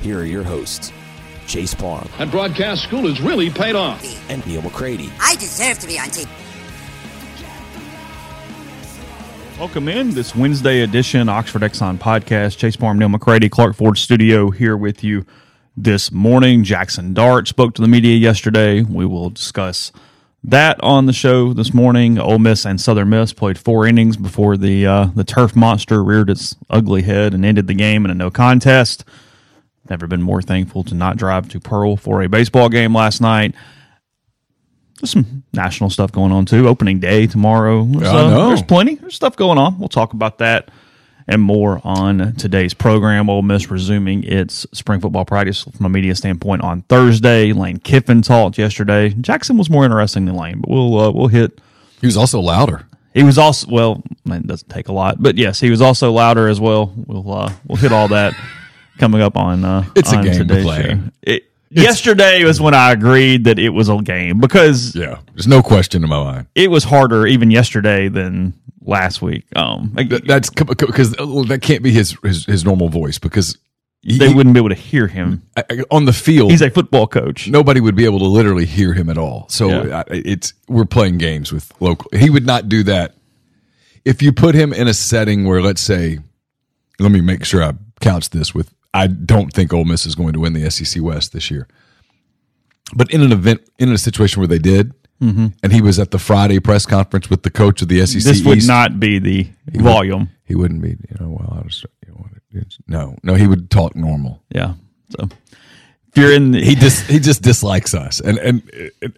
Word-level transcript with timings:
here 0.00 0.20
are 0.20 0.24
your 0.24 0.42
hosts, 0.42 0.92
Chase 1.46 1.74
Parham 1.74 2.08
That 2.18 2.30
broadcast 2.30 2.82
school 2.84 3.06
has 3.08 3.20
really 3.20 3.50
paid 3.50 3.74
off. 3.74 4.02
and 4.30 4.44
Neal 4.46 4.62
McCready. 4.62 5.10
I 5.20 5.34
deserve 5.36 5.78
to 5.80 5.86
be 5.86 5.98
on 5.98 6.06
TV. 6.08 6.28
Welcome 9.58 9.88
in 9.88 10.10
this 10.12 10.34
Wednesday 10.34 10.80
edition 10.80 11.28
Oxford 11.28 11.60
Exxon 11.62 11.98
podcast. 11.98 12.56
Chase 12.56 12.76
Parham, 12.76 12.98
Neal 12.98 13.10
McCready, 13.10 13.48
Clark 13.50 13.76
Ford 13.76 13.98
Studio 13.98 14.50
here 14.50 14.76
with 14.76 15.04
you 15.04 15.26
this 15.76 16.10
morning. 16.10 16.64
Jaxson 16.64 17.12
Dart 17.12 17.46
spoke 17.46 17.74
to 17.74 17.82
the 17.82 17.88
media 17.88 18.16
yesterday. 18.16 18.80
We 18.82 19.04
will 19.04 19.28
discuss 19.28 19.92
that 20.42 20.82
on 20.82 21.04
the 21.04 21.12
show 21.12 21.52
this 21.52 21.74
morning. 21.74 22.18
Ole 22.18 22.38
Miss 22.38 22.64
and 22.64 22.80
Southern 22.80 23.10
Miss 23.10 23.34
played 23.34 23.58
four 23.58 23.86
innings 23.86 24.16
before 24.16 24.56
the 24.56 24.86
uh, 24.86 25.04
the 25.14 25.24
turf 25.24 25.54
monster 25.54 26.02
reared 26.02 26.30
its 26.30 26.56
ugly 26.70 27.02
head 27.02 27.34
and 27.34 27.44
ended 27.44 27.66
the 27.66 27.74
game 27.74 28.06
in 28.06 28.10
a 28.10 28.14
no 28.14 28.30
contest. 28.30 29.04
Never 29.88 30.06
been 30.06 30.22
more 30.22 30.42
thankful 30.42 30.84
to 30.84 30.94
not 30.94 31.16
drive 31.16 31.48
to 31.50 31.60
Pearl 31.60 31.96
for 31.96 32.22
a 32.22 32.28
baseball 32.28 32.68
game 32.68 32.94
last 32.94 33.20
night. 33.20 33.54
There's 35.00 35.10
some 35.10 35.42
national 35.52 35.90
stuff 35.90 36.12
going 36.12 36.32
on 36.32 36.44
too. 36.44 36.68
Opening 36.68 37.00
day 37.00 37.26
tomorrow. 37.26 37.84
There's, 37.84 38.08
I 38.08 38.28
know. 38.28 38.48
there's 38.48 38.62
plenty. 38.62 38.96
There's 38.96 39.14
stuff 39.14 39.36
going 39.36 39.58
on. 39.58 39.78
We'll 39.78 39.88
talk 39.88 40.12
about 40.12 40.38
that 40.38 40.70
and 41.26 41.40
more 41.40 41.80
on 41.84 42.34
today's 42.34 42.74
program. 42.74 43.30
Ole 43.30 43.42
Miss 43.42 43.70
resuming 43.70 44.24
its 44.24 44.66
spring 44.72 45.00
football 45.00 45.24
practice 45.24 45.62
from 45.62 45.86
a 45.86 45.88
media 45.88 46.14
standpoint 46.14 46.62
on 46.62 46.82
Thursday. 46.82 47.52
Lane 47.52 47.78
Kiffin 47.78 48.20
talked 48.20 48.58
yesterday. 48.58 49.10
Jaxson 49.10 49.56
was 49.56 49.70
more 49.70 49.84
interesting 49.84 50.26
than 50.26 50.34
Lane, 50.34 50.60
but 50.60 50.70
we'll 50.70 50.98
uh, 50.98 51.10
we'll 51.10 51.28
hit. 51.28 51.60
He 52.00 52.06
was 52.06 52.16
also 52.16 52.40
louder. 52.40 52.86
He 53.14 53.22
was 53.22 53.38
also 53.38 53.68
well. 53.70 54.02
It 54.26 54.46
doesn't 54.46 54.68
take 54.68 54.88
a 54.88 54.92
lot, 54.92 55.22
but 55.22 55.38
yes, 55.38 55.60
he 55.60 55.70
was 55.70 55.80
also 55.80 56.12
louder 56.12 56.48
as 56.48 56.60
well. 56.60 56.92
We'll 56.96 57.32
uh, 57.32 57.52
we'll 57.66 57.78
hit 57.78 57.92
all 57.92 58.08
that 58.08 58.34
coming 59.00 59.20
up 59.22 59.36
on 59.36 59.64
uh, 59.64 59.84
It's 59.96 60.12
a 60.12 60.16
on 60.18 60.24
game 60.24 60.46
to 60.46 60.62
play. 60.62 60.82
show. 60.82 60.98
It, 61.22 61.44
yesterday 61.70 62.44
was 62.44 62.60
when 62.60 62.74
I 62.74 62.92
agreed 62.92 63.44
that 63.44 63.58
it 63.58 63.70
was 63.70 63.88
a 63.88 63.96
game 64.02 64.38
because 64.38 64.94
Yeah, 64.94 65.18
there's 65.34 65.48
no 65.48 65.62
question 65.62 66.04
in 66.04 66.08
my 66.10 66.22
mind. 66.22 66.46
it 66.54 66.70
was 66.70 66.84
harder 66.84 67.26
even 67.26 67.50
yesterday 67.50 68.08
than 68.08 68.52
last 68.82 69.20
week. 69.22 69.44
Um, 69.56 69.92
That, 69.94 70.22
that's 70.26 70.50
because 70.50 71.12
that 71.12 71.58
can't 71.62 71.82
be 71.82 71.90
his, 71.90 72.16
his 72.22 72.44
his 72.44 72.64
normal 72.64 72.88
voice 72.88 73.18
because 73.18 73.56
he, 74.02 74.16
they 74.18 74.32
wouldn't 74.32 74.54
be 74.54 74.58
able 74.60 74.70
to 74.70 74.74
hear 74.74 75.06
him. 75.08 75.42
I- 75.56 75.64
I- 75.70 75.84
on 75.90 76.06
the 76.06 76.12
field. 76.12 76.50
He's 76.50 76.62
a 76.62 76.70
football 76.70 77.06
coach. 77.06 77.48
nobody 77.48 77.80
would 77.80 77.94
be 77.96 78.04
able 78.06 78.18
to 78.20 78.24
literally 78.26 78.64
hear 78.66 78.94
him 78.94 79.10
at 79.10 79.18
all. 79.18 79.46
So 79.50 79.68
Yeah. 79.84 79.98
I- 80.08 80.22
it's 80.24 80.54
we're 80.68 80.86
playing 80.86 81.18
games 81.18 81.52
with 81.52 81.70
local. 81.80 82.10
He 82.18 82.30
would 82.30 82.46
not 82.46 82.68
do 82.68 82.82
that 82.84 83.14
if 84.04 84.22
you 84.22 84.32
put 84.32 84.54
him 84.54 84.72
in 84.72 84.88
a 84.88 84.94
setting 84.94 85.44
where, 85.44 85.60
let's 85.60 85.82
say, 85.82 86.18
let 86.98 87.12
me 87.12 87.20
make 87.20 87.44
sure 87.44 87.62
I 87.62 87.74
couch 88.00 88.30
this 88.30 88.54
with. 88.54 88.72
I 88.92 89.06
don't 89.06 89.52
think 89.52 89.72
Ole 89.72 89.84
Miss 89.84 90.06
is 90.06 90.14
going 90.14 90.32
to 90.32 90.40
win 90.40 90.52
the 90.52 90.70
SEC 90.70 91.02
West 91.02 91.32
this 91.32 91.50
year, 91.50 91.68
but 92.94 93.10
in 93.12 93.22
an 93.22 93.32
event, 93.32 93.62
in 93.78 93.92
a 93.92 93.98
situation 93.98 94.40
where 94.40 94.48
they 94.48 94.58
did, 94.58 94.92
mm-hmm. 95.20 95.48
and 95.62 95.72
he 95.72 95.80
was 95.80 95.98
at 95.98 96.10
the 96.10 96.18
Friday 96.18 96.58
press 96.58 96.86
conference 96.86 97.30
with 97.30 97.42
the 97.42 97.50
coach 97.50 97.82
of 97.82 97.88
the 97.88 98.04
SEC 98.04 98.22
this 98.22 98.44
would 98.44 98.58
East, 98.58 98.68
not 98.68 98.98
be 98.98 99.18
the 99.18 99.48
volume. 99.74 100.30
he 100.44 100.54
wouldn't 100.54 100.82
be. 100.82 100.90
You 100.90 101.16
know, 101.20 101.28
well, 101.28 101.58
I 101.58 101.62
was, 101.62 101.84
you 102.06 102.12
know, 102.12 102.26
no, 102.88 103.16
no, 103.22 103.34
he 103.34 103.46
would 103.46 103.70
talk 103.70 103.94
normal. 103.94 104.42
Yeah. 104.50 104.74
So 105.10 105.28
if 106.08 106.16
you're 106.16 106.32
in, 106.32 106.50
the, 106.50 106.60
He 106.64 106.74
just 106.74 107.06
he 107.06 107.20
just 107.20 107.42
dislikes 107.42 107.94
us, 107.94 108.20
and 108.20 108.38
and 108.38 108.68
it, 108.72 109.16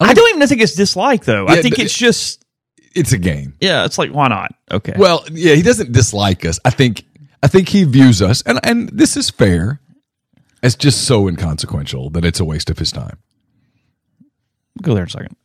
I 0.00 0.14
don't 0.14 0.34
even 0.34 0.48
think 0.48 0.60
it's 0.62 0.74
dislike 0.74 1.24
though. 1.24 1.46
I 1.46 1.60
think 1.60 1.78
it's 1.78 1.96
just 1.96 2.44
it's 2.94 3.12
a 3.12 3.18
game. 3.18 3.54
yeah. 3.60 3.84
It's 3.84 3.98
like 3.98 4.10
why 4.10 4.28
not? 4.28 4.54
Okay. 4.70 4.94
Well, 4.96 5.24
yeah, 5.30 5.54
he 5.54 5.62
doesn't 5.62 5.92
dislike 5.92 6.44
us. 6.46 6.58
I 6.64 6.70
think 6.70 7.04
I 7.42 7.48
think 7.48 7.68
he 7.68 7.84
views 7.84 8.22
us, 8.22 8.42
and 8.42 8.58
and 8.62 8.88
this 8.90 9.16
is 9.16 9.30
fair, 9.30 9.80
as 10.62 10.74
just 10.74 11.06
so 11.06 11.28
inconsequential 11.28 12.10
that 12.10 12.24
it's 12.24 12.40
a 12.40 12.44
waste 12.44 12.70
of 12.70 12.78
his 12.78 12.92
time. 12.92 13.18
go 14.82 14.94
there 14.94 15.02
in 15.02 15.08
a 15.08 15.10
second. 15.10 15.36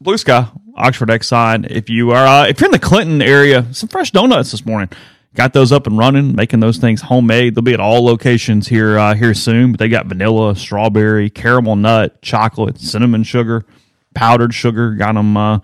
Blue 0.00 0.18
Sky, 0.18 0.48
Oxford 0.76 1.08
Exxon. 1.08 1.70
If 1.70 1.88
you 1.88 2.10
are, 2.10 2.26
uh, 2.26 2.46
if 2.46 2.60
you're 2.60 2.68
in 2.68 2.72
the 2.72 2.78
Clinton 2.78 3.22
area, 3.22 3.66
some 3.72 3.88
fresh 3.88 4.10
donuts 4.10 4.50
this 4.50 4.66
morning. 4.66 4.90
Got 5.34 5.52
those 5.52 5.70
up 5.70 5.86
and 5.86 5.98
running, 5.98 6.34
making 6.34 6.60
those 6.60 6.78
things 6.78 7.02
homemade. 7.02 7.54
They'll 7.54 7.62
be 7.62 7.74
at 7.74 7.80
all 7.80 8.04
locations 8.04 8.68
here 8.68 8.98
uh, 8.98 9.14
here 9.14 9.34
soon. 9.34 9.72
But 9.72 9.80
they 9.80 9.88
got 9.88 10.06
vanilla, 10.06 10.56
strawberry, 10.56 11.28
caramel 11.28 11.76
nut, 11.76 12.22
chocolate, 12.22 12.78
cinnamon 12.80 13.22
sugar, 13.22 13.64
powdered 14.14 14.54
sugar. 14.54 14.92
Got 14.94 15.14
them 15.14 15.36
uh, 15.36 15.58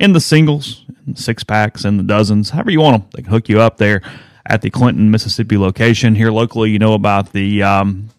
in 0.00 0.12
the 0.12 0.20
singles, 0.20 0.84
in 1.06 1.14
the 1.14 1.22
six 1.22 1.44
packs, 1.44 1.84
in 1.84 1.98
the 1.98 2.02
dozens, 2.02 2.50
however 2.50 2.72
you 2.72 2.80
want 2.80 3.00
them. 3.00 3.10
They 3.14 3.22
can 3.22 3.30
hook 3.30 3.48
you 3.48 3.60
up 3.60 3.76
there 3.76 4.02
at 4.46 4.62
the 4.62 4.70
Clinton, 4.70 5.10
Mississippi 5.10 5.56
location. 5.56 6.14
Here 6.14 6.30
locally, 6.30 6.70
you 6.70 6.78
know 6.78 6.94
about 6.94 7.32
the 7.32 7.62
um, 7.62 8.10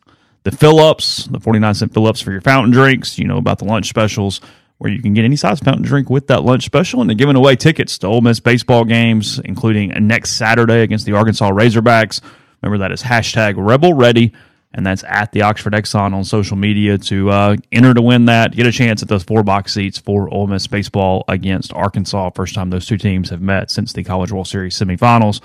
the 0.44 0.52
fill 0.52 0.80
ups, 0.80 1.26
the 1.26 1.40
49 1.40 1.74
cent 1.74 1.94
fill 1.94 2.08
ups 2.08 2.22
for 2.22 2.32
your 2.32 2.42
fountain 2.42 2.72
drinks. 2.72 3.18
You 3.18 3.26
know 3.26 3.38
about 3.38 3.60
the 3.60 3.66
lunch 3.66 3.90
specials 3.90 4.42
where 4.78 4.92
you 4.92 5.02
can 5.02 5.14
get 5.14 5.24
any 5.24 5.38
size 5.38 5.60
fountain 5.62 5.84
drink 5.84 6.10
with 6.10 6.28
that 6.28 6.44
lunch 6.44 6.66
special. 6.66 7.00
And 7.00 7.10
they're 7.10 7.16
giving 7.16 7.36
away 7.36 7.56
tickets 7.56 7.98
to 8.00 8.08
Ole 8.08 8.22
Miss 8.22 8.40
baseball 8.40 8.84
games, 8.84 9.40
including 9.40 9.94
next 10.08 10.32
Saturday 10.32 10.82
against 10.82 11.06
the 11.06 11.14
Arkansas 11.14 11.52
Razorbacks. 11.52 12.22
Remember, 12.62 12.80
that 12.80 12.92
is 12.92 13.02
hashtag 13.04 13.54
Rebel 13.58 13.94
Ready. 13.94 14.34
And 14.76 14.86
that's 14.86 15.04
at 15.04 15.32
the 15.32 15.44
Oxford 15.44 15.74
Exxon 15.74 16.14
on 16.14 16.24
social 16.24 16.58
media 16.58 16.98
to 16.98 17.30
uh, 17.30 17.56
enter 17.72 17.94
to 17.94 18.02
win 18.02 18.26
that. 18.26 18.56
Get 18.56 18.66
a 18.66 18.72
chance 18.72 19.04
at 19.04 19.08
those 19.08 19.24
four 19.24 19.44
box 19.44 19.74
seats 19.74 20.00
for 20.00 20.34
Ole 20.34 20.48
Miss 20.48 20.66
baseball 20.66 21.26
against 21.28 21.72
Arkansas. 21.74 22.32
First 22.32 22.56
time 22.56 22.72
those 22.72 22.88
two 22.88 22.98
teams 22.98 23.30
have 23.30 23.42
met 23.42 23.70
since 23.70 23.94
the 23.94 24.04
College 24.04 24.32
World 24.32 24.48
Series 24.48 24.76
semifinals 24.76 25.42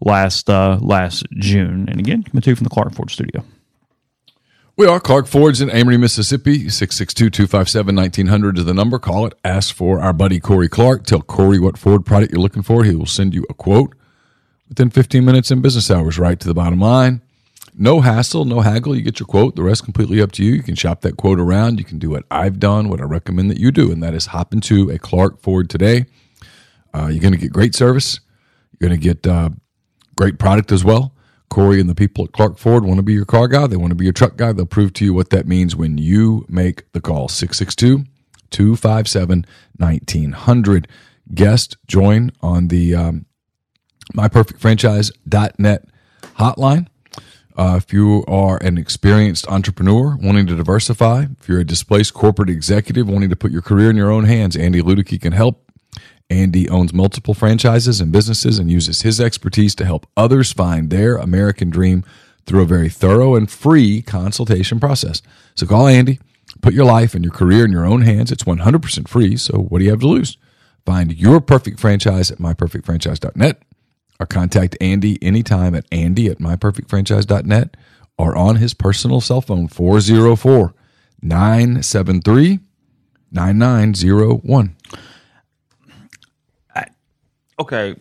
last 0.00 0.48
uh, 0.48 0.78
last 0.80 1.26
June. 1.32 1.88
And 1.90 2.00
again, 2.00 2.22
coming 2.22 2.40
to 2.40 2.50
you 2.50 2.56
from 2.56 2.64
the 2.64 2.70
Clark 2.70 2.94
Ford 2.94 3.10
studio. 3.10 3.44
We 4.76 4.86
are 4.86 4.98
Clark 4.98 5.26
Ford's 5.26 5.60
in 5.60 5.68
Amory, 5.68 5.98
Mississippi. 5.98 6.64
662-257-1900 6.64 8.56
is 8.56 8.64
the 8.64 8.72
number. 8.72 8.98
Call 8.98 9.26
it. 9.26 9.34
Ask 9.44 9.74
for 9.74 10.00
our 10.00 10.14
buddy 10.14 10.40
Corey 10.40 10.70
Clark. 10.70 11.04
Tell 11.04 11.20
Corey 11.20 11.58
what 11.58 11.76
Ford 11.76 12.06
product 12.06 12.32
you're 12.32 12.40
looking 12.40 12.62
for. 12.62 12.84
He 12.84 12.94
will 12.94 13.04
send 13.04 13.34
you 13.34 13.44
a 13.50 13.54
quote 13.54 13.94
within 14.70 14.88
15 14.88 15.22
minutes 15.22 15.50
in 15.50 15.60
business 15.60 15.90
hours, 15.90 16.18
right 16.18 16.40
to 16.40 16.48
the 16.48 16.54
bottom 16.54 16.80
line. 16.80 17.20
No 17.74 18.00
hassle, 18.00 18.44
no 18.44 18.60
haggle. 18.60 18.94
You 18.94 19.02
get 19.02 19.20
your 19.20 19.26
quote. 19.26 19.56
The 19.56 19.62
rest 19.62 19.84
completely 19.84 20.20
up 20.20 20.32
to 20.32 20.44
you. 20.44 20.52
You 20.52 20.62
can 20.62 20.74
shop 20.74 21.00
that 21.02 21.16
quote 21.16 21.40
around. 21.40 21.78
You 21.78 21.84
can 21.84 21.98
do 21.98 22.10
what 22.10 22.24
I've 22.30 22.58
done, 22.58 22.88
what 22.88 23.00
I 23.00 23.04
recommend 23.04 23.50
that 23.50 23.58
you 23.58 23.70
do, 23.70 23.90
and 23.90 24.02
that 24.02 24.14
is 24.14 24.26
hop 24.26 24.52
into 24.52 24.90
a 24.90 24.98
Clark 24.98 25.40
Ford 25.40 25.70
today. 25.70 26.06
Uh, 26.92 27.06
you're 27.06 27.22
going 27.22 27.32
to 27.32 27.38
get 27.38 27.52
great 27.52 27.74
service. 27.74 28.20
You're 28.78 28.88
going 28.88 29.00
to 29.00 29.04
get 29.04 29.26
uh, 29.26 29.50
great 30.16 30.38
product 30.38 30.72
as 30.72 30.84
well. 30.84 31.14
Corey 31.48 31.80
and 31.80 31.90
the 31.90 31.94
people 31.94 32.24
at 32.24 32.32
Clark 32.32 32.58
Ford 32.58 32.84
want 32.84 32.98
to 32.98 33.02
be 33.02 33.12
your 33.12 33.24
car 33.24 33.48
guy. 33.48 33.66
They 33.66 33.76
want 33.76 33.90
to 33.90 33.96
be 33.96 34.04
your 34.04 34.12
truck 34.12 34.36
guy. 34.36 34.52
They'll 34.52 34.66
prove 34.66 34.92
to 34.94 35.04
you 35.04 35.12
what 35.12 35.30
that 35.30 35.46
means 35.46 35.74
when 35.74 35.98
you 35.98 36.46
make 36.48 36.90
the 36.92 37.00
call. 37.00 37.28
662 37.28 38.04
257 38.50 39.46
1900. 39.76 40.88
Guest 41.34 41.76
join 41.86 42.30
on 42.40 42.68
the 42.68 42.94
um, 42.94 43.26
myperfectfranchise.net 44.14 45.84
hotline. 46.38 46.86
Uh, 47.56 47.74
if 47.76 47.92
you 47.92 48.24
are 48.26 48.56
an 48.58 48.78
experienced 48.78 49.46
entrepreneur 49.48 50.16
wanting 50.16 50.46
to 50.46 50.56
diversify, 50.56 51.26
if 51.40 51.48
you're 51.48 51.60
a 51.60 51.64
displaced 51.64 52.14
corporate 52.14 52.48
executive 52.48 53.08
wanting 53.08 53.30
to 53.30 53.36
put 53.36 53.50
your 53.50 53.62
career 53.62 53.90
in 53.90 53.96
your 53.96 54.10
own 54.10 54.24
hands, 54.24 54.56
Andy 54.56 54.80
Ludicky 54.80 55.20
can 55.20 55.32
help. 55.32 55.70
Andy 56.30 56.68
owns 56.68 56.92
multiple 56.92 57.34
franchises 57.34 58.00
and 58.00 58.12
businesses 58.12 58.58
and 58.58 58.70
uses 58.70 59.02
his 59.02 59.20
expertise 59.20 59.74
to 59.74 59.84
help 59.84 60.06
others 60.16 60.52
find 60.52 60.88
their 60.88 61.16
American 61.16 61.70
dream 61.70 62.04
through 62.46 62.62
a 62.62 62.66
very 62.66 62.88
thorough 62.88 63.34
and 63.34 63.50
free 63.50 64.00
consultation 64.00 64.78
process. 64.78 65.22
So 65.56 65.66
call 65.66 65.88
Andy, 65.88 66.20
put 66.62 66.72
your 66.72 66.84
life 66.84 67.14
and 67.14 67.24
your 67.24 67.32
career 67.32 67.64
in 67.64 67.72
your 67.72 67.84
own 67.84 68.02
hands. 68.02 68.30
It's 68.30 68.44
100% 68.44 69.08
free. 69.08 69.36
So 69.36 69.58
what 69.58 69.78
do 69.78 69.84
you 69.84 69.90
have 69.90 70.00
to 70.00 70.08
lose? 70.08 70.38
Find 70.86 71.12
your 71.12 71.40
perfect 71.40 71.80
franchise 71.80 72.30
at 72.30 72.38
myperfectfranchise.net 72.38 73.62
or 74.20 74.26
contact 74.26 74.76
Andy 74.80 75.18
anytime 75.22 75.74
at 75.74 75.86
andy 75.90 76.28
at 76.28 76.38
myperfectfranchise.net 76.38 77.76
or 78.18 78.36
on 78.36 78.56
his 78.56 78.74
personal 78.74 79.20
cell 79.20 79.40
phone 79.40 79.66
404 79.66 80.74
973 81.22 82.60
9901. 83.32 84.76
Okay. 87.58 87.94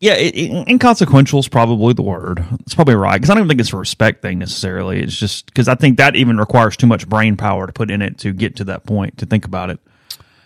Yeah, 0.00 0.14
it, 0.14 0.34
it, 0.34 0.68
inconsequential 0.68 1.38
is 1.38 1.48
probably 1.48 1.92
the 1.92 2.02
word. 2.02 2.42
It's 2.60 2.74
probably 2.74 2.94
right 2.94 3.20
because 3.20 3.30
I 3.30 3.34
don't 3.34 3.42
even 3.42 3.48
think 3.48 3.60
it's 3.60 3.72
a 3.72 3.76
respect 3.76 4.22
thing 4.22 4.38
necessarily. 4.38 5.00
It's 5.00 5.16
just 5.16 5.46
because 5.46 5.68
I 5.68 5.74
think 5.74 5.98
that 5.98 6.16
even 6.16 6.38
requires 6.38 6.76
too 6.76 6.86
much 6.86 7.08
brain 7.08 7.36
power 7.36 7.66
to 7.66 7.72
put 7.72 7.90
in 7.90 8.02
it 8.02 8.18
to 8.18 8.32
get 8.32 8.56
to 8.56 8.64
that 8.64 8.84
point 8.86 9.18
to 9.18 9.26
think 9.26 9.44
about 9.44 9.70
it. 9.70 9.78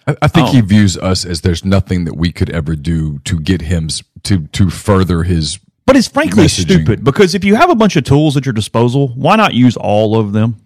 I, 0.07 0.17
I 0.23 0.29
think 0.29 0.49
he 0.49 0.61
oh. 0.61 0.65
views 0.65 0.97
us 0.97 1.25
as 1.25 1.41
there's 1.41 1.65
nothing 1.65 2.05
that 2.05 2.17
we 2.17 2.33
could 2.33 2.51
ever 2.51 2.77
do 2.77 3.19
to 3.21 3.41
get 3.41 3.63
him 3.63 3.89
to 4.25 4.47
to 4.49 4.71
further 4.71 5.23
his. 5.23 5.59
But 5.87 5.97
it's 5.97 6.09
frankly 6.09 6.45
Messaging. 6.45 6.63
stupid 6.63 7.05
because 7.05 7.35
if 7.35 7.45
you 7.45 7.55
have 7.57 7.71
a 7.71 7.75
bunch 7.75 7.97
of 7.97 8.05
tools 8.05 8.37
at 8.37 8.47
your 8.47 8.53
disposal, 8.53 9.09
why 9.09 9.37
not 9.37 9.55
use 9.55 9.77
all 9.77 10.19
of 10.19 10.33
them? 10.33 10.57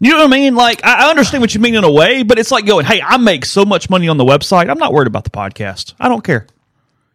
You 0.00 0.10
know 0.10 0.18
what 0.18 0.26
I 0.26 0.30
mean? 0.30 0.54
Like, 0.54 0.84
I 0.84 1.06
I 1.06 1.10
understand 1.10 1.40
what 1.40 1.54
you 1.54 1.60
mean 1.60 1.74
in 1.74 1.84
a 1.84 1.90
way, 1.90 2.22
but 2.22 2.38
it's 2.38 2.50
like 2.50 2.66
going, 2.66 2.86
hey, 2.86 3.02
I 3.02 3.16
make 3.16 3.44
so 3.44 3.64
much 3.64 3.90
money 3.90 4.08
on 4.08 4.16
the 4.16 4.24
website. 4.24 4.70
I'm 4.70 4.78
not 4.78 4.92
worried 4.92 5.08
about 5.08 5.24
the 5.24 5.30
podcast. 5.30 5.94
I 5.98 6.08
don't 6.08 6.22
care. 6.22 6.46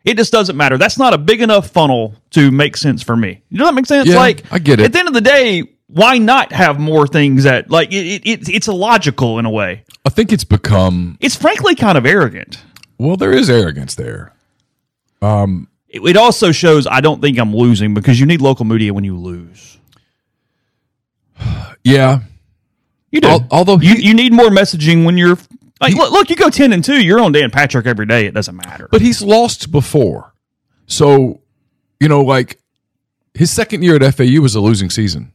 It 0.03 0.17
just 0.17 0.33
doesn't 0.33 0.57
matter. 0.57 0.77
That's 0.77 0.97
not 0.97 1.13
a 1.13 1.17
big 1.17 1.41
enough 1.41 1.69
funnel 1.69 2.15
to 2.31 2.51
make 2.51 2.75
sense 2.75 3.01
for 3.01 3.15
me. 3.15 3.41
You 3.49 3.57
know 3.57 3.65
that 3.65 3.73
makes 3.73 3.87
sense? 3.87 4.09
Yeah, 4.09 4.17
like, 4.17 4.43
I 4.51 4.59
get 4.59 4.81
it. 4.81 4.85
At 4.85 4.91
the 4.91 4.99
end 4.99 5.07
of 5.07 5.13
the 5.13 5.21
day, 5.21 5.63
why 5.93 6.17
not 6.17 6.51
have 6.51 6.79
more 6.79 7.07
things 7.07 7.43
that, 7.43 7.69
like, 7.69 7.91
it, 7.91 8.05
it, 8.07 8.21
it's 8.25 8.49
it's 8.49 8.67
illogical 8.67 9.39
in 9.39 9.45
a 9.45 9.49
way. 9.49 9.83
I 10.05 10.09
think 10.09 10.31
it's 10.31 10.43
become 10.43 11.17
It's 11.21 11.35
frankly 11.35 11.75
kind 11.75 11.97
of 11.97 12.05
arrogant. 12.05 12.63
well. 12.97 13.15
There 13.17 13.31
is 13.31 13.49
arrogance 13.49 13.95
there. 13.95 14.33
Um, 15.21 15.67
it, 15.87 16.01
it 16.01 16.17
also 16.17 16.51
shows 16.51 16.85
I 16.87 16.99
don't 17.01 17.21
think 17.21 17.37
I'm 17.39 17.55
losing 17.55 17.93
because 17.93 18.19
you 18.19 18.25
need 18.25 18.41
local 18.41 18.65
media 18.65 18.93
when 18.93 19.03
you 19.03 19.17
lose. 19.17 19.77
Yeah, 21.83 22.19
You 23.11 23.19
do. 23.19 23.27
Al- 23.27 23.47
although 23.51 23.77
you, 23.77 23.95
he- 23.95 24.07
you 24.07 24.13
need 24.13 24.31
more 24.31 24.47
messaging 24.47 25.03
when 25.05 25.17
you're 25.17 25.37
like, 25.81 25.93
look, 25.95 26.13
look, 26.13 26.29
you 26.29 26.37
go 26.37 26.49
ten 26.49 26.71
and 26.71 26.81
two, 26.81 27.03
you're 27.03 27.19
on 27.19 27.33
Dan 27.33 27.51
Patrick 27.51 27.85
every 27.85 28.05
day. 28.05 28.25
It 28.25 28.33
doesn't 28.33 28.55
matter. 28.55 28.87
but 28.89 29.01
he's 29.01 29.21
lost 29.21 29.69
before. 29.69 30.33
So, 30.87 31.41
you 31.99 32.07
know, 32.07 32.21
like 32.21 32.61
his 33.33 33.51
second 33.51 33.83
year 33.83 33.97
at 34.01 34.15
FAU 34.15 34.39
was 34.41 34.55
a 34.55 34.61
losing 34.61 34.89
season. 34.89 35.32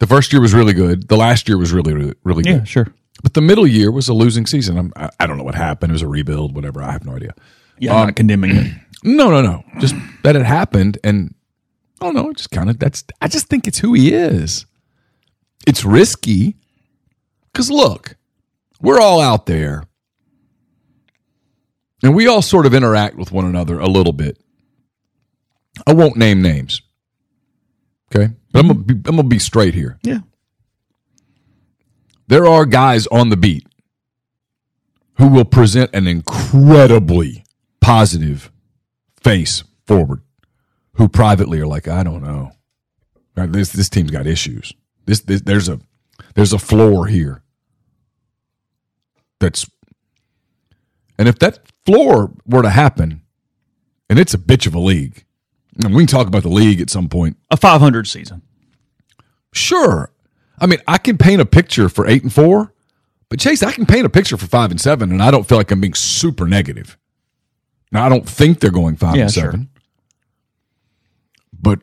The 0.00 0.06
first 0.06 0.32
year 0.32 0.42
was 0.42 0.52
really 0.54 0.72
good. 0.72 1.08
The 1.08 1.16
last 1.16 1.46
year 1.48 1.56
was 1.56 1.72
really, 1.72 1.94
really, 1.94 2.14
really 2.24 2.42
good. 2.42 2.50
yeah, 2.50 2.64
sure. 2.64 2.88
But 3.22 3.34
the 3.34 3.42
middle 3.42 3.66
year 3.66 3.90
was 3.92 4.08
a 4.08 4.14
losing 4.14 4.46
season. 4.46 4.78
I'm, 4.78 4.92
I, 4.96 5.10
I 5.20 5.26
don't 5.26 5.36
know 5.36 5.44
what 5.44 5.54
happened. 5.54 5.90
It 5.90 5.94
was 5.94 6.02
a 6.02 6.08
rebuild, 6.08 6.54
whatever. 6.54 6.82
I 6.82 6.90
have 6.92 7.04
no 7.04 7.14
idea. 7.16 7.34
Yeah, 7.78 7.92
I'm 7.92 7.98
not 8.00 8.08
um, 8.08 8.14
condemning 8.14 8.56
it. 8.56 8.72
No, 9.02 9.30
no, 9.30 9.40
no. 9.40 9.64
Just 9.78 9.94
that 10.24 10.36
it 10.36 10.44
happened, 10.44 10.98
and 11.02 11.34
I 12.02 12.04
don't 12.04 12.14
know. 12.14 12.34
Just 12.34 12.50
kind 12.50 12.68
of 12.68 12.78
that's. 12.78 13.02
I 13.22 13.28
just 13.28 13.46
think 13.46 13.66
it's 13.66 13.78
who 13.78 13.94
he 13.94 14.12
is. 14.12 14.66
It's 15.66 15.86
risky 15.86 16.56
because 17.50 17.70
look, 17.70 18.16
we're 18.78 19.00
all 19.00 19.22
out 19.22 19.46
there, 19.46 19.84
and 22.02 22.14
we 22.14 22.26
all 22.26 22.42
sort 22.42 22.66
of 22.66 22.74
interact 22.74 23.16
with 23.16 23.32
one 23.32 23.46
another 23.46 23.78
a 23.78 23.86
little 23.86 24.12
bit. 24.12 24.36
I 25.86 25.94
won't 25.94 26.16
name 26.18 26.42
names, 26.42 26.82
okay? 28.14 28.32
But 28.52 28.60
I'm 28.60 28.68
gonna 28.68 28.80
mm-hmm. 28.80 29.00
be, 29.00 29.08
I'm 29.08 29.16
gonna 29.16 29.28
be 29.28 29.38
straight 29.38 29.74
here. 29.74 29.98
Yeah. 30.02 30.20
There 32.28 32.46
are 32.46 32.64
guys 32.64 33.06
on 33.08 33.30
the 33.30 33.36
beat 33.36 33.66
who 35.14 35.28
will 35.28 35.44
present 35.44 35.90
an 35.92 36.06
incredibly 36.06 37.44
positive 37.80 38.50
face 39.22 39.64
forward 39.86 40.22
who 40.94 41.08
privately 41.08 41.60
are 41.60 41.66
like, 41.66 41.88
I 41.88 42.02
don't 42.02 42.22
know. 42.22 42.52
This 43.34 43.72
this 43.72 43.88
team's 43.88 44.10
got 44.10 44.26
issues. 44.26 44.72
This, 45.06 45.20
this 45.20 45.40
there's 45.40 45.68
a 45.68 45.80
there's 46.34 46.52
a 46.52 46.58
floor 46.58 47.06
here. 47.06 47.42
That's 49.38 49.68
and 51.18 51.26
if 51.26 51.38
that 51.38 51.60
floor 51.86 52.32
were 52.46 52.62
to 52.62 52.70
happen, 52.70 53.22
and 54.08 54.18
it's 54.18 54.34
a 54.34 54.38
bitch 54.38 54.66
of 54.66 54.74
a 54.74 54.78
league, 54.78 55.24
and 55.84 55.94
we 55.94 56.02
can 56.02 56.08
talk 56.08 56.26
about 56.26 56.42
the 56.42 56.48
league 56.48 56.80
at 56.80 56.90
some 56.90 57.08
point. 57.08 57.36
A 57.50 57.56
500 57.56 58.06
season. 58.06 58.42
Sure. 59.52 60.12
I 60.58 60.66
mean, 60.66 60.80
I 60.86 60.98
can 60.98 61.18
paint 61.18 61.40
a 61.40 61.46
picture 61.46 61.88
for 61.88 62.06
eight 62.06 62.22
and 62.22 62.32
four, 62.32 62.72
but 63.28 63.38
Chase, 63.40 63.62
I 63.62 63.72
can 63.72 63.86
paint 63.86 64.04
a 64.06 64.10
picture 64.10 64.36
for 64.36 64.46
five 64.46 64.70
and 64.70 64.80
seven, 64.80 65.10
and 65.10 65.22
I 65.22 65.30
don't 65.30 65.46
feel 65.48 65.58
like 65.58 65.70
I'm 65.70 65.80
being 65.80 65.94
super 65.94 66.46
negative. 66.46 66.96
Now, 67.92 68.04
I 68.04 68.08
don't 68.08 68.28
think 68.28 68.60
they're 68.60 68.70
going 68.70 68.96
five 68.96 69.16
Yeah, 69.16 69.22
and 69.24 69.32
sure. 69.32 69.44
seven, 69.52 69.68
but 71.52 71.80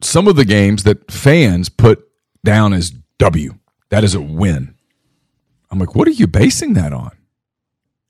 some 0.00 0.26
of 0.26 0.36
the 0.36 0.44
games 0.44 0.82
that 0.84 1.10
fans 1.10 1.68
put 1.68 2.08
down 2.44 2.72
as 2.72 2.90
W, 3.18 3.54
that 3.90 4.02
is 4.04 4.14
a 4.14 4.20
win. 4.20 4.74
I'm 5.70 5.78
like, 5.78 5.94
what 5.94 6.08
are 6.08 6.12
you 6.12 6.26
basing 6.26 6.74
that 6.74 6.92
on? 6.92 7.12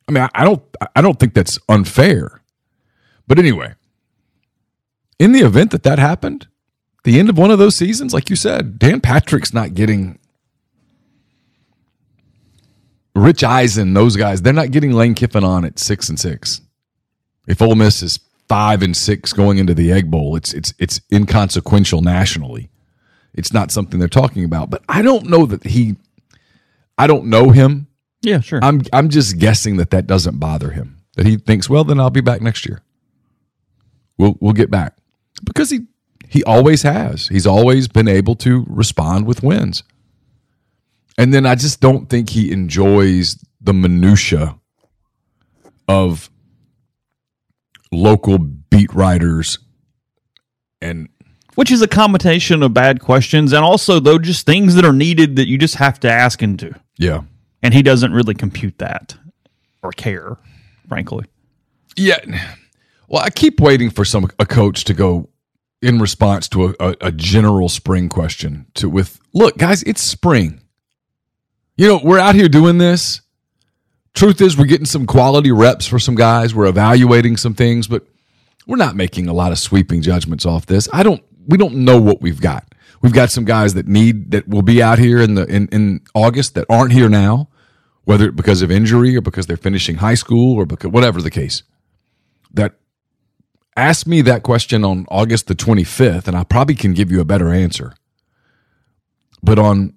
I 0.09 0.13
mean, 0.13 0.23
I, 0.25 0.31
I 0.35 0.45
don't, 0.45 0.63
I 0.97 1.01
don't 1.01 1.19
think 1.19 1.35
that's 1.35 1.59
unfair. 1.69 2.43
But 3.29 3.39
anyway, 3.39 3.75
in 5.23 5.31
the 5.31 5.43
event 5.43 5.71
that 5.71 5.85
that 5.85 6.01
happened, 6.01 6.49
the 7.05 7.21
end 7.21 7.31
of 7.31 7.39
one 7.39 7.53
of 7.53 7.61
those 7.61 7.77
seasons, 7.77 8.13
like 8.13 8.29
you 8.29 8.35
said, 8.35 8.77
Dan 8.77 9.01
Patrick's 9.01 9.55
not 9.55 9.73
getting 9.73 10.19
Rich 13.15 13.45
Eisen, 13.45 13.95
those 13.95 14.17
guys, 14.17 14.43
they're 14.43 14.53
not 14.53 14.73
getting 14.73 14.91
Lane 14.91 15.15
Kiffin 15.15 15.45
on 15.45 15.65
at 15.65 15.79
six 15.79 16.09
and 16.09 16.19
six. 16.19 16.61
If 17.47 17.63
Ole 17.63 17.77
Miss 17.77 18.03
is 18.03 18.19
five 18.49 18.83
and 18.83 18.97
six 18.97 19.33
going 19.33 19.59
into 19.59 19.75
the 19.75 19.93
Egg 19.93 20.11
Bowl, 20.11 20.35
it's 20.35 20.53
it's 20.55 20.75
it's 20.81 21.01
inconsequential 21.13 22.03
nationally. 22.03 22.71
It's 23.33 23.53
not 23.53 23.71
something 23.71 24.01
they're 24.01 24.09
talking 24.09 24.45
about. 24.45 24.71
But 24.71 24.83
I 24.89 25.03
don't 25.03 25.27
know 25.27 25.47
that 25.47 25.63
he. 25.65 25.97
I 26.99 27.07
don't 27.07 27.27
know 27.27 27.51
him. 27.51 27.87
Yeah, 28.23 28.41
sure. 28.41 28.61
I'm 28.63 28.83
I'm 28.93 29.09
just 29.09 29.39
guessing 29.39 29.77
that 29.77 29.91
that 29.91 30.09
doesn't 30.09 30.39
bother 30.39 30.71
him. 30.71 31.03
That 31.15 31.27
he 31.27 31.37
thinks, 31.37 31.71
well, 31.71 31.85
then 31.85 32.01
I'll 32.01 32.11
be 32.11 32.21
back 32.23 32.41
next 32.41 32.67
year. 32.67 32.83
We'll 34.19 34.37
we'll 34.41 34.53
get 34.53 34.71
back 34.71 34.97
because 35.45 35.71
he 35.71 35.81
he 36.29 36.43
always 36.45 36.83
has. 36.83 37.29
He's 37.29 37.47
always 37.47 37.89
been 37.89 38.09
able 38.09 38.35
to 38.37 38.65
respond 38.69 39.27
with 39.27 39.43
wins. 39.43 39.83
And 41.19 41.35
then 41.35 41.45
I 41.45 41.55
just 41.57 41.81
don't 41.81 42.09
think 42.09 42.31
he 42.31 42.51
enjoys 42.51 43.37
the 43.61 43.75
minutia 43.75 44.59
of 45.87 46.31
local 47.93 48.39
beat 48.39 48.93
writers 48.95 49.59
and 50.81 51.09
Which 51.55 51.71
is 51.71 51.83
a 51.83 51.87
combination 51.87 52.63
of 52.63 52.73
bad 52.73 53.01
questions 53.01 53.53
and 53.53 53.63
also, 53.63 54.01
though, 54.01 54.19
just 54.19 54.47
things 54.47 54.75
that 54.75 54.87
are 54.87 54.93
needed 54.95 55.37
that 55.37 55.49
you 55.49 55.59
just 55.59 55.75
have 55.75 56.01
to 56.01 56.11
ask 56.11 56.43
into. 56.43 56.75
yeah. 56.99 57.23
And 57.65 57.73
he 57.73 57.83
doesn't 57.83 58.13
really 58.13 58.35
compute 58.35 58.79
that 58.79 59.15
or 59.85 59.93
care, 59.93 60.37
frankly. 60.89 61.27
Yeah. 61.95 62.19
Well, 63.07 63.23
I 63.23 63.31
keep 63.31 63.61
waiting 63.61 63.91
for 63.91 64.05
some 64.05 64.29
a 64.41 64.47
coach 64.47 64.83
to 64.85 64.95
go 64.95 65.29
in 65.83 65.99
response 65.99 66.49
to 66.49 66.69
a, 66.69 66.75
a, 66.81 66.97
a 67.03 67.13
general 67.13 67.69
spring 67.69 68.09
question 68.09 68.67
to 68.75 68.89
with 68.89 69.21
look, 69.35 69.59
guys, 69.59 69.83
it's 69.83 70.01
spring. 70.01 70.61
You 71.77 71.89
know, 71.89 72.01
we're 72.03 72.19
out 72.19 72.35
here 72.35 72.49
doing 72.49 72.79
this. 72.79 73.21
Truth 74.15 74.41
is, 74.41 74.57
we're 74.57 74.67
getting 74.67 74.87
some 74.87 75.07
quality 75.07 75.51
reps 75.51 75.87
for 75.87 75.99
some 75.99 76.15
guys. 76.15 76.55
We're 76.55 76.67
evaluating 76.67 77.39
some 77.39 77.55
things, 77.55 77.89
but 77.89 78.07
we're 78.67 78.77
not 78.77 78.95
making 78.95 79.27
a 79.29 79.33
lot 79.33 79.53
of 79.53 79.59
sweeping 79.59 80.03
judgments 80.03 80.47
off 80.47 80.67
this. 80.67 80.89
I 80.93 81.03
don't. 81.03 81.23
We 81.49 81.59
don't 81.59 81.77
know 81.85 82.01
what 82.01 82.21
we've 82.21 82.41
got. 82.41 82.73
We've 83.01 83.13
got 83.13 83.31
some 83.31 83.45
guys 83.45 83.75
that 83.75 83.89
need 83.89 84.31
that 84.31 84.47
will 84.47 84.63
be 84.63 84.81
out 84.81 84.99
here 84.99 85.21
in 85.21 85.35
the 85.35 85.45
in, 85.47 85.67
in 85.69 86.03
August 86.15 86.55
that 86.55 86.67
aren't 86.69 86.93
here 86.93 87.09
now, 87.09 87.49
whether 88.05 88.31
because 88.31 88.63
of 88.63 88.71
injury 88.71 89.17
or 89.17 89.21
because 89.21 89.47
they're 89.47 89.57
finishing 89.57 89.97
high 89.97 90.15
school 90.15 90.57
or 90.57 90.67
because 90.67 90.91
whatever 90.91 91.21
the 91.21 91.31
case. 91.31 91.65
That 92.53 92.75
ask 93.77 94.07
me 94.07 94.23
that 94.23 94.43
question 94.43 94.85
on 94.85 95.07
August 95.09 95.47
the 95.47 95.55
25th, 95.55 96.29
and 96.29 96.37
I 96.37 96.45
probably 96.45 96.75
can 96.75 96.93
give 96.93 97.11
you 97.11 97.21
a 97.21 97.25
better 97.25 97.53
answer. 97.53 97.95
But 99.43 99.59
on 99.59 99.95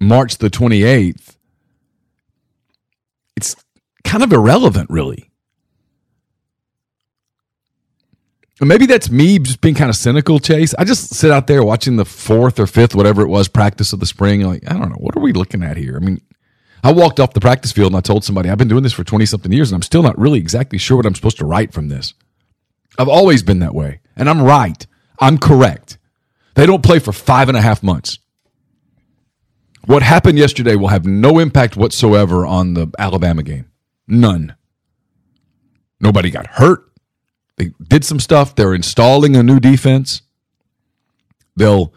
March 0.00 0.38
the 0.38 0.48
28th, 0.50 1.36
it's 3.36 3.56
kind 4.04 4.22
of 4.22 4.32
irrelevant, 4.32 4.88
really. 4.90 5.30
Maybe 8.62 8.84
that's 8.84 9.10
me 9.10 9.38
just 9.38 9.62
being 9.62 9.74
kind 9.74 9.88
of 9.88 9.96
cynical, 9.96 10.38
Chase. 10.38 10.74
I 10.78 10.84
just 10.84 11.14
sit 11.14 11.30
out 11.30 11.46
there 11.46 11.64
watching 11.64 11.96
the 11.96 12.04
fourth 12.04 12.60
or 12.60 12.66
fifth, 12.66 12.94
whatever 12.94 13.22
it 13.22 13.28
was, 13.28 13.48
practice 13.48 13.94
of 13.94 14.00
the 14.00 14.06
spring. 14.06 14.42
Like, 14.42 14.70
I 14.70 14.74
don't 14.74 14.90
know, 14.90 14.96
what 14.96 15.16
are 15.16 15.20
we 15.20 15.32
looking 15.32 15.62
at 15.62 15.78
here? 15.78 15.96
I 15.96 16.04
mean, 16.04 16.20
I 16.84 16.92
walked 16.92 17.20
off 17.20 17.32
the 17.32 17.40
practice 17.40 17.72
field 17.72 17.92
and 17.92 17.96
I 17.96 18.02
told 18.02 18.22
somebody, 18.22 18.50
I've 18.50 18.58
been 18.58 18.68
doing 18.68 18.82
this 18.82 18.92
for 18.92 19.02
20 19.02 19.24
something 19.24 19.50
years 19.50 19.70
and 19.70 19.76
I'm 19.76 19.82
still 19.82 20.02
not 20.02 20.18
really 20.18 20.38
exactly 20.38 20.78
sure 20.78 20.98
what 20.98 21.06
I'm 21.06 21.14
supposed 21.14 21.38
to 21.38 21.46
write 21.46 21.72
from 21.72 21.88
this. 21.88 22.12
I've 22.98 23.08
always 23.08 23.42
been 23.42 23.60
that 23.60 23.74
way. 23.74 24.00
And 24.16 24.28
I'm 24.28 24.42
right. 24.42 24.86
I'm 25.18 25.38
correct. 25.38 25.98
They 26.54 26.66
don't 26.66 26.82
play 26.82 26.98
for 26.98 27.12
five 27.12 27.48
and 27.48 27.56
a 27.56 27.60
half 27.60 27.82
months. 27.82 28.18
What 29.86 30.02
happened 30.02 30.38
yesterday 30.38 30.76
will 30.76 30.88
have 30.88 31.06
no 31.06 31.38
impact 31.38 31.76
whatsoever 31.76 32.44
on 32.44 32.74
the 32.74 32.90
Alabama 32.98 33.42
game. 33.42 33.70
None. 34.06 34.54
Nobody 36.00 36.30
got 36.30 36.46
hurt. 36.46 36.84
They 37.56 37.72
did 37.82 38.04
some 38.04 38.20
stuff. 38.20 38.54
They're 38.54 38.74
installing 38.74 39.36
a 39.36 39.42
new 39.42 39.60
defense. 39.60 40.22
They'll 41.56 41.92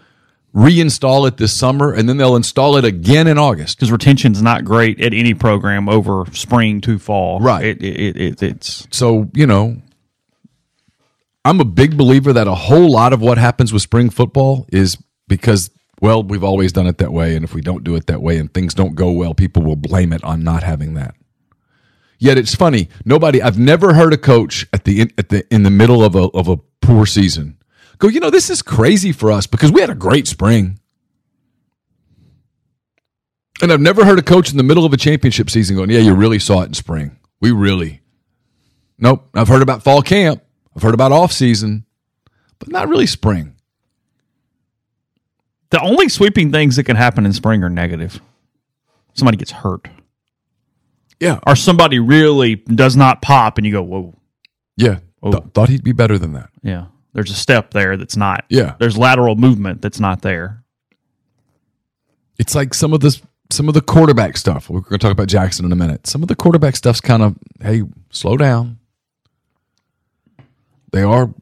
reinstall 0.54 1.28
it 1.28 1.38
this 1.38 1.52
summer 1.54 1.94
and 1.94 2.08
then 2.08 2.18
they'll 2.18 2.36
install 2.36 2.78
it 2.78 2.86
again 2.86 3.28
in 3.28 3.38
August. 3.38 3.78
Because 3.78 3.92
retention's 3.92 4.42
not 4.42 4.66
great 4.66 5.00
at 5.00 5.14
any 5.14 5.34
program 5.34 5.90
over 5.90 6.26
spring 6.32 6.82
to 6.82 7.00
fall. 7.00 7.40
Right. 7.40 7.66
It, 7.66 7.84
it, 7.84 8.18
it, 8.18 8.44
it's 8.44 8.88
So, 8.92 9.30
you 9.34 9.48
know, 9.48 9.82
I'm 11.46 11.60
a 11.60 11.66
big 11.66 11.98
believer 11.98 12.34
that 12.34 12.48
a 12.48 12.56
whole 12.56 12.90
lot 12.92 13.14
of 13.14 13.22
what 13.22 13.38
happens 13.38 13.74
with 13.74 13.82
spring 13.82 14.10
football 14.10 14.66
is 14.72 14.98
because, 15.28 15.70
well, 16.02 16.24
we've 16.24 16.44
always 16.44 16.72
done 16.72 16.88
it 16.88 16.98
that 17.00 17.12
way. 17.12 17.36
And 17.36 17.44
if 17.44 17.54
we 17.54 17.62
don't 17.62 17.84
do 17.84 17.96
it 17.96 18.08
that 18.08 18.22
way 18.22 18.38
and 18.38 18.54
things 18.54 18.74
don't 18.74 18.96
go 18.96 19.12
well, 19.12 19.34
people 19.34 19.64
will 19.64 19.76
blame 19.76 20.14
it 20.14 20.24
on 20.24 20.44
not 20.44 20.64
having 20.64 20.94
that. 20.94 21.16
Yet 22.18 22.38
it's 22.38 22.56
funny. 22.56 22.90
Nobody, 23.04 23.42
I've 23.42 23.60
never 23.60 23.94
heard 23.94 24.14
a 24.14 24.18
coach 24.18 24.66
at 24.72 24.86
the, 24.86 25.12
at 25.18 25.30
the, 25.30 25.46
in 25.54 25.64
the 25.64 25.70
middle 25.70 26.04
of 26.04 26.16
a, 26.16 26.30
of 26.30 26.48
a 26.48 26.58
poor 26.82 27.06
season 27.06 27.58
go, 28.04 28.10
you 28.10 28.20
know, 28.20 28.30
this 28.30 28.50
is 28.50 28.62
crazy 28.62 29.12
for 29.12 29.32
us 29.32 29.48
because 29.48 29.72
we 29.72 29.82
had 29.82 29.90
a 29.90 29.96
great 29.96 30.28
spring. 30.28 30.80
And 33.62 33.72
I've 33.72 33.82
never 33.82 34.04
heard 34.04 34.20
a 34.20 34.24
coach 34.24 34.52
in 34.52 34.58
the 34.58 34.64
middle 34.64 34.86
of 34.86 34.94
a 34.94 34.98
championship 34.98 35.50
season 35.50 35.78
going, 35.78 35.90
yeah, 35.90 36.00
you 36.00 36.14
really 36.14 36.40
saw 36.40 36.62
it 36.62 36.66
in 36.66 36.74
spring. 36.74 37.18
We 37.40 37.52
really. 37.52 38.02
Nope. 38.98 39.30
I've 39.34 39.48
heard 39.48 39.62
about 39.62 39.84
fall 39.84 40.02
camp. 40.02 40.44
I've 40.76 40.82
heard 40.82 40.94
about 40.94 41.12
off 41.12 41.32
season, 41.32 41.86
but 42.60 42.70
not 42.70 42.88
really 42.90 43.08
spring. 43.08 43.56
the 45.70 45.82
only 45.82 46.08
sweeping 46.08 46.52
things 46.52 46.76
that 46.76 46.84
can 46.84 46.96
happen 46.96 47.26
in 47.26 47.34
spring 47.34 47.64
are 47.64 47.70
negative. 47.70 48.22
Somebody 49.16 49.38
gets 49.38 49.50
hurt, 49.50 49.88
Yeah. 51.20 51.40
or 51.48 51.56
somebody 51.56 51.98
really 51.98 52.56
does 52.58 52.96
not 52.96 53.24
pop, 53.24 53.58
and 53.58 53.66
you 53.66 53.72
go, 53.74 53.82
"Whoa, 53.82 54.14
Yeah. 54.78 55.00
Th- 55.24 55.36
thought 55.56 55.70
he'd 55.70 55.84
be 55.84 55.92
better 55.92 56.20
than 56.20 56.34
that. 56.34 56.50
yeah." 56.62 56.86
There's 57.14 57.32
a 57.32 57.36
step 57.36 57.72
there 57.72 57.96
that's 57.98 58.16
not. 58.16 58.44
Yeah. 58.50 58.76
There's 58.80 58.98
lateral 58.98 59.36
movement 59.36 59.82
that's 59.82 60.00
not 60.00 60.22
there. 60.22 60.64
It's 62.40 62.54
like 62.56 62.74
some 62.74 62.94
of 62.94 63.00
this 63.02 63.22
some 63.52 63.68
of 63.68 63.74
the 63.76 63.82
quarterback 63.82 64.36
stuff. 64.38 64.68
We're 64.70 64.80
going 64.82 64.98
to 64.98 64.98
talk 64.98 65.12
about 65.12 65.28
Jaxson 65.28 65.64
in 65.66 65.72
a 65.72 65.76
minute. 65.76 66.08
Some 66.08 66.24
of 66.24 66.28
the 66.28 66.36
quarterback 66.36 66.76
stuff's 66.76 67.02
kind 67.02 67.22
of, 67.22 67.36
hey, 67.62 67.84
slow 68.10 68.36
down. 68.36 68.80
They 70.94 71.02
are 71.02 71.34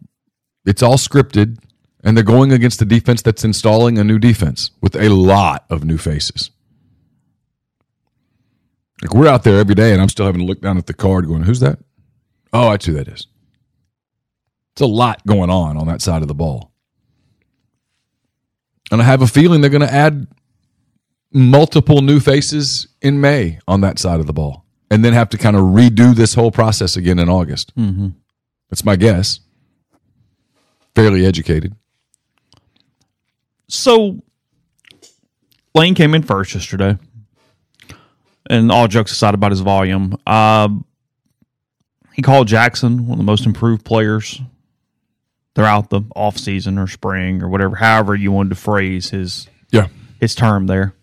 it's 0.65 0.81
all 0.81 0.97
scripted 0.97 1.57
and 2.03 2.15
they're 2.15 2.23
going 2.23 2.51
against 2.51 2.81
a 2.81 2.85
defense 2.85 3.21
that's 3.21 3.43
installing 3.43 3.97
a 3.97 4.03
new 4.03 4.17
defense 4.17 4.71
with 4.81 4.95
a 4.95 5.09
lot 5.09 5.65
of 5.69 5.83
new 5.83 5.97
faces. 5.97 6.51
Like 9.01 9.13
we're 9.13 9.27
out 9.27 9.43
there 9.43 9.59
every 9.59 9.75
day 9.75 9.91
and 9.91 10.01
I'm 10.01 10.09
still 10.09 10.25
having 10.25 10.41
to 10.41 10.47
look 10.47 10.61
down 10.61 10.77
at 10.77 10.87
the 10.87 10.93
card 10.93 11.27
going, 11.27 11.43
who's 11.43 11.59
that? 11.59 11.79
Oh, 12.53 12.71
that's 12.71 12.85
who 12.85 12.93
that 12.93 13.07
is. 13.07 13.27
It's 14.73 14.81
a 14.81 14.85
lot 14.85 15.25
going 15.27 15.49
on 15.49 15.77
on 15.77 15.87
that 15.87 16.01
side 16.01 16.21
of 16.21 16.27
the 16.27 16.33
ball. 16.33 16.71
And 18.89 19.01
I 19.01 19.05
have 19.05 19.21
a 19.21 19.27
feeling 19.27 19.61
they're 19.61 19.69
going 19.69 19.81
to 19.81 19.93
add 19.93 20.27
multiple 21.33 22.01
new 22.01 22.19
faces 22.19 22.87
in 23.01 23.19
May 23.19 23.59
on 23.67 23.81
that 23.81 23.99
side 23.99 24.19
of 24.19 24.27
the 24.27 24.33
ball 24.33 24.65
and 24.89 25.03
then 25.03 25.13
have 25.13 25.29
to 25.29 25.37
kind 25.37 25.55
of 25.55 25.63
redo 25.63 26.15
this 26.15 26.35
whole 26.35 26.51
process 26.51 26.95
again 26.95 27.19
in 27.19 27.27
August. 27.27 27.75
Mm-hmm. 27.75 28.09
That's 28.71 28.83
my 28.85 28.95
guess. 28.95 29.39
Fairly 30.95 31.25
educated. 31.25 31.75
So 33.67 34.21
Lane 35.75 35.93
came 35.95 36.13
in 36.15 36.23
first 36.23 36.53
yesterday, 36.53 36.97
and 38.49 38.71
all 38.71 38.87
jokes 38.87 39.11
aside 39.11 39.33
about 39.33 39.51
his 39.51 39.61
volume, 39.61 40.17
um, 40.27 40.85
he 42.13 42.21
called 42.21 42.47
Jaxson 42.47 43.01
one 43.01 43.11
of 43.13 43.17
the 43.17 43.23
most 43.23 43.45
improved 43.45 43.85
players 43.85 44.41
throughout 45.55 45.89
the 45.89 46.01
off 46.15 46.37
season 46.37 46.77
or 46.77 46.87
spring 46.87 47.41
or 47.41 47.47
whatever, 47.49 47.75
however 47.75 48.15
you 48.15 48.31
wanted 48.31 48.49
to 48.49 48.55
phrase 48.55 49.09
his 49.09 49.47
Yeah. 49.71 49.87
his 50.19 50.35
term 50.35 50.67
there. 50.67 50.93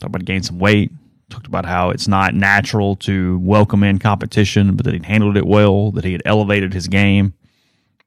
He 0.00 0.24
gained 0.24 0.44
some 0.44 0.58
weight. 0.58 0.90
Talked 1.34 1.48
about 1.48 1.66
how 1.66 1.90
it's 1.90 2.06
not 2.06 2.32
natural 2.32 2.94
to 2.96 3.40
welcome 3.40 3.82
in 3.82 3.98
competition, 3.98 4.76
but 4.76 4.84
that 4.84 4.94
he'd 4.94 5.04
handled 5.04 5.36
it 5.36 5.44
well, 5.44 5.90
that 5.90 6.04
he 6.04 6.12
had 6.12 6.22
elevated 6.24 6.72
his 6.72 6.86
game. 6.86 7.34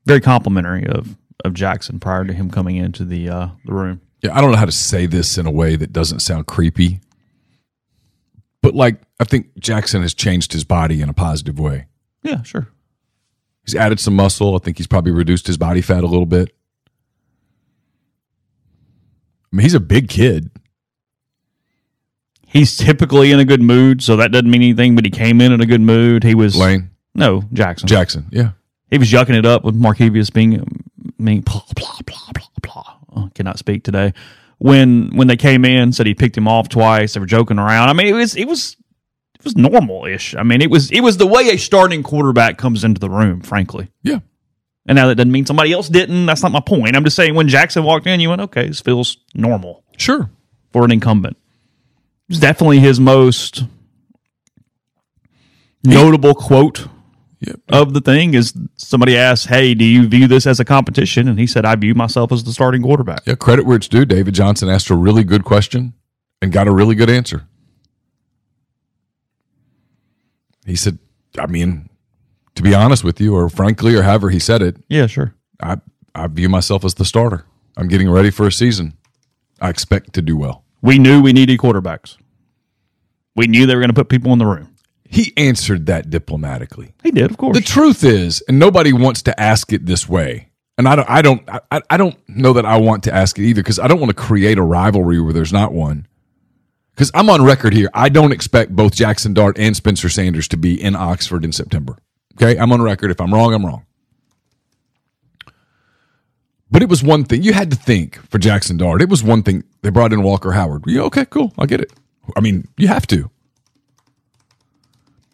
Very 0.06 0.22
complimentary 0.22 0.88
of 0.88 1.18
of 1.44 1.52
Jaxson 1.52 2.00
prior 2.00 2.24
to 2.24 2.32
him 2.32 2.50
coming 2.50 2.78
into 2.78 3.04
the 3.04 3.28
uh, 3.28 3.50
the 3.66 3.74
room. 3.74 4.00
Yeah, 4.22 4.34
I 4.34 4.40
don't 4.40 4.52
know 4.52 4.58
how 4.58 4.64
to 4.66 4.72
say 4.72 5.08
this 5.08 5.38
in 5.38 5.46
a 5.46 5.52
way 5.52 5.76
that 5.76 5.92
doesn't 5.92 6.22
sound 6.22 6.48
creepy. 6.48 7.02
But 8.62 8.76
like 8.76 9.02
I 9.20 9.26
think 9.26 9.54
Jaxson 9.60 10.04
has 10.04 10.14
changed 10.14 10.54
his 10.54 10.64
body 10.64 11.02
in 11.02 11.10
a 11.10 11.14
positive 11.14 11.60
way. 11.60 11.88
Yeah, 12.24 12.44
sure. 12.44 12.70
He's 13.66 13.76
added 13.76 14.00
some 14.00 14.16
muscle. 14.16 14.56
I 14.56 14.60
think 14.60 14.78
he's 14.78 14.88
probably 14.88 15.12
reduced 15.12 15.48
his 15.48 15.58
body 15.58 15.82
fat 15.82 16.06
a 16.06 16.08
little 16.08 16.26
bit. 16.26 16.56
I 19.52 19.56
mean, 19.58 19.64
he's 19.64 19.74
a 19.74 19.82
big 19.82 20.08
kid. 20.08 20.50
He's 22.50 22.78
typically 22.78 23.32
in 23.32 23.40
a 23.40 23.46
good 23.46 23.62
mood, 23.62 24.02
so 24.02 24.16
that 24.16 24.32
doesn't 24.32 24.50
mean 24.50 24.62
anything. 24.62 24.96
But 24.96 25.06
he 25.06 25.12
came 25.12 25.42
in 25.42 25.52
in 25.52 25.62
a 25.62 25.66
good 25.66 25.82
mood. 25.82 26.24
He 26.24 26.34
was 26.34 26.56
Lane 26.56 26.90
no 27.14 27.42
Jaxson. 27.54 27.86
Jaxson. 27.86 28.26
Yeah. 28.32 28.52
he 28.90 28.98
was 28.98 29.12
yucking 29.12 29.38
it 29.38 29.46
up 29.46 29.64
with 29.64 29.76
Markevius 29.80 30.32
being 30.34 30.52
being 31.22 31.42
blah 31.42 31.62
blah 31.76 32.00
blah 32.06 32.32
blah 32.34 32.48
blah. 32.62 32.84
Oh, 33.16 33.30
cannot 33.36 33.60
speak 33.60 33.84
today. 33.84 34.14
When 34.60 35.10
when 35.16 35.28
they 35.28 35.36
came 35.38 35.66
in, 35.66 35.92
said 35.92 36.08
he 36.08 36.14
picked 36.16 36.38
him 36.38 36.48
off 36.48 36.70
twice. 36.70 37.14
They 37.14 37.20
were 37.20 37.26
joking 37.26 37.60
around. 37.60 37.90
I 37.90 37.94
mean, 37.94 38.08
it 38.08 38.14
was 38.14 38.36
it 38.36 38.46
was 38.48 38.76
it 39.38 39.44
was 39.44 39.56
normal 39.58 40.06
ish. 40.06 40.34
I 40.36 40.44
mean, 40.44 40.62
it 40.62 40.70
was 40.72 40.90
it 40.92 41.02
was 41.02 41.18
the 41.18 41.28
way 41.28 41.50
a 41.50 41.58
starting 41.58 42.02
quarterback 42.02 42.58
comes 42.58 42.84
into 42.84 43.00
the 43.00 43.10
room, 43.10 43.42
frankly. 43.42 43.90
Yeah. 44.04 44.20
And 44.88 44.96
now 44.96 45.08
that 45.08 45.16
doesn't 45.16 45.32
mean 45.34 45.46
somebody 45.46 45.74
else 45.74 45.90
didn't. 45.90 46.26
That's 46.28 46.42
not 46.44 46.54
my 46.54 46.62
point. 46.62 46.96
I'm 46.96 47.04
just 47.04 47.18
saying 47.18 47.36
when 47.36 47.50
Jaxson 47.50 47.84
walked 47.84 48.08
in, 48.08 48.22
you 48.22 48.30
went, 48.30 48.40
okay, 48.42 48.68
this 48.68 48.80
feels 48.80 49.18
normal 49.36 49.84
Sure. 49.98 50.30
for 50.72 50.86
an 50.86 50.92
incumbent. 50.92 51.36
It 52.28 52.34
was 52.34 52.40
definitely 52.40 52.80
his 52.80 53.00
most 53.00 53.64
notable 55.84 56.34
quote 56.36 56.88
Yep. 57.40 57.60
of 57.70 57.94
the 57.94 58.02
thing 58.02 58.34
is 58.34 58.52
somebody 58.78 59.16
asked, 59.16 59.46
Hey, 59.48 59.76
do 59.76 59.86
you 59.86 60.08
view 60.08 60.28
this 60.28 60.48
as 60.48 60.60
a 60.60 60.66
competition? 60.66 61.28
And 61.28 61.38
he 61.40 61.46
said, 61.46 61.66
I 61.66 61.76
view 61.76 61.94
myself 61.94 62.32
as 62.32 62.44
the 62.44 62.52
starting 62.52 62.82
quarterback. 62.82 63.22
Yeah, 63.28 63.36
credit 63.36 63.66
where 63.68 63.78
it's 63.78 63.88
due. 63.88 64.06
David 64.06 64.34
Johnson 64.34 64.70
asked 64.70 64.90
a 64.90 64.96
really 64.96 65.24
good 65.24 65.44
question 65.46 65.94
and 66.42 66.52
got 66.52 66.68
a 66.68 66.72
really 66.72 66.96
good 66.96 67.12
answer. 67.12 67.46
He 70.66 70.76
said, 70.76 70.98
I 71.38 71.46
mean, 71.46 71.90
to 72.56 72.64
be 72.64 72.74
honest 72.74 73.04
with 73.04 73.22
you, 73.22 73.36
or 73.36 73.50
frankly, 73.50 73.96
or 73.96 74.02
however 74.02 74.32
he 74.32 74.40
said 74.40 74.62
it, 74.64 74.78
Yeah, 74.90 75.06
sure. 75.08 75.36
I, 75.62 75.78
I 76.16 76.26
view 76.28 76.50
myself 76.50 76.84
as 76.84 76.96
the 76.96 77.06
starter. 77.06 77.46
I'm 77.78 77.88
getting 77.88 78.10
ready 78.10 78.32
for 78.32 78.48
a 78.48 78.52
season. 78.52 78.98
I 79.62 79.70
expect 79.70 80.14
to 80.14 80.22
do 80.24 80.36
well. 80.36 80.64
We 80.82 81.00
knew 81.00 81.22
we 81.22 81.34
needed 81.34 81.60
quarterbacks. 81.60 82.18
We 83.36 83.48
knew 83.48 83.66
they 83.66 83.76
were 83.76 83.82
going 83.82 83.90
to 83.90 83.96
put 83.96 84.10
people 84.10 84.34
in 84.34 84.40
the 84.40 84.46
room. 84.46 84.74
He 85.10 85.34
answered 85.38 85.86
that 85.86 86.10
diplomatically. 86.10 86.94
He 87.04 87.12
did, 87.12 87.32
of 87.32 87.38
course. 87.38 87.58
The 87.58 87.64
truth 87.64 88.04
is, 88.04 88.44
and 88.48 88.60
nobody 88.60 88.92
wants 88.92 89.22
to 89.24 89.40
ask 89.40 89.72
it 89.72 89.86
this 89.86 90.08
way. 90.08 90.50
And 90.78 90.88
I 90.88 90.96
don't, 90.96 91.10
I 91.10 91.22
don't, 91.22 91.50
I, 91.72 91.82
I 91.90 91.98
don't 91.98 92.16
know 92.28 92.54
that 92.54 92.66
I 92.66 92.78
want 92.78 93.04
to 93.06 93.14
ask 93.14 93.40
it 93.40 93.44
either 93.44 93.62
because 93.62 93.80
I 93.80 93.88
don't 93.88 94.00
want 94.00 94.10
to 94.10 94.22
create 94.22 94.58
a 94.58 94.64
rivalry 94.64 95.20
where 95.20 95.34
there's 95.34 95.54
not 95.54 95.72
one. 95.72 96.08
Because 96.94 97.10
I'm 97.14 97.30
on 97.30 97.44
record 97.44 97.74
here. 97.74 97.90
I 97.94 98.10
don't 98.10 98.32
expect 98.32 98.76
both 98.76 98.96
Jaxson 98.96 99.34
Dart 99.34 99.58
and 99.58 99.76
Spencer 99.76 100.10
Sanders 100.10 100.48
to 100.50 100.58
be 100.58 100.80
in 100.82 100.96
Oxford 100.96 101.46
in 101.46 101.52
September. 101.52 101.98
Okay. 102.36 102.60
I'm 102.60 102.72
on 102.72 102.82
record. 102.82 103.10
If 103.10 103.22
I'm 103.22 103.34
wrong, 103.34 103.54
I'm 103.54 103.66
wrong. 103.66 103.86
But 106.78 106.84
it 106.84 106.90
was 106.90 107.02
one 107.02 107.24
thing 107.24 107.42
you 107.42 107.54
had 107.54 107.72
to 107.72 107.76
think 107.76 108.18
for 108.30 108.38
Jaxson 108.38 108.78
Dart. 108.78 109.02
It 109.02 109.10
was 109.10 109.24
one 109.24 109.42
thing 109.42 109.64
they 109.82 109.90
brought 109.90 110.14
in 110.14 110.22
Walker 110.22 110.52
Howard. 110.52 110.84
Yeah, 110.86 111.02
okay, 111.06 111.26
cool. 111.26 111.52
I 111.58 111.66
get 111.66 111.82
it. 111.82 111.92
I 112.36 112.40
mean, 112.40 112.68
you 112.78 112.88
have 112.88 113.08
to. 113.08 113.32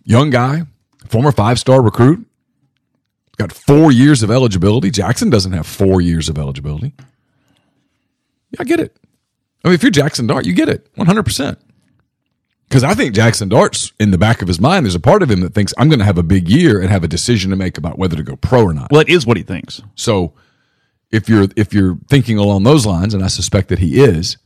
Young 0.06 0.30
guy, 0.30 0.62
former 1.10 1.34
five 1.34 1.60
star 1.60 1.82
recruit, 1.82 2.26
got 3.36 3.52
four 3.52 3.92
years 3.92 4.24
of 4.24 4.32
eligibility. 4.32 4.90
Jaxson 4.90 5.30
doesn't 5.30 5.52
have 5.52 5.68
four 5.68 6.00
years 6.00 6.30
of 6.30 6.38
eligibility. 6.38 6.94
Yeah, 8.52 8.62
I 8.62 8.64
get 8.64 8.80
it. 8.80 8.96
I 9.66 9.68
mean, 9.68 9.76
if 9.76 9.84
you're 9.84 9.92
Jaxson 9.92 10.30
Dart, 10.30 10.46
you 10.46 10.54
get 10.54 10.70
it 10.70 10.96
100%. 10.96 11.58
Because 12.70 12.86
I 12.86 12.94
think 12.94 13.14
Jaxson 13.14 13.50
Dart's 13.50 13.92
in 14.00 14.12
the 14.12 14.18
back 14.18 14.42
of 14.42 14.48
his 14.48 14.62
mind. 14.62 14.86
There's 14.86 14.96
a 14.96 15.00
part 15.02 15.22
of 15.22 15.30
him 15.30 15.42
that 15.42 15.54
thinks 15.54 15.74
I'm 15.78 15.90
going 15.90 16.00
to 16.00 16.06
have 16.06 16.18
a 16.18 16.24
big 16.24 16.48
year 16.48 16.80
and 16.80 16.90
have 16.90 17.04
a 17.04 17.10
decision 17.10 17.50
to 17.50 17.58
make 17.58 17.78
about 17.78 18.00
whether 18.00 18.16
to 18.16 18.24
go 18.24 18.38
pro 18.38 18.64
or 18.64 18.74
not. 18.74 18.94
Well, 18.94 19.02
it 19.02 19.10
is 19.10 19.26
what 19.26 19.36
he 19.36 19.44
thinks. 19.44 19.82
So 19.96 20.32
if 21.14 21.30
you're 21.30 21.48
if 21.56 21.74
you're 21.74 21.98
thinking 22.10 22.38
along 22.38 22.64
those 22.64 22.86
lines, 22.86 23.14
and 23.14 23.24
I 23.24 23.28
suspect 23.28 23.70
that 23.70 23.80
he 23.80 24.02
is, 24.02 24.38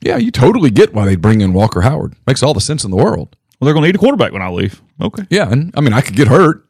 yeah, 0.00 0.16
you 0.16 0.30
totally 0.30 0.70
get 0.70 0.94
why 0.94 1.04
they 1.04 1.16
bring 1.16 1.40
in 1.40 1.52
Walker 1.52 1.82
Howard. 1.82 2.14
Makes 2.26 2.42
all 2.42 2.54
the 2.54 2.60
sense 2.60 2.84
in 2.84 2.90
the 2.90 2.96
world. 2.96 3.36
Well, 3.58 3.66
they're 3.66 3.74
going 3.74 3.82
to 3.82 3.88
need 3.88 3.96
a 3.96 3.98
quarterback 3.98 4.32
when 4.32 4.40
I 4.40 4.48
leave. 4.48 4.80
Okay. 5.00 5.24
Yeah, 5.28 5.50
and 5.50 5.74
I 5.76 5.80
mean, 5.80 5.92
I 5.92 6.00
could 6.00 6.16
get 6.16 6.28
hurt. 6.28 6.66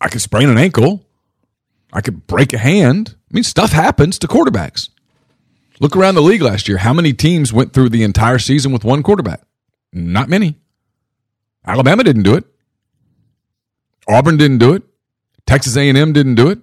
I 0.00 0.08
could 0.08 0.20
sprain 0.20 0.48
an 0.48 0.58
ankle. 0.58 1.04
I 1.92 2.02
could 2.02 2.26
break 2.26 2.52
a 2.52 2.58
hand. 2.58 3.16
I 3.30 3.34
mean, 3.34 3.44
stuff 3.44 3.72
happens 3.72 4.18
to 4.20 4.28
quarterbacks. 4.28 4.90
Look 5.80 5.96
around 5.96 6.14
the 6.14 6.22
league 6.22 6.42
last 6.42 6.68
year. 6.68 6.78
How 6.78 6.92
many 6.92 7.14
teams 7.14 7.52
went 7.52 7.72
through 7.72 7.88
the 7.88 8.02
entire 8.02 8.38
season 8.38 8.72
with 8.72 8.84
one 8.84 9.02
quarterback? 9.02 9.40
Not 9.92 10.28
many. 10.28 10.56
Alabama 11.66 12.04
didn't 12.04 12.22
do 12.22 12.34
it. 12.34 12.44
Auburn 14.06 14.36
didn't 14.36 14.58
do 14.58 14.74
it. 14.74 14.82
Texas 15.46 15.76
A&M 15.76 16.12
didn't 16.12 16.34
do 16.34 16.50
it. 16.50 16.58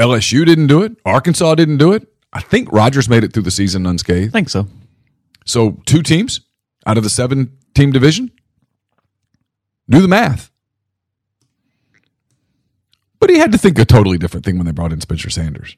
LSU 0.00 0.46
didn't 0.46 0.68
do 0.68 0.82
it. 0.82 0.96
Arkansas 1.04 1.54
didn't 1.54 1.76
do 1.76 1.92
it. 1.92 2.08
I 2.32 2.40
think 2.40 2.72
Rogers 2.72 3.08
made 3.08 3.22
it 3.22 3.32
through 3.32 3.42
the 3.42 3.50
season 3.50 3.86
unscathed. 3.86 4.28
I 4.28 4.32
think 4.32 4.48
so. 4.48 4.66
So 5.44 5.80
two 5.84 6.02
teams 6.02 6.40
out 6.86 6.96
of 6.96 7.04
the 7.04 7.10
seven 7.10 7.56
team 7.74 7.92
division. 7.92 8.30
Do 9.88 10.00
the 10.00 10.08
math. 10.08 10.50
But 13.18 13.28
he 13.28 13.38
had 13.38 13.52
to 13.52 13.58
think 13.58 13.78
a 13.78 13.84
totally 13.84 14.16
different 14.16 14.46
thing 14.46 14.56
when 14.56 14.64
they 14.64 14.72
brought 14.72 14.92
in 14.92 15.00
Spencer 15.00 15.28
Sanders. 15.28 15.76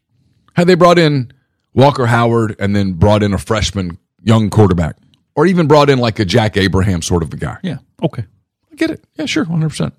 Had 0.55 0.69
they 0.69 0.75
brought 0.75 0.99
in 0.99 1.33
Walker 1.75 2.07
Howard 2.07 2.55
and 2.59 2.76
then 2.76 2.93
brought 2.93 3.23
in 3.23 3.35
a 3.35 3.38
freshman 3.38 3.99
young 4.23 4.50
quarterback, 4.50 4.97
or 5.35 5.47
even 5.47 5.67
brought 5.67 5.91
in 5.91 5.99
like 5.99 6.19
a 6.19 6.25
Jack 6.25 6.57
Abraham 6.57 7.02
sort 7.02 7.23
of 7.23 7.33
a 7.33 7.37
guy. 7.37 7.57
Yeah. 7.62 7.79
Okay. 8.02 8.25
I 8.71 8.75
get 8.76 8.91
it. 8.91 9.02
Yeah, 9.14 9.26
sure, 9.26 9.45
100%. 9.45 9.93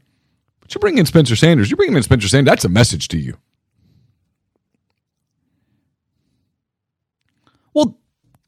But 0.62 0.74
you 0.74 0.80
bring 0.80 0.98
in 0.98 1.06
Spencer 1.06 1.36
Sanders, 1.36 1.70
you 1.70 1.75
bring 1.75 1.94
in 1.96 2.03
Spencer 2.03 2.27
Sanders, 2.27 2.51
that's 2.51 2.65
a 2.65 2.70
message 2.70 3.08
to 3.10 3.18
you. 3.18 3.38
Well, 7.74 7.98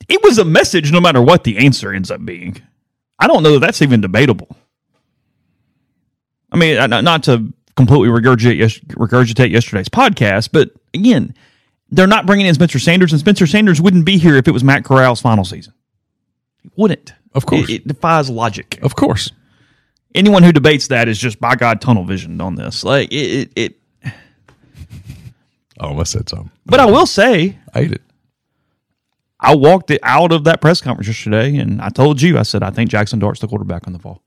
it 0.08 0.24
was 0.24 0.38
a 0.38 0.46
message 0.46 0.92
no 0.92 1.02
matter 1.02 1.22
what 1.22 1.44
the 1.44 1.58
answer 1.58 1.94
ends 1.94 2.12
up 2.12 2.24
being. 2.24 2.62
I 3.20 3.28
don't 3.28 3.44
know 3.44 3.54
that 3.54 3.60
that's 3.60 3.82
even 3.82 4.02
debatable. 4.02 4.56
I 6.52 6.58
mean, 6.58 6.76
not 6.90 7.04
not 7.04 7.24
to 7.24 7.52
completely 7.76 8.08
regurgitate, 8.10 8.86
regurgitate 8.96 9.52
yesterday's 9.52 9.90
podcast, 9.90 10.50
but 10.52 10.72
again, 10.94 11.34
they're 11.90 12.08
not 12.08 12.26
bringing 12.26 12.46
in 12.46 12.54
Spencer 12.54 12.80
Sanders, 12.80 13.12
and 13.12 13.20
Spencer 13.20 13.48
Sanders 13.48 13.82
wouldn't 13.82 14.06
be 14.06 14.18
here 14.18 14.36
if 14.36 14.48
it 14.48 14.52
was 14.52 14.64
Matt 14.64 14.84
Corral's 14.84 15.22
final 15.22 15.44
season. 15.44 15.74
He 16.62 16.70
wouldn't. 16.76 17.14
Of 17.34 17.46
course. 17.46 17.70
It, 17.70 17.74
it 17.74 17.88
defies 17.88 18.30
logic. 18.30 18.80
Of 18.82 18.96
course. 18.96 19.32
Anyone 20.14 20.44
who 20.44 20.54
debates 20.54 20.88
that 20.88 21.10
is 21.10 21.20
just, 21.20 21.42
by 21.42 21.56
God, 21.56 21.82
tunnel 21.82 22.06
visioned 22.06 22.42
on 22.42 22.56
this. 22.56 22.86
Like, 22.86 23.12
it, 23.12 23.52
it, 23.56 23.76
it 24.04 24.14
Oh, 25.80 26.00
I 26.00 26.04
said 26.04 26.30
something. 26.30 26.52
but 26.66 26.80
I 26.80 26.86
will 26.86 27.06
say, 27.06 27.58
I 27.74 27.80
ate 27.82 27.92
it. 27.92 28.02
I 29.40 29.56
walked 29.56 29.92
it 29.92 30.00
out 30.04 30.32
of 30.32 30.46
that 30.46 30.62
press 30.62 30.82
conference 30.82 31.08
yesterday, 31.08 31.58
and 31.58 31.82
I 31.82 31.90
told 31.90 32.22
you, 32.22 32.38
I 32.38 32.44
said, 32.44 32.64
I 32.64 32.72
think 32.72 32.90
Jaxson 32.90 33.20
Dart's 33.20 33.42
the 33.42 33.48
quarterback 33.48 33.86
in 33.86 33.94
the 33.94 34.00
fall. 34.00 34.22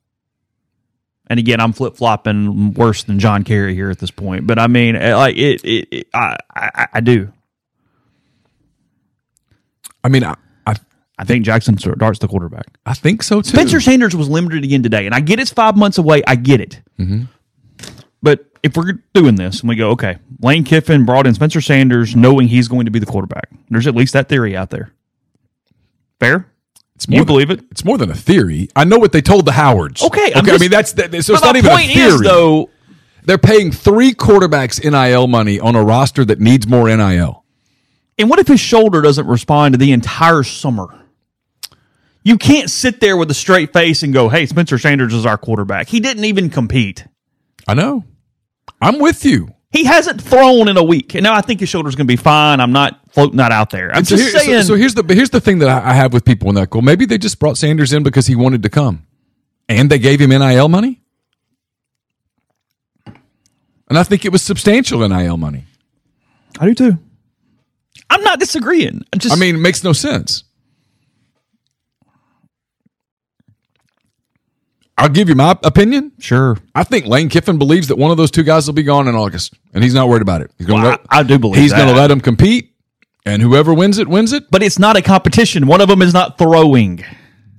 And 1.29 1.39
again, 1.39 1.61
I'm 1.61 1.73
flip 1.73 1.97
flopping 1.97 2.73
worse 2.75 3.05
than 3.05 3.19
John 3.19 3.45
Kerry 3.45 3.75
here 3.75 3.91
at 3.91 3.99
this 3.99 4.11
point, 4.11 4.47
but 4.47 4.59
I 4.59 4.67
mean, 4.67 4.97
eh, 4.97 5.15
like 5.15 5.37
it, 5.37 5.63
it, 5.65 5.89
it 5.91 6.09
I, 6.15 6.37
I, 6.55 6.89
I 6.95 7.01
do. 7.01 7.33
I 10.03 10.09
mean, 10.09 10.25
I, 10.25 10.37
I, 10.67 10.75
I 11.19 11.25
think 11.25 11.45
Jaxson 11.45 11.77
Dart's 11.99 12.19
the 12.21 12.29
quarterback. 12.29 12.67
I 12.87 12.95
think 12.95 13.23
so 13.23 13.43
too. 13.43 13.51
Spencer 13.51 13.81
Sanders 13.81 14.17
was 14.17 14.29
limited 14.29 14.65
again 14.65 14.83
today, 14.83 15.05
and 15.05 15.15
I 15.15 15.21
get 15.21 15.39
it's 15.39 15.53
five 15.53 15.77
months 15.77 15.99
away. 15.99 16.23
I 16.27 16.37
get 16.37 16.61
it. 16.61 16.81
But 18.23 18.47
if 18.63 18.77
we're 18.77 18.95
doing 19.15 19.37
this 19.37 19.61
and 19.61 19.69
we 19.69 19.77
go, 19.77 19.91
okay, 19.91 20.19
Lane 20.41 20.65
Kiffin 20.65 21.05
brought 21.05 21.27
in 21.27 21.35
Spencer 21.35 21.61
Sanders 21.61 22.17
knowing 22.17 22.49
he's 22.49 22.69
going 22.69 22.87
to 22.87 22.91
be 22.91 22.99
the 22.99 23.07
quarterback, 23.07 23.49
there's 23.69 23.87
at 23.87 23.95
least 23.95 24.13
that 24.15 24.29
theory 24.29 24.57
out 24.57 24.71
there. 24.71 24.93
Fair? 26.21 26.51
It's 26.97 27.07
You 27.09 27.19
than- 27.19 27.27
believe 27.27 27.51
it? 27.51 27.61
It's 27.71 27.85
more 27.85 27.97
than 27.99 28.11
a 28.11 28.15
theory. 28.15 28.69
I 28.75 28.85
know 28.85 28.99
what 28.99 29.13
they 29.13 29.21
told 29.21 29.45
the 29.45 29.53
Howards. 29.53 30.03
Okay, 30.03 30.33
okay. 30.35 30.53
I 30.53 30.59
mean, 30.59 30.71
that's 30.71 30.93
that, 30.95 31.13
so. 31.25 31.35
It's 31.35 31.43
not 31.43 31.57
even 31.57 31.71
a 31.71 31.77
theory. 31.77 31.93
is, 32.15 32.21
though, 32.21 32.71
They're 33.25 33.39
paying 33.39 33.71
three 33.73 34.13
quarterbacks 34.15 34.83
NIL 34.83 35.27
money 35.29 35.61
on 35.61 35.77
a 35.77 35.83
roster 35.85 36.25
that 36.25 36.41
needs 36.41 36.67
more 36.67 36.89
NIL. 36.89 37.45
And 38.19 38.29
what 38.31 38.39
if 38.41 38.49
his 38.49 38.59
shoulder 38.59 39.01
doesn't 39.03 39.27
respond 39.27 39.75
to 39.75 39.79
the 39.79 39.93
entire 39.93 40.43
summer? 40.43 40.89
You 42.25 42.37
can't 42.37 42.69
sit 42.71 43.01
there 43.01 43.17
with 43.17 43.31
a 43.31 43.35
straight 43.35 43.73
face 43.73 44.03
and 44.03 44.13
go, 44.13 44.29
hey, 44.29 44.47
Spencer 44.47 44.77
Sanders 44.79 45.15
is 45.15 45.25
our 45.25 45.39
quarterback. 45.39 45.89
He 45.89 46.01
didn't 46.01 46.25
even 46.25 46.51
compete. 46.51 47.07
I 47.67 47.75
know. 47.75 48.05
I'm 48.81 48.99
with 48.99 49.25
you. 49.25 49.55
He 49.71 49.85
hasn't 49.85 50.23
thrown 50.23 50.67
in 50.69 50.77
a 50.79 50.83
week. 50.83 51.15
And 51.15 51.23
now 51.23 51.35
I 51.35 51.43
think 51.43 51.61
his 51.61 51.69
shoulder's 51.69 51.95
going 51.95 52.07
to 52.07 52.11
be 52.13 52.17
fine. 52.17 52.59
I'm 52.61 52.73
not 52.73 53.01
floating 53.11 53.37
that 53.37 53.53
out 53.53 53.69
there. 53.71 53.91
I'm 53.91 53.99
And 53.99 54.09
so 54.09 54.17
just 54.17 54.31
here- 54.31 54.41
saying. 54.41 54.63
So, 54.65 54.75
here's 54.77 54.95
the 54.95 55.05
here's 55.15 55.29
the 55.31 55.41
thing 55.41 55.59
that 55.59 55.69
I 55.69 55.91
I 55.91 55.93
have 55.95 56.13
with 56.15 56.25
people 56.25 56.49
in 56.49 56.55
that 56.55 56.71
go. 56.71 56.81
Maybe 56.81 57.05
they 57.05 57.19
just 57.19 57.39
brought 57.39 57.59
Sanders 57.59 57.93
in 57.93 58.03
because 58.03 58.27
he 58.27 58.35
wanted 58.35 58.63
to 58.63 58.71
come, 58.71 59.07
and 59.69 59.91
they 59.91 59.99
gave 59.99 60.21
him 60.21 60.31
NIL 60.31 60.69
money. 60.69 61.03
And 63.91 63.99
I 63.99 64.03
think 64.03 64.25
it 64.25 64.33
was 64.33 64.43
substantial 64.43 65.07
NIL 65.07 65.37
money. 65.37 65.65
I 66.59 66.67
do 66.67 66.75
too. 66.75 66.99
I'm 68.11 68.23
not 68.23 68.39
disagreeing. 68.41 69.05
I'm 69.13 69.19
just, 69.19 69.35
I 69.35 69.39
mean, 69.39 69.55
it 69.55 69.59
makes 69.59 69.85
no 69.85 69.93
sense. 69.93 70.45
I'll 74.99 75.09
give 75.09 75.29
you 75.29 75.35
my 75.37 75.57
opinion. 75.63 76.11
sure. 76.19 76.59
I 76.75 76.83
think 76.85 77.07
Lane 77.07 77.29
Kiffin 77.29 77.57
believes 77.57 77.87
that 77.89 77.97
one 77.97 78.11
of 78.11 78.17
those 78.17 78.31
two 78.33 78.43
guys 78.43 78.67
will 78.67 78.75
be 78.75 78.83
gone 78.83 79.07
in 79.09 79.15
August, 79.15 79.55
and 79.73 79.85
he's 79.85 79.95
not 79.95 80.09
worried 80.09 80.23
about 80.23 80.41
it. 80.43 80.51
He's 80.59 80.67
going 80.67 80.83
Well, 80.83 80.99
to. 80.99 81.03
I- 81.11 81.21
I 81.21 81.23
do 81.23 81.39
believe 81.39 81.55
that. 81.57 81.61
he's 81.63 81.73
going 81.73 81.89
to 81.89 81.95
let 81.95 82.11
him 82.11 82.21
compete, 82.21 82.73
and 83.25 83.41
whoever 83.41 83.73
wins 83.73 83.99
it 83.99 84.09
wins 84.09 84.33
it. 84.33 84.51
But 84.51 84.63
it's 84.63 84.79
not 84.79 84.97
a 84.97 85.03
competition. 85.03 85.67
One 85.69 85.81
of 85.81 85.89
them 85.89 86.03
is 86.03 86.13
not 86.13 86.37
throwing. 86.37 87.05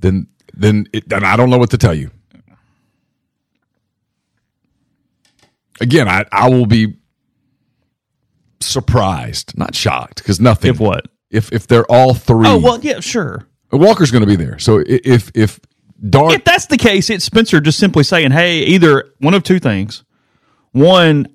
Then, 0.01 0.27
then, 0.53 0.87
it, 0.91 1.07
then 1.07 1.23
I 1.23 1.37
don't 1.37 1.49
know 1.49 1.57
what 1.57 1.69
to 1.71 1.77
tell 1.77 1.93
you. 1.93 2.11
Again, 5.81 6.09
I 6.09 6.25
I 6.31 6.49
will 6.49 6.65
be 6.65 6.95
surprised, 8.59 9.57
not 9.57 9.73
shocked, 9.75 10.17
because 10.17 10.39
nothing. 10.41 10.71
If 10.71 10.79
what? 10.79 11.05
If 11.31 11.53
if 11.53 11.67
they're 11.67 11.89
all 11.89 12.13
three. 12.13 12.47
Oh, 12.47 12.57
well, 12.57 12.79
yeah, 12.81 12.99
sure. 12.99 13.47
Walker's 13.71 14.11
going 14.11 14.23
to 14.23 14.27
be 14.27 14.35
there. 14.35 14.59
So 14.59 14.83
if 14.85 15.31
if 15.35 15.59
Dart 16.07 16.33
if 16.33 16.43
that's 16.43 16.67
the 16.67 16.77
case, 16.77 17.09
it's 17.09 17.25
Spencer 17.25 17.59
just 17.59 17.79
simply 17.79 18.03
saying, 18.03 18.31
"Hey, 18.31 18.59
either 18.59 19.05
one 19.19 19.33
of 19.33 19.43
two 19.43 19.59
things. 19.59 20.03
One, 20.71 21.27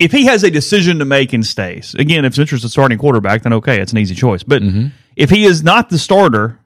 if 0.00 0.10
he 0.10 0.24
has 0.24 0.42
a 0.42 0.50
decision 0.50 0.98
to 0.98 1.04
make 1.04 1.32
and 1.32 1.46
stays. 1.46 1.94
Again, 1.94 2.24
if 2.24 2.34
Spencer's 2.34 2.62
the 2.62 2.68
starting 2.68 2.98
quarterback, 2.98 3.42
then 3.42 3.52
okay, 3.52 3.80
it's 3.80 3.92
an 3.92 3.98
easy 3.98 4.14
choice. 4.14 4.42
But 4.42 4.62
mm-hmm. 4.62 4.88
if 5.14 5.30
he 5.30 5.44
is 5.44 5.62
not 5.62 5.90
the 5.90 5.98
starter, 5.98 6.58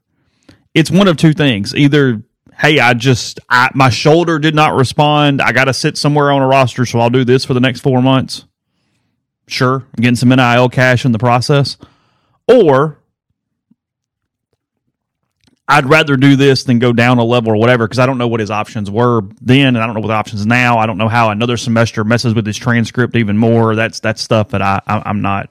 it's 0.72 0.90
one 0.90 1.09
of 1.09 1.16
two 1.16 1.33
things. 1.33 1.74
Either, 1.74 2.22
hey, 2.57 2.79
I 2.79 2.94
just 2.94 3.40
I, 3.50 3.70
my 3.74 3.90
shoulder 3.90 4.38
did 4.38 4.55
not 4.55 4.74
respond. 4.74 5.42
I 5.42 5.53
got 5.53 5.64
to 5.64 5.74
sit 5.74 5.98
somewhere 5.98 6.31
on 6.31 6.42
a 6.42 6.46
roster, 6.46 6.87
so 6.87 7.00
I'll 7.00 7.11
do 7.11 7.24
this 7.24 7.44
for 7.44 7.55
the 7.55 7.61
next 7.61 7.81
four 7.81 8.00
months. 8.00 8.44
Sure, 9.48 9.74
I'm 9.74 10.03
getting 10.03 10.16
some 10.16 10.31
NIL 10.31 10.68
cash 10.70 11.05
in 11.05 11.12
the 11.12 11.18
process, 11.18 11.77
or 12.48 12.98
I'd 15.66 15.87
rather 15.87 16.16
do 16.16 16.37
this 16.37 16.64
than 16.64 16.79
go 16.79 16.92
down 16.92 17.18
a 17.18 17.24
level 17.24 17.53
or 17.53 17.57
whatever 17.57 17.87
because 17.87 17.98
I 17.98 18.05
don't 18.05 18.18
know 18.18 18.29
what 18.29 18.40
his 18.40 18.50
options 18.50 18.90
were 18.90 19.22
then, 19.40 19.68
and 19.68 19.79
I 19.79 19.87
don't 19.87 19.94
know 19.94 20.00
what 20.00 20.09
the 20.09 20.14
options 20.14 20.44
now. 20.44 20.79
I 20.79 20.85
don't 20.85 20.98
know 20.98 21.09
how 21.09 21.31
another 21.31 21.57
semester 21.57 22.05
messes 22.05 22.35
with 22.35 22.46
his 22.46 22.59
transcript 22.59 23.16
even 23.16 23.38
more. 23.38 23.74
That's 23.74 23.98
that's 24.00 24.20
stuff 24.20 24.50
that 24.50 24.61
I, 24.61 24.81
I 24.87 25.03
I'm 25.07 25.22
not 25.22 25.50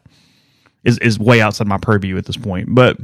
is 0.83 0.99
is 0.99 1.17
way 1.17 1.41
outside 1.41 1.67
my 1.67 1.79
purview 1.79 2.17
at 2.17 2.25
this 2.25 2.37
point. 2.37 2.75
But 2.75 2.97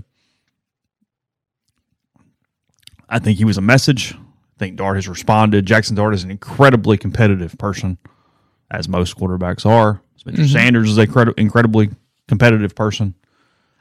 I 3.09 3.17
think 3.17 3.39
he 3.39 3.45
was 3.45 3.57
a 3.57 3.61
message. 3.61 4.13
I 4.13 4.59
think 4.59 4.75
Dart 4.75 4.97
has 4.97 5.07
responded. 5.07 5.65
Jaxson 5.65 5.95
Dart 5.95 6.13
is 6.13 6.23
an 6.23 6.29
incredibly 6.29 6.97
competitive 6.97 7.57
person, 7.57 7.97
as 8.69 8.87
most 8.87 9.17
quarterbacks 9.17 9.65
are. 9.65 10.01
Spencer 10.17 10.43
mm-hmm. 10.43 10.51
Sanders 10.51 10.91
is 10.91 10.97
a 10.99 11.07
credi- 11.07 11.33
incredibly 11.37 11.89
competitive 12.27 12.75
person. 12.75 13.15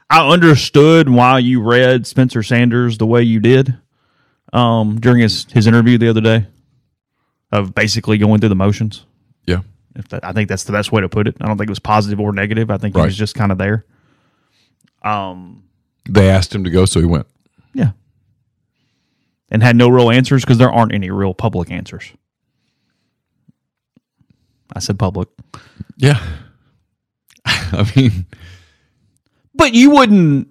I 0.09 0.27
understood 0.27 1.07
why 1.09 1.39
you 1.39 1.61
read 1.61 2.07
Spencer 2.07 2.41
Sanders 2.43 2.97
the 2.97 3.05
way 3.05 3.21
you 3.23 3.39
did 3.39 3.77
um, 4.53 4.99
during 4.99 5.19
his, 5.21 5.45
his 5.51 5.67
interview 5.67 5.97
the 5.99 6.09
other 6.09 6.21
day 6.21 6.47
of 7.51 7.75
basically 7.75 8.17
going 8.17 8.39
through 8.39 8.49
the 8.49 8.55
motions. 8.55 9.05
yeah. 9.45 9.61
If 9.95 10.07
that, 10.09 10.23
I 10.23 10.31
think 10.33 10.47
that's 10.49 10.63
the 10.65 10.71
best 10.71 10.91
way 10.91 11.01
to 11.01 11.09
put 11.09 11.27
it. 11.27 11.35
I 11.41 11.47
don't 11.47 11.57
think 11.57 11.67
it 11.67 11.71
was 11.71 11.79
positive 11.79 12.19
or 12.19 12.31
negative. 12.31 12.69
I 12.71 12.77
think 12.77 12.95
he 12.95 13.01
was 13.01 13.17
just 13.17 13.35
kind 13.35 13.51
of 13.51 13.57
there. 13.57 13.85
Um, 15.03 15.63
They 16.07 16.29
asked 16.29 16.53
him 16.55 16.63
to 16.63 16.69
go, 16.69 16.85
so 16.85 16.99
he 16.99 17.05
went. 17.07 17.25
yeah, 17.73 17.91
and 19.49 19.61
had 19.63 19.75
no 19.75 19.89
real 19.89 20.11
answers 20.11 20.43
because 20.45 20.57
there 20.59 20.71
aren't 20.71 20.93
any 20.93 21.09
real 21.09 21.33
public 21.33 21.71
answers. 21.71 22.11
I 24.73 24.79
said 24.79 24.99
public, 24.99 25.27
Yeah. 25.97 26.23
I 27.45 27.91
mean, 27.95 28.25
but 29.59 29.75
you 29.75 29.91
wouldn't. 29.91 30.47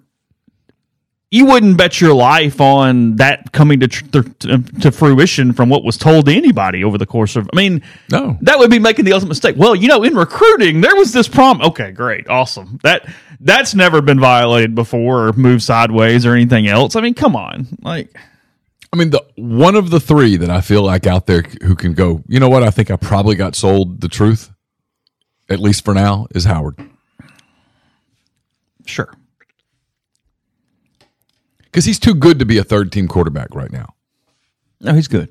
you 1.31 1.45
wouldn't 1.45 1.77
bet 1.77 2.01
your 2.01 2.13
life 2.15 2.59
on 2.61 3.17
that 3.17 3.51
coming 3.51 3.79
to, 3.81 3.87
tr- 3.87 4.05
to 4.39 4.57
to 4.81 4.91
fruition 4.91 5.53
from 5.53 5.69
what 5.69 5.83
was 5.83 5.95
told 5.97 6.25
to 6.27 6.33
anybody 6.33 6.83
over 6.83 6.97
the 6.97 7.05
course 7.05 7.35
of. 7.35 7.47
I 7.53 7.55
mean, 7.55 7.83
No. 8.11 8.37
that 8.41 8.57
would 8.57 8.71
be 8.71 8.79
making 8.79 9.05
the 9.05 9.13
ultimate 9.13 9.29
mistake. 9.29 9.55
Well, 9.57 9.75
you 9.75 9.87
know, 9.87 10.01
in 10.03 10.15
recruiting, 10.15 10.81
there 10.81 10.95
was 10.95 11.11
this 11.13 11.27
prom. 11.27 11.61
Okay, 11.61 11.91
great, 11.91 12.27
awesome. 12.29 12.79
That 12.83 13.05
that's 13.41 13.75
never 13.75 14.01
been 14.01 14.19
violated 14.19 14.73
before 14.73 15.27
or 15.27 15.33
moved 15.33 15.61
sideways 15.63 16.25
or 16.25 16.33
anything 16.33 16.67
else. 16.67 16.95
I 16.95 17.01
mean, 17.01 17.13
come 17.13 17.35
on, 17.35 17.67
like 17.83 18.09
I 18.91 18.97
mean, 18.97 19.11
the 19.11 19.23
one 19.35 19.75
of 19.75 19.91
the 19.91 19.99
three 19.99 20.35
that 20.37 20.49
I 20.49 20.61
feel 20.61 20.81
like 20.81 21.05
out 21.05 21.27
there 21.27 21.43
who 21.61 21.75
can 21.75 21.93
go, 21.93 22.23
you 22.27 22.39
know 22.39 22.49
what? 22.49 22.63
I 22.63 22.71
think 22.71 22.89
I 22.89 22.95
probably 22.95 23.35
got 23.35 23.55
sold 23.55 24.01
the 24.01 24.07
truth, 24.07 24.49
at 25.47 25.59
least 25.59 25.85
for 25.85 25.93
now, 25.93 26.25
is 26.33 26.45
Howard. 26.45 26.79
Sure, 28.89 29.13
Because 31.65 31.85
he's 31.85 31.99
too 31.99 32.13
good 32.15 32.39
to 32.39 32.45
be 32.45 32.57
a 32.57 32.63
third 32.63 32.91
team 32.91 33.07
quarterback 33.07 33.53
right 33.55 33.71
now. 33.71 33.93
no, 34.81 34.93
he's 34.93 35.07
good. 35.07 35.29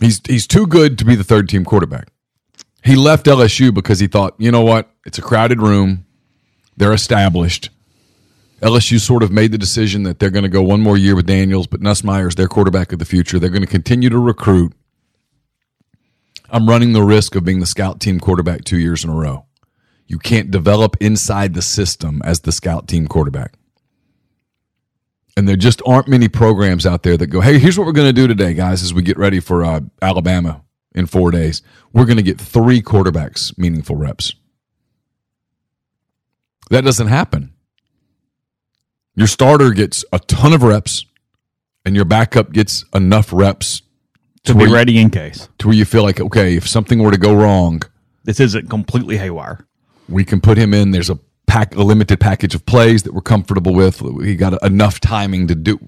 He's 0.00 0.20
he's 0.26 0.46
too 0.46 0.66
good 0.66 0.98
to 0.98 1.04
be 1.04 1.14
the 1.14 1.24
third 1.24 1.48
team 1.48 1.64
quarterback. 1.64 2.08
He 2.82 2.96
left 2.96 3.26
LSU 3.26 3.72
because 3.72 4.00
he 4.00 4.06
thought, 4.08 4.34
you 4.38 4.50
know 4.50 4.62
what? 4.62 4.90
It's 5.06 5.18
a 5.18 5.22
crowded 5.22 5.60
room. 5.62 6.04
They're 6.76 6.92
established. 6.92 7.70
LSU 8.60 8.98
sort 9.00 9.22
of 9.22 9.30
made 9.30 9.52
the 9.52 9.58
decision 9.58 10.02
that 10.02 10.18
they're 10.18 10.30
going 10.30 10.42
to 10.42 10.48
go 10.48 10.62
one 10.62 10.80
more 10.80 10.96
year 10.96 11.14
with 11.14 11.26
Daniels, 11.26 11.66
but 11.66 11.80
Nussmeier's 11.80 12.34
their 12.34 12.48
quarterback 12.48 12.92
of 12.92 12.98
the 12.98 13.04
future. 13.04 13.38
They're 13.38 13.50
going 13.50 13.62
to 13.62 13.68
continue 13.68 14.08
to 14.10 14.18
recruit. 14.18 14.72
I'm 16.50 16.68
running 16.68 16.92
the 16.92 17.02
risk 17.02 17.34
of 17.36 17.44
being 17.44 17.60
the 17.60 17.66
scout 17.66 18.00
team 18.00 18.20
quarterback 18.20 18.64
two 18.64 18.78
years 18.78 19.04
in 19.04 19.10
a 19.10 19.14
row. 19.14 19.43
You 20.06 20.18
can't 20.18 20.50
develop 20.50 20.96
inside 21.00 21.54
the 21.54 21.62
system 21.62 22.20
as 22.24 22.40
the 22.40 22.52
scout 22.52 22.86
team 22.88 23.06
quarterback. 23.08 23.54
And 25.36 25.48
there 25.48 25.56
just 25.56 25.82
aren't 25.86 26.06
many 26.08 26.28
programs 26.28 26.86
out 26.86 27.02
there 27.02 27.16
that 27.16 27.26
go, 27.28 27.40
hey, 27.40 27.58
here's 27.58 27.76
what 27.78 27.86
we're 27.86 27.92
going 27.92 28.08
to 28.08 28.12
do 28.12 28.28
today, 28.28 28.54
guys, 28.54 28.82
as 28.82 28.94
we 28.94 29.02
get 29.02 29.16
ready 29.18 29.40
for 29.40 29.64
uh, 29.64 29.80
Alabama 30.00 30.62
in 30.94 31.06
four 31.06 31.30
days. 31.32 31.62
We're 31.92 32.04
going 32.04 32.18
to 32.18 32.22
get 32.22 32.40
three 32.40 32.80
quarterbacks 32.80 33.56
meaningful 33.58 33.96
reps. 33.96 34.34
That 36.70 36.84
doesn't 36.84 37.08
happen. 37.08 37.52
Your 39.16 39.26
starter 39.26 39.70
gets 39.70 40.04
a 40.12 40.18
ton 40.18 40.52
of 40.52 40.62
reps, 40.62 41.04
and 41.84 41.94
your 41.94 42.04
backup 42.04 42.52
gets 42.52 42.84
enough 42.94 43.32
reps 43.32 43.82
To 44.44 44.54
where 44.54 44.66
be 44.66 44.70
you- 44.70 44.74
ready 44.76 44.98
in 44.98 45.10
case 45.10 45.48
to 45.58 45.68
where 45.68 45.76
you 45.76 45.84
feel 45.84 46.02
like, 46.02 46.20
okay, 46.20 46.56
if 46.56 46.68
something 46.68 47.00
were 47.02 47.10
to 47.10 47.18
go 47.18 47.34
wrong, 47.34 47.82
this 48.24 48.40
isn't 48.40 48.70
completely 48.70 49.16
haywire. 49.18 49.66
We 50.08 50.24
can 50.24 50.40
put 50.40 50.58
him 50.58 50.74
in. 50.74 50.90
There's 50.90 51.10
a 51.10 51.18
pack, 51.46 51.74
a 51.74 51.82
limited 51.82 52.20
package 52.20 52.54
of 52.54 52.64
plays 52.66 53.02
that 53.04 53.14
we're 53.14 53.20
comfortable 53.20 53.74
with. 53.74 54.00
He 54.24 54.36
got 54.36 54.62
enough 54.62 55.00
timing 55.00 55.48
to 55.48 55.54
do. 55.54 55.78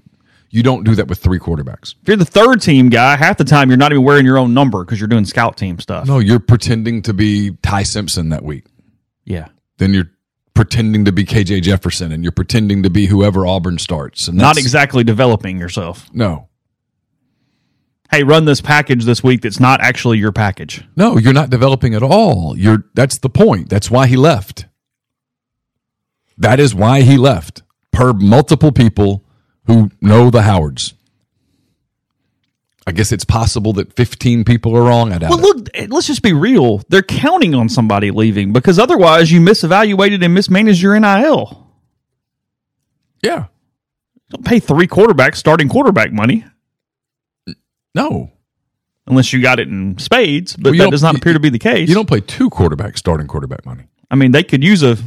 You 0.49 0.63
don't 0.63 0.83
do 0.83 0.95
that 0.95 1.07
with 1.07 1.19
three 1.19 1.39
quarterbacks. 1.39 1.95
If 2.01 2.07
you're 2.07 2.17
the 2.17 2.25
third 2.25 2.61
team 2.61 2.89
guy, 2.89 3.17
half 3.17 3.37
the 3.37 3.43
time 3.43 3.69
you're 3.69 3.77
not 3.77 3.91
even 3.91 4.03
wearing 4.03 4.25
your 4.25 4.37
own 4.37 4.53
number 4.53 4.83
because 4.85 4.99
you're 4.99 5.09
doing 5.09 5.25
scout 5.25 5.57
team 5.57 5.79
stuff. 5.79 6.07
No, 6.07 6.19
you're 6.19 6.39
pretending 6.39 7.01
to 7.03 7.13
be 7.13 7.57
Ty 7.61 7.83
Simpson 7.83 8.29
that 8.29 8.43
week. 8.43 8.65
Yeah. 9.25 9.49
Then 9.77 9.93
you're 9.93 10.09
pretending 10.53 11.05
to 11.05 11.11
be 11.11 11.25
KJ 11.25 11.61
Jefferson, 11.61 12.11
and 12.11 12.23
you're 12.23 12.31
pretending 12.31 12.83
to 12.83 12.89
be 12.89 13.05
whoever 13.05 13.45
Auburn 13.45 13.77
starts. 13.77 14.27
And 14.27 14.37
Not 14.37 14.57
exactly 14.57 15.03
developing 15.03 15.59
yourself. 15.59 16.09
No, 16.13 16.46
Hey, 18.09 18.23
run 18.23 18.45
this 18.45 18.61
package 18.61 19.03
this 19.03 19.21
week 19.23 19.41
that's 19.41 19.59
not 19.59 19.81
actually 19.81 20.17
your 20.17 20.31
package. 20.31 20.83
no, 20.95 21.17
you're 21.17 21.33
not 21.33 21.49
developing 21.49 21.93
at 21.93 22.03
all. 22.03 22.57
You're. 22.57 22.85
That's 22.93 23.17
the 23.17 23.29
point. 23.29 23.69
That's 23.69 23.91
why 23.91 24.07
he 24.07 24.15
left. 24.15 24.65
That 26.37 26.59
is 26.59 26.73
why 26.73 27.01
he 27.01 27.17
left. 27.17 27.63
Per 27.91 28.13
multiple 28.13 28.71
people 28.71 29.23
who 29.65 29.89
know 30.01 30.29
the 30.29 30.43
Howards. 30.43 30.93
I 32.85 32.93
guess 32.93 33.11
it's 33.11 33.25
possible 33.25 33.73
that 33.73 33.93
15 33.97 34.45
people 34.45 34.73
are 34.77 34.83
wrong. 34.83 35.11
I 35.11 35.17
doubt 35.17 35.31
Well, 35.31 35.39
look, 35.41 35.67
eh, 35.73 35.87
let's 35.89 36.07
just 36.07 36.21
be 36.21 36.31
real. 36.31 36.81
They're 36.87 37.01
counting 37.01 37.53
on 37.53 37.67
somebody 37.67 38.11
leaving 38.11 38.53
because 38.53 38.79
otherwise 38.79 39.29
you 39.29 39.41
misevaluated 39.41 40.23
and 40.23 40.33
mismanaged 40.33 40.81
your 40.81 40.97
NIL. 40.97 41.67
Yeah. 43.21 43.47
Don't 44.29 44.45
pay 44.45 44.59
three 44.59 44.87
quarterbacks 44.87 45.35
starting 45.35 45.67
quarterback 45.67 46.13
money 46.13 46.45
No. 47.97 48.31
unless 49.07 49.33
you 49.33 49.41
got 49.41 49.59
it 49.59 49.67
in 49.67 49.97
spades, 49.97 50.55
but 50.55 50.71
Well, 50.71 50.85
that 50.85 50.91
does 50.91 51.01
not 51.01 51.15
appear 51.15 51.33
to 51.33 51.39
be 51.39 51.49
the 51.49 51.59
case. 51.59 51.89
You 51.89 51.95
don't 51.95 52.07
play 52.07 52.21
two 52.21 52.49
quarterbacks 52.49 52.97
starting 52.97 53.25
quarterback 53.27 53.65
money. 53.65 53.83
I 54.11 54.15
mean, 54.15 54.31
they 54.31 54.43
could 54.43 54.63
use 54.63 54.83
a 54.83 54.97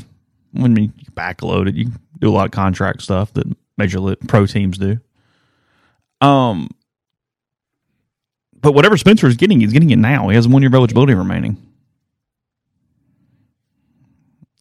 when 0.53 0.76
you 0.76 0.88
backload 1.12 1.68
it. 1.68 1.74
You 1.74 1.90
do 2.18 2.29
a 2.29 2.33
lot 2.33 2.46
of 2.46 2.50
contract 2.50 3.03
stuff 3.03 3.33
that 3.35 3.46
major 3.79 3.98
pro 4.26 4.46
teams 4.46 4.79
do. 4.79 4.98
Um, 6.20 6.68
but 8.61 8.72
whatever 8.72 8.96
Spencer 8.96 9.26
is 9.26 9.37
getting, 9.37 9.61
he's 9.61 9.72
getting 9.72 9.90
it 9.90 9.96
now. 9.96 10.29
He 10.29 10.35
has 10.35 10.46
one 10.48 10.61
year 10.62 10.68
of 10.68 10.74
eligibility 10.74 11.14
remaining. 11.14 11.57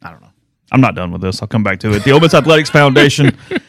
I 0.02 0.12
don't 0.12 0.22
know. 0.22 0.30
I'm 0.72 0.82
not 0.82 0.96
done 0.96 1.12
with 1.12 1.22
this. 1.22 1.42
I'll 1.42 1.48
come 1.48 1.64
back 1.64 1.80
to 1.80 1.94
it. 1.94 2.04
The 2.04 2.12
Ole 2.12 2.20
Miss 2.22 2.34
Athletics 2.34 2.70
Foundation. 2.70 3.38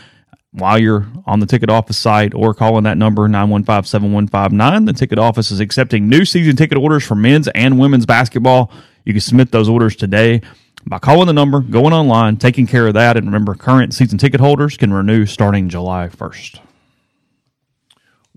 while 0.52 0.78
you're 0.78 1.08
on 1.26 1.40
the 1.40 1.46
ticket 1.46 1.68
office 1.68 1.98
site 1.98 2.32
or 2.32 2.54
calling 2.54 2.84
that 2.84 2.96
number 2.96 3.28
915-7159. 3.28 4.86
The 4.86 4.92
ticket 4.92 5.18
office 5.18 5.50
is 5.50 5.58
accepting 5.58 6.08
new 6.08 6.24
season 6.24 6.54
ticket 6.54 6.78
orders 6.78 7.04
for 7.04 7.16
men's 7.16 7.48
and 7.48 7.76
women's 7.76 8.06
basketball. 8.06 8.70
You 9.04 9.14
can 9.14 9.20
submit 9.20 9.50
those 9.50 9.68
orders 9.68 9.96
today 9.96 10.42
by 10.86 10.98
calling 10.98 11.26
the 11.26 11.32
number, 11.32 11.60
going 11.60 11.92
online, 11.92 12.36
taking 12.36 12.66
care 12.66 12.86
of 12.86 12.94
that. 12.94 13.16
And 13.16 13.26
remember, 13.26 13.54
current 13.54 13.94
season 13.94 14.18
ticket 14.18 14.40
holders 14.40 14.76
can 14.76 14.92
renew 14.92 15.26
starting 15.26 15.68
July 15.68 16.08
1st. 16.08 16.60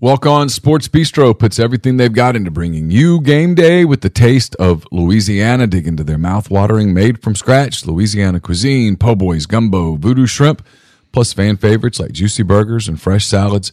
Walk 0.00 0.26
On 0.26 0.48
Sports 0.48 0.86
Bistro 0.86 1.36
puts 1.36 1.58
everything 1.58 1.96
they've 1.96 2.12
got 2.12 2.36
into 2.36 2.52
bringing 2.52 2.88
you 2.88 3.20
game 3.20 3.56
day 3.56 3.84
with 3.84 4.00
the 4.00 4.08
taste 4.08 4.54
of 4.54 4.86
Louisiana. 4.92 5.66
Dig 5.66 5.88
into 5.88 6.04
their 6.04 6.18
mouth-watering, 6.18 6.94
made 6.94 7.20
from 7.20 7.34
scratch 7.34 7.84
Louisiana 7.84 8.38
cuisine, 8.38 8.96
po' 8.96 9.16
boys, 9.16 9.46
gumbo, 9.46 9.96
voodoo 9.96 10.26
shrimp, 10.26 10.64
plus 11.10 11.32
fan 11.32 11.56
favorites 11.56 11.98
like 11.98 12.12
juicy 12.12 12.44
burgers 12.44 12.86
and 12.86 13.00
fresh 13.00 13.26
salads, 13.26 13.72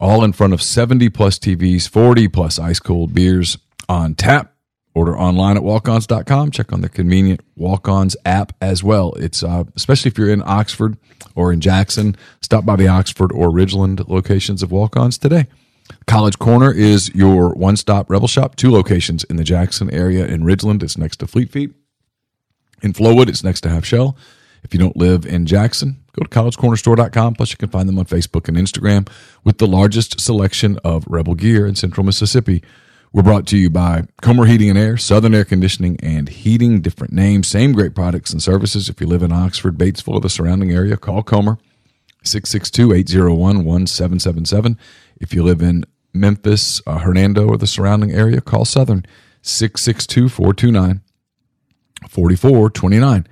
all 0.00 0.24
in 0.24 0.32
front 0.32 0.54
of 0.54 0.62
70 0.62 1.10
plus 1.10 1.38
TVs, 1.38 1.86
40 1.86 2.28
plus 2.28 2.58
ice 2.58 2.80
cold 2.80 3.12
beers 3.12 3.58
on 3.90 4.14
tap. 4.14 4.51
Order 4.94 5.18
online 5.18 5.56
at 5.56 5.62
walkons.com. 5.62 6.50
Check 6.50 6.72
on 6.72 6.82
the 6.82 6.88
convenient 6.88 7.40
Walk 7.56 7.88
Ons 7.88 8.14
app 8.26 8.52
as 8.60 8.84
well. 8.84 9.14
It's 9.14 9.42
uh, 9.42 9.64
especially 9.74 10.10
if 10.10 10.18
you're 10.18 10.30
in 10.30 10.42
Oxford 10.44 10.98
or 11.34 11.52
in 11.52 11.60
Jackson, 11.60 12.14
stop 12.42 12.66
by 12.66 12.76
the 12.76 12.88
Oxford 12.88 13.32
or 13.32 13.48
Ridgeland 13.48 14.06
locations 14.08 14.62
of 14.62 14.70
Walk 14.70 14.96
Ons 14.96 15.16
today. 15.16 15.46
College 16.06 16.38
Corner 16.38 16.72
is 16.72 17.14
your 17.14 17.54
one 17.54 17.76
stop 17.76 18.10
rebel 18.10 18.28
shop, 18.28 18.56
two 18.56 18.70
locations 18.70 19.24
in 19.24 19.36
the 19.36 19.44
Jackson 19.44 19.90
area. 19.90 20.26
In 20.26 20.42
Ridgeland, 20.42 20.82
it's 20.82 20.98
next 20.98 21.16
to 21.18 21.26
Fleet 21.26 21.50
Feet. 21.50 21.72
In 22.82 22.92
Flowwood, 22.92 23.28
it's 23.28 23.44
next 23.44 23.62
to 23.62 23.68
Half 23.68 23.84
Shell. 23.84 24.16
If 24.64 24.72
you 24.72 24.78
don't 24.78 24.96
live 24.96 25.26
in 25.26 25.46
Jackson, 25.46 26.02
go 26.12 26.22
to 26.22 26.28
collegecornerstore.com. 26.28 27.34
Plus, 27.34 27.50
you 27.50 27.56
can 27.56 27.68
find 27.68 27.88
them 27.88 27.98
on 27.98 28.04
Facebook 28.04 28.48
and 28.48 28.56
Instagram 28.56 29.08
with 29.44 29.58
the 29.58 29.66
largest 29.66 30.20
selection 30.20 30.78
of 30.84 31.04
Rebel 31.08 31.34
gear 31.34 31.66
in 31.66 31.74
central 31.74 32.04
Mississippi. 32.04 32.62
We're 33.14 33.22
brought 33.22 33.46
to 33.48 33.58
you 33.58 33.68
by 33.68 34.04
Comer 34.22 34.46
Heating 34.46 34.70
and 34.70 34.78
Air, 34.78 34.96
Southern 34.96 35.34
Air 35.34 35.44
Conditioning 35.44 35.98
and 36.02 36.30
Heating, 36.30 36.80
different 36.80 37.12
names, 37.12 37.46
same 37.46 37.72
great 37.72 37.94
products 37.94 38.32
and 38.32 38.42
services. 38.42 38.88
If 38.88 39.02
you 39.02 39.06
live 39.06 39.22
in 39.22 39.30
Oxford, 39.30 39.76
Batesville, 39.76 40.14
or 40.14 40.20
the 40.20 40.30
surrounding 40.30 40.70
area, 40.70 40.96
call 40.96 41.22
Comer 41.22 41.58
662 42.24 42.94
801 42.94 43.36
1777. 43.36 44.78
If 45.20 45.34
you 45.34 45.42
live 45.42 45.60
in 45.60 45.84
Memphis, 46.14 46.80
uh, 46.86 47.00
Hernando, 47.00 47.46
or 47.46 47.58
the 47.58 47.66
surrounding 47.66 48.12
area, 48.12 48.40
call 48.40 48.64
Southern 48.64 49.04
662 49.42 50.30
429 50.30 51.02
4429. 52.08 53.26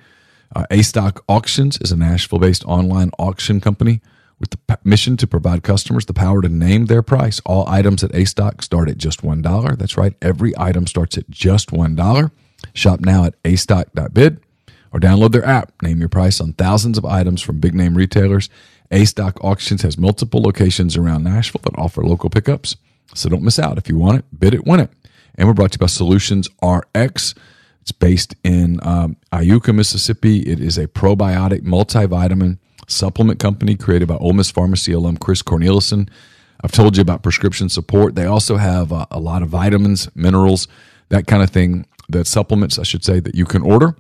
Uh, 0.54 0.66
A 0.70 0.82
Stock 0.82 1.24
Auctions 1.26 1.78
is 1.80 1.90
a 1.90 1.96
Nashville 1.96 2.38
based 2.38 2.66
online 2.66 3.12
auction 3.18 3.62
company 3.62 4.02
with 4.40 4.50
the 4.50 4.78
mission 4.82 5.16
to 5.18 5.26
provide 5.26 5.62
customers 5.62 6.06
the 6.06 6.14
power 6.14 6.40
to 6.42 6.48
name 6.48 6.86
their 6.86 7.02
price. 7.02 7.40
All 7.44 7.68
items 7.68 8.02
at 8.02 8.14
A 8.14 8.24
Stock 8.24 8.62
start 8.62 8.88
at 8.88 8.96
just 8.98 9.22
$1. 9.22 9.78
That's 9.78 9.96
right, 9.96 10.14
every 10.22 10.52
item 10.58 10.86
starts 10.86 11.18
at 11.18 11.30
just 11.30 11.70
$1. 11.70 12.30
Shop 12.72 13.00
now 13.00 13.24
at 13.24 13.34
astock.bid 13.44 14.40
or 14.92 15.00
download 15.00 15.32
their 15.32 15.44
app. 15.44 15.72
Name 15.82 16.00
your 16.00 16.08
price 16.08 16.40
on 16.40 16.52
thousands 16.54 16.98
of 16.98 17.04
items 17.04 17.42
from 17.42 17.60
big 17.60 17.74
name 17.74 17.96
retailers. 17.96 18.48
A 18.90 19.04
Stock 19.04 19.42
Auctions 19.44 19.82
has 19.82 19.96
multiple 19.96 20.42
locations 20.42 20.96
around 20.96 21.22
Nashville 21.22 21.60
that 21.64 21.78
offer 21.78 22.02
local 22.02 22.30
pickups. 22.30 22.76
So 23.14 23.28
don't 23.28 23.42
miss 23.42 23.58
out. 23.58 23.78
If 23.78 23.88
you 23.88 23.96
want 23.96 24.18
it, 24.18 24.24
bid 24.38 24.54
it, 24.54 24.66
win 24.66 24.80
it. 24.80 24.90
And 25.36 25.46
we're 25.46 25.54
brought 25.54 25.72
to 25.72 25.76
you 25.76 25.80
by 25.80 25.86
Solutions 25.86 26.48
RX. 26.62 27.34
It's 27.82 27.92
based 27.92 28.34
in 28.42 28.80
um, 28.82 29.16
Iuka, 29.32 29.74
Mississippi. 29.74 30.40
It 30.40 30.60
is 30.60 30.76
a 30.76 30.86
probiotic 30.86 31.62
multivitamin 31.62 32.58
supplement 32.90 33.38
company 33.38 33.76
created 33.76 34.08
by 34.08 34.16
Ole 34.16 34.32
Miss 34.32 34.50
Pharmacy 34.50 34.92
alum 34.92 35.16
Chris 35.16 35.42
Cornelison. 35.42 36.08
I've 36.62 36.72
told 36.72 36.96
you 36.96 37.00
about 37.02 37.22
prescription 37.22 37.68
support. 37.68 38.14
They 38.14 38.26
also 38.26 38.56
have 38.56 38.92
uh, 38.92 39.06
a 39.10 39.18
lot 39.18 39.42
of 39.42 39.48
vitamins, 39.48 40.08
minerals, 40.14 40.68
that 41.08 41.26
kind 41.26 41.42
of 41.42 41.50
thing, 41.50 41.86
that 42.08 42.26
supplements, 42.26 42.78
I 42.78 42.82
should 42.82 43.04
say, 43.04 43.20
that 43.20 43.34
you 43.34 43.44
can 43.44 43.62
order 43.62 43.96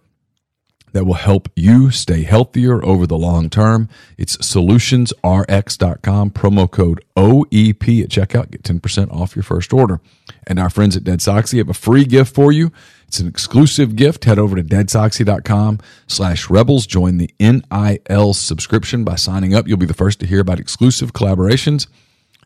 that 0.92 1.04
will 1.04 1.14
help 1.14 1.48
you 1.56 1.90
stay 1.90 2.22
healthier 2.22 2.84
over 2.84 3.06
the 3.06 3.18
long 3.18 3.50
term. 3.50 3.88
It's 4.18 4.36
solutionsrx.com, 4.36 6.30
promo 6.30 6.70
code 6.70 7.04
OEP 7.16 8.02
at 8.02 8.08
checkout. 8.08 8.50
Get 8.50 8.62
10% 8.62 9.12
off 9.12 9.36
your 9.36 9.42
first 9.42 9.72
order. 9.72 10.00
And 10.46 10.58
our 10.58 10.70
friends 10.70 10.96
at 10.96 11.04
Dead 11.04 11.20
Soxy 11.20 11.58
have 11.58 11.68
a 11.68 11.74
free 11.74 12.04
gift 12.04 12.34
for 12.34 12.52
you. 12.52 12.72
It's 13.06 13.18
an 13.18 13.26
exclusive 13.26 13.96
gift. 13.96 14.24
Head 14.24 14.38
over 14.38 14.54
to 14.56 14.62
deadsoxy.com 14.62 15.80
slash 16.06 16.48
rebels. 16.48 16.86
Join 16.86 17.18
the 17.18 17.34
NIL 17.40 18.34
subscription 18.34 19.02
by 19.04 19.16
signing 19.16 19.54
up. 19.54 19.66
You'll 19.66 19.78
be 19.78 19.86
the 19.86 19.94
first 19.94 20.20
to 20.20 20.26
hear 20.26 20.40
about 20.40 20.60
exclusive 20.60 21.12
collaborations, 21.12 21.88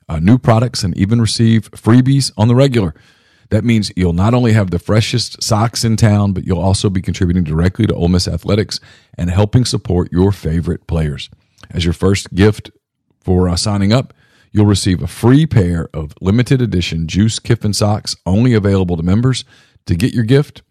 uh, 0.09 0.20
new 0.20 0.38
products, 0.38 0.83
and 0.83 0.96
even 0.96 1.20
receive 1.20 1.70
freebies 1.72 2.33
on 2.38 2.48
the 2.48 2.54
regular. 2.54 2.94
That 3.50 3.64
means 3.64 3.92
you'll 3.96 4.12
not 4.12 4.35
only 4.35 4.52
have 4.52 4.70
the 4.70 4.78
freshest 4.78 5.42
socks 5.42 5.85
in 5.85 5.96
town, 5.96 6.33
but 6.33 6.44
you'll 6.44 6.61
also 6.61 6.90
be 6.90 7.02
contributing 7.02 7.44
directly 7.44 7.87
to 7.87 7.94
Ole 7.94 8.09
Miss 8.09 8.26
athletics 8.26 8.80
and 9.16 9.30
helping 9.30 9.64
support 9.64 10.12
your 10.12 10.33
favorite 10.33 10.87
players. 10.87 11.30
As 11.70 11.85
your 11.85 11.94
first 11.94 12.35
gift 12.35 12.70
for 13.20 13.48
uh, 13.48 13.57
signing 13.57 13.92
up, 13.92 14.14
you'll 14.52 14.66
receive 14.66 15.02
a 15.02 15.07
free 15.07 15.46
pair 15.46 15.88
of 15.92 16.14
limited 16.20 16.62
edition 16.62 17.07
Juice 17.07 17.38
Kiffin 17.38 17.74
socks, 17.74 18.16
only 18.24 18.54
available 18.54 18.96
to 18.96 19.02
members. 19.02 19.44
To 19.87 19.94
get 19.94 20.14
your 20.14 20.24
gift, 20.24 20.62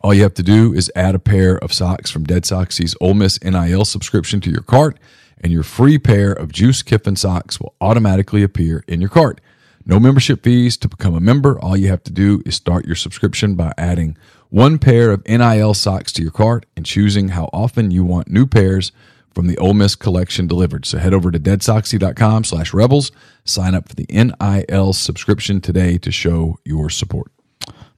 all 0.00 0.14
you 0.14 0.22
have 0.22 0.34
to 0.34 0.42
do 0.42 0.72
is 0.72 0.90
add 0.94 1.14
a 1.14 1.18
pair 1.18 1.56
of 1.58 1.72
socks 1.72 2.10
from 2.10 2.24
Dead 2.24 2.44
Soxy's 2.44 2.96
Ole 3.00 3.14
Miss 3.14 3.42
NIL 3.42 3.84
subscription 3.84 4.40
to 4.42 4.50
your 4.50 4.62
cart, 4.62 4.98
and 5.42 5.52
your 5.52 5.62
free 5.62 5.98
pair 5.98 6.32
of 6.32 6.52
Juice 6.52 6.82
Kiffin 6.82 7.16
socks 7.16 7.60
will 7.60 7.74
automatically 7.80 8.42
appear 8.42 8.84
in 8.86 9.00
your 9.00 9.10
cart. 9.10 9.40
No 9.84 9.98
membership 9.98 10.42
fees 10.42 10.76
to 10.78 10.88
become 10.88 11.14
a 11.14 11.20
member. 11.20 11.60
All 11.60 11.76
you 11.76 11.88
have 11.88 12.04
to 12.04 12.12
do 12.12 12.42
is 12.46 12.54
start 12.54 12.86
your 12.86 12.94
subscription 12.94 13.54
by 13.54 13.72
adding 13.76 14.16
one 14.48 14.78
pair 14.78 15.10
of 15.10 15.26
NIL 15.26 15.74
socks 15.74 16.12
to 16.12 16.22
your 16.22 16.30
cart 16.30 16.66
and 16.76 16.86
choosing 16.86 17.28
how 17.28 17.50
often 17.52 17.90
you 17.90 18.04
want 18.04 18.28
new 18.28 18.46
pairs 18.46 18.92
from 19.34 19.46
the 19.46 19.56
Ole 19.58 19.74
Miss 19.74 19.94
collection 19.94 20.46
delivered. 20.46 20.86
So 20.86 20.98
head 20.98 21.12
over 21.14 21.30
to 21.30 21.40
deadsoxy.com 21.40 22.44
slash 22.44 22.74
rebels. 22.74 23.12
Sign 23.44 23.74
up 23.74 23.88
for 23.88 23.94
the 23.94 24.06
NIL 24.10 24.92
subscription 24.92 25.60
today 25.60 25.98
to 25.98 26.12
show 26.12 26.58
your 26.64 26.90
support. 26.90 27.32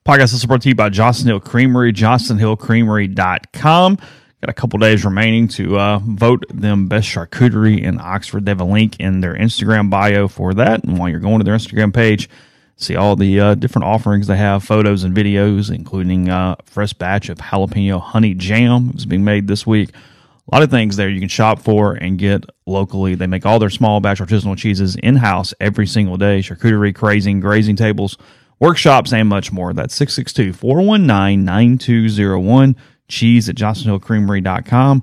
Podcast 0.06 0.34
is 0.34 0.46
brought 0.46 0.62
to 0.62 0.68
you 0.68 0.74
by 0.74 0.90
Johnson 0.90 1.28
Hill 1.28 1.40
Creamery, 1.40 1.92
johnsonhillcreamery.com. 1.92 3.98
Got 4.44 4.50
a 4.50 4.61
couple 4.61 4.78
days 4.78 5.07
remaining 5.07 5.48
to 5.48 5.78
uh, 5.78 6.00
vote 6.00 6.44
them 6.52 6.87
best 6.87 7.09
charcuterie 7.09 7.83
in 7.83 7.98
Oxford. 7.98 8.44
They 8.44 8.50
have 8.50 8.61
a 8.61 8.64
link 8.64 9.00
in 9.00 9.20
their 9.20 9.35
Instagram 9.35 9.88
bio 9.88 10.28
for 10.28 10.52
that. 10.52 10.85
And 10.85 10.98
while 10.98 11.09
you're 11.09 11.18
going 11.18 11.38
to 11.38 11.44
their 11.44 11.57
Instagram 11.57 11.94
page, 11.94 12.28
see 12.76 12.94
all 12.94 13.16
the 13.16 13.40
uh, 13.40 13.54
different 13.54 13.87
offerings 13.87 14.26
they 14.26 14.37
have, 14.37 14.62
photos 14.62 15.02
and 15.02 15.16
videos, 15.16 15.74
including 15.74 16.28
uh, 16.28 16.57
fresh 16.66 16.92
batch 16.92 17.30
of 17.30 17.38
jalapeno 17.38 17.98
honey 17.98 18.35
jam. 18.35 18.90
It's 18.92 19.07
being 19.07 19.24
made 19.24 19.48
this 19.48 19.66
week. 19.66 19.92
A 19.92 20.54
lot 20.54 20.62
of 20.62 20.68
things 20.68 20.96
there 20.96 21.09
you 21.09 21.20
can 21.20 21.30
shop 21.30 21.62
for 21.62 21.94
and 21.94 22.18
get 22.18 22.44
locally. 22.66 23.14
They 23.14 23.26
make 23.26 23.46
all 23.46 23.59
their 23.59 23.70
small 23.70 24.00
batch 24.00 24.20
artisanal 24.20 24.59
cheeses 24.59 24.94
in 24.96 25.16
house 25.16 25.54
every 25.59 25.87
single 25.87 26.18
day. 26.18 26.40
Charcuterie, 26.40 26.94
crazing, 26.94 27.40
grazing 27.40 27.76
tables, 27.76 28.18
workshops, 28.61 29.11
and 29.11 29.26
much 29.26 29.52
more. 29.52 29.72
That's 29.72 29.94
662 29.94 30.52
419 30.52 31.46
9201. 31.46 32.76
Cheese 33.08 33.48
at 33.48 33.56
johnsonhillcreamery.com. 33.56 35.02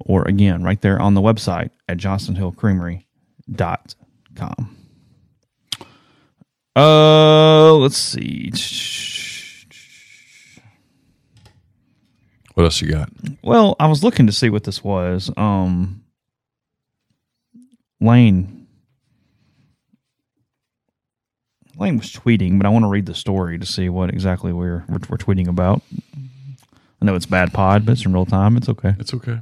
Or 0.00 0.26
again, 0.26 0.64
right 0.64 0.80
there 0.80 1.00
on 1.00 1.14
the 1.14 1.20
website 1.20 1.70
at 1.88 1.98
johnsonhillcreamery.com. 1.98 4.76
Uh, 6.74 7.74
let's 7.74 7.98
see. 7.98 8.50
What 12.54 12.64
else 12.64 12.80
you 12.80 12.90
got? 12.90 13.10
Well, 13.42 13.76
I 13.80 13.86
was 13.86 14.04
looking 14.04 14.26
to 14.26 14.32
see 14.32 14.50
what 14.50 14.64
this 14.64 14.84
was. 14.84 15.30
Um, 15.36 16.02
Lane. 18.00 18.66
Lane 21.78 21.96
was 21.96 22.12
tweeting, 22.12 22.58
but 22.58 22.66
I 22.66 22.68
want 22.68 22.82
to 22.84 22.88
read 22.88 23.06
the 23.06 23.14
story 23.14 23.58
to 23.58 23.64
see 23.64 23.88
what 23.88 24.10
exactly 24.10 24.52
we're 24.52 24.84
we're, 24.88 24.98
we're 25.08 25.16
tweeting 25.16 25.48
about. 25.48 25.80
I 27.02 27.04
know 27.04 27.16
it's 27.16 27.26
bad 27.26 27.52
pod, 27.52 27.84
but 27.84 27.92
it's 27.92 28.06
in 28.06 28.12
real 28.12 28.24
time. 28.24 28.56
It's 28.56 28.68
okay. 28.68 28.94
It's 29.00 29.12
okay. 29.12 29.40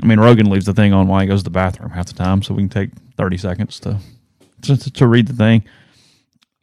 I 0.00 0.06
mean, 0.06 0.20
Rogan 0.20 0.48
leaves 0.48 0.66
the 0.66 0.72
thing 0.72 0.92
on 0.92 1.08
while 1.08 1.20
he 1.20 1.26
goes 1.26 1.40
to 1.40 1.44
the 1.44 1.50
bathroom 1.50 1.90
half 1.90 2.06
the 2.06 2.12
time, 2.12 2.40
so 2.44 2.54
we 2.54 2.62
can 2.62 2.68
take 2.68 2.90
thirty 3.16 3.36
seconds 3.36 3.80
to 3.80 3.98
to, 4.62 4.76
to 4.92 5.06
read 5.08 5.26
the 5.26 5.32
thing. 5.32 5.64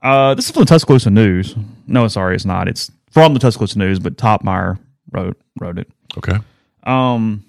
Uh, 0.02 0.34
this 0.34 0.46
is 0.46 0.52
from 0.52 0.62
the 0.62 0.68
Tuscaloosa 0.68 1.10
News. 1.10 1.56
No, 1.88 2.08
sorry, 2.08 2.36
it's 2.36 2.46
not. 2.46 2.70
It's 2.70 2.90
from 3.12 3.34
the 3.34 3.40
Tuscaloosa 3.42 3.78
News, 3.78 4.00
but 4.00 4.16
Toppmeyer 4.16 4.80
wrote 5.12 5.38
wrote 5.60 5.78
it. 5.78 5.92
Okay. 6.18 6.38
Um. 6.84 7.44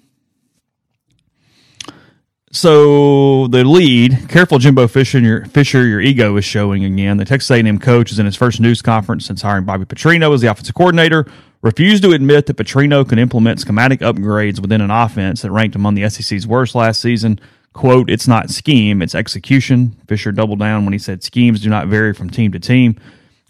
So 2.51 3.45
the 3.47 3.63
lead, 3.63 4.27
careful 4.27 4.57
Jimbo 4.57 4.87
Fisher, 4.87 5.19
your 5.19 5.45
Fisher, 5.45 5.85
your 5.85 6.01
ego 6.01 6.35
is 6.35 6.45
showing 6.45 6.83
again. 6.83 7.17
The 7.17 7.25
Texas 7.25 7.51
A&M 7.51 7.77
coach 7.77 8.11
is 8.11 8.17
in 8.17 8.25
his 8.25 8.35
first 8.35 8.59
news 8.59 8.81
conference 8.81 9.27
since 9.27 9.43
hiring 9.43 9.65
Bobby 9.65 9.85
Petrino 9.85 10.33
as 10.33 10.41
the 10.41 10.47
offensive 10.47 10.73
coordinator. 10.73 11.27
Refused 11.61 12.01
to 12.03 12.11
admit 12.11 12.47
that 12.47 12.57
Petrino 12.57 13.07
could 13.07 13.19
implement 13.19 13.59
schematic 13.59 13.99
upgrades 13.99 14.59
within 14.59 14.81
an 14.81 14.89
offense 14.89 15.41
that 15.41 15.51
ranked 15.51 15.75
among 15.75 15.93
the 15.93 16.09
SEC's 16.09 16.47
worst 16.47 16.73
last 16.73 17.01
season. 17.01 17.39
"Quote: 17.73 18.09
It's 18.09 18.27
not 18.27 18.49
scheme, 18.49 19.01
it's 19.01 19.13
execution." 19.13 19.95
Fisher 20.07 20.31
doubled 20.31 20.59
down 20.59 20.85
when 20.85 20.93
he 20.93 20.99
said 20.99 21.21
schemes 21.21 21.59
do 21.61 21.69
not 21.69 21.87
vary 21.87 22.13
from 22.13 22.29
team 22.29 22.51
to 22.53 22.59
team. 22.59 22.95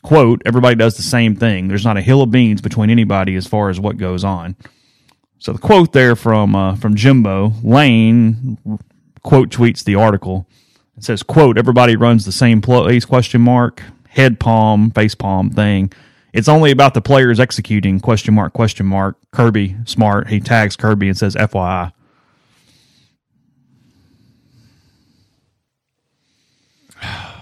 "Quote: 0.01 0.41
Everybody 0.45 0.75
does 0.75 0.97
the 0.97 1.03
same 1.03 1.35
thing. 1.35 1.67
There's 1.67 1.85
not 1.85 1.97
a 1.97 2.01
hill 2.01 2.23
of 2.23 2.31
beans 2.31 2.61
between 2.61 2.89
anybody 2.89 3.35
as 3.35 3.47
far 3.47 3.69
as 3.69 3.79
what 3.79 3.97
goes 3.97 4.23
on." 4.23 4.55
So 5.37 5.53
the 5.53 5.59
quote 5.59 5.93
there 5.93 6.15
from 6.15 6.55
uh, 6.55 6.75
from 6.75 6.95
Jimbo 6.95 7.53
Lane 7.63 8.57
quote 9.23 9.49
tweets 9.49 9.83
the 9.83 9.95
article. 9.95 10.47
It 10.97 11.03
says, 11.03 11.23
"quote 11.23 11.57
Everybody 11.57 11.95
runs 11.95 12.25
the 12.25 12.31
same 12.31 12.61
place?" 12.61 13.05
Question 13.05 13.41
mark 13.41 13.83
head 14.09 14.39
palm 14.39 14.91
face 14.91 15.15
palm 15.15 15.49
thing. 15.49 15.91
It's 16.33 16.47
only 16.49 16.71
about 16.71 16.93
the 16.93 17.01
players 17.01 17.39
executing. 17.39 17.99
Question 17.99 18.33
mark 18.33 18.53
question 18.53 18.85
mark. 18.85 19.17
Kirby 19.31 19.75
smart. 19.85 20.27
He 20.27 20.39
tags 20.39 20.75
Kirby 20.75 21.07
and 21.07 21.17
says, 21.17 21.35
"FYI." 21.35 21.91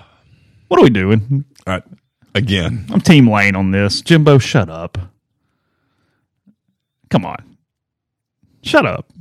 What 0.68 0.82
are 0.82 0.84
we 0.84 0.90
doing? 0.90 1.46
All 1.66 1.76
right. 1.76 1.84
Again. 2.36 2.88
I'm 2.92 3.00
Team 3.00 3.30
Lane 3.30 3.56
on 3.56 3.72
this. 3.72 4.02
Jimbo, 4.02 4.38
shut 4.38 4.70
up. 4.70 4.98
Come 7.10 7.26
on. 7.26 7.58
Shut 8.64 8.86
up. 8.86 9.12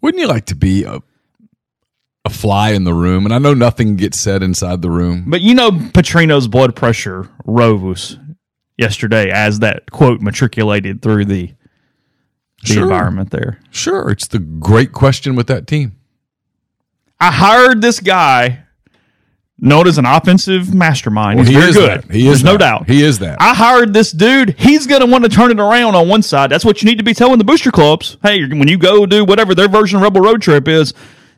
Wouldn't 0.00 0.20
you 0.20 0.26
like 0.26 0.46
to 0.46 0.56
be 0.56 0.82
a 0.82 1.00
a 2.24 2.30
fly 2.30 2.70
in 2.70 2.84
the 2.84 2.94
room? 2.94 3.24
And 3.24 3.34
I 3.34 3.38
know 3.38 3.54
nothing 3.54 3.96
gets 3.96 4.18
said 4.20 4.42
inside 4.42 4.82
the 4.82 4.90
room. 4.90 5.24
But 5.26 5.40
you 5.40 5.54
know 5.54 5.70
Petrino's 5.70 6.48
blood 6.48 6.76
pressure 6.76 7.28
rose 7.44 8.18
yesterday 8.78 9.30
as 9.30 9.60
that 9.60 9.90
quote 9.90 10.20
matriculated 10.20 11.02
through 11.02 11.26
the 11.26 11.52
the 12.62 12.74
Sure. 12.74 12.82
environment 12.82 13.30
there. 13.30 13.58
Sure, 13.70 14.10
it's 14.10 14.26
the 14.26 14.38
great 14.38 14.92
question 14.92 15.34
with 15.34 15.46
that 15.46 15.66
team. 15.66 15.96
I 17.18 17.30
hired 17.30 17.80
this 17.80 18.00
guy 18.00 18.64
known 19.58 19.86
as 19.86 19.96
an 19.96 20.04
offensive 20.04 20.74
mastermind. 20.74 21.38
Well, 21.38 21.46
He's 21.46 21.54
he 21.54 21.58
very 21.58 21.70
is 21.70 21.76
good. 21.76 22.02
that. 22.02 22.10
He 22.14 22.24
There's 22.24 22.36
is 22.38 22.44
no 22.44 22.52
that. 22.52 22.58
doubt. 22.58 22.86
He 22.88 23.02
is 23.02 23.18
that. 23.20 23.40
I 23.40 23.54
hired 23.54 23.94
this 23.94 24.10
dude. 24.12 24.56
He's 24.58 24.86
going 24.86 25.00
to 25.00 25.06
want 25.06 25.24
to 25.24 25.30
turn 25.30 25.50
it 25.50 25.58
around 25.58 25.94
on 25.94 26.06
one 26.08 26.20
side. 26.22 26.50
That's 26.50 26.64
what 26.64 26.82
you 26.82 26.88
need 26.90 26.98
to 26.98 27.04
be 27.04 27.14
telling 27.14 27.38
the 27.38 27.44
booster 27.44 27.70
clubs. 27.70 28.18
Hey, 28.22 28.46
when 28.46 28.68
you 28.68 28.76
go 28.78 29.06
do 29.06 29.24
whatever 29.24 29.54
their 29.54 29.68
version 29.68 29.96
of 29.96 30.02
Rebel 30.02 30.20
Road 30.20 30.42
Trip 30.42 30.68
is, 30.68 30.92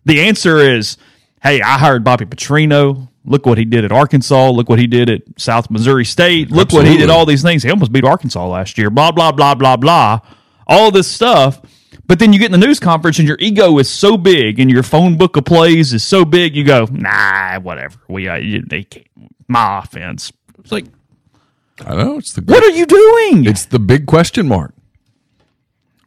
the 0.04 0.20
answer 0.22 0.58
is, 0.58 0.96
hey, 1.42 1.60
I 1.60 1.78
hired 1.78 2.04
Bobby 2.04 2.24
Petrino. 2.24 3.08
Look 3.24 3.46
what 3.46 3.56
he 3.56 3.64
did 3.64 3.84
at 3.84 3.92
Arkansas. 3.92 4.50
Look 4.50 4.68
what 4.68 4.78
he 4.78 4.86
did 4.86 5.08
at 5.08 5.22
South 5.36 5.70
Missouri 5.70 6.04
State. 6.04 6.50
Look 6.50 6.72
what 6.72 6.86
he 6.86 6.96
did 6.96 7.08
all 7.08 7.24
these 7.24 7.42
things. 7.42 7.62
He 7.62 7.70
almost 7.70 7.92
beat 7.92 8.04
Arkansas 8.04 8.46
last 8.46 8.76
year. 8.78 8.90
Blah, 8.90 9.12
blah, 9.12 9.30
blah, 9.30 9.54
blah, 9.54 9.76
blah. 9.76 10.20
All 10.66 10.90
this 10.90 11.08
stuff. 11.08 11.60
But 12.06 12.18
then 12.18 12.32
you 12.32 12.38
get 12.38 12.52
in 12.52 12.60
the 12.60 12.66
news 12.66 12.80
conference 12.80 13.18
and 13.18 13.28
your 13.28 13.36
ego 13.40 13.78
is 13.78 13.88
so 13.88 14.16
big 14.16 14.58
and 14.58 14.70
your 14.70 14.82
phone 14.82 15.16
book 15.16 15.36
of 15.36 15.44
plays 15.44 15.92
is 15.92 16.02
so 16.02 16.24
big, 16.24 16.56
you 16.56 16.64
go, 16.64 16.86
nah, 16.90 17.60
whatever. 17.60 17.98
We, 18.08 18.28
uh, 18.28 18.36
you, 18.36 18.62
they 18.62 18.82
can't. 18.82 19.06
My 19.46 19.78
offense. 19.78 20.32
It's 20.58 20.72
like, 20.72 20.86
I 21.86 21.94
know 21.94 22.18
it's 22.18 22.32
the 22.32 22.42
what 22.42 22.62
are 22.62 22.70
you 22.70 22.86
doing? 22.86 23.44
it's 23.44 23.66
the 23.66 23.78
big 23.78 24.06
question 24.06 24.48
mark. 24.48 24.74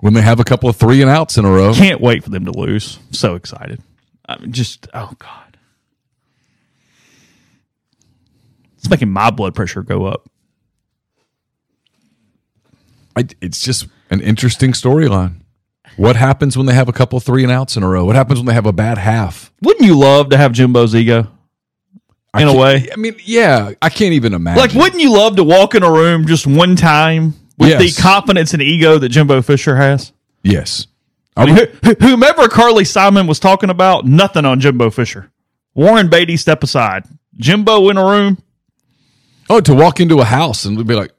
When 0.06 0.14
they 0.14 0.22
have 0.22 0.40
a 0.40 0.44
couple 0.44 0.70
of 0.70 0.76
three 0.76 1.02
and 1.02 1.10
outs 1.10 1.36
in 1.36 1.46
a 1.46 1.52
row. 1.52 1.74
Can't 1.74 2.00
wait 2.00 2.24
for 2.24 2.30
them 2.30 2.46
to 2.46 2.52
lose. 2.52 3.00
So 3.10 3.34
excited. 3.34 3.82
I'm 4.30 4.52
just 4.52 4.88
oh 4.94 5.12
god, 5.18 5.58
it's 8.78 8.88
making 8.88 9.10
my 9.10 9.32
blood 9.32 9.56
pressure 9.56 9.82
go 9.82 10.06
up. 10.06 10.30
I, 13.16 13.26
it's 13.42 13.64
just 13.64 13.88
an 14.12 14.22
interesting 14.22 14.74
storyline. 14.74 15.38
What 15.98 16.18
happens 16.18 16.56
when 16.56 16.68
they 16.68 16.76
have 16.76 16.88
a 16.88 16.94
couple 16.94 17.20
three 17.20 17.42
and 17.42 17.52
outs 17.52 17.76
in 17.76 17.82
a 17.82 17.90
row? 17.90 18.06
What 18.06 18.16
happens 18.16 18.38
when 18.38 18.46
they 18.46 18.54
have 18.54 18.68
a 18.68 18.74
bad 18.74 19.00
half? 19.00 19.52
Wouldn't 19.64 19.88
you 19.88 19.98
love 19.98 20.30
to 20.30 20.38
have 20.38 20.52
Jimbo's 20.52 20.94
ego? 20.94 21.32
In 22.38 22.48
a 22.48 22.56
way. 22.56 22.90
I 22.94 22.96
mean, 22.96 23.16
yeah, 23.24 23.72
I 23.82 23.90
can't 23.90 24.14
even 24.14 24.36
imagine. 24.36 24.62
Like, 24.62 24.74
wouldn't 24.76 25.02
you 25.02 25.14
love 25.14 25.38
to 25.38 25.44
walk 25.44 25.74
in 25.74 25.82
a 25.82 25.92
room 25.92 26.28
just 26.28 26.46
one 26.46 26.76
time 26.76 27.34
with 27.58 27.70
Yes. 27.70 27.96
the 27.96 28.02
confidence 28.02 28.54
and 28.54 28.62
ego 28.62 28.98
that 28.98 29.10
Jimbo 29.10 29.42
Fisher 29.42 29.76
has? 29.78 30.12
yes, 30.44 30.88
I 31.38 31.46
mean, 31.46 31.56
wh- 31.58 31.88
wh- 31.88 32.02
whomever 32.04 32.48
Carly 32.48 32.86
Simon 32.86 33.28
was 33.28 33.40
talking 33.40 33.70
about, 33.70 34.06
nothing 34.06 34.46
on 34.46 34.60
Jimbo 34.60 34.90
Fisher. 34.90 35.32
Warren 35.74 36.10
Beatty, 36.10 36.38
step 36.38 36.64
aside. 36.64 37.04
Jimbo 37.36 37.90
in 37.90 37.98
a 37.98 38.04
room. 38.06 38.38
oh, 39.50 39.60
to 39.62 39.74
walk 39.76 40.00
into 40.00 40.20
a 40.22 40.26
house 40.26 40.64
and 40.66 40.88
be 40.88 40.96
like, 40.96 41.12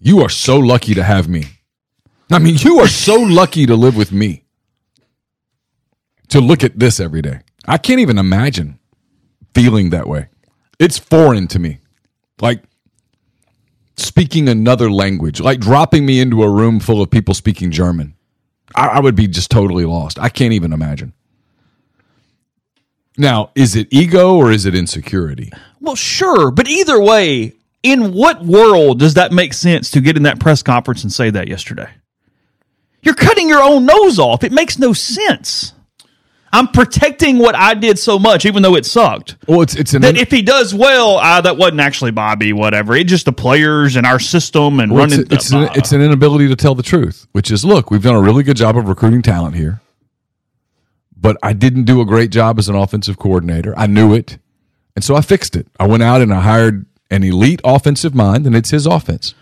"You 0.00 0.20
are 0.20 0.28
so 0.30 0.58
lucky 0.58 0.94
to 0.94 1.02
have 1.04 1.28
me." 1.28 1.44
I 2.30 2.38
mean, 2.38 2.56
you 2.58 2.78
are 2.80 2.88
so 2.88 3.14
lucky 3.40 3.66
to 3.66 3.74
live 3.76 3.96
with 3.96 4.12
me. 4.12 4.44
To 6.28 6.40
look 6.40 6.62
at 6.64 6.78
this 6.78 7.00
every 7.00 7.22
day, 7.22 7.40
I 7.66 7.76
can't 7.76 8.00
even 8.00 8.16
imagine 8.18 8.78
feeling 9.54 9.90
that 9.90 10.06
way. 10.08 10.28
It's 10.78 10.96
foreign 10.98 11.48
to 11.48 11.58
me. 11.58 11.78
Like 12.40 12.62
speaking 13.96 14.48
another 14.48 14.90
language, 14.90 15.40
like 15.40 15.60
dropping 15.60 16.06
me 16.06 16.20
into 16.20 16.42
a 16.42 16.50
room 16.50 16.80
full 16.80 17.02
of 17.02 17.10
people 17.10 17.34
speaking 17.34 17.70
German. 17.70 18.14
I, 18.74 18.88
I 18.88 19.00
would 19.00 19.16
be 19.16 19.26
just 19.26 19.50
totally 19.50 19.84
lost. 19.84 20.18
I 20.18 20.28
can't 20.28 20.52
even 20.52 20.72
imagine. 20.72 21.12
Now, 23.16 23.50
is 23.54 23.76
it 23.76 23.88
ego 23.90 24.36
or 24.36 24.50
is 24.50 24.66
it 24.66 24.74
insecurity? 24.74 25.52
Well, 25.80 25.96
sure, 25.96 26.50
but 26.50 26.68
either 26.68 27.00
way, 27.00 27.54
in 27.82 28.12
what 28.12 28.44
world 28.44 28.98
does 28.98 29.14
that 29.14 29.32
make 29.32 29.52
sense 29.52 29.90
to 29.92 30.00
get 30.00 30.16
in 30.16 30.22
that 30.24 30.40
press 30.40 30.62
conference 30.62 31.02
and 31.02 31.12
say 31.12 31.30
that 31.30 31.48
yesterday? 31.48 31.90
You're 33.02 33.14
cutting 33.14 33.48
your 33.48 33.62
own 33.62 33.86
nose 33.86 34.18
off. 34.18 34.44
It 34.44 34.52
makes 34.52 34.78
no 34.78 34.92
sense. 34.92 35.72
I'm 36.52 36.68
protecting 36.68 37.38
what 37.38 37.54
I 37.54 37.74
did 37.74 37.98
so 37.98 38.18
much, 38.18 38.44
even 38.44 38.62
though 38.62 38.74
it 38.74 38.84
sucked. 38.84 39.36
Well, 39.46 39.62
it's 39.62 39.76
it's 39.76 39.94
an 39.94 40.02
That 40.02 40.16
if 40.16 40.30
he 40.30 40.42
does 40.42 40.74
well, 40.74 41.18
uh, 41.18 41.40
that 41.42 41.56
wasn't 41.56 41.80
actually 41.80 42.10
Bobby, 42.10 42.52
whatever. 42.52 42.96
It's 42.96 43.08
just 43.08 43.24
the 43.24 43.32
players 43.32 43.94
and 43.94 44.04
our 44.04 44.18
system 44.18 44.80
and 44.80 44.90
well, 44.90 45.02
running. 45.02 45.20
it's, 45.20 45.32
it's, 45.32 45.52
uh, 45.52 45.58
an, 45.58 45.68
it's 45.74 45.92
an 45.92 46.02
inability 46.02 46.48
to 46.48 46.56
tell 46.56 46.74
the 46.74 46.82
truth, 46.82 47.26
which 47.32 47.50
is 47.52 47.64
look, 47.64 47.90
we've 47.90 48.02
done 48.02 48.16
a 48.16 48.20
really 48.20 48.42
good 48.42 48.56
job 48.56 48.76
of 48.76 48.88
recruiting 48.88 49.22
talent 49.22 49.54
here, 49.54 49.80
but 51.16 51.36
I 51.42 51.52
didn't 51.52 51.84
do 51.84 52.00
a 52.00 52.04
great 52.04 52.30
job 52.30 52.58
as 52.58 52.68
an 52.68 52.74
offensive 52.74 53.16
coordinator. 53.16 53.72
I 53.78 53.86
knew 53.86 54.12
it, 54.12 54.38
and 54.96 55.04
so 55.04 55.14
I 55.14 55.20
fixed 55.20 55.54
it. 55.54 55.68
I 55.78 55.86
went 55.86 56.02
out 56.02 56.20
and 56.20 56.34
I 56.34 56.40
hired 56.40 56.84
an 57.12 57.22
elite 57.22 57.60
offensive 57.64 58.14
mind, 58.14 58.44
and 58.46 58.56
it's 58.56 58.70
his 58.70 58.86
offense. 58.86 59.34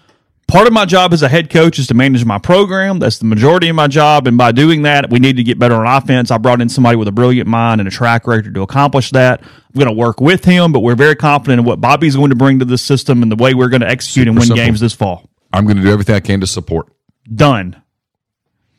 Part 0.48 0.66
of 0.66 0.72
my 0.72 0.84
job 0.84 1.12
as 1.12 1.22
a 1.22 1.28
head 1.28 1.50
coach 1.50 1.78
is 1.78 1.86
to 1.86 1.94
manage 1.94 2.24
my 2.24 2.38
program. 2.38 2.98
That's 2.98 3.18
the 3.18 3.26
majority 3.26 3.68
of 3.68 3.76
my 3.76 3.86
job. 3.86 4.26
And 4.26 4.36
by 4.36 4.50
doing 4.50 4.82
that, 4.82 5.10
we 5.10 5.20
need 5.20 5.36
to 5.36 5.44
get 5.44 5.58
better 5.58 5.74
on 5.74 5.86
offense. 5.86 6.30
I 6.30 6.38
brought 6.38 6.60
in 6.60 6.68
somebody 6.68 6.96
with 6.96 7.06
a 7.06 7.12
brilliant 7.12 7.48
mind 7.48 7.80
and 7.80 7.86
a 7.86 7.90
track 7.90 8.26
record 8.26 8.54
to 8.54 8.62
accomplish 8.62 9.10
that. 9.12 9.42
I'm 9.42 9.74
going 9.74 9.86
to 9.86 9.92
work 9.92 10.20
with 10.20 10.44
him, 10.44 10.72
but 10.72 10.80
we're 10.80 10.96
very 10.96 11.14
confident 11.14 11.60
in 11.60 11.64
what 11.64 11.80
Bobby's 11.80 12.16
going 12.16 12.30
to 12.30 12.36
bring 12.36 12.58
to 12.58 12.64
the 12.64 12.78
system 12.78 13.22
and 13.22 13.30
the 13.30 13.36
way 13.36 13.54
we're 13.54 13.68
going 13.68 13.82
to 13.82 13.88
execute 13.88 14.26
and 14.26 14.36
win 14.36 14.46
simple. 14.46 14.64
games 14.64 14.80
this 14.80 14.94
fall. 14.94 15.28
I'm 15.52 15.64
going 15.64 15.76
to 15.76 15.82
do 15.82 15.90
everything 15.92 16.16
I 16.16 16.20
can 16.20 16.40
to 16.40 16.46
support. 16.46 16.92
Done. 17.32 17.80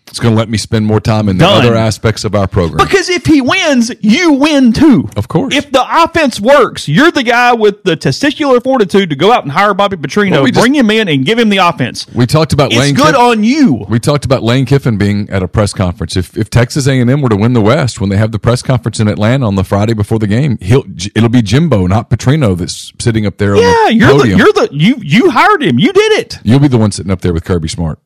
It's 0.10 0.20
going 0.20 0.34
to 0.34 0.38
let 0.38 0.50
me 0.50 0.58
spend 0.58 0.86
more 0.86 1.00
time 1.00 1.30
in 1.30 1.38
the 1.38 1.46
Done. 1.46 1.66
other 1.66 1.76
aspects 1.76 2.24
of 2.26 2.36
our 2.36 2.48
program. 2.48 2.86
Because 2.86 3.10
if 3.10 3.26
he 3.26 3.42
wins, 3.42 3.92
you 4.02 4.34
win 4.34 4.74
too. 4.74 5.08
Of 5.16 5.28
course. 5.28 5.56
If 5.56 5.72
the 5.72 5.86
offense 6.04 6.40
works, 6.42 6.88
you're 6.88 7.12
the 7.12 7.24
guy 7.24 7.54
with 7.54 7.84
the 7.84 7.96
testicular 7.96 8.62
fortitude 8.64 9.10
to 9.12 9.16
go 9.16 9.32
out 9.32 9.44
and 9.44 9.52
hire 9.52 9.74
Bobby 9.74 9.98
Petrino, 9.98 10.32
Well, 10.32 10.44
we 10.44 10.52
just- 10.52 10.62
bring 10.62 10.76
him 10.76 10.90
in, 10.92 11.08
and 11.08 11.26
give 11.26 11.38
him 11.40 11.50
the 11.50 11.58
offense. 11.58 12.06
we 12.14 12.26
talked 12.26 12.54
about 12.54 12.72
It's 12.72 12.80
Lane. 12.80 12.96
good 12.96 13.16
Kiff- 13.16 13.32
on 13.32 13.44
you. 13.44 13.86
we 13.90 14.00
talked 14.00 14.26
about 14.26 14.44
Lane 14.44 14.66
Kiffin 14.66 14.98
being 14.98 15.30
at 15.30 15.44
a 15.44 15.48
press 15.48 15.74
conference. 15.74 16.18
If 16.18 16.38
if 16.38 16.50
Texas 16.50 16.88
A&M 16.88 17.22
were 17.22 17.30
to 17.30 17.36
win 17.36 17.54
the 17.54 17.62
West 17.62 18.02
when 18.02 18.10
they 18.10 18.18
have 18.18 18.32
the 18.32 18.40
press 18.40 18.62
conference 18.62 19.00
in 19.00 19.08
Atlanta 19.08 19.46
on 19.48 19.56
the 19.56 19.64
Friday 19.64 19.94
before 19.94 20.20
the 20.20 20.28
game, 20.28 20.58
he'll 20.62 20.84
it'll 21.16 21.30
be 21.30 21.42
Jimbo, 21.42 21.88
not 21.88 22.10
Petrino, 22.10 22.58
that's 22.58 22.92
sitting 23.00 23.26
up 23.26 23.38
there. 23.38 23.56
Yeah, 23.56 23.62
on 23.64 23.88
the 23.90 23.96
you're 23.96 24.18
the 24.18 24.28
you're 24.30 24.54
the 24.54 24.70
you 24.72 24.96
you 25.04 25.30
hired 25.30 25.64
him. 25.64 25.78
You 25.80 25.94
did 25.94 26.12
it. 26.20 26.40
You'll 26.44 26.60
be 26.60 26.68
the 26.68 26.78
one 26.78 26.92
sitting 26.92 27.12
up 27.12 27.22
there 27.22 27.34
with 27.34 27.44
Kirby 27.44 27.68
Smart. 27.68 28.00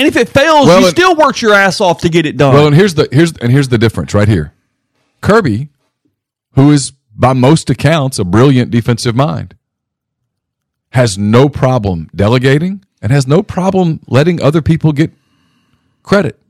And 0.00 0.08
if 0.08 0.16
it 0.16 0.30
fails, 0.30 0.66
Well, 0.66 0.80
you 0.80 0.86
and- 0.86 0.96
still 0.96 1.14
worked 1.14 1.42
your 1.42 1.52
ass 1.52 1.78
off 1.80 2.00
to 2.00 2.08
get 2.08 2.24
it 2.24 2.38
done. 2.38 2.54
Well, 2.54 2.66
and 2.66 2.74
here's 2.74 2.94
the 2.94 3.06
here's 3.12 3.32
and 3.36 3.52
here's 3.52 3.68
the 3.68 3.76
difference 3.76 4.14
right 4.14 4.26
here. 4.28 4.54
Kirby, 5.20 5.68
who 6.54 6.70
is 6.70 6.92
by 7.14 7.34
most 7.34 7.68
accounts 7.68 8.18
a 8.18 8.24
brilliant 8.24 8.70
defensive 8.70 9.14
mind, 9.14 9.54
has 10.92 11.18
no 11.18 11.50
problem 11.50 12.08
delegating 12.16 12.82
and 13.02 13.12
has 13.12 13.26
no 13.26 13.42
problem 13.42 14.00
letting 14.06 14.40
other 14.40 14.62
people 14.62 14.92
get 14.92 15.12
credit. 16.02 16.40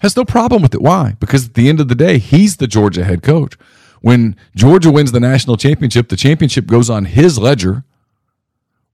Has 0.00 0.16
no 0.16 0.24
problem 0.24 0.62
with 0.62 0.74
it. 0.74 0.80
Why? 0.82 1.16
Because 1.18 1.46
at 1.46 1.54
the 1.54 1.68
end 1.68 1.80
of 1.80 1.88
the 1.88 1.94
day, 1.96 2.18
he's 2.18 2.58
the 2.58 2.68
Georgia 2.68 3.02
head 3.04 3.22
coach. 3.24 3.56
When 4.00 4.36
Georgia 4.54 4.92
wins 4.92 5.10
the 5.10 5.20
national 5.20 5.56
championship, 5.56 6.08
the 6.08 6.16
championship 6.16 6.66
goes 6.66 6.88
on 6.88 7.04
his 7.04 7.36
ledger. 7.36 7.82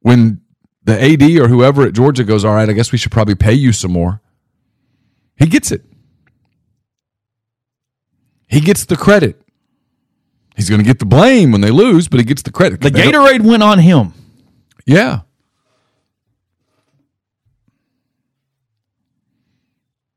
When 0.00 0.40
the 0.88 1.12
AD 1.12 1.22
or 1.38 1.48
whoever 1.48 1.82
at 1.82 1.92
Georgia 1.92 2.24
goes, 2.24 2.46
all 2.46 2.54
right, 2.54 2.68
I 2.68 2.72
guess 2.72 2.92
we 2.92 2.98
should 2.98 3.12
probably 3.12 3.34
pay 3.34 3.52
you 3.52 3.72
some 3.72 3.92
more. 3.92 4.22
He 5.36 5.46
gets 5.46 5.70
it. 5.70 5.84
He 8.46 8.60
gets 8.60 8.86
the 8.86 8.96
credit. 8.96 9.38
He's 10.56 10.70
going 10.70 10.80
to 10.80 10.86
get 10.86 10.98
the 10.98 11.04
blame 11.04 11.52
when 11.52 11.60
they 11.60 11.70
lose, 11.70 12.08
but 12.08 12.18
he 12.18 12.24
gets 12.24 12.40
the 12.40 12.50
credit. 12.50 12.80
the 12.80 12.90
Gatorade 12.90 13.42
went 13.42 13.62
on 13.62 13.78
him. 13.78 14.14
Yeah. 14.86 15.20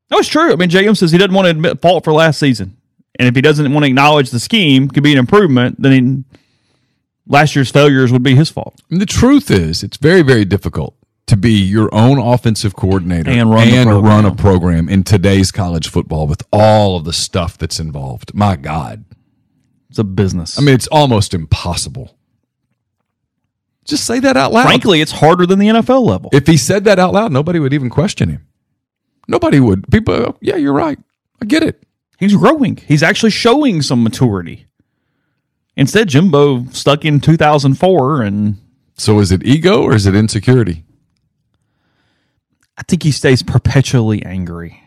That 0.07 0.15
was 0.15 0.29
true. 0.29 0.53
I 0.53 0.55
mean, 0.55 0.69
JM 0.69 0.95
says 0.95 1.11
he 1.11 1.17
doesn't 1.17 1.33
want 1.33 1.47
to 1.47 1.51
admit 1.51 1.81
fault 1.81 2.05
for 2.05 2.13
last 2.13 2.39
season, 2.39 2.77
and 3.19 3.27
if 3.27 3.35
he 3.35 3.41
doesn't 3.41 3.71
want 3.73 3.83
to 3.83 3.89
acknowledge 3.89 4.29
the 4.29 4.39
scheme 4.39 4.87
could 4.87 5.03
be 5.03 5.11
an 5.11 5.19
improvement, 5.19 5.81
then 5.81 5.91
he, 5.91 6.37
last 7.31 7.55
year's 7.55 7.71
failures 7.71 8.11
would 8.11 8.23
be 8.23 8.35
his 8.35 8.49
fault. 8.49 8.81
And 8.91 9.01
the 9.01 9.05
truth 9.05 9.49
is, 9.49 9.83
it's 9.83 9.97
very, 9.97 10.21
very 10.21 10.45
difficult 10.45 10.95
to 11.27 11.37
be 11.37 11.53
your 11.53 11.93
own 11.93 12.19
offensive 12.19 12.75
coordinator 12.75 13.31
And 13.31 13.49
run 13.49 13.67
program. 13.85 14.03
run 14.03 14.25
a 14.25 14.35
program 14.35 14.89
in 14.89 15.03
today's 15.03 15.51
college 15.51 15.87
football 15.87 16.27
with 16.27 16.43
all 16.51 16.97
of 16.97 17.05
the 17.05 17.13
stuff 17.13 17.57
that's 17.57 17.79
involved. 17.79 18.33
My 18.33 18.55
God. 18.57 19.05
It's 19.89 19.99
a 19.99 20.03
business. 20.03 20.59
I 20.59 20.61
mean, 20.61 20.75
it's 20.75 20.87
almost 20.87 21.33
impossible. 21.33 22.15
Just 23.85 24.05
say 24.05 24.19
that 24.19 24.37
out 24.37 24.51
loud. 24.53 24.63
frankly, 24.63 25.01
it's 25.01 25.11
harder 25.11 25.45
than 25.45 25.59
the 25.59 25.67
NFL 25.67 26.05
level. 26.05 26.29
if 26.33 26.47
he 26.47 26.55
said 26.55 26.83
that 26.85 26.99
out 26.99 27.13
loud, 27.13 27.31
nobody 27.31 27.59
would 27.59 27.73
even 27.73 27.89
question 27.89 28.29
him. 28.29 28.47
Nobody 29.27 29.59
would. 29.59 29.89
People, 29.91 30.13
oh, 30.13 30.37
yeah, 30.41 30.55
you're 30.55 30.73
right. 30.73 30.99
I 31.41 31.45
get 31.45 31.63
it. 31.63 31.83
He's 32.19 32.35
growing. 32.35 32.77
He's 32.77 33.01
actually 33.01 33.31
showing 33.31 33.81
some 33.81 34.03
maturity. 34.03 34.67
Instead, 35.77 36.09
Jimbo 36.09 36.65
stuck 36.71 37.05
in 37.05 37.19
2004, 37.19 38.21
and 38.21 38.57
So 38.97 39.19
is 39.19 39.31
it 39.31 39.43
ego 39.45 39.81
or 39.83 39.95
is 39.95 40.05
it 40.05 40.15
insecurity? 40.15 40.83
I 42.77 42.83
think 42.83 43.03
he 43.03 43.11
stays 43.11 43.43
perpetually 43.43 44.23
angry, 44.25 44.81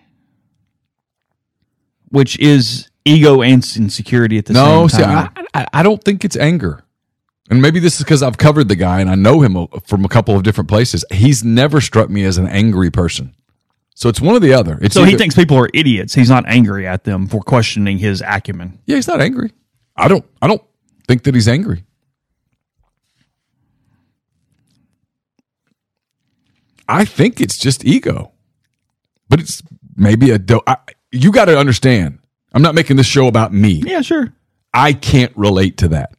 which 2.08 2.38
is 2.38 2.88
ego 3.04 3.42
and 3.42 3.64
insecurity 3.76 4.38
at 4.38 4.46
the 4.46 4.52
No, 4.52 4.88
same 4.88 5.04
time. 5.04 5.30
I, 5.36 5.46
I, 5.60 5.66
I 5.74 5.82
don't 5.82 6.02
think 6.02 6.24
it's 6.24 6.36
anger. 6.36 6.82
And 7.50 7.60
maybe 7.60 7.78
this 7.78 7.96
is 7.98 8.04
because 8.04 8.22
I've 8.22 8.38
covered 8.38 8.68
the 8.68 8.76
guy 8.76 9.00
and 9.00 9.10
I 9.10 9.14
know 9.16 9.42
him 9.42 9.56
uh, 9.56 9.66
from 9.86 10.04
a 10.04 10.08
couple 10.08 10.34
of 10.34 10.42
different 10.42 10.68
places. 10.68 11.04
He's 11.12 11.44
never 11.44 11.80
struck 11.80 12.08
me 12.08 12.24
as 12.24 12.38
an 12.38 12.48
angry 12.48 12.90
person. 12.90 13.34
So 13.94 14.08
it's 14.08 14.20
one 14.20 14.34
or 14.34 14.40
the 14.40 14.54
other. 14.54 14.78
It's 14.80 14.94
so 14.94 15.04
he 15.04 15.16
thinks 15.16 15.34
people 15.34 15.56
are 15.58 15.68
idiots. 15.72 16.14
He's 16.14 16.30
not 16.30 16.44
angry 16.48 16.86
at 16.86 17.04
them 17.04 17.28
for 17.28 17.40
questioning 17.42 17.98
his 17.98 18.22
acumen. 18.26 18.80
yeah, 18.86 18.96
he's 18.96 19.06
not 19.06 19.20
angry. 19.20 19.52
I 19.96 20.08
don't. 20.08 20.24
I 20.42 20.48
don't 20.48 20.62
think 21.06 21.22
that 21.24 21.34
he's 21.34 21.48
angry. 21.48 21.84
I 26.88 27.04
think 27.04 27.40
it's 27.40 27.56
just 27.56 27.84
ego, 27.84 28.32
but 29.28 29.40
it's 29.40 29.62
maybe 29.96 30.30
a. 30.30 30.38
Do- 30.38 30.60
I, 30.66 30.76
you 31.10 31.32
got 31.32 31.46
to 31.46 31.58
understand. 31.58 32.18
I'm 32.52 32.62
not 32.62 32.74
making 32.74 32.96
this 32.96 33.06
show 33.06 33.26
about 33.26 33.52
me. 33.52 33.82
Yeah, 33.84 34.02
sure. 34.02 34.32
I 34.72 34.92
can't 34.92 35.34
relate 35.36 35.78
to 35.78 35.88
that. 35.88 36.12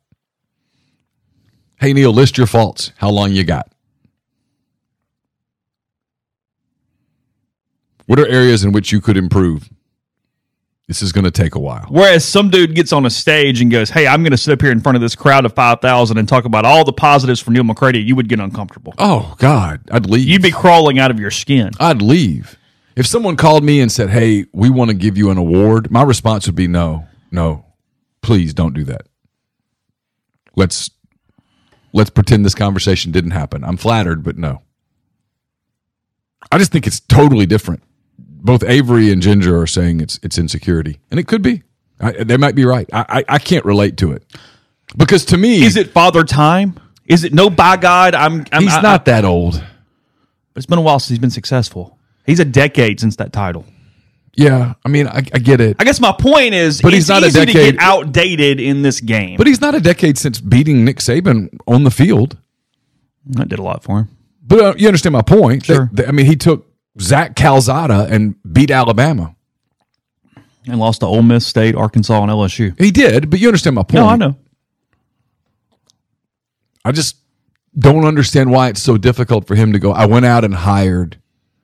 Hey 1.80 1.94
Neal, 1.94 2.12
list 2.12 2.38
your 2.38 2.48
faults. 2.48 2.92
How 2.98 3.10
long 3.10 3.32
you 3.32 3.44
got? 3.44 3.72
What 8.08 8.20
are 8.20 8.28
areas 8.28 8.64
in 8.64 8.72
which 8.72 8.92
you 8.92 9.02
could 9.02 9.18
improve? 9.18 9.70
This 10.88 11.02
is 11.02 11.12
going 11.12 11.24
to 11.26 11.32
take 11.32 11.56
a 11.56 11.60
while. 11.60 11.88
Whereas 11.90 12.24
some 12.24 12.52
dude 12.52 12.76
gets 12.76 12.94
on 12.94 13.08
a 13.08 13.10
stage 13.10 13.60
and 13.60 13.72
goes, 13.72 13.90
"Hey, 13.90 14.06
I'm 14.06 14.22
going 14.22 14.32
to 14.32 14.38
sit 14.38 14.54
up 14.54 14.62
here 14.62 14.72
in 14.72 14.82
front 14.82 14.96
of 14.96 15.02
this 15.02 15.16
crowd 15.16 15.44
of 15.44 15.54
five 15.54 15.82
thousand 15.82 16.20
and 16.20 16.30
talk 16.30 16.46
about 16.46 16.64
all 16.64 16.86
the 16.86 16.94
positives 16.94 17.40
for 17.40 17.50
Neal 17.50 17.64
McCready," 17.64 18.00
you 18.00 18.16
would 18.16 18.30
get 18.30 18.40
uncomfortable. 18.40 18.94
Oh 19.00 19.34
God, 19.40 19.82
I'd 19.92 20.08
leave. 20.08 20.28
You'd 20.28 20.44
be 20.44 20.52
crawling 20.52 21.00
out 21.00 21.10
of 21.10 21.20
your 21.20 21.32
skin. 21.32 21.72
I'd 21.80 22.04
leave. 22.04 22.56
If 22.96 23.08
someone 23.08 23.36
called 23.36 23.64
me 23.64 23.82
and 23.82 23.92
said, 23.92 24.12
"Hey, 24.12 24.46
we 24.54 24.70
want 24.70 24.90
to 24.90 24.94
give 24.96 25.18
you 25.18 25.32
an 25.32 25.40
award," 25.40 25.90
my 25.90 26.04
response 26.04 26.46
would 26.46 26.56
be, 26.56 26.68
"No, 26.68 27.08
no, 27.32 27.66
please 28.22 28.54
don't 28.54 28.76
do 28.76 28.84
that. 28.84 29.08
Let's 30.56 30.92
let's 31.94 32.12
pretend 32.12 32.46
this 32.46 32.56
conversation 32.56 33.12
didn't 33.12 33.32
happen. 33.32 33.64
I'm 33.64 33.78
flattered, 33.78 34.24
but 34.24 34.38
no." 34.38 34.62
I 36.52 36.60
just 36.60 36.72
think 36.72 36.86
it's 36.86 37.00
totally 37.00 37.48
different. 37.48 37.82
Both 38.46 38.64
Avery 38.64 39.12
and 39.12 39.22
Ginger 39.22 39.60
are 39.60 39.68
saying 39.68 40.00
it's 40.02 40.20
it's 40.24 40.38
insecurity, 40.38 41.00
and 41.12 41.20
it 41.20 41.28
could 41.28 41.42
be. 41.42 41.64
I, 42.00 42.12
they 42.24 42.38
might 42.38 42.56
be 42.56 42.64
right. 42.66 42.88
I, 42.94 43.06
I 43.10 43.24
I 43.36 43.40
can't 43.40 43.66
relate 43.66 43.98
to 43.98 44.12
it 44.12 44.24
because 44.98 45.26
to 45.26 45.38
me, 45.38 45.64
Is 45.64 45.76
it 45.78 45.92
father 45.92 46.24
time? 46.24 46.80
Is 47.06 47.24
it 47.24 47.34
no 47.34 47.50
by 47.50 47.78
God? 47.78 48.14
I'm. 48.16 48.46
I'm 48.52 48.64
he's 48.64 48.74
I- 48.74 48.82
not 48.82 49.06
that 49.06 49.26
old. 49.26 49.54
but 49.54 50.58
it's 50.58 50.66
been 50.66 50.78
a 50.78 50.82
while 50.82 51.00
since 51.00 51.10
he's 51.10 51.20
been 51.20 51.30
successful. 51.32 51.98
He's 52.26 52.40
a 52.40 52.46
decade 52.46 53.00
since 53.00 53.16
that 53.18 53.32
title. 53.34 53.66
Yeah, 54.38 54.74
I 54.84 54.90
mean, 54.90 55.08
I, 55.08 55.20
I 55.34 55.40
get 55.40 55.62
it, 55.62 55.78
I 55.80 55.86
guess 55.86 56.02
my 56.02 56.12
point 56.12 56.54
is, 56.56 56.82
But 56.82 56.92
he's 56.92 57.04
it's 57.04 57.10
not 57.10 57.24
a 57.24 57.28
easy 57.28 57.40
to 57.40 57.46
decade- 57.46 57.76
get 57.76 57.82
outdated 57.82 58.60
in 58.60 58.82
this 58.82 59.00
game. 59.00 59.38
but 59.38 59.48
he's 59.48 59.62
not 59.62 59.76
a 59.76 59.80
decade 59.80 60.18
since 60.18 60.42
beating 60.42 60.84
Nick 60.84 60.98
Saban 60.98 61.58
on 61.66 61.84
the 61.86 61.92
field. 61.92 62.38
that 63.28 63.48
did 63.48 63.60
a 63.60 63.64
lot 63.64 63.82
for 63.84 64.00
him. 64.00 64.10
But 64.46 64.60
uh, 64.60 64.74
you 64.78 64.88
understand 64.88 65.14
my 65.14 65.22
point. 65.22 65.66
They- 65.68 65.74
Sure. 65.76 65.90
they- 65.94 66.06
I 66.06 66.12
mean, 66.12 66.26
he 66.26 66.36
took 66.36 66.68
Zach 67.00 67.36
Calzada 67.36 68.08
and 68.10 68.36
beat 68.52 68.72
Alabama. 68.72 69.36
And 70.68 70.80
lost 70.80 71.02
to 71.02 71.06
Ole 71.06 71.22
Miss 71.22 71.46
State, 71.46 71.76
Arkansas, 71.76 72.22
and 72.24 72.32
LSU. 72.32 72.80
He 72.80 72.90
did, 72.90 73.30
but 73.30 73.40
you 73.40 73.48
understand 73.48 73.76
my 73.76 73.84
point. 73.84 73.94
No, 73.96 74.08
I 74.08 74.16
know. 74.16 74.36
I 76.84 76.92
just 76.92 77.18
don't 77.78 78.06
understand 78.06 78.52
why 78.52 78.70
it's 78.70 78.82
so 78.82 78.98
difficult 78.98 79.48
for 79.48 79.56
him 79.56 79.74
to 79.74 79.80
go. 79.80 79.92
I 79.92 80.06
went 80.06 80.26
out 80.26 80.44
and 80.44 80.54
hired 80.54 81.20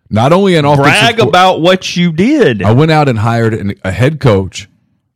not 0.10 0.34
only 0.34 0.56
an 0.56 0.66
offensive 0.66 0.84
Brag 0.92 1.18
co- 1.18 1.28
about 1.28 1.62
what 1.62 1.96
you 1.96 2.12
did. 2.12 2.62
I 2.62 2.72
went 2.72 2.92
out 2.92 3.08
and 3.08 3.20
hired 3.20 3.54
an, 3.54 3.74
a 3.84 3.92
head 3.92 4.20
coach 4.20 4.68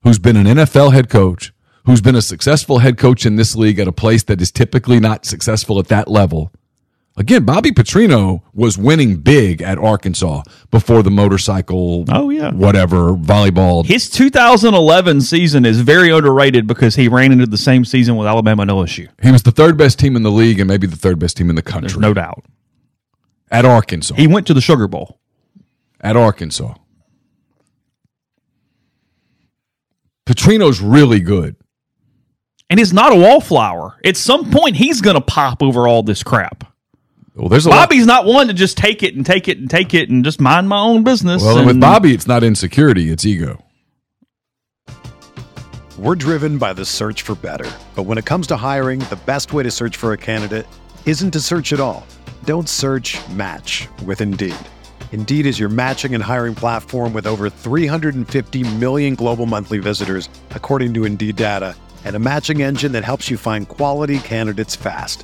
who's 0.04 0.20
been 0.20 0.38
an 0.38 0.46
NFL 0.46 0.94
head 0.94 1.10
coach, 1.10 1.54
who's 1.86 2.02
been 2.02 2.16
a 2.16 2.22
successful 2.22 2.80
head 2.80 2.98
coach 2.98 3.26
in 3.26 3.36
this 3.36 3.56
league 3.56 3.78
at 3.80 3.88
a 3.88 3.92
place 3.92 4.24
that 4.24 4.42
is 4.42 4.52
typically 4.52 5.00
not 5.00 5.26
successful 5.26 5.80
at 5.80 5.88
that 5.90 6.08
level. 6.08 6.52
Again, 7.18 7.46
Bobby 7.46 7.72
Petrino 7.72 8.42
was 8.54 8.78
winning 8.78 9.16
big 9.18 9.62
at 9.62 9.78
Arkansas 9.78 10.44
before 10.70 11.02
the 11.02 11.10
motorcycle, 11.10 12.04
Oh, 12.10 12.30
yeah. 12.30 12.52
whatever 12.52 13.14
volleyball. 13.14 13.86
His 13.86 14.10
2011 14.10 15.22
season 15.22 15.66
is 15.66 15.80
very 15.80 16.12
underrated 16.12 16.68
because 16.68 16.96
he 16.96 17.08
ran 17.08 17.32
into 17.32 17.46
the 17.46 17.58
same 17.58 17.86
season 17.86 18.18
with 18.18 18.28
Alabama 18.28 18.64
and 18.64 18.72
LSU. 18.72 19.08
He 19.24 19.32
was 19.32 19.44
the 19.44 19.52
third 19.52 19.78
best 19.78 19.98
team 19.98 20.18
in 20.18 20.24
the 20.24 20.32
league 20.32 20.60
and 20.60 20.68
maybe 20.68 20.88
the 20.88 20.98
third 20.98 21.18
best 21.18 21.38
team 21.38 21.50
in 21.50 21.56
the 21.56 21.62
There's 21.62 21.74
country 21.74 22.00
no 22.02 22.14
doubt. 22.14 22.44
at 23.50 23.64
Arkansas. 23.64 24.16
He 24.16 24.28
went 24.28 24.46
to 24.48 24.54
the 24.54 24.60
Sugar 24.62 24.90
Bowl. 24.90 25.18
at 26.02 26.18
Arkansas. 26.18 26.74
Petrino's 30.26 30.82
really 30.82 31.22
good. 31.22 31.56
And 32.70 32.80
he's 32.80 32.92
not 32.92 33.14
a 33.14 33.16
wallflower. 33.16 34.00
At 34.04 34.18
some 34.18 34.52
point, 34.52 34.76
he's 34.76 35.00
going 35.00 35.16
to 35.16 35.22
pop 35.22 35.62
over 35.64 35.88
all 35.88 36.04
this 36.04 36.24
crap. 36.24 36.66
Well, 37.36 37.50
there's 37.50 37.66
a 37.66 37.70
lot- 37.70 37.90
Bobby's 37.90 38.06
not 38.06 38.26
one 38.26 38.48
to 38.48 38.54
just 38.54 38.78
take 38.78 39.04
it 39.04 39.16
and 39.16 39.26
take 39.26 39.48
it 39.48 39.58
and 39.58 39.70
take 39.70 39.94
it 39.94 40.10
and 40.10 40.24
just 40.24 40.40
mind 40.40 40.70
my 40.70 40.80
own 40.80 41.04
business. 41.04 41.44
Well, 41.44 41.58
and 41.58 41.68
with 41.68 41.80
Bobby, 41.82 42.14
it's 42.14 42.28
not 42.28 42.44
insecurity; 42.44 43.12
it's 43.12 43.26
ego. 43.26 43.62
We're 45.98 46.16
driven 46.16 46.58
by 46.58 46.74
the 46.74 46.84
search 46.86 47.22
for 47.22 47.36
better. 47.36 47.70
But 47.96 48.04
when 48.04 48.18
it 48.18 48.26
comes 48.26 48.48
to 48.48 48.58
hiring, 48.58 49.00
the 49.00 49.20
best 49.26 49.54
way 49.54 49.64
to 49.64 49.72
search 49.72 49.96
for 49.96 50.12
a 50.14 50.18
candidate 50.18 50.68
isn't 51.06 51.32
to 51.32 51.40
search 51.40 51.72
at 51.72 51.80
all. 51.80 52.06
Don't 52.46 52.68
search 52.68 53.18
match 53.30 53.88
with 54.06 54.20
Indeed. 54.20 54.56
Indeed 55.14 55.46
is 55.46 55.58
your 55.60 55.70
matching 55.70 56.14
and 56.14 56.22
hiring 56.22 56.54
platform 56.56 57.14
with 57.14 57.26
over 57.26 57.50
350 57.50 58.76
million 58.76 59.16
global 59.16 59.46
monthly 59.46 59.78
visitors, 59.78 60.28
according 60.52 60.94
to 60.96 61.06
Indeed 61.06 61.38
data, 61.38 61.76
and 62.04 62.16
a 62.18 62.20
matching 62.20 62.62
engine 62.62 62.92
that 62.92 63.06
helps 63.06 63.30
you 63.32 63.38
find 63.38 63.68
quality 63.70 64.20
candidates 64.20 64.76
fast. 64.76 65.24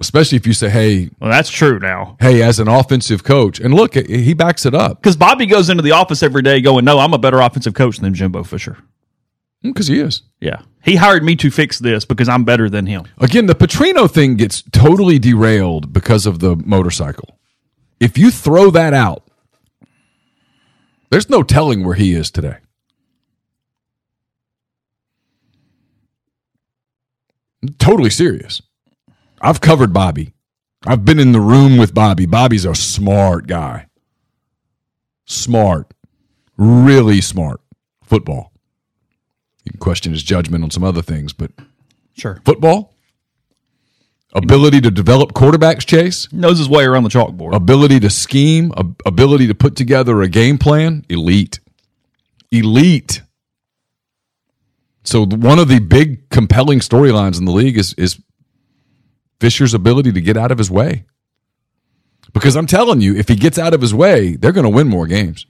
Especially 0.00 0.36
if 0.36 0.46
you 0.46 0.54
say, 0.54 0.70
"Hey, 0.70 1.10
well, 1.20 1.30
that's 1.30 1.50
true 1.50 1.78
now. 1.78 2.16
hey," 2.20 2.42
as 2.42 2.58
an 2.58 2.68
offensive 2.68 3.22
coach, 3.22 3.60
and 3.60 3.74
look, 3.74 3.94
he 3.94 4.32
backs 4.32 4.64
it 4.64 4.74
up 4.74 5.02
Because 5.02 5.16
Bobby 5.16 5.44
goes 5.46 5.68
into 5.68 5.82
the 5.82 5.92
office 5.92 6.22
every 6.22 6.40
day 6.42 6.60
going, 6.62 6.86
no, 6.86 6.98
I'm 6.98 7.12
a 7.12 7.18
better 7.18 7.40
offensive 7.40 7.74
coach 7.74 7.98
than 7.98 8.14
Jimbo 8.14 8.44
Fisher. 8.44 8.78
Mm, 9.62 9.74
because 9.74 9.88
he 9.88 10.00
is. 10.00 10.22
Yeah. 10.40 10.62
He 10.82 10.96
hired 10.96 11.22
me 11.22 11.36
to 11.36 11.50
fix 11.50 11.78
this 11.78 12.06
because 12.06 12.28
I'm 12.30 12.44
better 12.44 12.70
than 12.70 12.86
him. 12.86 13.04
Again, 13.18 13.44
the 13.44 13.54
Petrino 13.54 14.10
thing 14.10 14.36
gets 14.36 14.62
totally 14.72 15.18
derailed 15.18 15.92
because 15.92 16.24
of 16.24 16.38
the 16.38 16.56
motorcycle. 16.56 17.38
If 18.00 18.16
you 18.16 18.30
throw 18.30 18.70
that 18.70 18.94
out, 18.94 19.24
there's 21.10 21.28
no 21.28 21.42
telling 21.42 21.84
where 21.84 21.96
he 21.96 22.14
is 22.14 22.30
today. 22.30 22.56
Totally 27.78 28.08
serious. 28.08 28.62
I've 29.40 29.60
covered 29.60 29.92
Bobby. 29.92 30.34
I've 30.86 31.04
been 31.04 31.18
in 31.18 31.32
the 31.32 31.40
room 31.40 31.76
with 31.76 31.94
Bobby. 31.94 32.26
Bobby's 32.26 32.64
a 32.64 32.74
smart 32.74 33.46
guy. 33.46 33.86
Smart. 35.26 35.92
Really 36.56 37.20
smart. 37.20 37.60
Football. 38.02 38.52
You 39.64 39.72
can 39.72 39.78
question 39.80 40.12
his 40.12 40.22
judgment 40.22 40.64
on 40.64 40.70
some 40.70 40.84
other 40.84 41.02
things, 41.02 41.32
but 41.32 41.52
Sure. 42.16 42.40
football, 42.44 42.94
ability 44.32 44.80
to 44.80 44.90
develop 44.90 45.32
quarterbacks, 45.32 45.86
Chase, 45.86 46.30
Knows 46.32 46.58
his 46.58 46.68
way 46.68 46.84
around 46.84 47.04
the 47.04 47.08
chalkboard. 47.10 47.54
ability 47.54 48.00
to 48.00 48.10
scheme, 48.10 48.72
ability 49.06 49.46
to 49.46 49.54
put 49.54 49.76
together 49.76 50.20
a 50.22 50.28
game 50.28 50.58
plan, 50.58 51.04
elite. 51.08 51.60
Elite. 52.50 53.22
So 55.04 55.24
one 55.24 55.58
of 55.58 55.68
the 55.68 55.78
big 55.78 56.28
compelling 56.30 56.80
storylines 56.80 57.38
in 57.38 57.44
the 57.44 57.52
league 57.52 57.78
is 57.78 57.94
is 57.94 58.20
Fisher's 59.40 59.72
ability 59.74 60.12
to 60.12 60.20
get 60.20 60.36
out 60.36 60.52
of 60.52 60.58
his 60.58 60.70
way. 60.70 61.04
Because 62.32 62.54
I'm 62.56 62.66
telling 62.66 63.00
you, 63.00 63.16
if 63.16 63.28
he 63.28 63.34
gets 63.34 63.58
out 63.58 63.74
of 63.74 63.80
his 63.80 63.94
way, 63.94 64.36
they're 64.36 64.52
going 64.52 64.64
to 64.64 64.70
win 64.70 64.86
more 64.86 65.06
games. 65.06 65.46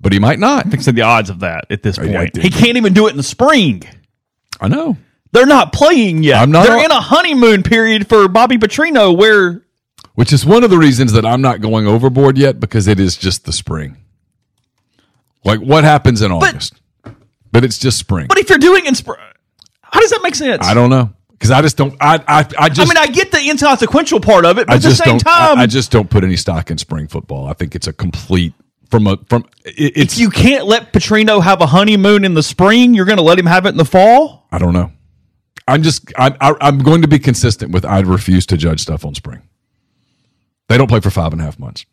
But 0.00 0.12
he 0.12 0.18
might 0.18 0.38
not. 0.38 0.68
Fixing 0.68 0.94
the 0.94 1.02
odds 1.02 1.30
of 1.30 1.40
that 1.40 1.66
at 1.70 1.82
this 1.82 1.96
point. 1.98 2.36
he 2.36 2.50
can't 2.50 2.76
even 2.76 2.92
do 2.92 3.06
it 3.06 3.10
in 3.12 3.16
the 3.16 3.22
spring. 3.22 3.82
I 4.60 4.68
know. 4.68 4.96
They're 5.32 5.46
not 5.46 5.72
playing 5.72 6.22
yet. 6.22 6.42
I'm 6.42 6.50
not- 6.50 6.66
They're 6.66 6.84
in 6.84 6.90
a 6.90 7.00
honeymoon 7.00 7.62
period 7.62 8.08
for 8.08 8.28
Bobby 8.28 8.58
Petrino 8.58 9.16
where 9.16 9.62
Which 10.14 10.32
is 10.32 10.44
one 10.44 10.64
of 10.64 10.70
the 10.70 10.78
reasons 10.78 11.12
that 11.12 11.24
I'm 11.24 11.40
not 11.40 11.60
going 11.60 11.86
overboard 11.86 12.36
yet 12.36 12.58
because 12.60 12.88
it 12.88 12.98
is 13.00 13.16
just 13.16 13.44
the 13.44 13.52
spring. 13.52 13.96
Like 15.44 15.60
what 15.60 15.84
happens 15.84 16.22
in 16.22 16.30
August? 16.32 16.74
But 17.52 17.64
it's 17.64 17.78
just 17.78 17.98
spring. 17.98 18.26
But 18.26 18.38
if 18.38 18.48
you're 18.50 18.58
doing 18.58 18.86
in 18.86 18.94
spring, 18.94 19.20
how 19.80 20.00
does 20.00 20.10
that 20.10 20.20
make 20.22 20.34
sense? 20.34 20.66
I 20.66 20.74
don't 20.74 20.90
know 20.90 21.12
because 21.38 21.50
I 21.50 21.62
just 21.62 21.76
don't. 21.76 21.94
I, 22.00 22.16
I 22.26 22.46
I 22.58 22.68
just. 22.68 22.80
I 22.80 22.94
mean, 22.94 22.96
I 22.96 23.06
get 23.12 23.30
the 23.30 23.38
inconsequential 23.38 24.20
part 24.20 24.44
of 24.44 24.58
it, 24.58 24.66
but 24.66 24.74
I 24.74 24.76
at 24.76 24.82
the 24.82 24.92
same 24.92 25.18
time, 25.18 25.58
I, 25.58 25.62
I 25.62 25.66
just 25.66 25.90
don't 25.90 26.08
put 26.08 26.24
any 26.24 26.36
stock 26.36 26.70
in 26.70 26.78
spring 26.78 27.08
football. 27.08 27.46
I 27.46 27.52
think 27.52 27.74
it's 27.74 27.86
a 27.86 27.92
complete 27.92 28.54
from 28.90 29.06
a 29.06 29.18
from 29.28 29.44
it, 29.64 29.96
if 29.96 30.18
you 30.18 30.30
can't 30.30 30.66
let 30.66 30.92
Petrino 30.92 31.42
have 31.42 31.60
a 31.60 31.66
honeymoon 31.66 32.24
in 32.24 32.34
the 32.34 32.42
spring, 32.42 32.94
you're 32.94 33.04
going 33.04 33.18
to 33.18 33.24
let 33.24 33.38
him 33.38 33.46
have 33.46 33.66
it 33.66 33.70
in 33.70 33.76
the 33.76 33.84
fall. 33.84 34.46
I 34.50 34.58
don't 34.58 34.72
know. 34.72 34.92
I'm 35.68 35.82
just 35.82 36.12
I'm 36.16 36.36
I, 36.40 36.54
am 36.60 36.78
going 36.78 37.02
to 37.02 37.08
be 37.08 37.18
consistent 37.18 37.72
with 37.72 37.84
I'd 37.84 38.06
refuse 38.06 38.46
to 38.46 38.56
judge 38.56 38.80
stuff 38.80 39.04
on 39.04 39.14
spring. 39.14 39.42
They 40.68 40.78
don't 40.78 40.88
play 40.88 41.00
for 41.00 41.10
five 41.10 41.32
and 41.32 41.40
a 41.40 41.44
half 41.44 41.58
months. 41.58 41.84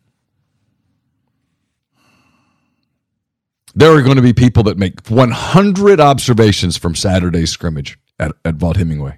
There 3.76 3.92
are 3.92 4.04
going 4.04 4.18
to 4.18 4.22
be 4.22 4.34
people 4.34 4.64
that 4.64 4.78
make 4.78 5.08
100 5.08 6.00
observations 6.00 6.78
from 6.78 6.94
Saturday's 6.94 7.50
scrimmage 7.50 7.98
at, 8.20 8.34
at 8.46 8.56
Vaught-Hemingway. 8.56 9.18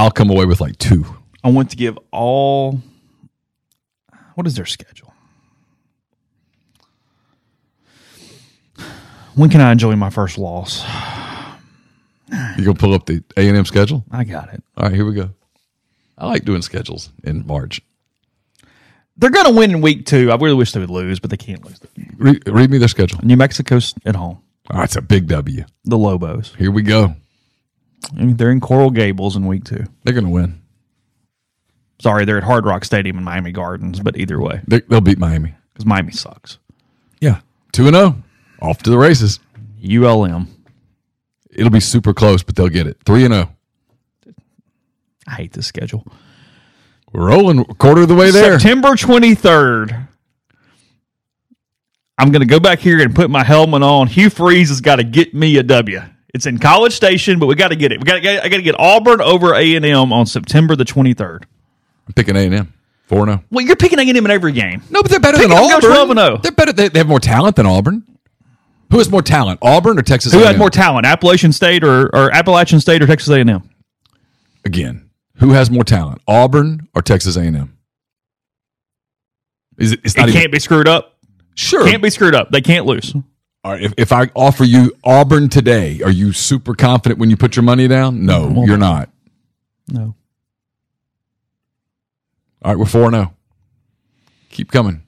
I'll 0.00 0.10
come 0.10 0.30
away 0.30 0.46
with 0.46 0.62
like 0.62 0.78
two. 0.78 1.04
I 1.44 1.50
want 1.50 1.68
to 1.72 1.76
give 1.76 1.98
all. 2.10 2.80
What 4.34 4.46
is 4.46 4.56
their 4.56 4.64
schedule? 4.64 5.12
When 9.34 9.50
can 9.50 9.60
I 9.60 9.72
enjoy 9.72 9.94
my 9.96 10.08
first 10.08 10.38
loss? 10.38 10.86
You 12.30 12.64
gonna 12.64 12.74
pull 12.74 12.94
up 12.94 13.04
the 13.04 13.22
A 13.36 13.46
and 13.46 13.58
M 13.58 13.66
schedule? 13.66 14.02
I 14.10 14.24
got 14.24 14.54
it. 14.54 14.62
All 14.78 14.84
right, 14.84 14.94
here 14.94 15.04
we 15.04 15.12
go. 15.12 15.30
I 16.16 16.28
like 16.28 16.46
doing 16.46 16.62
schedules 16.62 17.10
in 17.22 17.46
March. 17.46 17.82
They're 19.18 19.28
gonna 19.28 19.50
win 19.52 19.70
in 19.70 19.80
week 19.82 20.06
two. 20.06 20.32
I 20.32 20.36
really 20.36 20.54
wish 20.54 20.72
they 20.72 20.80
would 20.80 20.88
lose, 20.88 21.20
but 21.20 21.28
they 21.28 21.36
can't 21.36 21.62
lose. 21.62 21.78
Read, 22.16 22.48
read 22.48 22.70
me 22.70 22.78
their 22.78 22.88
schedule. 22.88 23.20
New 23.22 23.36
Mexico's 23.36 23.94
at 24.06 24.16
home. 24.16 24.40
Oh, 24.70 24.80
it's 24.80 24.96
a 24.96 25.02
big 25.02 25.26
W. 25.26 25.66
The 25.84 25.98
Lobos. 25.98 26.54
Here 26.56 26.70
we 26.70 26.80
go. 26.80 27.16
They're 28.12 28.50
in 28.50 28.60
Coral 28.60 28.90
Gables 28.90 29.36
in 29.36 29.46
week 29.46 29.64
two. 29.64 29.84
They're 30.04 30.14
going 30.14 30.24
to 30.24 30.30
win. 30.30 30.60
Sorry, 32.00 32.24
they're 32.24 32.38
at 32.38 32.44
Hard 32.44 32.64
Rock 32.64 32.84
Stadium 32.84 33.18
in 33.18 33.24
Miami 33.24 33.52
Gardens, 33.52 34.00
but 34.00 34.16
either 34.16 34.40
way, 34.40 34.62
they, 34.66 34.80
will 34.88 35.02
beat 35.02 35.18
Miami 35.18 35.54
because 35.72 35.84
Miami 35.84 36.12
sucks. 36.12 36.58
Yeah, 37.20 37.40
two 37.72 37.86
and 37.86 37.94
zero, 37.94 38.16
off 38.62 38.82
to 38.84 38.90
the 38.90 38.98
races. 38.98 39.38
ULM. 39.84 40.48
It'll 41.50 41.70
be 41.70 41.80
super 41.80 42.14
close, 42.14 42.42
but 42.42 42.56
they'll 42.56 42.68
get 42.68 42.86
it. 42.86 42.98
Three 43.04 43.24
and 43.24 43.34
zero. 43.34 43.54
I 45.26 45.34
hate 45.34 45.52
this 45.52 45.66
schedule. 45.66 46.06
We're 47.12 47.28
rolling 47.28 47.64
quarter 47.64 48.02
of 48.02 48.08
the 48.08 48.14
way 48.14 48.30
there. 48.30 48.58
September 48.58 48.96
twenty 48.96 49.34
third. 49.34 49.94
I'm 52.16 52.30
going 52.30 52.40
to 52.40 52.46
go 52.46 52.60
back 52.60 52.80
here 52.80 53.00
and 53.00 53.14
put 53.14 53.30
my 53.30 53.42
helmet 53.42 53.82
on. 53.82 54.06
Hugh 54.06 54.28
Freeze 54.28 54.68
has 54.68 54.82
got 54.82 54.96
to 54.96 55.04
get 55.04 55.32
me 55.34 55.56
a 55.56 55.62
W. 55.62 56.02
It's 56.32 56.46
in 56.46 56.58
College 56.58 56.92
Station, 56.92 57.38
but 57.38 57.46
we 57.46 57.54
got 57.54 57.68
to 57.68 57.76
get 57.76 57.92
it. 57.92 57.98
We 57.98 58.04
got. 58.04 58.24
I 58.24 58.48
got 58.48 58.56
to 58.56 58.62
get 58.62 58.78
Auburn 58.78 59.20
over 59.20 59.54
A 59.54 59.74
and 59.74 59.84
M 59.84 60.12
on 60.12 60.26
September 60.26 60.76
the 60.76 60.84
twenty 60.84 61.14
third. 61.14 61.46
I'm 62.06 62.14
picking 62.14 62.36
A 62.36 62.40
and 62.40 62.54
M. 62.54 62.72
Four 63.06 63.26
zero. 63.26 63.40
Oh. 63.42 63.44
Well, 63.50 63.66
you're 63.66 63.76
picking 63.76 63.98
A 63.98 64.02
and 64.02 64.16
M 64.16 64.24
in 64.24 64.30
every 64.30 64.52
game. 64.52 64.82
No, 64.90 65.02
but 65.02 65.10
they're 65.10 65.18
better 65.18 65.38
picking, 65.38 65.50
than 65.50 65.58
Auburn. 65.58 65.80
Twelve. 65.80 66.10
Oh. 66.16 66.36
They're 66.36 66.52
better. 66.52 66.72
They, 66.72 66.88
they, 66.88 67.00
have 67.00 67.08
more 67.08 67.20
talent 67.20 67.56
than 67.56 67.66
Auburn. 67.66 68.04
Who 68.90 68.98
has 68.98 69.10
more 69.10 69.22
talent, 69.22 69.60
Auburn 69.62 69.98
or 69.98 70.02
Texas? 70.02 70.32
Who 70.32 70.38
A&M? 70.38 70.46
had 70.48 70.58
more 70.58 70.70
talent, 70.70 71.06
Appalachian 71.06 71.52
State 71.52 71.84
or, 71.84 72.06
or 72.14 72.32
Appalachian 72.32 72.80
State 72.80 73.02
or 73.02 73.06
Texas 73.06 73.28
A 73.28 73.40
and 73.40 73.50
M? 73.50 73.70
Again, 74.64 75.10
who 75.36 75.50
has 75.50 75.70
more 75.70 75.84
talent, 75.84 76.20
Auburn 76.26 76.88
or 76.94 77.02
Texas 77.02 77.36
A 77.36 77.40
and 77.40 77.56
M? 77.56 77.78
Is 79.78 79.92
it? 79.92 80.00
It's 80.04 80.16
not 80.16 80.28
it 80.28 80.30
even, 80.30 80.40
can't 80.42 80.52
be 80.52 80.58
screwed 80.58 80.88
up. 80.88 81.18
Sure, 81.54 81.84
can't 81.84 82.02
be 82.02 82.10
screwed 82.10 82.34
up. 82.34 82.50
They 82.50 82.60
can't 82.60 82.86
lose. 82.86 83.14
All 83.62 83.72
right, 83.72 83.82
if, 83.82 83.92
if 83.98 84.12
I 84.12 84.30
offer 84.34 84.64
you 84.64 84.92
Auburn 85.04 85.48
today, 85.50 86.00
are 86.02 86.10
you 86.10 86.32
super 86.32 86.74
confident 86.74 87.18
when 87.20 87.28
you 87.28 87.36
put 87.36 87.56
your 87.56 87.62
money 87.62 87.88
down? 87.88 88.24
No, 88.24 88.64
you're 88.64 88.78
not. 88.78 89.10
No. 89.88 90.14
All 92.62 92.72
right, 92.72 92.78
we're 92.78 92.86
4 92.86 93.10
0. 93.10 93.34
Keep 94.50 94.70
coming. 94.72 95.02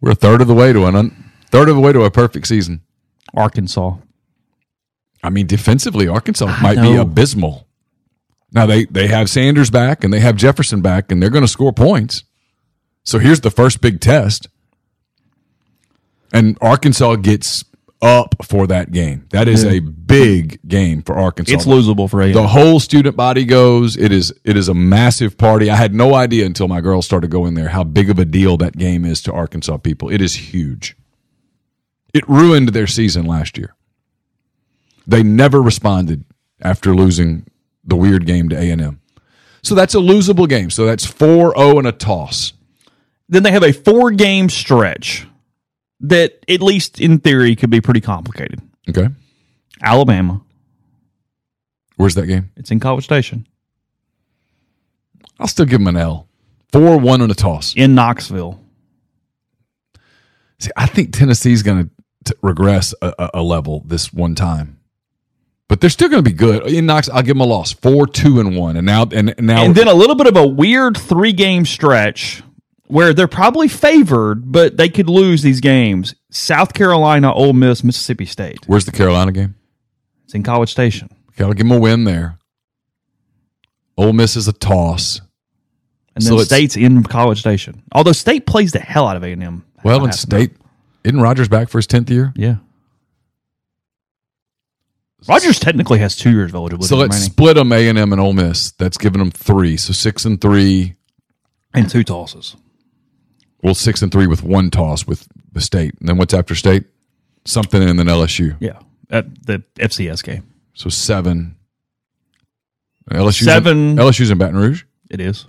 We're 0.00 0.12
a 0.12 0.14
third 0.14 0.40
of 0.40 0.48
the 0.48 0.54
way 0.54 0.72
to 0.72 0.86
an 0.86 0.96
un- 0.96 1.32
third 1.50 1.68
of 1.68 1.74
the 1.76 1.80
way 1.80 1.92
to 1.92 2.02
a 2.04 2.10
perfect 2.10 2.46
season. 2.46 2.80
Arkansas. 3.34 3.96
I 5.22 5.28
mean, 5.30 5.46
defensively, 5.46 6.08
Arkansas 6.08 6.46
I 6.46 6.62
might 6.62 6.76
know. 6.76 6.90
be 6.92 6.96
abysmal. 6.96 7.66
Now 8.52 8.66
they 8.66 8.86
they 8.86 9.06
have 9.08 9.28
Sanders 9.30 9.70
back 9.70 10.02
and 10.02 10.12
they 10.12 10.20
have 10.20 10.36
Jefferson 10.36 10.80
back, 10.80 11.12
and 11.12 11.22
they're 11.22 11.30
going 11.30 11.44
to 11.44 11.48
score 11.48 11.72
points. 11.72 12.24
So 13.04 13.18
here's 13.18 13.40
the 13.40 13.50
first 13.50 13.80
big 13.80 14.00
test, 14.00 14.48
and 16.32 16.56
Arkansas 16.60 17.16
gets 17.16 17.64
up 18.02 18.34
for 18.44 18.66
that 18.66 18.92
game. 18.92 19.26
That 19.30 19.48
is 19.48 19.64
a 19.64 19.80
big 19.80 20.60
game 20.66 21.02
for 21.02 21.18
Arkansas. 21.18 21.52
It's 21.52 21.66
losable 21.66 22.08
for 22.08 22.22
a. 22.22 22.32
The 22.32 22.48
whole 22.48 22.80
student 22.80 23.16
body 23.16 23.44
goes. 23.44 23.96
It 23.96 24.12
is 24.12 24.32
it 24.44 24.56
is 24.56 24.68
a 24.68 24.74
massive 24.74 25.36
party. 25.36 25.70
I 25.70 25.76
had 25.76 25.94
no 25.94 26.14
idea 26.14 26.46
until 26.46 26.68
my 26.68 26.80
girls 26.80 27.04
started 27.04 27.30
going 27.30 27.54
there 27.54 27.68
how 27.68 27.84
big 27.84 28.10
of 28.10 28.18
a 28.18 28.24
deal 28.24 28.56
that 28.58 28.76
game 28.76 29.04
is 29.04 29.22
to 29.22 29.32
Arkansas 29.32 29.78
people. 29.78 30.08
It 30.10 30.22
is 30.22 30.34
huge. 30.34 30.96
It 32.14 32.28
ruined 32.28 32.70
their 32.70 32.86
season 32.86 33.26
last 33.26 33.58
year. 33.58 33.74
They 35.06 35.22
never 35.22 35.60
responded 35.60 36.24
after 36.60 36.94
losing 36.94 37.46
the 37.84 37.96
weird 37.96 38.26
game 38.26 38.48
to 38.48 38.56
A&M. 38.56 39.00
So 39.62 39.74
that's 39.74 39.94
a 39.94 39.98
losable 39.98 40.48
game. 40.48 40.70
So 40.70 40.86
that's 40.86 41.06
4-0 41.06 41.78
and 41.78 41.86
a 41.86 41.92
toss. 41.92 42.52
Then 43.28 43.42
they 43.42 43.52
have 43.52 43.62
a 43.62 43.72
four 43.72 44.10
game 44.10 44.48
stretch 44.48 45.26
that 46.00 46.44
at 46.48 46.62
least 46.62 47.00
in 47.00 47.18
theory 47.18 47.54
could 47.56 47.70
be 47.70 47.80
pretty 47.80 48.00
complicated. 48.00 48.60
Okay. 48.88 49.08
Alabama. 49.82 50.42
Where's 51.96 52.14
that 52.14 52.26
game? 52.26 52.50
It's 52.56 52.70
in 52.70 52.80
College 52.80 53.04
Station. 53.04 53.46
I'll 55.38 55.48
still 55.48 55.66
give 55.66 55.80
them 55.80 55.88
an 55.88 55.96
L. 55.96 56.28
4 56.72 56.98
1 56.98 57.22
on 57.22 57.30
a 57.30 57.34
toss. 57.34 57.74
In 57.76 57.94
Knoxville. 57.94 58.60
See, 60.58 60.70
I 60.76 60.86
think 60.86 61.12
Tennessee's 61.12 61.62
going 61.62 61.90
to 62.24 62.36
regress 62.42 62.94
a, 63.00 63.30
a, 63.34 63.42
level 63.42 63.82
this 63.86 64.12
one 64.12 64.34
time. 64.34 64.78
But 65.68 65.80
they're 65.80 65.88
still 65.90 66.10
going 66.10 66.22
to 66.22 66.30
be 66.30 66.36
good. 66.36 66.66
In 66.66 66.84
Knox, 66.84 67.08
I'll 67.08 67.22
give 67.22 67.36
them 67.36 67.40
a 67.40 67.46
loss. 67.46 67.72
4 67.72 68.06
2 68.06 68.40
and 68.40 68.56
1. 68.56 68.76
And 68.76 68.86
now, 68.86 69.06
and 69.12 69.34
now. 69.38 69.62
And 69.62 69.74
then 69.74 69.88
a 69.88 69.94
little 69.94 70.16
bit 70.16 70.26
of 70.26 70.36
a 70.36 70.46
weird 70.46 70.96
three 70.96 71.32
game 71.32 71.64
stretch 71.64 72.42
where 72.90 73.14
they're 73.14 73.28
probably 73.28 73.68
favored, 73.68 74.50
but 74.50 74.76
they 74.76 74.88
could 74.88 75.08
lose 75.08 75.42
these 75.42 75.60
games. 75.60 76.14
South 76.30 76.74
Carolina, 76.74 77.32
Ole 77.32 77.52
Miss, 77.52 77.84
Mississippi 77.84 78.26
State. 78.26 78.58
Where's 78.66 78.84
the 78.84 78.92
Carolina 78.92 79.32
game? 79.32 79.54
It's 80.24 80.34
in 80.34 80.42
College 80.42 80.70
Station. 80.70 81.08
Gotta 81.36 81.54
give 81.54 81.66
them 81.68 81.76
a 81.76 81.80
win 81.80 82.04
there. 82.04 82.38
Ole 83.96 84.12
Miss 84.12 84.36
is 84.36 84.48
a 84.48 84.52
toss. 84.52 85.20
And 86.16 86.24
then 86.24 86.38
so 86.38 86.44
State's 86.44 86.76
in 86.76 87.02
College 87.04 87.40
Station. 87.40 87.82
Although 87.92 88.12
State 88.12 88.46
plays 88.46 88.72
the 88.72 88.80
hell 88.80 89.06
out 89.06 89.16
of 89.16 89.22
A 89.22 89.32
and 89.32 89.42
M. 89.42 89.64
Well, 89.84 90.04
and 90.04 90.14
State 90.14 90.52
isn't 91.04 91.20
Rogers 91.20 91.48
back 91.48 91.68
for 91.68 91.78
his 91.78 91.86
tenth 91.86 92.10
year? 92.10 92.32
Yeah. 92.36 92.56
Rogers 95.28 95.58
technically 95.58 95.98
has 95.98 96.16
two 96.16 96.30
years 96.30 96.50
of 96.50 96.54
eligibility. 96.54 96.88
So 96.88 96.96
let's 96.96 97.18
split 97.18 97.56
them 97.56 97.72
A 97.72 97.88
and 97.88 97.98
M 97.98 98.12
and 98.12 98.20
Ole 98.20 98.32
Miss. 98.32 98.72
That's 98.72 98.96
giving 98.96 99.18
them 99.18 99.30
three. 99.30 99.76
So 99.76 99.92
six 99.92 100.24
and 100.24 100.40
three, 100.40 100.96
and 101.74 101.88
two 101.88 102.02
tosses. 102.04 102.56
Well, 103.62 103.74
six 103.74 104.02
and 104.02 104.10
three 104.10 104.26
with 104.26 104.42
one 104.42 104.70
toss 104.70 105.06
with 105.06 105.28
the 105.52 105.60
state. 105.60 105.94
And 106.00 106.08
then 106.08 106.16
what's 106.16 106.34
after 106.34 106.54
state? 106.54 106.84
Something 107.44 107.82
and 107.82 107.98
then 107.98 108.06
LSU. 108.06 108.56
Yeah. 108.60 108.78
At 109.10 109.46
the 109.46 109.62
FCS 109.76 110.22
game. 110.24 110.46
So 110.74 110.88
seven. 110.88 111.56
LSU's 113.10 113.44
seven. 113.44 113.90
In, 113.90 113.96
LSU's 113.96 114.30
in 114.30 114.38
Baton 114.38 114.56
Rouge? 114.56 114.84
It 115.10 115.20
is. 115.20 115.46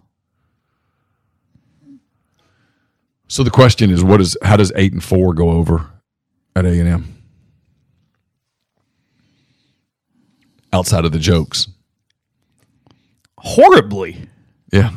So 3.28 3.43
the 3.43 3.51
question 3.51 3.91
is 3.91 4.03
what 4.03 4.20
is 4.20 4.36
how 4.41 4.57
does 4.57 4.74
eight 4.76 4.91
and 4.91 5.03
four 5.03 5.34
go 5.34 5.51
over 5.51 5.89
at 6.55 6.66
A 6.66 6.80
and 6.80 6.89
M? 6.89 7.24
Outside 10.74 11.05
of 11.05 11.12
the 11.12 11.20
jokes. 11.20 11.68
Horribly. 13.38 14.28
Yeah. 14.74 14.91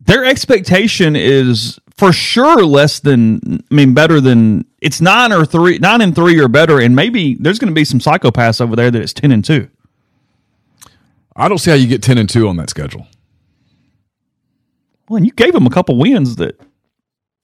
Their 0.00 0.24
expectation 0.24 1.14
is 1.14 1.78
for 1.98 2.12
sure 2.12 2.64
less 2.64 3.00
than 3.00 3.62
I 3.70 3.74
mean 3.74 3.92
better 3.92 4.20
than 4.20 4.64
it's 4.80 5.00
nine 5.00 5.32
or 5.32 5.44
three 5.44 5.78
nine 5.78 6.00
and 6.00 6.14
three 6.14 6.40
or 6.40 6.48
better, 6.48 6.80
and 6.80 6.94
maybe 6.94 7.34
there's 7.34 7.58
going 7.58 7.68
to 7.68 7.74
be 7.74 7.84
some 7.84 7.98
psychopaths 7.98 8.60
over 8.60 8.76
there 8.76 8.90
that 8.90 9.02
it's 9.02 9.12
ten 9.12 9.32
and 9.32 9.44
two. 9.44 9.68
I 11.36 11.48
don't 11.48 11.58
see 11.58 11.70
how 11.70 11.76
you 11.76 11.88
get 11.88 12.02
ten 12.02 12.16
and 12.16 12.28
two 12.28 12.48
on 12.48 12.56
that 12.56 12.70
schedule. 12.70 13.06
Well, 15.08 15.16
and 15.16 15.26
you 15.26 15.32
gave 15.32 15.52
them 15.52 15.66
a 15.66 15.70
couple 15.70 15.98
wins 15.98 16.36
that 16.36 16.60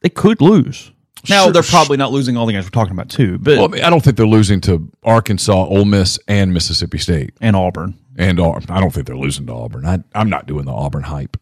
they 0.01 0.09
could 0.09 0.41
lose. 0.41 0.93
Now 1.29 1.45
sure. 1.45 1.53
they're 1.53 1.63
probably 1.63 1.97
not 1.97 2.13
losing 2.13 2.37
all 2.37 2.45
the 2.45 2.53
games 2.53 2.67
we're 2.67 2.71
talking 2.71 2.93
about 2.93 3.09
too, 3.09 3.39
but 3.39 3.57
well, 3.57 3.65
I, 3.65 3.69
mean, 3.69 3.83
I, 3.83 3.89
don't 3.89 4.05
think 4.05 4.19
they're 4.19 4.27
losing 4.27 4.61
to 4.63 4.91
Arkansas, 5.05 5.67
Ole 5.67 5.87
Miss, 5.87 6.19
and 6.29 6.53
Mississippi 6.53 6.99
State 6.99 7.33
and 7.41 7.57
Auburn. 7.57 7.99
And 8.17 8.39
Auburn, 8.39 8.65
I 8.69 8.79
don't 8.79 8.93
think 8.93 9.07
they're 9.07 9.17
losing 9.17 9.47
to 9.47 9.55
Auburn. 9.55 9.87
I, 9.87 10.01
I'm 10.15 10.29
not 10.29 10.47
doing 10.47 10.67
the 10.67 10.73
Auburn 10.73 11.05
hype. 11.05 11.39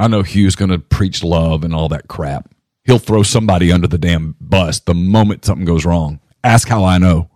I 0.00 0.08
know 0.08 0.22
Hugh's 0.22 0.56
going 0.56 0.70
to 0.70 0.78
preach 0.78 1.22
love 1.22 1.62
and 1.62 1.74
all 1.74 1.90
that 1.90 2.08
crap. 2.08 2.50
He'll 2.84 2.98
throw 2.98 3.22
somebody 3.22 3.70
under 3.70 3.86
the 3.86 3.98
damn 3.98 4.34
bus 4.40 4.80
the 4.80 4.94
moment 4.94 5.44
something 5.44 5.66
goes 5.66 5.84
wrong. 5.84 6.20
Ask 6.42 6.68
how 6.68 6.84
I 6.84 6.96
know. 6.96 7.28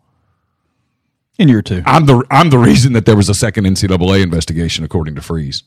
In 1.38 1.48
year 1.48 1.60
two, 1.60 1.82
I'm 1.84 2.06
the 2.06 2.24
I'm 2.30 2.48
the 2.48 2.58
reason 2.58 2.94
that 2.94 3.04
there 3.04 3.16
was 3.16 3.28
a 3.28 3.34
second 3.34 3.64
NCAA 3.64 4.22
investigation, 4.22 4.82
according 4.82 5.16
to 5.16 5.20
Freeze. 5.20 5.64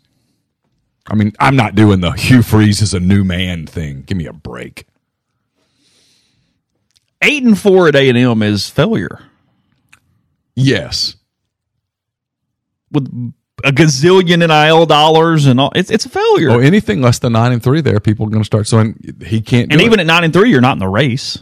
I 1.06 1.14
mean, 1.14 1.34
I'm 1.40 1.56
not 1.56 1.76
doing 1.76 2.00
the 2.00 2.12
Hugh 2.12 2.42
Freeze 2.42 2.82
is 2.82 2.94
a 2.94 3.00
new 3.00 3.24
man 3.24 3.68
thing. 3.68 4.02
Give 4.02 4.18
me 4.18 4.26
a 4.26 4.34
break. 4.34 4.88
Eight 7.22 7.44
and 7.44 7.60
four 7.60 7.88
at 7.88 7.96
A 7.96 8.10
and 8.10 8.18
M 8.18 8.42
is 8.42 8.70
failure. 8.70 9.20
Yes. 10.56 11.16
With 12.92 13.34
gazillion 13.64 14.40
NIL 14.48 14.86
dollars 14.86 15.46
and 15.46 15.60
all. 15.60 15.72
It's 15.76 15.90
it's 15.92 16.06
a 16.06 16.10
failure. 16.10 16.52
Oh, 16.52 16.60
anything 16.60 17.02
less 17.02 17.20
than 17.20 17.34
nine 17.34 17.52
and 17.52 17.62
three, 17.64 17.82
there 17.82 18.00
people 18.00 18.26
are 18.26 18.30
going 18.30 18.42
to 18.42 18.46
start. 18.46 18.68
So 18.68 18.94
he 19.26 19.42
can't. 19.42 19.70
Do 19.70 19.74
and 19.76 19.82
even 19.82 20.00
it. 20.00 20.04
at 20.04 20.08
nine 20.08 20.24
and 20.24 20.34
three, 20.34 20.50
you're 20.50 20.62
not 20.62 20.74
in 20.74 20.80
the 20.80 20.88
race. 20.88 21.40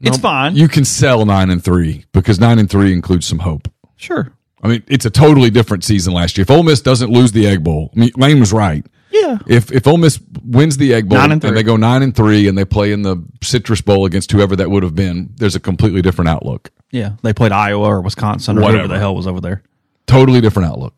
it's 0.00 0.18
fine. 0.18 0.56
You 0.56 0.68
can 0.68 0.84
sell 0.84 1.24
nine 1.26 1.50
and 1.50 1.62
three 1.62 2.04
because 2.12 2.40
nine 2.40 2.58
and 2.58 2.68
three 2.70 2.92
includes 2.92 3.26
some 3.26 3.40
hope. 3.40 3.68
sure. 3.96 4.32
I 4.64 4.68
mean, 4.68 4.84
it's 4.86 5.04
a 5.04 5.10
totally 5.10 5.50
different 5.50 5.82
season 5.82 6.12
last 6.12 6.38
year. 6.38 6.42
If 6.42 6.50
Ole 6.50 6.62
Miss 6.62 6.80
doesn't 6.80 7.10
lose 7.10 7.32
the 7.32 7.48
Egg 7.48 7.64
Bowl, 7.64 7.90
I 7.96 7.98
mean, 7.98 8.10
Lane 8.16 8.38
was 8.38 8.52
right. 8.52 8.86
Yeah. 9.10 9.38
If 9.48 9.72
if 9.72 9.86
Ole 9.88 9.98
Miss 9.98 10.20
wins 10.44 10.76
the 10.76 10.94
Egg 10.94 11.08
Bowl 11.08 11.18
Nine 11.18 11.32
and 11.32 11.42
they 11.42 11.64
go 11.64 11.76
nine 11.76 12.02
and 12.02 12.14
three 12.14 12.46
and 12.46 12.56
they 12.56 12.64
play 12.64 12.92
in 12.92 13.02
the 13.02 13.16
Citrus 13.42 13.80
Bowl 13.80 14.06
against 14.06 14.30
whoever 14.30 14.54
that 14.54 14.70
would 14.70 14.84
have 14.84 14.94
been, 14.94 15.30
there's 15.36 15.56
a 15.56 15.60
completely 15.60 16.00
different 16.00 16.28
outlook. 16.28 16.70
Yeah. 16.92 17.14
They 17.22 17.32
played 17.32 17.50
Iowa 17.50 17.86
or 17.88 18.00
Wisconsin 18.02 18.56
or 18.56 18.60
whatever 18.60 18.76
Whatever. 18.84 18.94
the 18.94 19.00
hell 19.00 19.16
was 19.16 19.26
over 19.26 19.40
there. 19.40 19.62
Totally 20.06 20.40
different 20.40 20.68
outlook. 20.68 20.94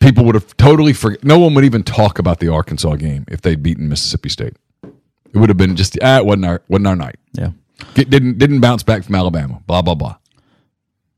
People 0.00 0.24
would 0.24 0.34
have 0.34 0.56
totally 0.56 0.92
forget. 0.92 1.24
No 1.24 1.38
one 1.38 1.54
would 1.54 1.64
even 1.64 1.82
talk 1.82 2.18
about 2.18 2.38
the 2.40 2.48
Arkansas 2.48 2.96
game 2.96 3.24
if 3.28 3.40
they'd 3.40 3.62
beaten 3.62 3.88
Mississippi 3.88 4.28
State. 4.28 4.56
It 4.82 5.38
would 5.38 5.48
have 5.48 5.56
been 5.56 5.76
just 5.76 5.98
ah, 6.02 6.18
it 6.18 6.26
wasn't 6.26 6.46
our 6.46 6.62
wasn't 6.68 6.86
our 6.86 6.96
night. 6.96 7.16
Yeah. 7.32 7.50
Get, 7.94 8.10
didn't 8.10 8.38
didn't 8.38 8.60
bounce 8.60 8.82
back 8.82 9.04
from 9.04 9.14
Alabama. 9.14 9.62
Blah 9.66 9.82
blah 9.82 9.94
blah. 9.94 10.16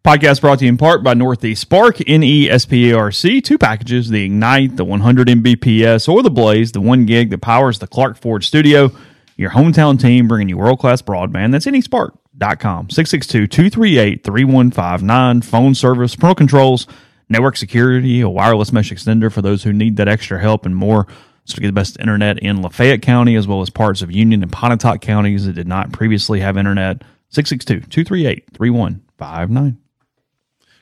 Podcast 0.03 0.41
brought 0.41 0.61
to 0.61 0.65
you 0.65 0.71
in 0.71 0.79
part 0.79 1.03
by 1.03 1.13
Northeast 1.13 1.61
Spark, 1.61 2.01
N 2.09 2.23
E 2.23 2.49
S 2.49 2.65
P 2.65 2.91
A 2.91 2.97
R 2.97 3.13
C. 3.13 3.43
Two 3.43 3.59
packages 3.59 4.09
the 4.09 4.25
Ignite, 4.25 4.77
the 4.77 4.85
100 4.85 5.29
Mbps, 5.29 6.09
or 6.09 6.23
the 6.23 6.31
Blaze, 6.31 6.73
the 6.73 6.81
one 6.81 7.05
gig 7.05 7.29
that 7.31 7.43
powers 7.43 7.79
the 7.79 7.87
Clark 7.87 8.17
Ford 8.17 8.43
studio. 8.43 8.91
Your 9.37 9.51
hometown 9.51 10.01
team 10.01 10.27
bringing 10.27 10.49
you 10.49 10.57
world 10.57 10.79
class 10.79 11.03
broadband. 11.03 11.53
That's 11.53 11.67
nesparc.com. 11.67 12.91
662 12.91 13.47
238 13.47 14.25
3159. 14.25 15.43
Phone 15.43 15.75
service, 15.75 16.17
parental 16.17 16.35
controls, 16.35 16.87
network 17.31 17.57
security, 17.57 18.21
a 18.21 18.29
wireless 18.29 18.73
mesh 18.73 18.93
extender 18.93 19.33
for 19.33 19.41
those 19.41 19.63
who 19.63 19.73
need 19.73 19.97
that 19.97 20.09
extra 20.09 20.39
help, 20.39 20.67
and 20.67 20.77
more. 20.77 21.07
So 21.45 21.55
to 21.55 21.61
get 21.63 21.69
the 21.69 21.73
best 21.73 21.99
internet 21.99 22.39
in 22.41 22.61
Lafayette 22.61 23.03
County 23.03 23.35
as 23.35 23.47
well 23.47 23.63
as 23.63 23.71
parts 23.71 24.03
of 24.03 24.13
Union 24.13 24.43
and 24.43 24.53
Pontotoc 24.53 25.01
counties 25.01 25.47
that 25.47 25.55
did 25.55 25.67
not 25.67 25.93
previously 25.93 26.41
have 26.41 26.59
internet. 26.59 27.03
662 27.31 27.89
238 27.89 28.45
3159. 28.53 29.79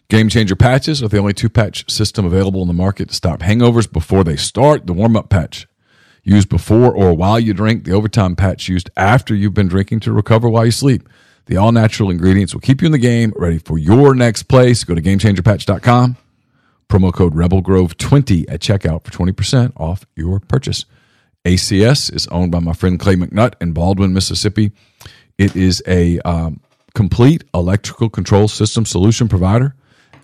Game 0.08 0.30
changer 0.30 0.56
patches 0.56 1.02
are 1.02 1.08
the 1.08 1.18
only 1.18 1.34
two 1.34 1.50
patch 1.50 1.90
system 1.90 2.24
available 2.24 2.62
in 2.62 2.68
the 2.68 2.74
market 2.74 3.10
to 3.10 3.14
stop 3.14 3.40
hangovers 3.40 3.90
before 3.90 4.24
they 4.24 4.36
start. 4.36 4.86
The 4.86 4.94
warm 4.94 5.16
up 5.16 5.28
patch 5.28 5.68
used 6.22 6.48
before 6.48 6.94
or 6.94 7.12
while 7.12 7.38
you 7.38 7.52
drink. 7.52 7.84
The 7.84 7.92
overtime 7.92 8.34
patch 8.34 8.68
used 8.68 8.90
after 8.96 9.34
you've 9.34 9.54
been 9.54 9.68
drinking 9.68 10.00
to 10.00 10.12
recover 10.12 10.48
while 10.48 10.64
you 10.64 10.70
sleep. 10.70 11.06
The 11.46 11.56
all 11.58 11.72
natural 11.72 12.10
ingredients 12.10 12.54
will 12.54 12.60
keep 12.60 12.80
you 12.80 12.86
in 12.86 12.92
the 12.92 12.98
game, 12.98 13.32
ready 13.36 13.58
for 13.58 13.78
your 13.78 14.14
next 14.14 14.44
place. 14.44 14.84
Go 14.84 14.94
to 14.94 15.02
gamechangerpatch.com. 15.02 16.16
Promo 16.88 17.12
code 17.12 17.34
RebelGrove20 17.34 18.46
at 18.48 18.60
checkout 18.60 19.04
for 19.04 19.10
20% 19.10 19.72
off 19.76 20.06
your 20.16 20.40
purchase. 20.40 20.86
ACS 21.44 22.10
is 22.14 22.26
owned 22.28 22.50
by 22.50 22.60
my 22.60 22.72
friend 22.72 22.98
Clay 22.98 23.16
McNutt 23.16 23.52
in 23.60 23.72
Baldwin, 23.72 24.14
Mississippi. 24.14 24.72
It 25.36 25.54
is 25.54 25.82
a 25.86 26.18
um, 26.20 26.60
complete 26.94 27.44
electrical 27.54 28.08
control 28.08 28.48
system 28.48 28.86
solution 28.86 29.28
provider 29.28 29.74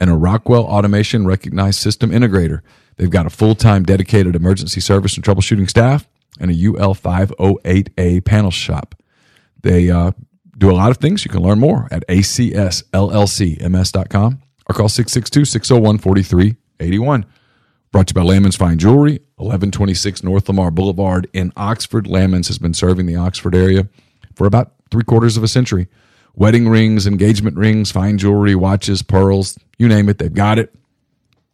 and 0.01 0.09
a 0.11 0.15
Rockwell 0.15 0.65
Automation 0.65 1.27
recognized 1.27 1.81
system 1.81 2.11
integrator. 2.11 2.62
They've 2.97 3.11
got 3.11 3.27
a 3.27 3.31
full 3.31 3.55
time 3.55 3.85
dedicated 3.85 4.35
emergency 4.35 4.81
service 4.81 5.17
and 5.17 5.25
troubleshooting 5.25 5.69
staff 5.69 6.09
and 6.41 6.51
a 6.51 6.55
UL 6.55 6.95
508A 6.95 8.25
panel 8.25 8.51
shop. 8.51 8.95
They 9.62 9.91
uh, 9.91 10.12
do 10.57 10.71
a 10.71 10.73
lot 10.73 10.91
of 10.91 10.97
things. 10.97 11.23
You 11.25 11.31
can 11.31 11.43
learn 11.43 11.61
more 11.61 11.89
at 11.91 12.09
acsllcms.com 12.09 14.41
or 14.69 14.75
call 14.75 14.89
662 14.89 15.45
601 15.45 15.99
4381. 15.99 17.27
Brought 17.93 18.09
to 18.09 18.12
you 18.12 18.25
by 18.25 18.29
Lamans 18.29 18.57
Fine 18.57 18.79
Jewelry, 18.79 19.12
1126 19.37 20.25
North 20.25 20.49
Lamar 20.49 20.71
Boulevard 20.71 21.29
in 21.33 21.53
Oxford. 21.57 22.07
Lamans 22.07 22.49
has 22.49 22.59
been 22.59 22.75
serving 22.75 23.07
the 23.07 23.17
Oxford 23.17 23.55
area 23.55 23.89
for 24.35 24.47
about 24.47 24.73
three 24.91 25.05
quarters 25.05 25.37
of 25.37 25.45
a 25.45 25.49
century. 25.49 25.87
Wedding 26.35 26.69
rings, 26.69 27.07
engagement 27.07 27.57
rings, 27.57 27.93
fine 27.93 28.19
jewelry, 28.19 28.57
watches, 28.57 29.03
pearls, 29.03 29.57
you 29.79 29.87
name 29.87 30.09
it, 30.09 30.19
they've 30.19 30.35
got 30.35 30.59
it. 30.59 30.75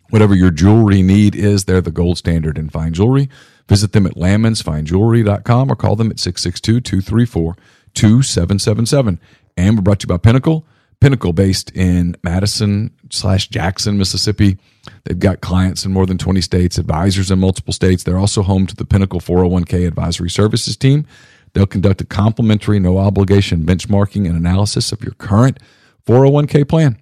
Whatever 0.09 0.35
your 0.35 0.51
jewelry 0.51 1.03
need 1.03 1.37
is, 1.37 1.67
they're 1.67 1.81
the 1.81 1.91
gold 1.91 2.19
standard 2.19 2.59
in 2.59 2.71
fine 2.71 2.95
jewelry. 2.95 3.29
Visit 3.69 3.93
them 3.93 4.07
at 4.07 4.15
lamansfinejewelry.com 4.15 5.71
or 5.71 5.77
call 5.77 5.95
them 5.95 6.11
at 6.11 6.19
662 6.19 6.81
234 6.81 7.57
2777. 7.95 9.21
And 9.57 9.77
we're 9.77 9.83
brought 9.83 10.01
to 10.01 10.05
you 10.05 10.09
by 10.09 10.17
Pinnacle. 10.17 10.65
Pinnacle, 11.01 11.33
based 11.33 11.71
in 11.73 12.15
Madison 12.23 12.91
slash 13.11 13.49
Jackson, 13.49 13.99
Mississippi. 13.99 14.59
They've 15.05 15.19
got 15.19 15.41
clients 15.41 15.85
in 15.85 15.93
more 15.93 16.07
than 16.07 16.19
20 16.19 16.41
states, 16.41 16.79
advisors 16.79 17.31
in 17.31 17.39
multiple 17.39 17.73
states. 17.73 18.05
They're 18.05 18.19
also 18.19 18.43
home 18.43 18.67
to 18.67 18.77
the 18.77 18.85
Pinnacle 18.85 19.21
401k 19.21 19.87
advisory 19.87 20.31
services 20.31 20.77
team. 20.77 21.07
They'll 21.53 21.67
conduct 21.67 22.01
a 22.01 22.05
complimentary, 22.05 22.79
no 22.79 22.99
obligation 22.99 23.65
benchmarking 23.65 24.27
and 24.27 24.37
analysis 24.37 24.93
of 24.93 25.03
your 25.03 25.15
current 25.15 25.59
401k 26.07 26.69
plan. 26.69 26.99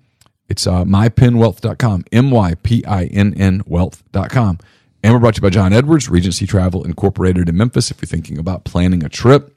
It's 0.48 0.66
uh, 0.66 0.84
mypinnwealth.com, 0.84 2.04
M 2.10 2.30
Y 2.30 2.54
P 2.62 2.84
I 2.86 3.04
N 3.06 3.34
N 3.34 3.62
wealth.com. 3.66 4.58
And 5.02 5.12
we're 5.12 5.20
brought 5.20 5.34
to 5.34 5.38
you 5.38 5.42
by 5.42 5.50
John 5.50 5.72
Edwards, 5.72 6.08
Regency 6.08 6.46
Travel 6.46 6.84
Incorporated 6.84 7.48
in 7.48 7.56
Memphis. 7.56 7.90
If 7.90 8.00
you're 8.00 8.08
thinking 8.08 8.38
about 8.38 8.64
planning 8.64 9.04
a 9.04 9.08
trip, 9.08 9.54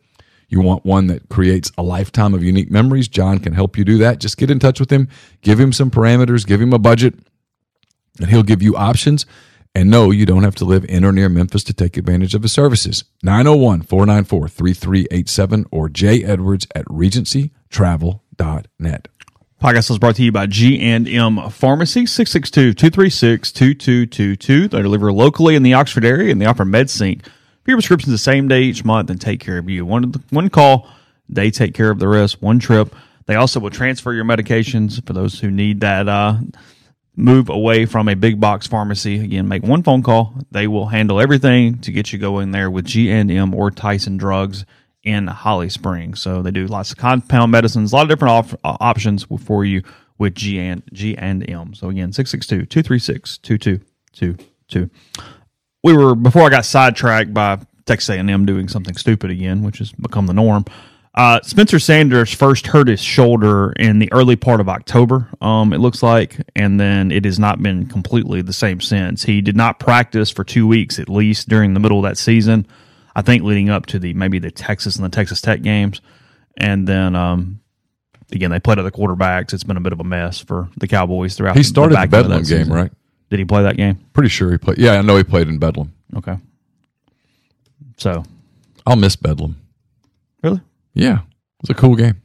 you 0.51 0.61
want 0.61 0.85
one 0.85 1.07
that 1.07 1.29
creates 1.29 1.71
a 1.77 1.83
lifetime 1.83 2.33
of 2.33 2.43
unique 2.43 2.69
memories, 2.69 3.07
John 3.07 3.39
can 3.39 3.53
help 3.53 3.77
you 3.77 3.85
do 3.85 3.97
that. 3.99 4.19
Just 4.19 4.35
get 4.37 4.51
in 4.51 4.59
touch 4.59 4.79
with 4.79 4.91
him, 4.91 5.07
give 5.41 5.59
him 5.59 5.73
some 5.73 5.89
parameters, 5.89 6.45
give 6.45 6.61
him 6.61 6.73
a 6.73 6.79
budget, 6.79 7.15
and 8.19 8.29
he'll 8.29 8.43
give 8.43 8.61
you 8.61 8.75
options. 8.75 9.25
And 9.73 9.89
no, 9.89 10.11
you 10.11 10.25
don't 10.25 10.43
have 10.43 10.55
to 10.55 10.65
live 10.65 10.83
in 10.85 11.05
or 11.05 11.13
near 11.13 11.29
Memphis 11.29 11.63
to 11.63 11.73
take 11.73 11.95
advantage 11.95 12.35
of 12.35 12.43
his 12.43 12.51
services. 12.51 13.05
901 13.23 13.83
494 13.83 14.49
3387 14.49 15.65
or 15.71 15.87
J 15.87 16.25
Edwards 16.25 16.67
at 16.75 16.83
regencytravel.net. 16.85 19.07
Podcast 19.61 19.91
is 19.91 19.99
brought 19.99 20.15
to 20.15 20.23
you 20.23 20.31
by 20.31 20.47
G&M 20.47 21.51
Pharmacy, 21.51 22.05
662-236-2222. 22.05 24.71
They 24.71 24.81
deliver 24.81 25.13
locally 25.13 25.55
in 25.55 25.61
the 25.61 25.75
Oxford 25.75 26.03
area 26.03 26.31
and 26.31 26.41
they 26.41 26.47
offer 26.47 26.65
MedSync 26.65 27.23
your 27.65 27.77
prescriptions 27.77 28.11
the 28.11 28.17
same 28.17 28.47
day 28.47 28.63
each 28.63 28.83
month 28.83 29.09
and 29.09 29.19
take 29.19 29.39
care 29.39 29.57
of 29.57 29.69
you. 29.69 29.85
One, 29.85 30.13
one 30.29 30.49
call, 30.49 30.87
they 31.29 31.51
take 31.51 31.73
care 31.73 31.91
of 31.91 31.99
the 31.99 32.07
rest, 32.07 32.41
one 32.41 32.59
trip. 32.59 32.95
They 33.25 33.35
also 33.35 33.59
will 33.59 33.69
transfer 33.69 34.13
your 34.13 34.25
medications 34.25 35.05
for 35.05 35.13
those 35.13 35.39
who 35.39 35.51
need 35.51 35.81
that 35.81 36.09
uh, 36.09 36.37
move 37.15 37.49
away 37.49 37.85
from 37.85 38.07
a 38.07 38.15
big 38.15 38.39
box 38.39 38.65
pharmacy. 38.67 39.23
Again, 39.23 39.47
make 39.47 39.63
one 39.63 39.83
phone 39.83 40.03
call. 40.03 40.33
They 40.51 40.67
will 40.67 40.87
handle 40.87 41.21
everything 41.21 41.77
to 41.79 41.91
get 41.91 42.11
you 42.11 42.19
going 42.19 42.51
there 42.51 42.71
with 42.71 42.85
G&M 42.85 43.53
or 43.53 43.71
Tyson 43.71 44.17
Drugs 44.17 44.65
in 45.03 45.27
Holly 45.27 45.69
Springs. 45.69 46.21
So 46.21 46.41
they 46.41 46.51
do 46.51 46.67
lots 46.67 46.91
of 46.91 46.97
compound 46.97 47.51
medicines, 47.51 47.91
a 47.91 47.95
lot 47.95 48.03
of 48.03 48.09
different 48.09 48.31
op- 48.31 48.53
uh, 48.63 48.77
options 48.79 49.25
for 49.43 49.65
you 49.65 49.81
with 50.17 50.35
G 50.35 50.59
and 50.59 50.83
G 50.93 51.17
and 51.17 51.49
M. 51.49 51.73
So 51.73 51.89
again, 51.89 52.11
662-236-2222. 52.11 54.89
We 55.83 55.93
were 55.95 56.15
before 56.15 56.43
I 56.43 56.49
got 56.49 56.65
sidetracked 56.65 57.33
by 57.33 57.59
Texas 57.85 58.09
A&M 58.15 58.45
doing 58.45 58.67
something 58.67 58.95
stupid 58.95 59.31
again, 59.31 59.63
which 59.63 59.79
has 59.79 59.91
become 59.91 60.27
the 60.27 60.33
norm. 60.33 60.65
Uh, 61.13 61.41
Spencer 61.41 61.77
Sanders 61.77 62.33
first 62.33 62.67
hurt 62.67 62.87
his 62.87 63.01
shoulder 63.01 63.73
in 63.73 63.99
the 63.99 64.11
early 64.13 64.37
part 64.37 64.61
of 64.61 64.69
October, 64.69 65.27
um, 65.41 65.73
it 65.73 65.79
looks 65.79 66.01
like, 66.01 66.37
and 66.55 66.79
then 66.79 67.11
it 67.11 67.25
has 67.25 67.37
not 67.37 67.61
been 67.61 67.85
completely 67.85 68.41
the 68.41 68.53
same 68.53 68.79
since. 68.79 69.23
He 69.23 69.41
did 69.41 69.57
not 69.57 69.77
practice 69.77 70.31
for 70.31 70.45
two 70.45 70.65
weeks 70.65 70.99
at 70.99 71.09
least 71.09 71.49
during 71.49 71.73
the 71.73 71.81
middle 71.81 71.97
of 71.97 72.03
that 72.03 72.17
season. 72.17 72.65
I 73.13 73.21
think 73.23 73.43
leading 73.43 73.69
up 73.69 73.87
to 73.87 73.99
the 73.99 74.13
maybe 74.13 74.39
the 74.39 74.51
Texas 74.51 74.95
and 74.95 75.03
the 75.03 75.09
Texas 75.09 75.41
Tech 75.41 75.61
games, 75.61 75.99
and 76.55 76.87
then 76.87 77.13
um, 77.13 77.59
again 78.31 78.51
they 78.51 78.59
played 78.61 78.79
other 78.79 78.89
quarterbacks. 78.89 79.53
It's 79.53 79.65
been 79.65 79.75
a 79.75 79.81
bit 79.81 79.91
of 79.91 79.99
a 79.99 80.05
mess 80.05 80.39
for 80.39 80.69
the 80.77 80.87
Cowboys 80.87 81.35
throughout. 81.35 81.57
He 81.57 81.63
started 81.63 81.97
the 81.97 82.03
of 82.03 82.09
Bedlam 82.09 82.43
game, 82.43 82.71
right? 82.71 82.91
Did 83.31 83.39
he 83.39 83.45
play 83.45 83.63
that 83.63 83.77
game? 83.77 83.97
Pretty 84.13 84.29
sure 84.29 84.51
he 84.51 84.57
played. 84.59 84.77
Yeah, 84.77 84.91
I 84.99 85.01
know 85.01 85.15
he 85.17 85.23
played 85.23 85.47
in 85.47 85.57
Bedlam. 85.57 85.91
Okay. 86.17 86.37
So 87.97 88.23
I'll 88.85 88.95
miss 88.95 89.15
Bedlam. 89.15 89.55
really, 90.43 90.61
Yeah, 90.93 91.19
it 91.19 91.61
was 91.61 91.69
a 91.69 91.73
cool 91.73 91.95
game. 91.95 92.21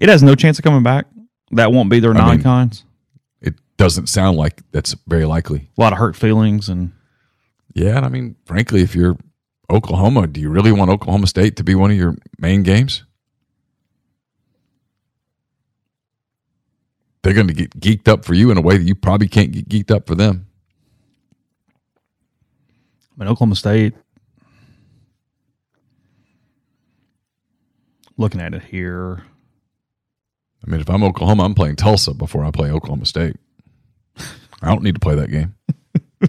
it 0.00 0.08
has 0.08 0.22
no 0.22 0.34
chance 0.34 0.58
of 0.58 0.64
coming 0.64 0.82
back. 0.82 1.06
That 1.52 1.72
won't 1.72 1.90
be 1.90 2.00
their 2.00 2.12
I 2.12 2.14
mean- 2.14 2.26
non-cons. 2.42 2.84
It 3.40 3.54
doesn't 3.76 4.08
sound 4.08 4.36
like 4.36 4.62
that's 4.72 4.94
very 5.08 5.24
likely. 5.24 5.68
A 5.76 5.80
lot 5.80 5.92
of 5.92 5.98
hurt 5.98 6.14
feelings 6.16 6.68
and 6.68 6.92
Yeah, 7.74 7.96
and 7.96 8.06
I 8.06 8.08
mean, 8.08 8.36
frankly, 8.46 8.82
if 8.82 8.94
you're 8.94 9.16
Oklahoma, 9.70 10.26
do 10.26 10.40
you 10.40 10.48
really 10.50 10.72
want 10.72 10.90
Oklahoma 10.90 11.26
State 11.28 11.56
to 11.56 11.64
be 11.64 11.74
one 11.74 11.90
of 11.90 11.96
your 11.96 12.16
main 12.38 12.62
games? 12.62 13.04
They're 17.30 17.36
going 17.36 17.46
to 17.46 17.54
get 17.54 17.78
geeked 17.78 18.08
up 18.08 18.24
for 18.24 18.34
you 18.34 18.50
in 18.50 18.58
a 18.58 18.60
way 18.60 18.76
that 18.76 18.82
you 18.82 18.96
probably 18.96 19.28
can't 19.28 19.52
get 19.52 19.68
geeked 19.68 19.92
up 19.92 20.08
for 20.08 20.16
them. 20.16 20.48
I 23.12 23.22
mean, 23.22 23.28
Oklahoma 23.28 23.54
State. 23.54 23.94
Looking 28.16 28.40
at 28.40 28.52
it 28.52 28.64
here, 28.64 29.22
I 30.66 30.70
mean, 30.72 30.80
if 30.80 30.90
I'm 30.90 31.04
Oklahoma, 31.04 31.44
I'm 31.44 31.54
playing 31.54 31.76
Tulsa 31.76 32.14
before 32.14 32.44
I 32.44 32.50
play 32.50 32.72
Oklahoma 32.72 33.06
State. 33.06 33.36
I 34.18 34.66
don't 34.66 34.82
need 34.82 34.96
to 34.96 35.00
play 35.00 35.14
that 35.14 35.30
game. 35.30 35.54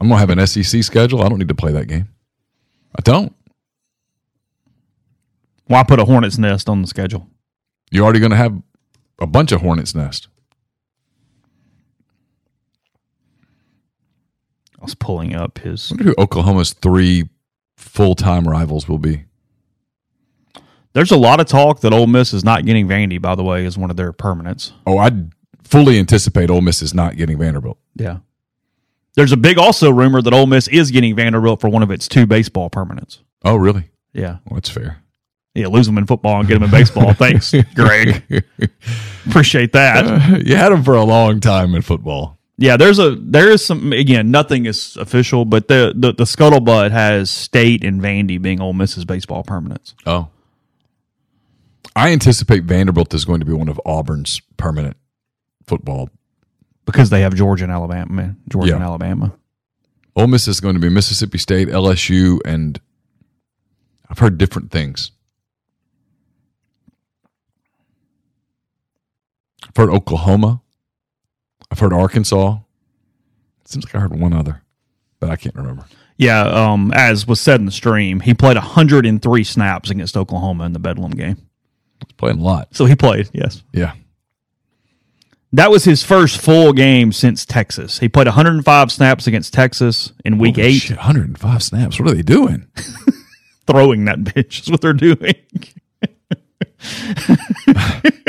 I'm 0.00 0.08
gonna 0.08 0.16
have 0.16 0.30
an 0.30 0.44
SEC 0.44 0.82
schedule. 0.82 1.22
I 1.22 1.28
don't 1.28 1.38
need 1.38 1.50
to 1.50 1.54
play 1.54 1.70
that 1.70 1.86
game. 1.86 2.08
I 2.98 3.02
don't. 3.02 3.32
Why 5.66 5.84
put 5.84 6.00
a 6.00 6.04
hornet's 6.04 6.36
nest 6.36 6.68
on 6.68 6.82
the 6.82 6.88
schedule? 6.88 7.28
You're 7.92 8.02
already 8.02 8.18
gonna 8.18 8.34
have 8.34 8.60
a 9.20 9.26
bunch 9.28 9.52
of 9.52 9.60
hornets 9.60 9.94
nest. 9.94 10.26
I 14.82 14.84
was 14.84 14.96
pulling 14.96 15.34
up 15.36 15.58
his. 15.58 15.92
I 15.92 15.94
wonder 15.94 16.04
who 16.10 16.14
Oklahoma's 16.22 16.72
three 16.72 17.28
full 17.76 18.16
time 18.16 18.48
rivals 18.48 18.88
will 18.88 18.98
be. 18.98 19.24
There's 20.92 21.12
a 21.12 21.16
lot 21.16 21.38
of 21.38 21.46
talk 21.46 21.80
that 21.80 21.92
Ole 21.92 22.08
Miss 22.08 22.34
is 22.34 22.42
not 22.44 22.66
getting 22.66 22.88
Vandy. 22.88 23.22
By 23.22 23.36
the 23.36 23.44
way, 23.44 23.64
as 23.64 23.78
one 23.78 23.90
of 23.90 23.96
their 23.96 24.12
permanents. 24.12 24.72
Oh, 24.84 24.98
I 24.98 25.12
fully 25.62 26.00
anticipate 26.00 26.50
Ole 26.50 26.62
Miss 26.62 26.82
is 26.82 26.92
not 26.92 27.16
getting 27.16 27.38
Vanderbilt. 27.38 27.78
Yeah. 27.94 28.18
There's 29.14 29.30
a 29.30 29.36
big 29.36 29.56
also 29.56 29.92
rumor 29.92 30.20
that 30.20 30.34
Ole 30.34 30.46
Miss 30.46 30.66
is 30.66 30.90
getting 30.90 31.14
Vanderbilt 31.14 31.60
for 31.60 31.68
one 31.68 31.84
of 31.84 31.90
its 31.92 32.08
two 32.08 32.26
baseball 32.26 32.68
permanents. 32.68 33.20
Oh, 33.44 33.54
really? 33.54 33.90
Yeah. 34.12 34.38
Well, 34.46 34.54
that's 34.56 34.68
fair. 34.68 34.98
Yeah, 35.54 35.68
lose 35.68 35.86
them 35.86 35.96
in 35.96 36.06
football 36.06 36.40
and 36.40 36.48
get 36.48 36.54
them 36.54 36.64
in 36.64 36.70
baseball. 36.70 37.12
Thanks, 37.14 37.54
Greg. 37.74 38.24
Appreciate 39.26 39.72
that. 39.72 40.06
Uh, 40.06 40.38
you 40.44 40.56
had 40.56 40.70
them 40.72 40.82
for 40.82 40.94
a 40.94 41.04
long 41.04 41.38
time 41.40 41.74
in 41.76 41.82
football. 41.82 42.38
Yeah, 42.62 42.76
there's 42.76 43.00
a 43.00 43.16
there 43.16 43.50
is 43.50 43.66
some 43.66 43.92
again, 43.92 44.30
nothing 44.30 44.66
is 44.66 44.96
official, 44.96 45.44
but 45.44 45.66
the 45.66 45.92
the, 45.96 46.12
the 46.12 46.22
scuttlebutt 46.22 46.92
has 46.92 47.28
State 47.28 47.82
and 47.82 48.00
Vandy 48.00 48.40
being 48.40 48.60
Ole 48.60 48.72
Miss's 48.72 49.04
baseball 49.04 49.42
permanents. 49.42 49.94
Oh. 50.06 50.28
I 51.96 52.12
anticipate 52.12 52.62
Vanderbilt 52.62 53.12
is 53.14 53.24
going 53.24 53.40
to 53.40 53.46
be 53.46 53.52
one 53.52 53.68
of 53.68 53.80
Auburn's 53.84 54.40
permanent 54.58 54.96
football. 55.66 56.08
Because 56.86 57.10
they 57.10 57.22
have 57.22 57.34
Georgia 57.34 57.64
and 57.64 57.72
Alabama, 57.72 58.12
man. 58.12 58.36
Georgia 58.48 58.68
Yeah. 58.70 58.74
and 58.76 58.84
Alabama. 58.84 59.32
Ole 60.14 60.28
Miss 60.28 60.46
is 60.46 60.60
going 60.60 60.74
to 60.74 60.80
be 60.80 60.88
Mississippi 60.88 61.38
State, 61.38 61.66
LSU, 61.66 62.38
and 62.44 62.80
I've 64.08 64.20
heard 64.20 64.38
different 64.38 64.70
things. 64.70 65.10
I've 69.64 69.76
heard 69.76 69.90
Oklahoma. 69.90 70.60
I've 71.72 71.78
heard 71.78 71.94
Arkansas. 71.94 72.58
It 73.62 73.68
seems 73.68 73.86
like 73.86 73.94
I 73.94 74.00
heard 74.00 74.14
one 74.14 74.34
other, 74.34 74.62
but 75.18 75.30
I 75.30 75.36
can't 75.36 75.54
remember. 75.54 75.86
Yeah, 76.18 76.42
um, 76.42 76.92
as 76.94 77.26
was 77.26 77.40
said 77.40 77.58
in 77.60 77.66
the 77.66 77.72
stream, 77.72 78.20
he 78.20 78.34
played 78.34 78.56
103 78.56 79.44
snaps 79.44 79.90
against 79.90 80.16
Oklahoma 80.16 80.64
in 80.66 80.74
the 80.74 80.78
Bedlam 80.78 81.12
game. 81.12 81.38
It's 82.02 82.12
playing 82.12 82.40
a 82.40 82.42
lot. 82.42 82.68
So 82.76 82.84
he 82.84 82.94
played, 82.94 83.30
yes. 83.32 83.62
Yeah. 83.72 83.94
That 85.54 85.70
was 85.70 85.84
his 85.84 86.04
first 86.04 86.40
full 86.40 86.74
game 86.74 87.10
since 87.10 87.46
Texas. 87.46 87.98
He 87.98 88.08
played 88.08 88.26
105 88.26 88.92
snaps 88.92 89.26
against 89.26 89.54
Texas 89.54 90.12
in 90.24 90.36
week 90.38 90.56
Holy 90.56 90.68
eight, 90.68 90.78
shit, 90.78 90.98
105 90.98 91.62
snaps. 91.62 91.98
What 91.98 92.10
are 92.10 92.14
they 92.14 92.22
doing? 92.22 92.68
throwing 93.66 94.04
that 94.04 94.18
bitch 94.18 94.62
is 94.62 94.70
what 94.70 94.82
they're 94.82 94.92
doing. 94.92 95.34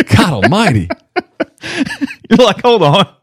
God 0.16 0.44
almighty. 0.44 0.90
You're 2.30 2.46
like, 2.46 2.62
hold 2.62 2.84
on. 2.84 3.08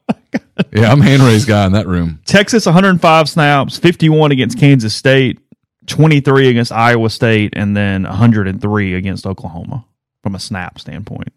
Yeah, 0.73 0.93
I'm 0.93 1.01
hand 1.01 1.23
raised 1.23 1.49
guy 1.49 1.67
in 1.67 1.73
that 1.73 1.89
room. 1.89 2.21
Texas 2.27 2.67
105 2.67 3.29
snaps, 3.29 3.79
51 3.79 4.31
against 4.31 4.59
Kansas 4.59 4.95
State, 4.95 5.41
23 5.87 6.49
against 6.49 6.71
Iowa 6.71 7.09
State, 7.11 7.55
and 7.57 7.77
then 7.77 8.03
103 8.05 8.95
against 8.95 9.27
Oklahoma 9.27 9.85
from 10.23 10.35
a 10.35 10.39
snap 10.39 10.79
standpoint. 10.79 11.33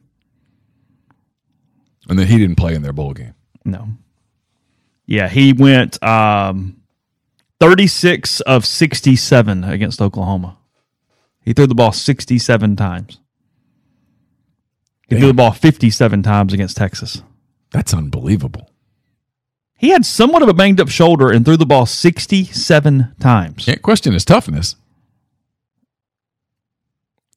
And 2.10 2.20
then 2.20 2.28
he 2.28 2.38
didn't 2.38 2.58
play 2.58 2.76
in 2.76 2.82
their 2.82 2.94
bowl 2.94 3.14
game. 3.14 3.34
No. 3.64 3.88
Yeah, 5.06 5.30
he 5.30 5.54
went 5.54 6.04
um, 6.04 6.82
36 7.60 8.42
of 8.42 8.66
67 8.66 9.64
against 9.64 10.02
Oklahoma. 10.02 10.58
He 11.42 11.54
threw 11.54 11.66
the 11.66 11.76
ball 11.76 11.92
67 11.92 12.76
times. 12.76 13.20
He 15.10 15.18
threw 15.18 15.28
the 15.28 15.34
ball 15.34 15.52
57 15.52 16.24
times 16.24 16.54
against 16.54 16.78
Texas. 16.78 17.22
That's 17.74 17.94
unbelievable. 17.94 18.70
He 19.78 19.90
had 19.90 20.06
somewhat 20.06 20.42
of 20.42 20.48
a 20.48 20.54
banged 20.54 20.80
up 20.80 20.88
shoulder 20.88 21.30
and 21.30 21.44
threw 21.44 21.58
the 21.58 21.66
ball 21.66 21.86
67 21.86 23.16
times. 23.20 23.66
Can't 23.66 23.82
question 23.82 24.14
his 24.14 24.24
toughness. 24.24 24.78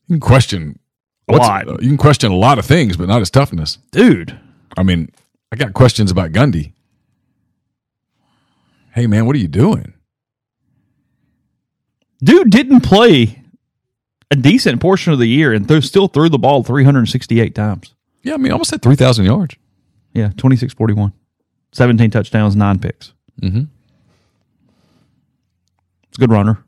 You 0.06 0.14
can 0.14 0.20
question 0.20 0.78
A 1.26 1.32
lot. 1.36 1.66
you 1.82 1.88
can 1.88 1.96
question 1.96 2.30
a 2.30 2.36
lot 2.36 2.60
of 2.60 2.64
things, 2.66 2.96
but 2.96 3.08
not 3.08 3.18
his 3.18 3.30
toughness. 3.30 3.78
Dude. 3.90 4.38
I 4.76 4.84
mean, 4.84 5.10
I 5.50 5.56
got 5.56 5.72
questions 5.72 6.12
about 6.12 6.30
Gundy. 6.30 6.72
Hey 8.94 9.08
man, 9.08 9.26
what 9.26 9.34
are 9.34 9.40
you 9.40 9.48
doing? 9.48 9.94
Dude 12.22 12.50
didn't 12.50 12.80
play 12.82 13.42
a 14.30 14.36
decent 14.36 14.80
portion 14.80 15.12
of 15.12 15.18
the 15.18 15.26
year 15.26 15.52
and 15.52 15.66
th- 15.66 15.84
still 15.84 16.08
threw 16.08 16.28
the 16.28 16.38
ball 16.38 16.62
368 16.62 17.54
times. 17.54 17.94
Yeah, 18.22 18.34
I 18.34 18.36
mean, 18.36 18.52
almost 18.52 18.72
at 18.72 18.82
three 18.82 18.96
thousand 18.96 19.24
yards. 19.24 19.56
Yeah, 20.16 20.30
26 20.36 20.74
41. 20.74 21.12
17 21.72 22.10
touchdowns, 22.10 22.56
nine 22.56 22.78
picks. 22.78 23.12
Mm-hmm. 23.42 23.64
It's 26.08 26.16
a 26.16 26.20
good 26.20 26.30
runner. 26.30 26.64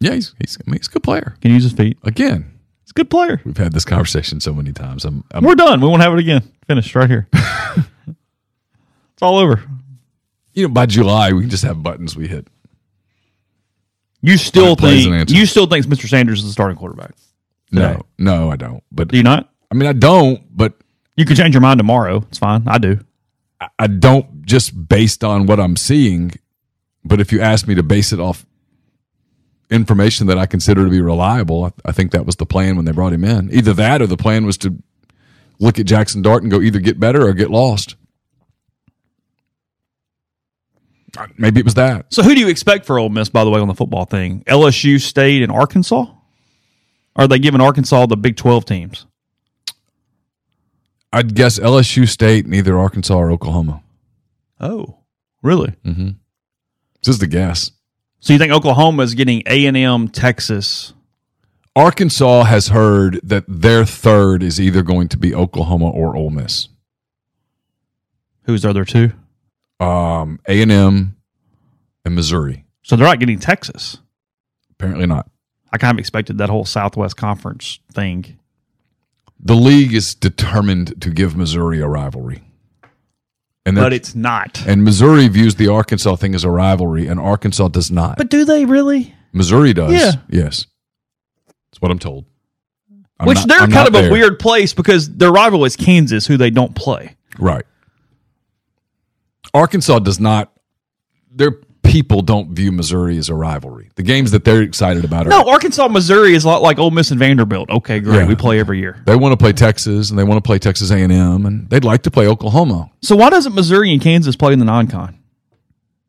Yeah, 0.00 0.14
he's 0.14 0.34
he's, 0.38 0.56
I 0.66 0.70
mean, 0.70 0.78
he's 0.80 0.88
a 0.88 0.92
good 0.92 1.02
player. 1.02 1.36
Can 1.42 1.50
use 1.50 1.62
his 1.64 1.72
feet. 1.72 1.98
Again, 2.04 2.58
He's 2.84 2.90
a 2.90 2.94
good 2.94 3.10
player. 3.10 3.40
we've 3.44 3.56
had 3.58 3.72
this 3.72 3.84
conversation 3.84 4.40
so 4.40 4.54
many 4.54 4.72
times. 4.72 5.04
I'm, 5.04 5.22
I'm 5.30 5.44
We're 5.44 5.54
done. 5.54 5.80
We 5.80 5.88
won't 5.88 6.02
have 6.02 6.12
it 6.14 6.18
again. 6.18 6.42
Finished 6.66 6.94
right 6.96 7.08
here. 7.08 7.28
it's 7.34 8.16
all 9.20 9.38
over. 9.38 9.62
you 10.54 10.66
know, 10.66 10.72
by 10.72 10.86
July 10.86 11.32
we 11.32 11.42
can 11.42 11.50
just 11.50 11.64
have 11.64 11.82
buttons 11.82 12.16
we 12.16 12.26
hit. 12.28 12.48
You 14.22 14.36
still 14.38 14.74
think 14.74 15.30
you 15.30 15.46
still 15.46 15.66
think 15.66 15.86
Mr. 15.86 16.08
Sanders 16.08 16.40
is 16.40 16.46
the 16.46 16.52
starting 16.52 16.76
quarterback? 16.78 17.14
Today. 17.70 17.92
No, 17.92 18.06
no, 18.18 18.50
I 18.50 18.56
don't. 18.56 18.82
But 18.90 19.08
Do 19.08 19.16
you 19.16 19.22
not? 19.22 19.50
I 19.70 19.74
mean, 19.74 19.88
I 19.88 19.92
don't. 19.92 20.40
But 20.56 20.74
You 21.20 21.26
can 21.26 21.36
change 21.36 21.54
your 21.54 21.60
mind 21.60 21.76
tomorrow. 21.76 22.24
It's 22.30 22.38
fine. 22.38 22.62
I 22.66 22.78
do. 22.78 22.98
I 23.78 23.88
don't 23.88 24.42
just 24.46 24.88
based 24.88 25.22
on 25.22 25.44
what 25.44 25.60
I'm 25.60 25.76
seeing, 25.76 26.32
but 27.04 27.20
if 27.20 27.30
you 27.30 27.42
ask 27.42 27.68
me 27.68 27.74
to 27.74 27.82
base 27.82 28.14
it 28.14 28.18
off 28.18 28.46
information 29.70 30.28
that 30.28 30.38
I 30.38 30.46
consider 30.46 30.82
to 30.82 30.90
be 30.90 31.02
reliable, 31.02 31.64
I, 31.64 31.72
I 31.84 31.92
think 31.92 32.12
that 32.12 32.24
was 32.24 32.36
the 32.36 32.46
plan 32.46 32.76
when 32.76 32.86
they 32.86 32.92
brought 32.92 33.12
him 33.12 33.22
in. 33.24 33.52
Either 33.52 33.74
that 33.74 34.00
or 34.00 34.06
the 34.06 34.16
plan 34.16 34.46
was 34.46 34.56
to 34.58 34.74
look 35.58 35.78
at 35.78 35.84
Jaxson 35.84 36.22
Dart 36.22 36.42
and 36.42 36.50
go 36.50 36.62
either 36.62 36.80
get 36.80 36.98
better 36.98 37.28
or 37.28 37.34
get 37.34 37.50
lost. 37.50 37.96
Maybe 41.36 41.60
it 41.60 41.66
was 41.66 41.74
that. 41.74 42.14
So 42.14 42.22
who 42.22 42.34
do 42.34 42.40
you 42.40 42.48
expect 42.48 42.86
for 42.86 42.98
Ole 42.98 43.10
Miss, 43.10 43.28
by 43.28 43.44
the 43.44 43.50
way, 43.50 43.60
on 43.60 43.68
the 43.68 43.74
football 43.74 44.06
thing? 44.06 44.42
LSU, 44.46 44.98
State, 44.98 45.42
and 45.42 45.52
Arkansas? 45.52 46.06
Are 47.14 47.28
they 47.28 47.38
giving 47.38 47.60
Arkansas 47.60 48.06
the 48.06 48.16
Big 48.16 48.38
12 48.38 48.64
teams? 48.64 49.04
I'd 51.12 51.34
guess 51.34 51.58
LSU 51.58 52.08
State, 52.08 52.46
neither 52.46 52.78
Arkansas 52.78 53.16
or 53.16 53.30
Oklahoma. 53.32 53.82
Oh, 54.60 54.98
really? 55.42 55.74
This 55.84 57.08
is 57.08 57.18
the 57.18 57.26
guess. 57.26 57.72
So 58.20 58.32
you 58.32 58.38
think 58.38 58.52
Oklahoma 58.52 59.02
is 59.02 59.14
getting 59.14 59.42
A&M, 59.46 60.08
Texas? 60.08 60.92
Arkansas 61.74 62.44
has 62.44 62.68
heard 62.68 63.20
that 63.22 63.44
their 63.48 63.84
third 63.86 64.42
is 64.42 64.60
either 64.60 64.82
going 64.82 65.08
to 65.08 65.16
be 65.16 65.34
Oklahoma 65.34 65.88
or 65.90 66.14
Ole 66.16 66.30
Miss. 66.30 66.68
Who's 68.42 68.62
the 68.62 68.70
other 68.70 68.84
two? 68.84 69.12
Um, 69.78 70.40
A 70.46 70.60
and 70.60 70.70
M 70.72 71.16
and 72.04 72.14
Missouri. 72.14 72.66
So 72.82 72.96
they're 72.96 73.06
not 73.06 73.20
getting 73.20 73.38
Texas. 73.38 73.98
Apparently 74.72 75.06
not. 75.06 75.30
I 75.72 75.78
kind 75.78 75.94
of 75.96 76.00
expected 76.00 76.38
that 76.38 76.50
whole 76.50 76.64
Southwest 76.64 77.16
Conference 77.16 77.78
thing. 77.92 78.38
The 79.42 79.54
league 79.54 79.94
is 79.94 80.14
determined 80.14 81.00
to 81.02 81.10
give 81.10 81.34
Missouri 81.36 81.80
a 81.80 81.86
rivalry, 81.88 82.42
and 83.64 83.76
But 83.76 83.92
it's 83.92 84.14
not. 84.14 84.62
and 84.66 84.84
Missouri 84.84 85.28
views 85.28 85.54
the 85.54 85.68
Arkansas 85.68 86.16
thing 86.16 86.34
as 86.34 86.44
a 86.44 86.50
rivalry, 86.50 87.06
and 87.06 87.18
Arkansas 87.18 87.68
does 87.68 87.90
not. 87.90 88.18
But 88.18 88.28
do 88.30 88.44
they 88.44 88.64
really? 88.66 89.14
Missouri 89.32 89.72
does. 89.72 89.92
Yeah. 89.92 90.12
Yes, 90.28 90.66
that's 91.46 91.80
what 91.80 91.90
I'm 91.90 91.98
told. 91.98 92.26
I'm 93.18 93.26
Which 93.28 93.36
not- 93.38 93.48
they're 93.48 93.60
I'm 93.60 93.70
kind 93.70 93.86
of 93.86 93.92
not 93.94 94.04
a 94.06 94.10
weird 94.10 94.38
place 94.38 94.72
because 94.74 95.08
their 95.16 95.30
rival 95.32 95.64
is 95.64 95.76
Kansas, 95.76 96.26
who 96.26 96.36
they 96.36 96.50
don't 96.50 96.74
play. 96.74 97.16
right. 97.38 97.64
Arkansas 99.52 99.98
does 100.00 100.20
not. 100.20 100.52
Their 101.34 101.60
people 101.90 102.22
don't 102.22 102.50
view 102.50 102.70
Missouri 102.72 103.18
as 103.18 103.28
a 103.28 103.34
rivalry. 103.34 103.90
The 103.96 104.02
games 104.02 104.30
that 104.30 104.44
they're 104.44 104.62
excited 104.62 105.04
about 105.04 105.26
are 105.26 105.30
No, 105.30 105.48
Arkansas, 105.48 105.88
Missouri 105.88 106.34
is 106.34 106.44
a 106.44 106.48
lot 106.48 106.62
like 106.62 106.78
Ole 106.78 106.90
Miss 106.90 107.10
and 107.10 107.18
Vanderbilt. 107.18 107.68
Okay, 107.70 108.00
great. 108.00 108.16
Yeah. 108.20 108.26
We 108.26 108.36
play 108.36 108.60
every 108.60 108.78
year. 108.78 109.02
they 109.06 109.16
want 109.16 109.32
to 109.32 109.36
play 109.36 109.52
Texas 109.52 110.10
and 110.10 110.18
they 110.18 110.24
want 110.24 110.38
to 110.38 110.46
play 110.46 110.58
Texas 110.58 110.90
A&M 110.90 111.10
and 111.46 111.68
they'd 111.68 111.84
like 111.84 112.02
to 112.02 112.10
play 112.10 112.26
Oklahoma. 112.28 112.90
So 113.02 113.16
why 113.16 113.30
doesn't 113.30 113.54
Missouri 113.54 113.92
and 113.92 114.00
Kansas 114.00 114.36
play 114.36 114.52
in 114.52 114.58
the 114.58 114.64
non-con? 114.64 115.18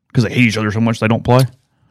Because 0.08 0.24
they 0.24 0.30
hate 0.32 0.44
each 0.44 0.56
other 0.56 0.70
so 0.70 0.80
much 0.80 1.00
they 1.00 1.08
don't 1.08 1.24
play. 1.24 1.42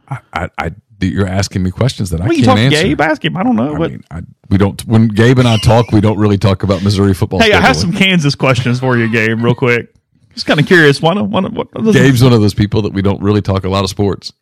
I, 0.08 0.48
I 0.58 0.70
that 1.02 1.08
you're 1.08 1.26
asking 1.26 1.62
me 1.62 1.70
questions 1.70 2.10
that 2.10 2.20
I 2.20 2.26
Well, 2.26 2.32
you 2.32 2.44
can't 2.44 2.56
talk 2.58 2.70
to 2.70 2.76
answer. 2.76 2.82
Gabe, 2.84 3.00
ask 3.00 3.24
him. 3.24 3.36
I 3.36 3.42
don't 3.42 3.56
know. 3.56 3.74
I 3.74 3.88
mean, 3.88 4.04
I, 4.10 4.20
we 4.48 4.56
don't. 4.56 4.80
When 4.86 5.08
Gabe 5.08 5.38
and 5.38 5.48
I 5.48 5.56
talk, 5.58 5.90
we 5.90 6.00
don't 6.00 6.18
really 6.18 6.38
talk 6.38 6.62
about 6.62 6.82
Missouri 6.82 7.12
football. 7.12 7.40
hey, 7.40 7.52
I 7.52 7.60
have 7.60 7.76
some. 7.76 7.92
Kansas 7.92 8.34
questions 8.34 8.78
for 8.80 8.96
you, 8.96 9.10
Gabe, 9.10 9.42
real 9.42 9.54
quick. 9.54 9.92
Just 10.34 10.46
kind 10.46 10.58
of 10.60 10.66
curious. 10.66 11.00
Why 11.02 11.14
not? 11.14 11.28
Why 11.28 11.40
not 11.40 11.52
what, 11.52 11.72
what- 11.74 11.92
Gabe's 11.92 12.22
one 12.22 12.32
of 12.32 12.40
those 12.40 12.54
people 12.54 12.82
that 12.82 12.92
we 12.92 13.02
don't 13.02 13.20
really 13.22 13.42
talk 13.42 13.64
a 13.64 13.68
lot 13.68 13.84
of 13.84 13.90
sports. 13.90 14.32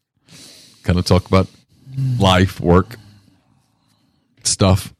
Kind 0.82 0.99
of 0.99 1.05
talk 1.05 1.26
about 1.26 1.47
life, 2.18 2.61
work, 2.61 2.97
stuff. 4.45 4.95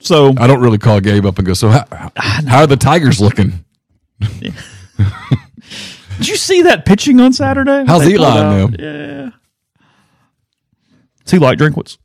So 0.00 0.34
I 0.36 0.46
don't 0.46 0.60
really 0.60 0.76
call 0.78 1.00
Gabe 1.00 1.24
up 1.24 1.38
and 1.38 1.46
go, 1.46 1.54
"So 1.54 1.70
how, 1.70 2.10
how 2.16 2.58
are 2.60 2.66
the 2.66 2.76
Tigers 2.76 3.20
looking? 3.20 3.64
did 4.20 4.52
you 6.18 6.36
see 6.36 6.62
that 6.62 6.84
pitching 6.84 7.20
on 7.20 7.32
Saturday? 7.32 7.84
How's 7.86 8.04
They 8.04 8.12
Eli 8.14 8.34
now?" 8.34 8.68
Yeah. 8.78 9.30
Does 11.24 11.30
he 11.30 11.38
like 11.38 11.58
Drinkwitz? 11.58 11.96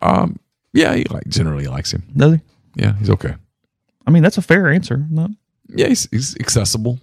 Um, 0.00 0.38
yeah, 0.72 0.94
he 0.94 1.04
like 1.04 1.26
generally 1.28 1.66
likes 1.66 1.92
him. 1.92 2.04
Does 2.16 2.34
he? 2.34 2.40
Yeah, 2.76 2.94
he's 2.96 3.10
okay. 3.10 3.34
I 4.06 4.10
mean, 4.10 4.22
that's 4.22 4.38
a 4.38 4.42
fair 4.42 4.68
answer. 4.68 5.06
Not 5.10 5.30
Yeah, 5.68 5.88
he's, 5.88 6.08
he's 6.10 6.36
accessible. 6.38 6.98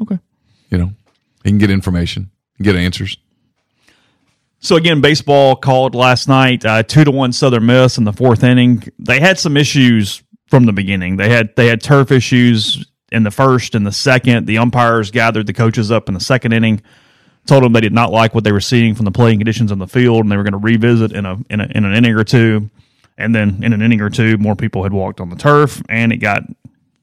okay. 0.00 0.18
You 0.70 0.78
know, 0.78 0.92
he 1.44 1.50
can 1.50 1.58
get 1.58 1.70
information, 1.70 2.30
get 2.60 2.76
answers. 2.76 3.16
So 4.60 4.76
again, 4.76 5.00
baseball 5.00 5.54
called 5.56 5.94
last 5.94 6.28
night, 6.28 6.64
uh, 6.64 6.82
two 6.82 7.04
to 7.04 7.10
one 7.10 7.32
Southern 7.32 7.66
Miss 7.66 7.96
in 7.96 8.04
the 8.04 8.12
fourth 8.12 8.42
inning. 8.42 8.82
They 8.98 9.20
had 9.20 9.38
some 9.38 9.56
issues 9.56 10.22
from 10.48 10.66
the 10.66 10.72
beginning. 10.72 11.16
They 11.16 11.28
had 11.28 11.54
they 11.56 11.68
had 11.68 11.80
turf 11.80 12.10
issues 12.10 12.84
in 13.12 13.22
the 13.22 13.30
first 13.30 13.74
and 13.74 13.86
the 13.86 13.92
second. 13.92 14.46
The 14.46 14.58
umpires 14.58 15.10
gathered 15.10 15.46
the 15.46 15.52
coaches 15.52 15.92
up 15.92 16.08
in 16.08 16.14
the 16.14 16.20
second 16.20 16.52
inning, 16.52 16.82
told 17.46 17.62
them 17.62 17.72
they 17.72 17.80
did 17.80 17.92
not 17.92 18.10
like 18.10 18.34
what 18.34 18.44
they 18.44 18.52
were 18.52 18.60
seeing 18.60 18.94
from 18.94 19.04
the 19.04 19.12
playing 19.12 19.38
conditions 19.38 19.70
on 19.70 19.78
the 19.78 19.86
field, 19.86 20.20
and 20.20 20.32
they 20.32 20.36
were 20.36 20.42
going 20.42 20.52
to 20.52 20.58
revisit 20.58 21.12
in 21.12 21.24
a, 21.24 21.38
in 21.50 21.60
a 21.60 21.66
in 21.74 21.84
an 21.84 21.94
inning 21.94 22.14
or 22.14 22.24
two. 22.24 22.68
And 23.18 23.34
then 23.34 23.62
in 23.62 23.72
an 23.74 23.82
inning 23.82 24.00
or 24.00 24.08
two, 24.08 24.38
more 24.38 24.56
people 24.56 24.84
had 24.84 24.92
walked 24.92 25.20
on 25.20 25.28
the 25.28 25.36
turf, 25.36 25.82
and 25.88 26.12
it 26.12 26.18
got 26.18 26.44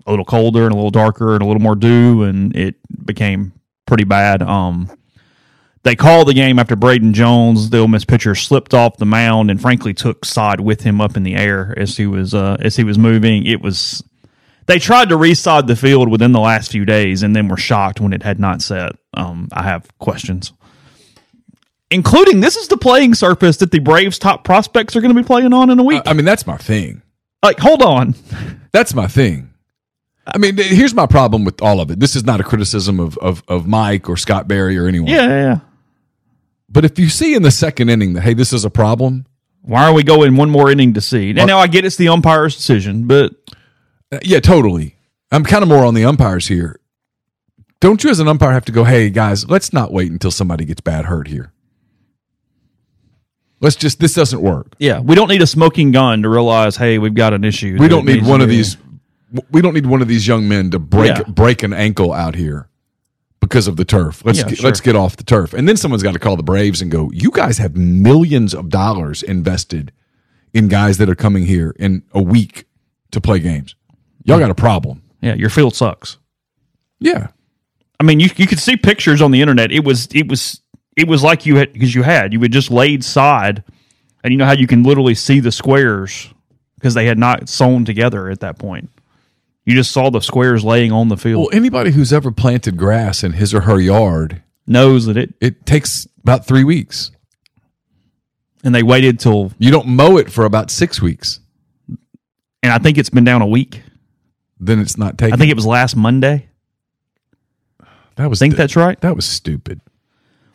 a 0.07 0.09
little 0.09 0.25
colder 0.25 0.63
and 0.63 0.71
a 0.71 0.75
little 0.75 0.91
darker 0.91 1.33
and 1.33 1.43
a 1.43 1.45
little 1.45 1.61
more 1.61 1.75
dew, 1.75 2.23
and 2.23 2.55
it 2.55 2.75
became 3.05 3.51
pretty 3.85 4.05
bad. 4.05 4.41
Um, 4.41 4.89
they 5.83 5.95
called 5.95 6.27
the 6.27 6.33
game 6.33 6.57
after 6.57 6.75
Braden 6.75 7.13
Jones, 7.13 7.69
the 7.69 7.77
Ole 7.77 7.87
Miss 7.87 8.05
pitcher, 8.05 8.33
slipped 8.33 8.73
off 8.73 8.97
the 8.97 9.05
mound 9.05 9.51
and 9.51 9.61
frankly 9.61 9.93
took 9.93 10.25
sod 10.25 10.59
with 10.59 10.81
him 10.81 10.99
up 10.99 11.15
in 11.15 11.21
the 11.21 11.35
air 11.35 11.75
as 11.77 11.97
he 11.97 12.07
was 12.07 12.33
uh, 12.33 12.57
as 12.59 12.75
he 12.75 12.83
was 12.83 12.97
moving. 12.97 13.45
It 13.45 13.61
was 13.61 14.03
they 14.65 14.79
tried 14.79 15.09
to 15.09 15.15
resod 15.15 15.67
the 15.67 15.75
field 15.75 16.09
within 16.09 16.31
the 16.31 16.39
last 16.39 16.71
few 16.71 16.85
days 16.85 17.21
and 17.21 17.35
then 17.35 17.47
were 17.47 17.57
shocked 17.57 18.01
when 18.01 18.13
it 18.13 18.23
had 18.23 18.39
not 18.39 18.63
set. 18.63 18.93
Um, 19.13 19.47
I 19.51 19.61
have 19.61 19.87
questions, 19.99 20.53
including 21.91 22.39
this 22.41 22.55
is 22.55 22.67
the 22.67 22.77
playing 22.77 23.13
surface 23.13 23.57
that 23.57 23.71
the 23.71 23.79
Braves' 23.79 24.17
top 24.19 24.43
prospects 24.43 24.95
are 24.95 25.01
going 25.01 25.13
to 25.13 25.21
be 25.21 25.25
playing 25.25 25.53
on 25.53 25.69
in 25.69 25.79
a 25.79 25.83
week. 25.83 26.01
I 26.05 26.13
mean, 26.13 26.25
that's 26.25 26.45
my 26.47 26.57
thing. 26.57 27.01
like, 27.43 27.59
hold 27.59 27.81
on, 27.81 28.15
That's 28.71 28.93
my 28.93 29.07
thing. 29.07 29.51
I 30.27 30.37
mean, 30.37 30.57
here's 30.57 30.93
my 30.93 31.05
problem 31.05 31.45
with 31.45 31.61
all 31.61 31.79
of 31.79 31.91
it. 31.91 31.99
This 31.99 32.15
is 32.15 32.25
not 32.25 32.41
a 32.41 32.43
criticism 32.43 32.99
of 32.99 33.17
of, 33.19 33.43
of 33.47 33.67
Mike 33.67 34.09
or 34.09 34.17
Scott 34.17 34.47
Berry 34.47 34.77
or 34.77 34.87
anyone. 34.87 35.09
yeah, 35.09 35.27
yeah, 35.27 35.41
yeah. 35.43 35.59
But 36.67 36.83
if 36.83 36.97
you 36.99 37.07
see 37.09 37.35
in 37.35 37.43
the 37.43 37.51
second 37.51 37.89
inning 37.89 38.13
that 38.13 38.21
hey, 38.21 38.33
this 38.33 38.51
is 38.51 38.65
a 38.65 38.69
problem, 38.71 39.27
Why 39.61 39.85
are 39.85 39.93
we 39.93 40.03
going 40.03 40.35
one 40.35 40.49
more 40.49 40.69
inning 40.71 40.93
to 40.95 41.01
see? 41.01 41.29
And 41.29 41.45
now 41.47 41.59
I 41.59 41.67
get 41.67 41.85
it's 41.85 41.95
the 41.95 42.09
umpire's 42.09 42.55
decision, 42.55 43.05
but 43.07 43.33
uh, 44.11 44.19
yeah, 44.23 44.39
totally. 44.39 44.95
I'm 45.31 45.43
kind 45.43 45.61
of 45.63 45.69
more 45.69 45.85
on 45.85 45.93
the 45.93 46.05
umpires 46.05 46.47
here. 46.47 46.79
Don't 47.79 48.03
you, 48.03 48.09
as 48.09 48.19
an 48.19 48.27
umpire, 48.27 48.51
have 48.51 48.65
to 48.65 48.71
go? 48.71 48.83
Hey, 48.83 49.09
guys, 49.09 49.47
let's 49.49 49.71
not 49.71 49.93
wait 49.93 50.11
until 50.11 50.31
somebody 50.31 50.65
gets 50.65 50.81
bad 50.81 51.05
hurt 51.05 51.27
here. 51.27 51.51
Let's 53.65 53.75
just 53.75 53.99
this 53.99 54.13
doesn't 54.13 54.41
work. 54.41 54.75
yeah, 54.77 54.99
we 54.99 55.15
don't 55.15 55.27
need 55.27 55.41
a 55.41 55.47
smoking 55.47 55.91
gun 55.91 56.21
to 56.21 56.29
realize, 56.29 56.75
hey, 56.75 56.99
we've 56.99 57.15
got 57.15 57.33
an 57.33 57.43
issue. 57.43 57.77
We 57.79 57.87
don't 57.87 58.05
need 58.05 58.23
one 58.23 58.39
of 58.41 58.47
these. 58.47 58.77
We 59.51 59.61
don't 59.61 59.73
need 59.73 59.87
one 59.87 60.01
of 60.03 60.07
these 60.07 60.27
young 60.27 60.47
men 60.47 60.69
to 60.71 60.77
break 60.79 61.17
Yeah. 61.17 61.23
break 61.23 61.63
an 61.63 61.73
ankle 61.73 62.13
out 62.13 62.35
here 62.35 62.69
because 63.41 63.67
of 63.67 63.75
the 63.75 63.83
turf. 63.83 64.23
Let's 64.23 64.37
Yeah, 64.39 64.49
get, 64.49 64.57
sure. 64.59 64.65
let's 64.69 64.81
get 64.81 64.95
off 64.95 65.17
the 65.17 65.23
turf, 65.23 65.53
and 65.55 65.67
then 65.67 65.77
someone's 65.77 66.03
got 66.03 66.13
to 66.13 66.19
call 66.19 66.37
the 66.37 66.43
Braves 66.43 66.79
and 66.81 66.91
go. 66.91 67.09
You 67.11 67.31
guys 67.31 67.57
have 67.57 67.75
millions 67.75 68.53
of 68.53 68.69
dollars 68.69 69.23
invested 69.23 69.91
in 70.53 70.67
guys 70.67 70.99
that 70.99 71.09
are 71.09 71.15
coming 71.15 71.45
here 71.47 71.75
in 71.79 72.03
a 72.13 72.21
week 72.21 72.65
to 73.11 73.19
play 73.19 73.39
games. 73.39 73.75
Y'all 74.25 74.39
got 74.39 74.51
a 74.51 74.55
problem. 74.55 75.01
Yeah, 75.21 75.33
your 75.33 75.49
field 75.49 75.75
sucks. 75.75 76.17
Yeah, 76.99 77.27
I 77.99 78.03
mean, 78.03 78.19
you 78.19 78.29
you 78.37 78.45
could 78.47 78.59
see 78.59 78.77
pictures 78.77 79.21
on 79.21 79.31
the 79.31 79.41
internet. 79.41 79.71
It 79.71 79.83
was 79.83 80.07
it 80.13 80.27
was 80.27 80.61
it 80.95 81.07
was 81.07 81.23
like 81.23 81.45
you 81.45 81.57
had 81.57 81.73
because 81.73 81.93
you 81.93 82.03
had 82.03 82.33
you 82.33 82.39
had 82.41 82.51
just 82.51 82.71
laid 82.71 83.03
sod, 83.03 83.63
and 84.23 84.31
you 84.31 84.37
know 84.37 84.45
how 84.45 84.53
you 84.53 84.67
can 84.67 84.83
literally 84.83 85.15
see 85.15 85.39
the 85.39 85.51
squares 85.51 86.33
because 86.75 86.93
they 86.93 87.05
had 87.05 87.17
not 87.17 87.49
sewn 87.49 87.85
together 87.85 88.29
at 88.29 88.39
that 88.41 88.57
point. 88.59 88.89
You 89.65 89.73
just 89.75 89.91
saw 89.91 90.09
the 90.11 90.21
squares 90.21 90.63
laying 90.63 90.91
on 90.91 91.07
the 91.07 91.17
field. 91.17 91.39
Well, 91.41 91.49
anybody 91.57 91.91
who's 91.91 92.13
ever 92.13 92.31
planted 92.31 92.77
grass 92.77 93.23
in 93.23 93.33
his 93.33 93.53
or 93.53 93.61
her 93.61 93.79
yard, 93.79 94.43
knows 94.67 95.05
that 95.07 95.17
it, 95.17 95.33
it 95.41 95.65
takes 95.65 96.07
about 96.21 96.45
three 96.45 96.63
weeks. 96.63 97.11
and 98.63 98.73
they 98.75 98.83
waited 98.83 99.19
till, 99.19 99.51
You 99.57 99.71
don't 99.71 99.87
mow 99.87 100.17
it 100.17 100.31
for 100.31 100.45
about 100.45 100.69
six 100.69 101.01
weeks. 101.01 101.39
and 102.61 102.71
I 102.71 102.77
think 102.77 102.97
it's 102.99 103.09
been 103.09 103.23
down 103.23 103.41
a 103.41 103.47
week. 103.47 103.81
Then 104.59 104.79
it's 104.79 104.97
not 104.97 105.17
taken. 105.17 105.33
I 105.33 105.37
think 105.37 105.49
it 105.51 105.55
was 105.55 105.65
last 105.65 105.95
Monday. 105.95 106.47
that 108.15 108.29
was 108.29 108.41
I 108.41 108.45
think 108.45 108.55
that's 108.55 108.75
right. 108.75 108.99
that 109.01 109.15
was 109.15 109.25
stupid. 109.25 109.81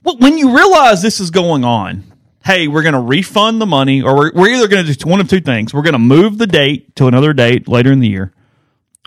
Well, 0.02 0.16
when 0.18 0.38
you 0.38 0.56
realize 0.56 1.02
this 1.02 1.20
is 1.20 1.30
going 1.30 1.64
on, 1.64 2.04
hey, 2.44 2.68
we're 2.68 2.82
going 2.82 2.94
to 2.94 3.00
refund 3.00 3.60
the 3.60 3.66
money, 3.66 4.02
or 4.02 4.16
we're, 4.16 4.32
we're 4.34 4.54
either 4.54 4.68
going 4.68 4.86
to 4.86 4.94
do 4.94 5.08
one 5.08 5.20
of 5.20 5.28
two 5.28 5.40
things. 5.40 5.74
We're 5.74 5.82
going 5.82 5.92
to 5.92 5.98
move 5.98 6.38
the 6.38 6.46
date 6.46 6.96
to 6.96 7.06
another 7.06 7.32
date 7.32 7.68
later 7.68 7.92
in 7.92 8.00
the 8.00 8.08
year, 8.08 8.32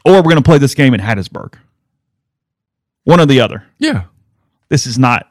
or 0.06 0.16
we're 0.18 0.22
going 0.24 0.36
to 0.38 0.42
play 0.44 0.58
this 0.60 0.76
game 0.76 0.94
in 0.94 1.02
Hattiesburg. 1.02 1.56
One 3.06 3.20
or 3.20 3.26
the 3.26 3.42
other. 3.42 3.66
Yeah, 3.80 4.04
This 4.70 4.88
is 4.88 4.98
not. 4.98 5.28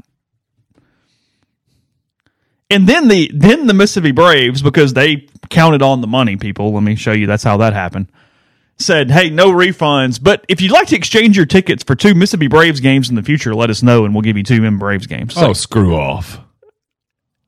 And 2.71 2.89
then 2.89 3.09
the 3.09 3.31
then 3.35 3.67
the 3.67 3.75
Mississippi 3.75 4.13
Braves, 4.13 4.63
because 4.63 4.95
they 4.95 5.29
counted 5.51 5.83
on 5.83 6.01
the 6.01 6.07
money, 6.07 6.37
people. 6.37 6.73
Let 6.73 6.83
me 6.83 6.97
show 6.97 7.13
you. 7.13 7.27
That's 7.27 7.45
how 7.45 7.59
that 7.59 7.75
happened. 7.75 8.11
Said, 8.79 9.11
hey, 9.13 9.31
no 9.31 9.53
refunds, 9.53 10.21
but 10.21 10.45
if 10.49 10.61
you'd 10.61 10.73
like 10.73 10.89
to 10.89 10.97
exchange 10.97 11.37
your 11.37 11.47
tickets 11.47 11.85
for 11.85 11.95
two 11.95 12.15
Mississippi 12.15 12.49
Braves 12.49 12.81
games 12.81 13.11
in 13.11 13.15
the 13.15 13.23
future, 13.23 13.55
let 13.55 13.71
us 13.71 13.83
know, 13.83 14.05
and 14.05 14.13
we'll 14.15 14.23
give 14.23 14.37
you 14.37 14.43
two 14.43 14.65
M 14.65 14.79
Braves 14.79 15.07
games. 15.07 15.35
So, 15.35 15.49
oh, 15.49 15.53
screw 15.53 15.95
off. 15.95 16.41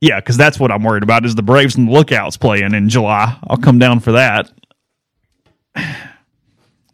yeah, 0.01 0.21
because 0.21 0.37
that's 0.37 0.61
what 0.61 0.71
I'm 0.71 0.85
worried 0.85 1.03
about 1.03 1.25
is 1.25 1.35
the 1.35 1.43
Braves 1.43 1.75
and 1.75 1.89
the 1.89 1.93
Lookouts 1.93 2.37
playing 2.37 2.73
in 2.73 2.89
July. 2.89 3.37
I'll 3.49 3.57
come 3.57 3.81
down 3.81 3.99
for 4.01 4.13
that. 4.13 4.53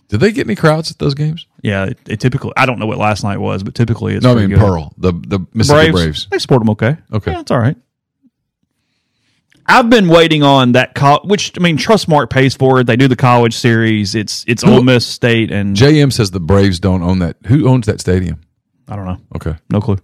Did 0.09 0.19
they 0.21 0.33
get 0.33 0.47
any 0.47 0.57
crowds 0.57 0.91
at 0.91 0.99
those 0.99 1.15
games? 1.15 1.47
Yeah, 1.63 1.85
it, 1.85 1.99
it 2.09 2.21
typically. 2.21 2.53
I 2.57 2.67
don't 2.67 2.79
know 2.79 2.87
what 2.87 2.99
last 2.99 3.23
night 3.23 3.39
was, 3.39 3.63
but 3.63 3.75
typically 3.75 4.15
it's 4.15 4.25
no, 4.25 4.33
I 4.33 4.35
mean 4.37 4.49
good. 4.49 4.59
Pearl, 4.59 4.93
the 4.97 5.13
the 5.13 5.47
Mississippi 5.55 5.93
Braves. 5.93 6.27
They 6.31 6.39
support 6.39 6.63
them 6.63 6.71
okay. 6.71 6.97
Okay. 7.13 7.31
yeah, 7.31 7.41
it's 7.41 7.51
all 7.51 7.61
right. 7.61 7.77
I've 9.71 9.89
been 9.89 10.09
waiting 10.09 10.43
on 10.43 10.73
that, 10.73 10.99
which 11.25 11.53
I 11.57 11.63
mean, 11.63 11.77
Trustmark 11.79 12.29
pays 12.31 12.55
for 12.57 12.81
it. 12.81 12.87
They 12.89 12.97
do 12.97 13.07
the 13.09 13.17
college 13.17 13.55
series. 13.55 14.15
It's 14.15 14.45
it's 14.49 14.65
Ole 14.65 14.83
Miss 14.83 15.07
State, 15.07 15.51
and 15.53 15.77
JM 15.77 16.13
says 16.13 16.31
the 16.33 16.41
Braves 16.41 16.81
don't 16.81 17.03
own 17.03 17.21
that. 17.21 17.37
Who 17.47 17.69
owns 17.69 17.87
that 17.87 18.01
stadium? 18.01 18.41
I 18.89 18.97
don't 18.97 19.05
know, 19.07 19.19
Okay, 19.37 19.55
no 19.71 19.81
clue. 19.81 19.99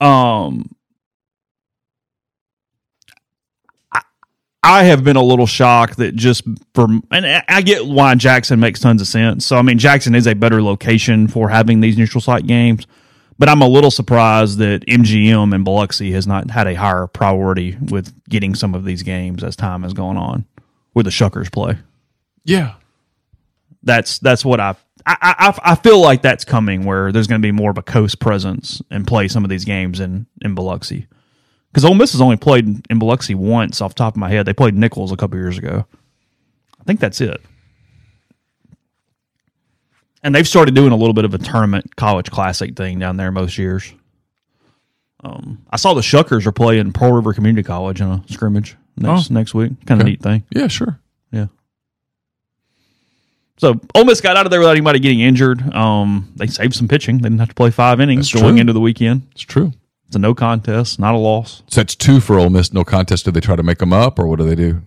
Um, 0.00 0.70
I, 3.92 4.02
I 4.62 4.84
have 4.84 5.02
been 5.02 5.16
a 5.16 5.22
little 5.22 5.46
shocked 5.46 5.96
that 5.96 6.14
just 6.14 6.42
for, 6.74 6.84
and 7.10 7.26
I- 7.26 7.44
I 7.48 7.62
get 7.62 7.86
why 7.86 8.14
Jackson 8.14 8.60
makes 8.60 8.78
tons 8.80 9.00
of 9.02 9.08
sense. 9.08 9.44
So 9.46 9.56
I 9.56 9.62
mean, 9.62 9.78
Jackson 9.78 10.14
is 10.14 10.26
a 10.28 10.34
better 10.34 10.62
location 10.62 11.26
for 11.28 11.48
having 11.48 11.80
these 11.80 11.98
neutral 11.98 12.20
site 12.20 12.46
games. 12.46 12.86
But 13.38 13.48
I'm 13.48 13.62
a 13.62 13.68
little 13.68 13.90
surprised 13.90 14.58
that 14.58 14.86
MGM 14.86 15.54
and 15.54 15.64
Biloxi 15.64 16.12
has 16.12 16.26
not 16.26 16.50
had 16.50 16.66
a 16.68 16.74
higher 16.74 17.06
priority 17.08 17.76
with 17.90 18.12
getting 18.28 18.54
some 18.54 18.74
of 18.74 18.84
these 18.84 19.02
games 19.02 19.42
as 19.42 19.56
time 19.56 19.82
has 19.82 19.92
gone 19.92 20.16
on, 20.16 20.44
where 20.92 21.02
the 21.02 21.10
Shuckers 21.10 21.50
play. 21.50 21.76
yeah, 22.44 22.74
That's 23.82 24.18
that's 24.20 24.44
what 24.44 24.60
I 24.60 24.76
I 25.04 25.16
I, 25.20 25.58
I 25.72 25.74
feel 25.74 26.00
like 26.00 26.22
that's 26.22 26.44
coming, 26.44 26.84
where 26.84 27.10
there's 27.10 27.26
going 27.26 27.40
to 27.42 27.46
be 27.46 27.52
more 27.52 27.70
of 27.70 27.78
a 27.78 27.82
coast 27.82 28.20
presence 28.20 28.80
and 28.90 29.06
play 29.06 29.26
some 29.28 29.42
of 29.44 29.50
these 29.50 29.64
games 29.64 29.98
in 30.00 30.26
in 30.42 30.54
Biloxi. 30.54 31.06
Because 31.72 31.84
Ole 31.84 31.94
Miss 31.94 32.12
has 32.12 32.20
only 32.20 32.36
played 32.36 32.86
in 32.88 32.98
Biloxi 33.00 33.34
once, 33.34 33.80
off 33.80 33.96
the 33.96 33.98
top 33.98 34.14
of 34.14 34.18
my 34.18 34.30
head. 34.30 34.46
They 34.46 34.52
played 34.52 34.76
Nicholls 34.76 35.10
a 35.10 35.16
couple 35.16 35.38
years 35.38 35.58
ago. 35.58 35.86
I 36.80 36.84
think 36.84 37.00
that's 37.00 37.20
it. 37.20 37.42
And 40.24 40.34
they've 40.34 40.48
started 40.48 40.74
doing 40.74 40.90
a 40.90 40.96
little 40.96 41.12
bit 41.14 41.24
of 41.26 41.34
a 41.34 41.38
tournament 41.38 41.94
college 41.96 42.30
classic 42.30 42.74
thing 42.76 42.98
down 42.98 43.16
there 43.18 43.30
most 43.30 43.58
years. 43.58 43.92
Um, 45.22 45.62
I 45.70 45.76
saw 45.76 45.94
the 45.94 46.00
Shuckers 46.00 46.46
are 46.46 46.52
playing 46.52 46.92
Pearl 46.92 47.12
River 47.12 47.32
Community 47.34 47.62
College 47.62 48.00
in 48.00 48.08
a 48.08 48.24
scrimmage 48.28 48.76
next 48.96 49.30
Oh. 49.30 49.34
next 49.34 49.54
week. 49.54 49.72
Kind 49.86 50.00
of 50.00 50.06
Okay. 50.06 50.12
neat 50.12 50.22
thing. 50.22 50.42
yeah, 50.50 50.66
sure. 50.66 50.98
Yeah. 51.30 51.46
So 53.58 53.80
Ole 53.94 54.04
Miss 54.04 54.20
got 54.20 54.36
out 54.36 54.46
of 54.46 54.50
there 54.50 54.60
without 54.60 54.72
anybody 54.72 54.98
getting 54.98 55.20
injured. 55.20 55.74
Um, 55.74 56.32
they 56.36 56.46
saved 56.46 56.74
some 56.74 56.88
pitching. 56.88 57.18
They 57.18 57.28
didn't 57.28 57.38
have 57.38 57.48
to 57.50 57.54
play 57.54 57.70
five 57.70 58.00
innings 58.00 58.30
That's 58.30 58.42
going 58.42 58.54
true. 58.56 58.60
into 58.62 58.72
the 58.72 58.80
weekend. 58.80 59.22
It's 59.32 59.42
true. 59.42 59.72
It's 60.08 60.16
a 60.16 60.18
no 60.18 60.34
contest, 60.34 60.98
not 60.98 61.14
a 61.14 61.18
loss. 61.18 61.62
So 61.68 61.80
that's 61.80 61.94
two 61.94 62.20
for 62.20 62.38
Ole 62.38 62.50
Miss. 62.50 62.72
No 62.72 62.84
contest. 62.84 63.24
Do 63.26 63.30
they 63.30 63.40
try 63.40 63.56
to 63.56 63.62
make 63.62 63.78
them 63.78 63.92
up, 63.92 64.18
or 64.18 64.26
what 64.26 64.38
do 64.38 64.46
they 64.46 64.54
do? 64.56 64.82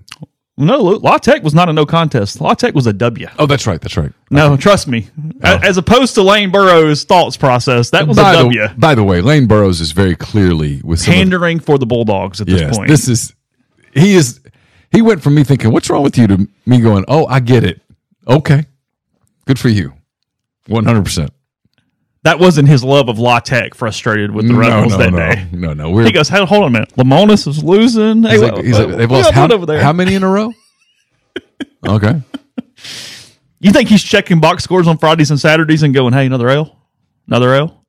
No, 0.59 0.81
La 0.81 1.19
Tech 1.19 1.43
was 1.43 1.53
not 1.53 1.69
a 1.69 1.73
no 1.73 1.85
contest. 1.85 2.41
La 2.41 2.55
Tech 2.55 2.73
was 2.73 2.87
a 2.87 2.93
W. 2.93 3.27
Oh, 3.37 3.45
that's 3.45 3.67
right. 3.67 3.79
That's 3.79 3.95
right. 3.95 4.11
No, 4.31 4.57
trust 4.57 4.87
me. 4.87 5.07
Oh. 5.43 5.59
As 5.61 5.77
opposed 5.77 6.15
to 6.15 6.23
Lane 6.23 6.49
Burroughs' 6.49 7.03
thoughts 7.03 7.37
process, 7.37 7.91
that 7.91 8.07
was 8.07 8.17
by 8.17 8.33
a 8.33 8.43
the, 8.43 8.73
by 8.75 8.95
the 8.95 9.03
way, 9.03 9.21
Lane 9.21 9.45
Burroughs 9.45 9.81
is 9.81 9.91
very 9.91 10.15
clearly 10.15 10.81
with 10.83 11.05
Pandering 11.05 11.59
for 11.59 11.77
the 11.77 11.85
Bulldogs 11.85 12.41
at 12.41 12.47
this 12.47 12.61
yes, 12.61 12.75
point. 12.75 12.89
this 12.89 13.07
is 13.07 13.35
he 13.93 14.15
is 14.15 14.39
he 14.91 15.03
went 15.03 15.21
from 15.21 15.35
me 15.35 15.43
thinking, 15.43 15.71
"What's 15.71 15.91
wrong 15.91 16.01
with 16.01 16.17
you?" 16.17 16.25
to 16.25 16.47
me 16.65 16.81
going, 16.81 17.05
"Oh, 17.07 17.27
I 17.27 17.39
get 17.39 17.63
it. 17.63 17.81
Okay, 18.27 18.65
good 19.45 19.59
for 19.59 19.69
you, 19.69 19.93
one 20.65 20.85
hundred 20.85 21.03
percent." 21.03 21.31
That 22.27 22.39
wasn't 22.39 22.67
his 22.67 22.83
love 22.83 23.07
of 23.07 23.19
La 23.19 23.39
Tech 23.39 23.73
frustrated 23.73 24.31
with 24.31 24.47
the 24.47 24.51
No, 24.53 24.59
Rebels 24.59 24.91
no, 24.91 24.97
that 24.97 25.11
no, 25.13 25.17
day. 25.17 25.47
no, 25.53 25.73
no. 25.73 25.91
We're 25.91 26.03
He 26.03 26.11
goes, 26.11 26.27
"Hey, 26.27 26.43
hold 26.45 26.63
on 26.63 26.67
a 26.67 26.71
minute. 26.71 26.93
Lemonis 26.97 27.47
is 27.47 27.63
losing. 27.63 28.23
He's 28.23 28.41
what- 28.41 28.55
like, 28.55 28.65
he's 28.65 28.77
like, 28.77 28.97
they've 28.97 29.09
lost 29.09 29.31
how, 29.31 29.47
over 29.49 29.65
there. 29.65 29.81
how 29.81 29.93
many 29.93 30.13
in 30.13 30.23
a 30.23 30.29
row? 30.29 30.51
okay, 31.87 32.21
You 33.61 33.71
think 33.71 33.87
he's 33.87 34.03
checking 34.03 34.41
box 34.41 34.65
scores 34.65 34.89
on 34.89 34.97
Fridays 34.97 35.31
and 35.31 35.39
Saturdays 35.39 35.83
and 35.83 35.93
going, 35.93 36.11
"Hey, 36.11 36.25
another 36.25 36.49
L, 36.49 36.77
another 37.29 37.53
L." 37.53 37.85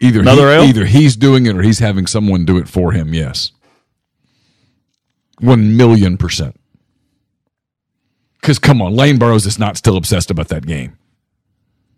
either 0.00 0.20
Another 0.20 0.48
he, 0.48 0.54
L? 0.56 0.64
either 0.64 0.84
he's 0.86 1.14
doing 1.14 1.44
it 1.44 1.54
or 1.54 1.60
he's 1.60 1.78
having 1.80 2.06
someone 2.06 2.46
do 2.46 2.56
it 2.56 2.68
for 2.70 2.92
him. 2.92 3.12
Yes, 3.12 3.52
one 5.38 5.76
million 5.76 6.16
percent. 6.16 6.58
Because 8.40 8.58
come 8.58 8.80
on, 8.80 8.94
Lane 8.94 9.18
Burroughs 9.18 9.44
is 9.44 9.58
not 9.58 9.76
still 9.76 9.98
obsessed 9.98 10.30
about 10.30 10.48
that 10.48 10.64
game. 10.66 10.96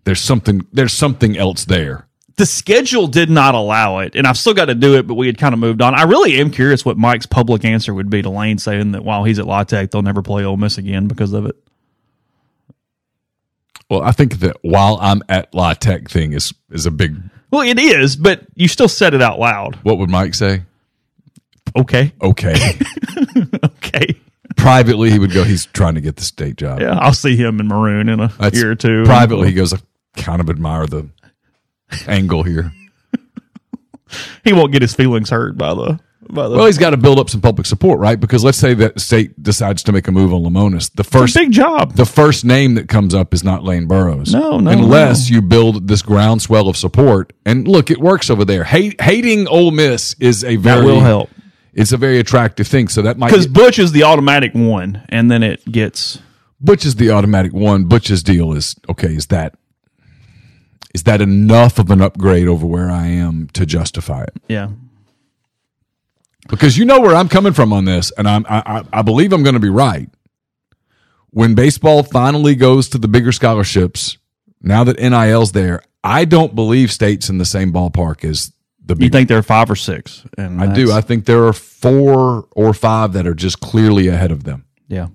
There's 0.08 0.22
something. 0.22 0.66
There's 0.72 0.94
something 0.94 1.36
else 1.36 1.66
there. 1.66 2.08
the 2.36 2.46
schedule 2.46 3.06
did 3.08 3.28
not 3.28 3.54
allow 3.54 3.98
it, 3.98 4.14
and 4.16 4.26
I've 4.26 4.38
still 4.38 4.54
got 4.54 4.64
to 4.66 4.74
do 4.74 4.96
it, 4.96 5.06
but 5.06 5.16
we 5.16 5.26
had 5.26 5.36
kind 5.36 5.52
of 5.52 5.58
moved 5.58 5.82
on. 5.82 5.94
I 5.94 6.04
really 6.04 6.40
am 6.40 6.50
curious 6.50 6.82
what 6.82 6.96
Mike's 6.96 7.26
public 7.26 7.62
answer 7.66 7.92
would 7.92 8.08
be 8.08 8.22
to 8.22 8.30
Lane 8.30 8.56
saying 8.56 8.92
that 8.92 9.04
while 9.04 9.24
he's 9.24 9.38
at 9.38 9.46
La 9.46 9.64
Tech, 9.64 9.90
they'll 9.90 10.00
never 10.00 10.22
play 10.22 10.44
Ole 10.44 10.56
Miss 10.56 10.78
again 10.78 11.08
because 11.08 11.34
of 11.34 11.44
it. 11.44 11.56
Well, 13.90 14.02
I 14.02 14.12
think 14.12 14.38
that 14.40 14.56
while 14.62 14.98
I'm 15.02 15.22
at 15.28 15.52
La 15.54 15.74
Tech 15.74 16.08
thing 16.08 16.32
is 16.32 16.54
is 16.70 16.86
a 16.86 16.90
big. 16.90 17.16
Well, 17.50 17.62
it 17.68 17.78
is, 17.78 18.16
but 18.16 18.46
you 18.54 18.66
still 18.66 18.88
said 18.88 19.12
it 19.12 19.20
out 19.20 19.38
loud. 19.38 19.76
What 19.82 19.98
would 19.98 20.08
Mike 20.10 20.34
say? 20.34 20.62
Okay, 21.76 22.12
Okay. 22.22 22.54
okay, 23.64 24.18
Privately, 24.56 25.10
he 25.10 25.18
would 25.18 25.32
go. 25.32 25.44
He's 25.44 25.66
trying 25.66 25.94
to 25.96 26.00
get 26.00 26.16
the 26.16 26.22
state 26.24 26.56
job. 26.56 26.80
yeah, 26.80 26.98
I'll 26.98 27.12
see 27.12 27.36
him 27.36 27.60
in 27.60 27.68
maroon 27.68 28.08
in 28.08 28.20
a 28.20 28.28
That's- 28.28 28.54
year 28.54 28.70
or 28.70 28.74
two. 28.74 29.04
Privately, 29.04 29.48
he 29.48 29.54
goes. 29.54 29.74
Kind 30.18 30.40
of 30.40 30.50
admire 30.50 30.86
the 30.86 31.08
angle 32.06 32.42
here. 32.42 32.72
he 34.44 34.52
won't 34.52 34.72
get 34.72 34.82
his 34.82 34.94
feelings 34.94 35.30
hurt 35.30 35.56
by 35.56 35.74
the 35.74 36.00
by 36.30 36.48
the 36.48 36.56
Well, 36.56 36.66
he's 36.66 36.78
got 36.78 36.90
to 36.90 36.96
build 36.96 37.18
up 37.18 37.30
some 37.30 37.40
public 37.40 37.66
support, 37.66 38.00
right? 38.00 38.18
Because 38.18 38.44
let's 38.44 38.58
say 38.58 38.74
that 38.74 39.00
state 39.00 39.42
decides 39.42 39.82
to 39.84 39.92
make 39.92 40.08
a 40.08 40.12
move 40.12 40.32
on 40.32 40.42
Lemonis. 40.42 40.92
The 40.92 41.04
first 41.04 41.34
big 41.34 41.52
job. 41.52 41.94
the 41.94 42.04
first 42.04 42.44
name 42.44 42.74
that 42.74 42.88
comes 42.88 43.14
up 43.14 43.32
is 43.32 43.42
not 43.42 43.64
Lane 43.64 43.86
Burroughs. 43.86 44.32
No, 44.32 44.58
no, 44.58 44.70
Unless 44.70 45.30
you 45.30 45.40
build 45.40 45.88
this 45.88 46.02
groundswell 46.02 46.68
of 46.68 46.76
support. 46.76 47.32
And 47.46 47.66
look, 47.66 47.90
it 47.90 47.98
works 47.98 48.30
over 48.30 48.44
there. 48.44 48.64
Hate, 48.64 49.00
hating 49.00 49.48
Ole 49.48 49.70
Miss 49.70 50.14
is 50.20 50.44
a 50.44 50.56
very 50.56 50.80
That 50.80 50.84
will 50.84 51.00
help 51.00 51.30
It's 51.72 51.92
a 51.92 51.96
very 51.96 52.18
attractive 52.18 52.66
thing. 52.66 52.88
So 52.88 53.02
that 53.02 53.16
might 53.18 53.30
because 53.30 53.46
Butch 53.46 53.78
is 53.78 53.92
the 53.92 54.02
automatic 54.02 54.52
one, 54.54 55.02
and 55.08 55.30
then 55.30 55.42
it 55.42 55.64
gets 55.70 56.20
Butch 56.60 56.84
is 56.84 56.96
the 56.96 57.10
automatic 57.10 57.52
one. 57.52 57.84
Butch's 57.84 58.22
deal 58.22 58.52
is 58.52 58.76
okay. 58.88 59.14
Is 59.14 59.28
that 59.28 59.54
is 60.94 61.02
that 61.04 61.20
enough 61.20 61.78
of 61.78 61.90
an 61.90 62.00
upgrade 62.00 62.48
over 62.48 62.66
where 62.66 62.90
I 62.90 63.06
am 63.06 63.48
to 63.54 63.66
justify 63.66 64.22
it? 64.22 64.42
yeah. 64.48 64.70
Because 66.48 66.78
you 66.78 66.86
know 66.86 67.00
where 67.00 67.14
I'm 67.14 67.28
coming 67.28 67.52
from 67.52 67.74
on 67.74 67.84
this, 67.84 68.10
and 68.16 68.26
I'm 68.26 68.46
I, 68.48 68.62
I, 68.64 68.84
I 69.00 69.02
believe 69.02 69.32
I'm 69.34 69.42
going 69.42 69.54
to 69.54 69.60
be 69.60 69.68
right. 69.68 70.08
When 71.30 71.54
baseball 71.54 72.02
finally 72.02 72.54
goes 72.54 72.88
to 72.90 72.98
the 72.98 73.08
bigger 73.08 73.32
scholarships, 73.32 74.16
now 74.62 74.82
that 74.84 74.98
NIL's 74.98 75.52
there, 75.52 75.82
I 76.02 76.24
don't 76.24 76.54
believe 76.54 76.90
states 76.90 77.28
in 77.28 77.36
the 77.36 77.44
same 77.44 77.70
ballpark 77.70 78.24
as 78.24 78.52
the 78.82 78.96
You 78.98 79.10
think 79.10 79.28
they're 79.28 79.42
five 79.42 79.70
or 79.70 79.76
six? 79.76 80.24
And 80.38 80.58
I 80.58 80.72
do. 80.72 80.90
I 80.90 81.02
think 81.02 81.26
there 81.26 81.44
are 81.44 81.52
four 81.52 82.48
or 82.52 82.72
five 82.72 83.12
that 83.12 83.26
are 83.26 83.34
just 83.34 83.60
clearly 83.60 84.08
ahead 84.08 84.30
of 84.30 84.44
them. 84.44 84.64
yeah. 84.88 85.08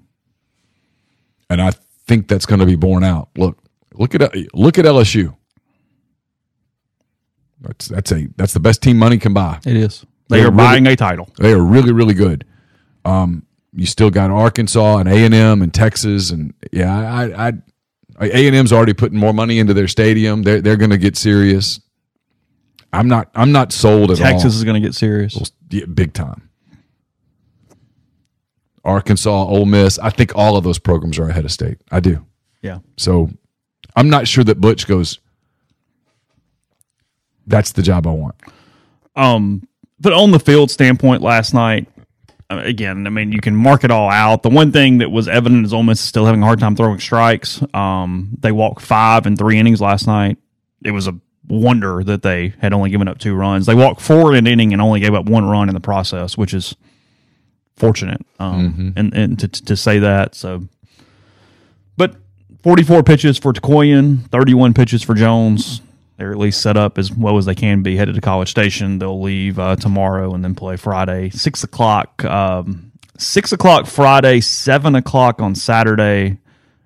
and 1.49 1.59
I 1.61 1.71
think 2.05 2.28
that's 2.28 2.45
going 2.45 2.59
to 2.59 2.65
be 2.67 2.76
borne 2.76 3.03
out. 3.03 3.30
Look, 3.38 3.57
look 3.93 4.13
at 4.13 4.21
look 4.53 4.78
at 4.78 4.86
LSU. 4.86 5.36
That's 7.64 7.88
that's 7.88 8.11
a 8.11 8.28
that's 8.36 8.53
the 8.53 8.59
best 8.59 8.82
team 8.84 8.97
money 8.97 9.18
can 9.18 9.34
buy. 9.34 9.59
It 9.66 9.76
is. 9.76 10.05
They 10.30 10.38
They're 10.38 10.47
are 10.47 10.51
really- 10.51 10.57
buying 10.57 10.88
a 10.88 10.95
title. 10.95 11.30
They 11.38 11.53
are 11.53 11.61
really 11.64 11.91
really 11.91 12.14
good. 12.14 12.45
Um, 13.05 13.45
you 13.74 13.86
still 13.86 14.09
got 14.11 14.30
Arkansas 14.32 14.97
and 14.97 15.09
A 15.09 15.26
and 15.26 15.34
M 15.34 15.61
and 15.61 15.74
Texas 15.74 16.30
and 16.32 16.53
yeah, 16.72 16.93
I 16.93 17.47
I 17.47 17.53
A 18.22 18.47
and 18.47 18.55
M's 18.55 18.72
already 18.72 18.93
putting 18.93 19.18
more 19.18 19.34
money 19.34 19.59
into 19.59 19.74
their 19.74 19.88
stadium. 19.88 20.43
They're 20.43 20.61
they're 20.61 20.78
going 20.78 20.91
to 20.91 20.97
get 20.97 21.18
serious. 21.18 21.80
I'm 22.91 23.07
not 23.07 23.32
I'm 23.34 23.51
not 23.51 23.72
sold 23.74 24.11
at 24.11 24.20
all. 24.22 24.26
Texas 24.28 24.55
is 24.55 24.64
going 24.64 24.80
to 24.82 24.86
get 24.88 24.93
serious. 24.93 25.51
Yeah, 25.70 25.86
big 25.86 26.14
time. 26.14 26.49
Arkansas, 28.86 29.45
Ole 29.45 29.66
Miss. 29.66 29.97
I 29.99 30.09
think 30.09 30.36
all 30.36 30.57
of 30.57 30.64
those 30.64 30.78
programs 30.80 31.18
are 31.18 31.30
ahead 31.30 31.45
of 31.45 31.51
state. 31.51 31.78
I 31.91 31.99
do. 31.99 32.26
Yeah. 32.61 32.80
So 32.97 33.30
I'm 33.95 34.09
not 34.09 34.28
sure 34.28 34.43
that 34.43 34.59
Butch 34.59 34.88
goes, 34.88 35.20
that's 37.48 37.72
the 37.72 37.82
job 37.82 38.08
I 38.08 38.12
want. 38.12 38.36
Um, 39.16 39.68
but 40.00 40.14
on 40.14 40.32
the 40.32 40.39
field 40.39 40.72
standpoint 40.72 41.22
last 41.22 41.54
night, 41.54 41.88
again, 42.50 43.08
I 43.08 43.10
mean, 43.10 43.32
you 43.32 43.41
can 43.41 43.56
mark 43.56 43.84
it 43.84 43.91
all 43.91 44.10
out. 44.10 44.44
The 44.44 44.50
one 44.50 44.72
thing 44.72 45.00
that 45.00 45.12
was 45.12 45.28
evident 45.28 45.66
is 45.66 45.74
Ole 45.74 45.84
Miss 45.84 46.00
is 46.00 46.06
still 46.06 46.26
having 46.26 46.41
a 46.41 46.46
hard 46.46 46.60
time 46.60 46.76
throwing 46.76 47.00
strikes. 47.00 47.64
Um, 47.74 48.30
they 48.39 48.52
walked 48.52 48.82
five 48.82 49.26
and 49.26 49.38
three 49.38 49.58
innings 49.58 49.82
last 49.82 50.08
night. 50.08 50.38
It 50.84 50.91
was 50.91 51.08
a 51.08 51.18
wonder 51.48 52.04
that 52.04 52.22
they 52.22 52.54
had 52.60 52.74
only 52.74 52.89
given 52.89 53.08
up 53.08 53.18
two 53.18 53.36
runs. 53.36 53.66
They 53.66 53.76
walked 53.76 54.02
four 54.02 54.32
in 54.32 54.38
an 54.38 54.48
inning 54.48 54.74
and 54.74 54.82
only 54.82 55.00
gave 55.00 55.14
up 55.14 55.26
one 55.26 55.46
run 55.46 55.70
in 55.70 55.76
the 55.76 55.82
process, 55.82 56.38
which 56.38 56.54
is 56.54 56.76
fortunate. 57.76 58.22
Um, 58.39 58.94
and, 58.96 59.14
and 59.14 59.39
to, 59.39 59.48
to 59.48 59.76
say 59.76 60.00
that. 60.00 60.36
So, 60.36 60.68
but 61.98 62.16
44 62.64 63.04
pitches 63.04 63.38
for 63.38 63.54
Takoyan, 63.54 64.30
31 64.30 64.74
pitches 64.74 65.04
for 65.04 65.14
Jones. 65.14 65.82
They're 66.18 66.32
at 66.32 66.38
least 66.38 66.61
set 66.61 66.78
up 66.78 66.97
as 66.97 67.11
well 67.11 67.38
as 67.38 67.45
they 67.45 67.55
can 67.55 67.82
be 67.82 67.95
headed 67.97 68.16
to 68.16 68.22
College 68.22 68.49
Station. 68.49 68.99
They'll 68.99 69.22
leave 69.22 69.57
uh, 69.57 69.76
tomorrow 69.76 70.34
and 70.34 70.43
then 70.43 70.55
play 70.55 70.76
Friday, 70.78 71.30
six 71.32 71.64
o'clock. 71.64 72.24
Um, 72.24 72.91
six 73.18 73.51
o'clock 73.51 73.88
Friday, 73.88 74.41
seven 74.41 74.95
o'clock 74.95 75.41
on 75.41 75.55
Saturday, 75.55 76.38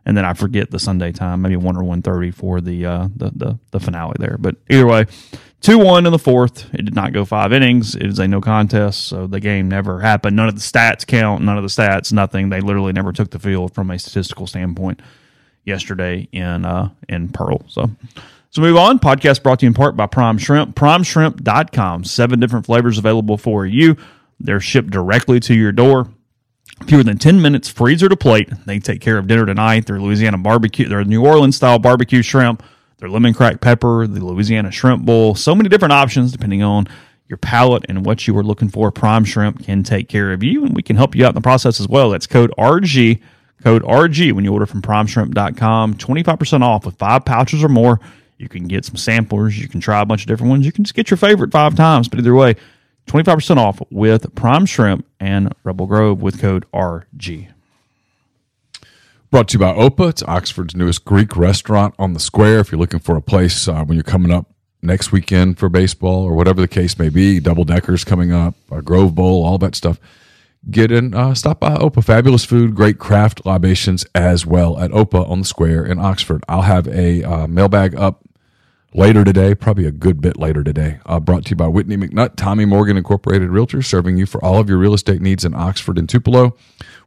and 0.06 0.16
then 0.16 0.24
I 0.24 0.34
forget 0.34 0.72
the 0.72 0.80
Sunday 0.80 1.12
time, 1.12 1.42
maybe 1.42 1.58
one 1.58 1.76
or 1.76 1.84
one 1.84 2.02
thirty 2.02 2.32
for 2.32 2.62
the, 2.62 2.86
uh, 2.86 3.08
the 3.16 3.32
the 3.36 3.60
the 3.72 3.80
finale 3.80 4.16
there. 4.18 4.38
But 4.40 4.56
either 4.70 4.88
way, 4.88 5.06
two 5.60 5.78
one 5.78 6.06
in 6.06 6.14
the 6.14 6.20
fourth. 6.20 6.74
It 6.74 6.86
did 6.86 6.96
not 6.96 7.12
go 7.12 7.26
five 7.26 7.52
innings. 7.52 7.96
It 7.96 8.06
is 8.06 8.20
a 8.20 8.28
no 8.28 8.40
contest, 8.40 9.08
so 9.08 9.28
the 9.28 9.42
game 9.42 9.68
never 9.68 10.00
happened. 10.00 10.38
None 10.38 10.48
of 10.48 10.56
the 10.56 10.62
stats 10.62 11.06
count. 11.06 11.44
None 11.44 11.58
of 11.58 11.64
the 11.64 11.70
stats. 11.70 12.14
Nothing. 12.14 12.50
They 12.50 12.62
literally 12.62 12.94
never 12.94 13.12
took 13.12 13.32
the 13.32 13.40
field 13.40 13.74
from 13.74 13.92
a 13.92 14.00
statistical 14.00 14.48
standpoint 14.48 15.02
yesterday 15.66 16.30
in 16.32 16.64
uh 16.64 16.90
in 17.10 17.28
Pearl. 17.28 17.62
So 17.68 17.92
so 18.58 18.64
move 18.64 18.76
on. 18.76 18.98
Podcast 18.98 19.44
brought 19.44 19.60
to 19.60 19.68
you 19.68 19.68
in 19.68 19.76
part 19.76 19.96
by 19.96 20.08
Prime 20.08 20.40
Shrimp. 20.40 20.76
PrimeShrimp.com. 20.76 22.04
Seven 22.06 22.40
different 22.40 22.66
flavors 22.66 22.98
available 22.98 23.38
for 23.38 23.68
you. 23.68 23.96
They're 24.40 24.60
shipped 24.60 24.90
directly 24.90 25.40
to 25.42 25.54
your 25.54 25.72
door. 25.72 26.10
Fewer 26.88 27.04
than 27.04 27.20
10 27.20 27.40
minutes, 27.40 27.70
freezer 27.70 28.10
to 28.10 28.18
plate. 28.18 28.50
They 28.66 28.80
take 28.80 29.00
care 29.00 29.20
of 29.20 29.28
dinner 29.28 29.46
tonight. 29.46 29.86
Their 29.86 30.02
Louisiana 30.02 30.40
barbecue, 30.40 30.90
their 30.90 31.04
New 31.04 31.24
Orleans 31.24 31.56
style 31.56 31.78
barbecue 31.78 32.24
shrimp, 32.24 32.64
their 32.98 33.10
lemon 33.10 33.36
crack 33.36 33.62
pepper, 33.62 34.08
the 34.08 34.26
Louisiana 34.26 34.72
shrimp 34.72 35.06
bowl. 35.06 35.36
So 35.36 35.54
many 35.54 35.70
different 35.70 35.94
options 35.94 36.32
depending 36.32 36.64
on 36.64 36.88
your 37.28 37.38
palate 37.38 37.86
and 37.88 38.08
what 38.08 38.28
you 38.28 38.36
are 38.40 38.44
looking 38.44 38.70
for. 38.70 38.92
Prime 38.92 39.24
Shrimp 39.24 39.66
can 39.66 39.84
take 39.84 40.10
care 40.10 40.34
of 40.34 40.42
you, 40.42 40.66
and 40.66 40.76
we 40.76 40.82
can 40.82 40.96
help 40.96 41.14
you 41.14 41.26
out 41.26 41.30
in 41.30 41.36
the 41.36 41.42
process 41.42 41.80
as 41.80 41.88
well. 41.88 42.10
That's 42.10 42.26
code 42.26 42.52
RG, 42.58 43.22
code 43.62 43.84
RG 43.84 44.32
when 44.32 44.46
you 44.46 44.52
order 44.52 44.66
from 44.66 44.82
primeshrimp.com. 44.82 45.94
25% 45.94 46.62
off 46.64 46.88
with 46.88 46.98
five 46.98 47.24
pouches 47.24 47.64
or 47.64 47.70
more. 47.70 48.00
You 48.38 48.48
can 48.48 48.68
get 48.68 48.86
some 48.86 48.98
samplers. 48.98 49.60
You 49.60 49.68
can 49.68 49.80
try 49.80 50.02
a 50.02 50.06
bunch 50.06 50.22
of 50.22 50.28
different 50.28 50.50
ones. 50.52 50.66
You 50.66 50.72
can 50.72 50.84
just 50.84 50.94
get 50.94 51.10
your 51.10 51.18
favorite 51.18 51.52
five 51.52 51.76
times. 51.76 52.08
But 52.08 52.20
either 52.20 52.36
way, 52.36 52.56
25% 53.08 53.58
off 53.58 53.82
with 53.90 54.34
Prime 54.36 54.66
Shrimp 54.66 55.06
and 55.20 55.54
Rebel 55.64 55.88
Grove 55.88 56.22
with 56.22 56.40
code 56.40 56.66
RG. 56.74 57.50
Brought 59.30 59.50
to 59.50 59.54
you 59.54 59.60
by 59.60 59.74
Opa. 59.74 60.10
It's 60.10 60.24
Oxford's 60.24 60.76
newest 60.76 61.04
Greek 61.04 61.36
restaurant 61.36 61.96
on 61.98 62.14
the 62.14 62.20
square. 62.20 62.60
If 62.60 62.72
you're 62.72 62.80
looking 62.80 63.00
for 63.00 63.18
a 63.18 63.22
place 63.22 63.68
uh, 63.68 63.84
when 63.84 63.96
you're 63.96 64.04
coming 64.04 64.32
up 64.32 64.54
next 64.82 65.12
weekend 65.12 65.58
for 65.58 65.68
baseball 65.68 66.24
or 66.24 66.34
whatever 66.34 66.62
the 66.62 66.68
case 66.68 66.98
may 67.00 67.10
be, 67.10 67.40
double 67.40 67.66
deckers 67.66 68.04
coming 68.04 68.32
up, 68.32 68.56
a 68.72 68.82
Grove 68.82 69.16
Bowl, 69.16 69.44
all 69.44 69.58
that 69.58 69.76
stuff. 69.76 70.00
get 70.70 70.92
in, 70.92 71.14
uh, 71.14 71.34
stop 71.34 71.60
by 71.60 71.76
Opa. 71.76 72.04
Fabulous 72.04 72.46
food, 72.46 72.76
great 72.76 73.00
craft 73.00 73.46
libations 73.46 74.06
as 74.16 74.46
well 74.46 74.80
at 74.80 74.92
Opa 74.92 75.30
on 75.30 75.40
the 75.40 75.46
square 75.46 75.86
in 75.86 76.00
Oxford. 76.00 76.44
I'll 76.48 76.62
have 76.62 76.88
a 76.88 77.24
uh, 77.24 77.48
mailbag 77.48 77.96
up 77.96 78.22
later 78.94 79.24
today, 79.24 79.54
probably 79.56 79.86
a 79.86 79.92
good 79.92 80.22
bit 80.22 80.38
later 80.38 80.64
today. 80.64 81.00
Uh, 81.06 81.20
brought 81.20 81.46
to 81.46 81.52
you 81.52 81.56
by 81.56 81.68
Whitney 81.68 81.98
McNutt, 81.98 82.36
Tommy 82.36 82.66
Morgan 82.66 82.98
Incorporated 82.98 83.50
Realtors, 83.50 83.86
serving 83.86 84.18
you 84.18 84.26
for 84.26 84.44
all 84.44 84.60
of 84.60 84.70
your 84.70 84.78
real 84.78 84.94
estate 84.94 85.22
needs 85.22 85.46
in 85.46 85.54
Oxford 85.54 85.98
and 85.98 86.08
Tupelo. 86.08 86.56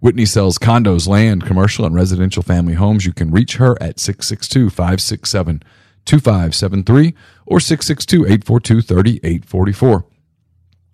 Whitney 0.01 0.25
sells 0.25 0.59
condos, 0.59 1.09
land, 1.09 1.45
commercial, 1.45 1.85
and 1.85 1.95
residential 1.95 2.43
family 2.43 2.75
homes. 2.75 3.07
You 3.07 3.13
can 3.13 3.31
reach 3.31 3.57
her 3.57 3.77
at 3.83 3.99
662 3.99 4.71
567 4.71 5.63
2573 6.05 7.15
or 7.47 7.61
662 7.61 8.25
842 8.25 8.83
3844. 8.83 10.05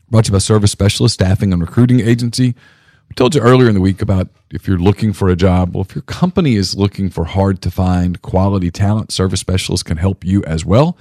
Brought 0.08 0.24
to 0.24 0.28
you 0.28 0.32
by 0.32 0.38
Service 0.38 0.70
Specialist 0.70 1.14
Staffing 1.14 1.52
and 1.52 1.60
Recruiting 1.60 2.00
Agency. 2.00 2.54
We 3.08 3.14
told 3.14 3.34
you 3.34 3.40
earlier 3.40 3.68
in 3.68 3.74
the 3.74 3.80
week 3.80 4.02
about 4.02 4.28
if 4.50 4.66
you're 4.68 4.78
looking 4.78 5.12
for 5.12 5.28
a 5.28 5.36
job. 5.36 5.74
Well, 5.74 5.84
if 5.88 5.94
your 5.94 6.02
company 6.02 6.56
is 6.56 6.76
looking 6.76 7.10
for 7.10 7.24
hard 7.24 7.62
to 7.62 7.70
find 7.70 8.20
quality 8.22 8.70
talent, 8.70 9.12
Service 9.12 9.40
specialists 9.40 9.82
can 9.82 9.96
help 9.96 10.24
you 10.24 10.44
as 10.44 10.64
well. 10.64 10.96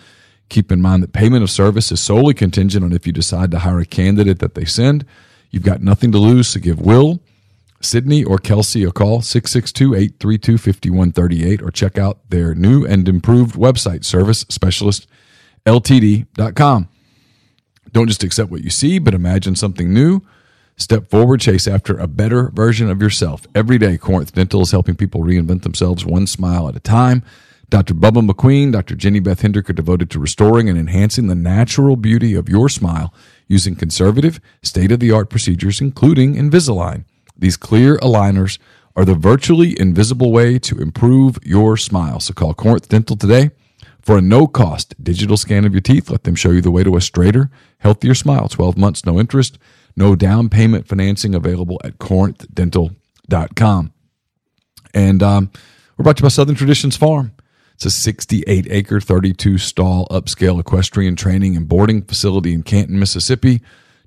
Keep 0.50 0.72
in 0.72 0.82
mind 0.82 1.04
that 1.04 1.14
payment 1.14 1.44
of 1.44 1.50
service 1.50 1.92
is 1.92 2.00
solely 2.00 2.34
contingent 2.34 2.86
on 2.86 2.94
if 2.94 3.08
you 3.08 3.14
decide 3.14 3.52
to 3.52 3.60
hire 3.60 3.80
a 3.80 3.86
candidate 3.86 4.40
that 4.40 4.56
they 4.56 4.66
send. 4.66 5.06
You've 5.50 5.64
got 5.64 5.82
nothing 5.82 6.12
to 6.12 6.18
lose, 6.20 6.50
so 6.50 6.60
give 6.60 6.80
Will, 6.80 7.20
Sydney, 7.82 8.24
or 8.24 8.38
Kelsey 8.38 8.84
a 8.84 8.92
call, 8.92 9.22
662 9.22 9.96
832 9.96 10.58
5138, 10.58 11.62
or 11.62 11.72
check 11.72 11.98
out 11.98 12.20
their 12.30 12.54
new 12.54 12.86
and 12.86 13.08
improved 13.08 13.56
website, 13.56 14.02
servicespecialistltd.com. 15.66 16.90
Don't 17.92 18.08
just 18.08 18.24
accept 18.24 18.52
what 18.52 18.64
you 18.64 18.70
see, 18.70 19.00
but 19.00 19.14
imagine 19.14 19.56
something 19.56 19.94
new. 19.94 20.22
Step 20.78 21.10
forward, 21.10 21.40
chase 21.40 21.68
after 21.68 21.98
a 21.98 22.06
better 22.06 22.50
version 22.50 22.90
of 22.90 23.02
yourself. 23.02 23.48
Every 23.56 23.78
day, 23.78 23.98
Corinth 23.98 24.34
Dental 24.34 24.62
is 24.62 24.72
helping 24.72 24.96
people 24.96 25.22
reinvent 25.22 25.64
themselves 25.64 26.06
one 26.06 26.28
smile 26.28 26.68
at 26.68 26.76
a 26.76 26.82
time. 26.82 27.24
Dr. 27.70 27.94
Bubba 27.94 28.30
McQueen, 28.30 28.74
Dr. 28.74 28.94
Jenny 28.94 29.22
Beth 29.22 29.42
Hendrick 29.42 29.70
are 29.70 29.74
devoted 29.74 30.10
to 30.12 30.20
restoring 30.20 30.68
and 30.68 30.78
enhancing 30.78 31.28
the 31.28 31.36
natural 31.36 31.96
beauty 31.96 32.36
of 32.36 32.50
your 32.50 32.68
smile 32.68 33.14
using 33.48 33.76
conservative, 33.76 34.42
state 34.64 34.92
of 34.92 35.00
the 35.00 35.12
art 35.12 35.30
procedures, 35.30 35.80
including 35.80 36.36
Invisalign. 36.36 37.06
These 37.38 37.58
clear 37.58 37.98
aligners 37.98 38.60
are 38.98 39.06
the 39.06 39.16
virtually 39.16 39.80
invisible 39.80 40.32
way 40.32 40.60
to 40.60 40.80
improve 40.80 41.40
your 41.42 41.78
smile. 41.78 42.20
So 42.20 42.34
call 42.34 42.54
Corinth 42.54 42.90
Dental 42.90 43.16
today 43.16 43.52
for 44.02 44.18
a 44.18 44.22
no 44.22 44.46
cost 44.46 44.94
digital 45.02 45.38
scan 45.38 45.66
of 45.66 45.74
your 45.74 45.82
teeth. 45.82 46.10
Let 46.10 46.24
them 46.24 46.36
show 46.36 46.52
you 46.52 46.62
the 46.62 46.72
way 46.72 46.84
to 46.84 46.98
a 46.98 47.02
straighter, 47.02 47.50
healthier 47.80 48.14
smile. 48.14 48.48
12 48.50 48.78
months, 48.78 49.06
no 49.06 49.20
interest, 49.20 49.58
no 49.96 50.16
down 50.16 50.50
payment 50.50 50.88
financing 50.88 51.36
available 51.36 51.80
at 51.84 51.98
corinthdental.com. 51.98 53.94
And 54.94 55.24
um, 55.24 55.52
we're 55.98 56.04
brought 56.04 56.18
to 56.18 56.22
you 56.22 56.26
by 56.26 56.30
Southern 56.30 56.56
Traditions 56.56 56.98
Farm. 56.98 57.34
It's 57.76 57.86
a 57.86 57.92
68 57.92 58.68
acre, 58.70 59.02
32 59.02 59.58
stall 59.58 60.08
upscale 60.10 60.60
equestrian 60.60 61.18
training 61.18 61.58
and 61.58 61.68
boarding 61.68 62.02
facility 62.02 62.54
in 62.54 62.64
Canton, 62.64 62.98
Mississippi. 62.98 63.62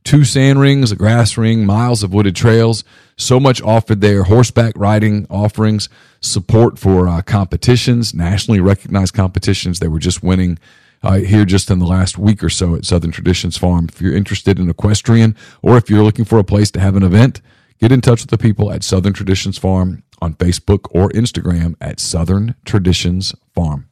Two 0.05 0.25
sand 0.25 0.59
rings, 0.59 0.91
a 0.91 0.97
grass 0.97 1.37
ring, 1.37 1.67
miles 1.67 2.03
of 2.03 2.15
wooded 2.15 2.35
trails. 2.35 2.83
So 3.17 3.39
much 3.39 3.61
offered 3.61 4.01
there. 4.01 4.23
Horseback 4.23 4.73
riding 4.77 5.27
offerings, 5.29 5.91
support 6.21 6.79
for 6.79 7.09
uh, 7.09 7.21
competitions, 7.21 8.15
nationally 8.15 8.61
recognized 8.61 9.13
competitions. 9.13 9.81
They 9.81 9.89
were 9.89 9.99
just 9.99 10.23
winning 10.23 10.59
uh, 11.03 11.19
here 11.19 11.45
just 11.45 11.71
in 11.71 11.79
the 11.79 11.87
last 11.87 12.19
week 12.19 12.43
or 12.43 12.49
so 12.49 12.75
at 12.75 12.85
Southern 12.85 13.11
Traditions 13.11 13.57
Farm. 13.57 13.87
If 13.89 14.01
you're 14.01 14.17
interested 14.17 14.59
in 14.59 14.69
equestrian 14.69 15.37
or 15.63 15.77
if 15.77 15.89
you're 15.89 16.03
looking 16.03 16.25
for 16.25 16.39
a 16.39 16.45
place 16.45 16.71
to 16.73 16.81
have 16.81 16.97
an 16.97 17.03
event, 17.03 17.41
get 17.81 17.93
in 17.93 18.01
touch 18.01 18.23
with 18.23 18.31
the 18.31 18.39
people 18.39 18.73
at 18.73 18.83
Southern 18.83 19.13
Traditions 19.13 19.59
Farm 19.59 20.03
on 20.21 20.35
Facebook 20.35 20.89
or 20.91 21.11
Instagram 21.11 21.75
at 21.81 22.01
Southern 22.01 22.55
Traditions 22.65 23.35
Farm. 23.55 23.89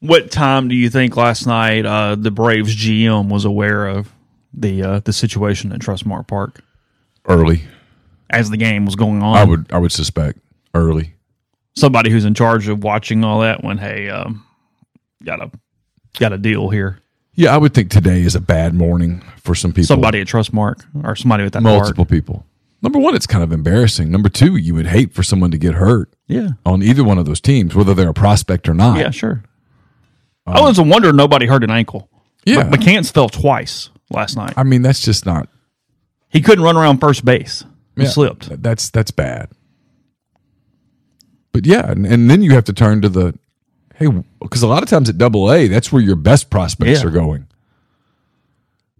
What 0.00 0.30
time 0.30 0.68
do 0.68 0.74
you 0.74 0.90
think 0.90 1.16
last 1.16 1.46
night 1.46 1.86
uh, 1.86 2.16
the 2.16 2.32
Braves 2.32 2.74
GM 2.74 3.28
was 3.28 3.44
aware 3.44 3.86
of 3.86 4.12
the 4.52 4.82
uh, 4.82 5.00
the 5.00 5.12
situation 5.12 5.72
at 5.72 5.80
Trustmark 5.80 6.26
Park 6.26 6.60
Early, 7.24 7.62
as 8.28 8.50
the 8.50 8.56
game 8.56 8.84
was 8.84 8.96
going 8.96 9.22
on? 9.22 9.36
I 9.36 9.44
would 9.44 9.72
I 9.72 9.78
would 9.78 9.92
suspect 9.92 10.40
early. 10.74 11.14
Somebody 11.76 12.10
who's 12.10 12.24
in 12.24 12.34
charge 12.34 12.66
of 12.66 12.82
watching 12.82 13.22
all 13.22 13.40
that 13.40 13.62
went, 13.62 13.78
"Hey, 13.78 14.10
um, 14.10 14.44
got 15.22 15.40
a 15.40 15.52
got 16.18 16.32
a 16.32 16.38
deal 16.38 16.68
here." 16.70 16.98
Yeah, 17.34 17.54
I 17.54 17.58
would 17.58 17.72
think 17.72 17.90
today 17.90 18.20
is 18.22 18.34
a 18.34 18.40
bad 18.40 18.74
morning 18.74 19.22
for 19.42 19.54
some 19.54 19.72
people. 19.72 19.86
Somebody 19.86 20.20
at 20.20 20.26
Trustmark 20.26 20.84
or 21.02 21.16
somebody 21.16 21.44
with 21.44 21.54
that 21.54 21.62
multiple 21.62 22.04
people. 22.04 22.44
Number 22.82 22.98
one, 22.98 23.14
it's 23.14 23.26
kind 23.26 23.42
of 23.44 23.52
embarrassing. 23.52 24.10
Number 24.10 24.28
two, 24.28 24.56
you 24.56 24.74
would 24.74 24.86
hate 24.88 25.14
for 25.14 25.22
someone 25.22 25.50
to 25.52 25.56
get 25.58 25.74
hurt 25.74 26.12
Yeah, 26.26 26.50
on 26.66 26.82
either 26.82 27.04
one 27.04 27.16
of 27.16 27.26
those 27.26 27.40
teams, 27.40 27.74
whether 27.74 27.94
they're 27.94 28.08
a 28.10 28.14
prospect 28.14 28.68
or 28.68 28.74
not. 28.74 28.98
yeah, 28.98 29.10
sure. 29.10 29.44
Um, 30.46 30.56
I 30.56 30.60
was 30.60 30.78
a 30.78 30.82
wonder 30.82 31.12
nobody 31.12 31.46
hurt 31.46 31.62
an 31.62 31.70
ankle. 31.70 32.08
Yeah. 32.44 32.64
Mc- 32.64 32.80
McCants 32.80 33.12
fell 33.12 33.28
twice 33.28 33.88
last 34.10 34.36
night. 34.36 34.52
I 34.56 34.64
mean, 34.64 34.82
that's 34.82 35.00
just 35.04 35.24
not. 35.24 35.48
He 36.28 36.40
couldn't 36.40 36.64
run 36.64 36.76
around 36.76 36.98
first 36.98 37.24
base. 37.24 37.64
He 37.96 38.02
yeah, 38.02 38.08
slipped. 38.08 38.62
That's 38.62 38.90
that's 38.90 39.10
bad. 39.12 39.48
But 41.52 41.66
yeah, 41.66 41.90
and, 41.90 42.04
and 42.06 42.28
then 42.30 42.42
you 42.42 42.52
have 42.52 42.64
to 42.64 42.72
turn 42.72 43.00
to 43.02 43.08
the 43.08 43.38
hey, 44.02 44.22
because 44.40 44.62
a 44.62 44.66
lot 44.66 44.82
of 44.82 44.88
times 44.88 45.08
at 45.08 45.18
Double 45.18 45.52
A, 45.52 45.68
that's 45.68 45.92
where 45.92 46.02
your 46.02 46.16
best 46.16 46.50
prospects 46.50 47.00
Yeah. 47.02 47.06
are 47.08 47.10
going. 47.10 47.46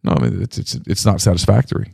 No, 0.05 0.12
I 0.16 0.22
mean 0.22 0.42
it's 0.42 0.59
it's 0.59 0.74
it's 0.86 1.05
not 1.07 1.20
satisfactory. 1.20 1.92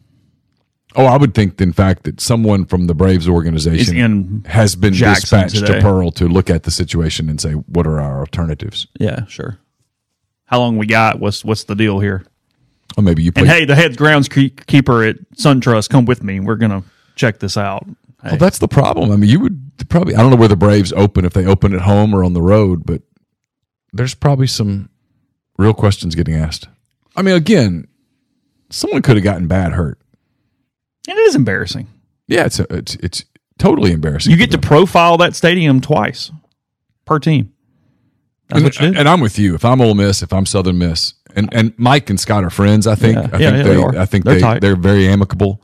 Oh, 0.96 1.04
I 1.04 1.18
would 1.18 1.34
think, 1.34 1.61
in 1.61 1.72
fact, 1.74 2.04
that 2.04 2.18
someone 2.18 2.64
from 2.64 2.86
the 2.86 2.94
Braves 2.94 3.28
organization 3.28 4.42
has 4.46 4.74
been 4.74 4.94
Jackson 4.94 5.42
dispatched 5.42 5.66
today. 5.66 5.74
to 5.80 5.80
Pearl 5.82 6.11
to 6.12 6.26
look 6.26 6.48
at 6.48 6.62
the 6.62 6.70
situation 6.70 7.28
and 7.28 7.38
say, 7.38 7.52
what 7.52 7.86
are 7.86 8.00
our 8.00 8.20
alternatives? 8.20 8.86
Yeah, 8.98 9.26
sure. 9.26 9.59
How 10.46 10.59
long 10.61 10.78
we 10.78 10.86
got? 10.86 11.20
What's 11.20 11.44
what's 11.44 11.64
the 11.64 11.74
deal 11.74 12.00
here? 12.00 12.24
Or 12.96 13.02
maybe 13.02 13.22
you 13.22 13.32
play. 13.32 13.42
And 13.42 13.50
hey, 13.50 13.64
the 13.66 13.74
head 13.74 13.96
groundskeeper 13.98 15.09
at 15.09 15.16
SunTrust, 15.36 15.90
come 15.90 16.06
with 16.06 16.22
me. 16.22 16.40
We're 16.40 16.56
gonna 16.56 16.82
check 17.16 17.38
this 17.40 17.59
out. 17.59 17.86
Hey, 18.22 18.30
well, 18.30 18.38
that's 18.38 18.58
the 18.58 18.68
problem. 18.68 19.12
I 19.12 19.16
mean, 19.16 19.30
you 19.30 19.40
would 19.40 19.88
probably. 19.88 20.14
I 20.14 20.18
don't 20.20 20.30
know 20.30 20.36
where 20.36 20.48
the 20.48 20.56
Braves 20.56 20.92
open 20.92 21.24
if 21.24 21.32
they 21.32 21.46
open 21.46 21.72
at 21.72 21.82
home 21.82 22.14
or 22.14 22.24
on 22.24 22.32
the 22.32 22.42
road, 22.42 22.84
but 22.84 23.02
there's 23.92 24.14
probably 24.14 24.48
some 24.48 24.90
real 25.56 25.74
questions 25.74 26.14
getting 26.14 26.34
asked. 26.34 26.68
I 27.16 27.22
mean, 27.22 27.34
again, 27.34 27.86
someone 28.70 29.02
could 29.02 29.16
have 29.16 29.24
gotten 29.24 29.46
bad 29.46 29.72
hurt. 29.72 30.00
And 31.08 31.16
it 31.16 31.22
is 31.22 31.34
embarrassing. 31.34 31.86
Yeah, 32.26 32.44
it's 32.44 32.58
a, 32.60 32.66
it's 32.74 32.96
it's 32.96 33.24
totally 33.58 33.92
embarrassing. 33.92 34.30
You 34.30 34.36
get 34.36 34.50
to 34.50 34.58
profile 34.58 35.16
that 35.18 35.34
stadium 35.34 35.80
twice 35.80 36.30
per 37.04 37.18
team. 37.18 37.52
That's 38.48 38.58
and, 38.58 38.64
what 38.64 38.80
you 38.80 38.86
did. 38.88 38.96
and 38.98 39.08
I'm 39.08 39.20
with 39.20 39.38
you. 39.38 39.54
If 39.54 39.64
I'm 39.64 39.80
Ole 39.80 39.94
Miss, 39.94 40.22
if 40.22 40.32
I'm 40.32 40.44
Southern 40.44 40.78
Miss, 40.78 41.14
and 41.34 41.48
and 41.54 41.72
Mike 41.78 42.10
and 42.10 42.18
Scott 42.18 42.44
are 42.44 42.50
friends. 42.50 42.86
I 42.86 42.94
think. 42.94 43.14
Yeah. 43.14 43.22
I 43.22 43.28
think 43.28 43.40
yeah, 43.40 43.50
they. 43.50 43.62
they 43.62 43.76
are. 43.76 43.96
I 43.96 44.06
think 44.06 44.24
They're 44.24 44.34
they. 44.34 44.40
tight. 44.40 44.60
They're 44.60 44.76
very 44.76 45.06
amicable. 45.08 45.62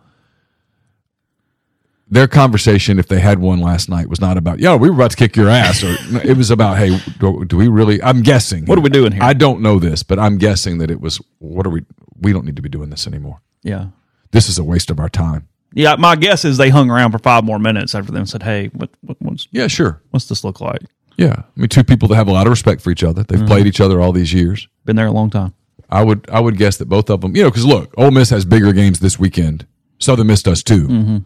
Their 2.09 2.29
conversation, 2.29 2.99
if 2.99 3.09
they 3.09 3.19
had 3.19 3.39
one 3.39 3.61
last 3.61 3.89
night, 3.89 4.09
was 4.09 4.21
not 4.21 4.37
about, 4.37 4.61
yo, 4.61 4.77
we 4.77 4.89
were 4.91 4.95
about 4.97 5.13
to 5.13 5.17
kick 5.17 5.37
your 5.37 5.49
ass, 5.49 5.83
or 5.83 5.97
it 6.25 6.37
was 6.37 6.51
about, 6.51 6.77
hey, 6.77 6.99
do, 7.19 7.45
do 7.47 7.57
we 7.57 7.67
really? 7.69 8.03
I'm 8.03 8.23
guessing. 8.23 8.67
What 8.67 8.77
are 8.79 8.83
we 8.83 8.91
doing 8.91 9.13
here? 9.13 9.23
I 9.23 9.33
don't 9.33 9.61
know 9.63 9.79
this, 9.79 10.03
but 10.03 10.19
I'm 10.19 10.37
guessing 10.39 10.79
that 10.79 10.91
it 10.91 11.01
was. 11.01 11.21
What 11.39 11.67
are 11.67 11.71
we? 11.71 11.83
We 12.21 12.33
don't 12.33 12.45
need 12.45 12.57
to 12.57 12.63
be 12.63 12.69
doing 12.69 12.91
this 12.91 13.07
anymore. 13.07 13.41
yeah, 13.63 13.87
This 14.33 14.49
is 14.49 14.59
a 14.59 14.65
waste 14.65 14.91
of 14.91 15.01
our 15.01 15.09
time. 15.09 15.49
yeah. 15.73 15.97
My 15.97 16.15
guess 16.15 16.45
is 16.45 16.57
they 16.59 16.69
hung 16.71 16.91
around 16.91 17.13
for 17.13 17.19
five 17.19 17.43
more 17.45 17.59
minutes 17.59 17.95
after 17.95 18.13
them 18.13 18.27
said, 18.27 18.43
"Hey, 18.43 18.69
what, 18.75 18.91
what 19.01 19.17
what's 19.21 19.49
Yeah, 19.51 19.67
sure. 19.67 20.01
what's 20.11 20.29
this 20.29 20.45
look 20.45 20.61
like?" 20.61 20.83
Yeah, 21.17 21.35
I 21.39 21.45
mean, 21.61 21.69
two 21.69 21.85
people 21.85 22.09
that 22.09 22.17
have 22.17 22.29
a 22.29 22.33
lot 22.33 22.47
of 22.47 22.51
respect 22.51 22.81
for 22.83 22.91
each 22.91 23.03
other. 23.05 23.23
Mm-hmm. 23.23 23.39
They've 23.39 23.47
played 23.49 23.67
each 23.67 23.81
other 23.81 24.01
all 24.01 24.13
these 24.13 24.33
years. 24.35 24.69
Been 24.85 24.97
there 24.97 25.07
a 25.07 25.13
long 25.13 25.31
time. 25.31 25.55
I 25.91 26.03
would 26.03 26.29
I 26.31 26.41
would 26.41 26.57
guess 26.59 26.77
that 26.79 26.87
both 26.87 27.09
of 27.11 27.23
them, 27.23 27.35
you 27.35 27.43
know, 27.43 27.51
because 27.51 27.65
look, 27.65 27.95
Ole 27.97 28.11
Miss 28.11 28.31
has 28.31 28.45
bigger 28.45 28.73
games 28.73 29.01
this 29.01 29.19
weekend. 29.19 29.67
Southern 29.99 30.27
Miss 30.27 30.43
does 30.43 30.63
too. 30.63 30.87
Mm-hmm. 30.89 31.19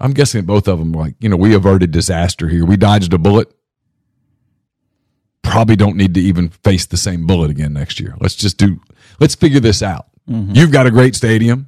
I'm 0.00 0.12
guessing 0.12 0.44
both 0.44 0.68
of 0.68 0.78
them, 0.78 0.92
like 0.92 1.14
you 1.20 1.28
know, 1.28 1.36
we 1.36 1.54
averted 1.54 1.90
disaster 1.90 2.48
here. 2.48 2.64
We 2.64 2.76
dodged 2.76 3.12
a 3.12 3.18
bullet. 3.18 3.52
Probably 5.42 5.76
don't 5.76 5.96
need 5.96 6.14
to 6.14 6.20
even 6.20 6.50
face 6.50 6.86
the 6.86 6.96
same 6.96 7.26
bullet 7.26 7.50
again 7.50 7.72
next 7.72 7.98
year. 7.98 8.14
Let's 8.20 8.34
just 8.34 8.58
do. 8.58 8.80
Let's 9.18 9.34
figure 9.34 9.60
this 9.60 9.82
out. 9.82 10.06
Mm-hmm. 10.28 10.54
You've 10.54 10.72
got 10.72 10.86
a 10.86 10.90
great 10.90 11.16
stadium. 11.16 11.66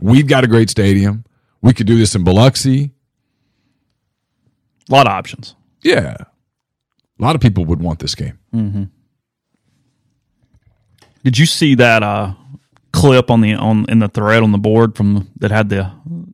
We've 0.00 0.26
got 0.26 0.44
a 0.44 0.48
great 0.48 0.70
stadium. 0.70 1.24
We 1.60 1.72
could 1.72 1.86
do 1.86 1.96
this 1.96 2.14
in 2.14 2.24
Biloxi. 2.24 2.90
A 4.88 4.92
lot 4.92 5.06
of 5.06 5.12
options. 5.12 5.54
Yeah, 5.82 6.16
a 6.18 7.22
lot 7.22 7.36
of 7.36 7.40
people 7.40 7.64
would 7.66 7.80
want 7.80 8.00
this 8.00 8.14
game. 8.14 8.38
Did 11.24 11.38
you 11.38 11.46
see 11.46 11.76
that 11.76 12.02
uh, 12.02 12.34
clip 12.92 13.30
on 13.30 13.40
the 13.40 13.54
on 13.54 13.86
in 13.88 14.00
the 14.00 14.08
thread 14.08 14.42
on 14.42 14.52
the 14.52 14.58
board 14.58 14.96
from 14.96 15.30
that 15.38 15.50
had 15.50 15.68
the 15.68 15.90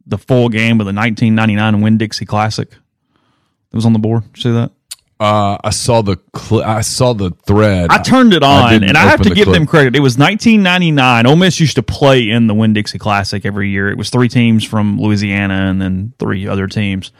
the 0.08 0.18
full 0.18 0.48
game 0.48 0.80
of 0.80 0.86
the 0.86 0.92
1999 0.92 1.80
Winn-Dixie 1.80 2.24
Classic? 2.26 2.70
that 2.70 3.76
was 3.76 3.86
on 3.86 3.92
the 3.92 3.98
board. 3.98 4.22
You 4.34 4.42
see 4.42 4.50
that? 4.52 4.72
Uh, 5.20 5.58
I 5.64 5.70
saw 5.70 6.00
the 6.00 6.16
cl- 6.36 6.62
I 6.62 6.80
saw 6.80 7.12
the 7.12 7.30
thread. 7.44 7.90
I 7.90 7.98
turned 7.98 8.32
it 8.32 8.44
on, 8.44 8.70
didn't 8.72 8.88
and 8.90 8.96
I 8.96 9.02
have 9.02 9.20
to 9.22 9.28
the 9.30 9.34
give 9.34 9.46
clip. 9.46 9.54
them 9.54 9.66
credit. 9.66 9.96
It 9.96 10.00
was 10.00 10.16
1999. 10.16 11.26
Ole 11.26 11.34
Miss 11.36 11.58
used 11.58 11.74
to 11.74 11.82
play 11.82 12.30
in 12.30 12.46
the 12.46 12.54
Winn-Dixie 12.54 12.98
Classic 12.98 13.44
every 13.44 13.68
year. 13.68 13.90
It 13.90 13.98
was 13.98 14.10
three 14.10 14.28
teams 14.28 14.64
from 14.64 15.00
Louisiana 15.00 15.66
and 15.68 15.82
then 15.82 16.12
three 16.20 16.46
other 16.46 16.68
teams. 16.68 17.10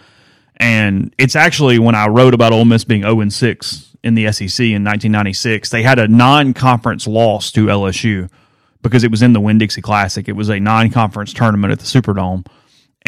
And 0.59 1.13
it's 1.19 1.35
actually 1.35 1.81
when 1.81 1.97
I 1.97 2.07
wrote 2.07 2.35
about 2.35 2.53
Ole 2.53 2.65
Miss 2.65 2.85
being 2.85 3.03
0 3.03 3.21
and 3.21 3.33
6 3.33 3.97
in 4.05 4.15
the 4.15 4.31
SEC 4.33 4.61
in 4.61 4.85
1996, 4.85 5.71
they 5.71 5.83
had 5.83 5.99
a 5.99 6.07
non-conference 6.07 7.07
loss 7.09 7.51
to 7.53 7.67
LSU 7.67 8.31
because 8.81 9.03
it 9.03 9.11
was 9.11 9.23
in 9.23 9.33
the 9.33 9.41
Winn-Dixie 9.41 9.83
Classic. 9.83 10.29
It 10.29 10.33
was 10.37 10.49
a 10.49 10.61
non-conference 10.61 11.33
tournament 11.33 11.73
at 11.73 11.81
the 11.81 11.85
Superdome, 11.85 12.47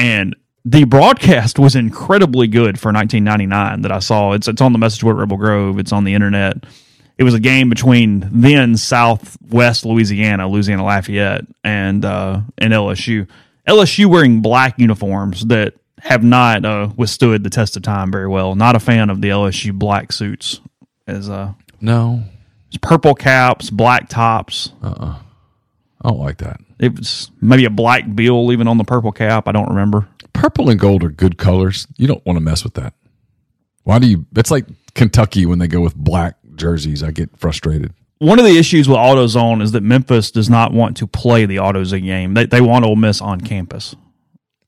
and 0.00 0.34
the 0.64 0.84
broadcast 0.84 1.58
was 1.58 1.76
incredibly 1.76 2.46
good 2.46 2.80
for 2.80 2.92
1999 2.92 3.82
that 3.82 3.92
I 3.92 3.98
saw. 3.98 4.32
It's 4.32 4.48
it's 4.48 4.60
on 4.60 4.72
the 4.72 4.78
message 4.78 5.02
board 5.02 5.16
at 5.16 5.20
Rebel 5.20 5.36
Grove. 5.36 5.78
It's 5.78 5.92
on 5.92 6.04
the 6.04 6.14
internet. 6.14 6.64
It 7.18 7.24
was 7.24 7.34
a 7.34 7.40
game 7.40 7.68
between 7.68 8.28
then 8.32 8.76
Southwest 8.78 9.84
Louisiana, 9.84 10.48
Louisiana 10.48 10.84
Lafayette, 10.84 11.44
and 11.62 12.04
uh, 12.04 12.40
and 12.58 12.72
LSU. 12.72 13.28
LSU 13.68 14.06
wearing 14.06 14.40
black 14.40 14.78
uniforms 14.78 15.44
that 15.46 15.74
have 16.00 16.24
not 16.24 16.64
uh, 16.64 16.88
withstood 16.96 17.44
the 17.44 17.50
test 17.50 17.76
of 17.76 17.82
time 17.82 18.10
very 18.10 18.26
well. 18.26 18.54
Not 18.54 18.74
a 18.74 18.80
fan 18.80 19.10
of 19.10 19.20
the 19.20 19.28
LSU 19.28 19.78
black 19.78 20.12
suits. 20.12 20.60
As 21.06 21.28
uh, 21.28 21.52
No, 21.80 22.24
it's 22.68 22.78
purple 22.78 23.14
caps, 23.14 23.68
black 23.68 24.08
tops. 24.08 24.72
Uh 24.82 24.94
uh. 24.98 25.18
I 26.02 26.08
don't 26.08 26.20
like 26.20 26.38
that. 26.38 26.60
It 26.80 26.96
was 26.96 27.30
maybe 27.40 27.66
a 27.66 27.70
black 27.70 28.12
bill 28.14 28.50
even 28.52 28.66
on 28.66 28.78
the 28.78 28.84
purple 28.84 29.12
cap. 29.12 29.46
I 29.46 29.52
don't 29.52 29.68
remember. 29.68 30.08
Purple 30.32 30.70
and 30.70 30.80
gold 30.80 31.04
are 31.04 31.10
good 31.10 31.36
colors. 31.36 31.86
You 31.98 32.06
don't 32.06 32.24
want 32.24 32.38
to 32.38 32.40
mess 32.40 32.64
with 32.64 32.74
that. 32.74 32.94
Why 33.84 33.98
do 33.98 34.08
you? 34.08 34.26
It's 34.34 34.50
like 34.50 34.66
Kentucky 34.94 35.44
when 35.44 35.58
they 35.58 35.68
go 35.68 35.80
with 35.82 35.94
black 35.94 36.36
jerseys. 36.56 37.02
I 37.02 37.10
get 37.10 37.36
frustrated. 37.38 37.92
One 38.18 38.38
of 38.38 38.44
the 38.44 38.58
issues 38.58 38.88
with 38.88 38.98
AutoZone 38.98 39.62
is 39.62 39.72
that 39.72 39.82
Memphis 39.82 40.30
does 40.30 40.48
not 40.50 40.72
want 40.72 40.96
to 40.98 41.06
play 41.06 41.46
the 41.46 41.56
AutoZone 41.56 42.04
game. 42.04 42.34
They 42.34 42.46
they 42.46 42.60
want 42.60 42.84
Ole 42.86 42.96
Miss 42.96 43.20
on 43.20 43.40
campus. 43.40 43.94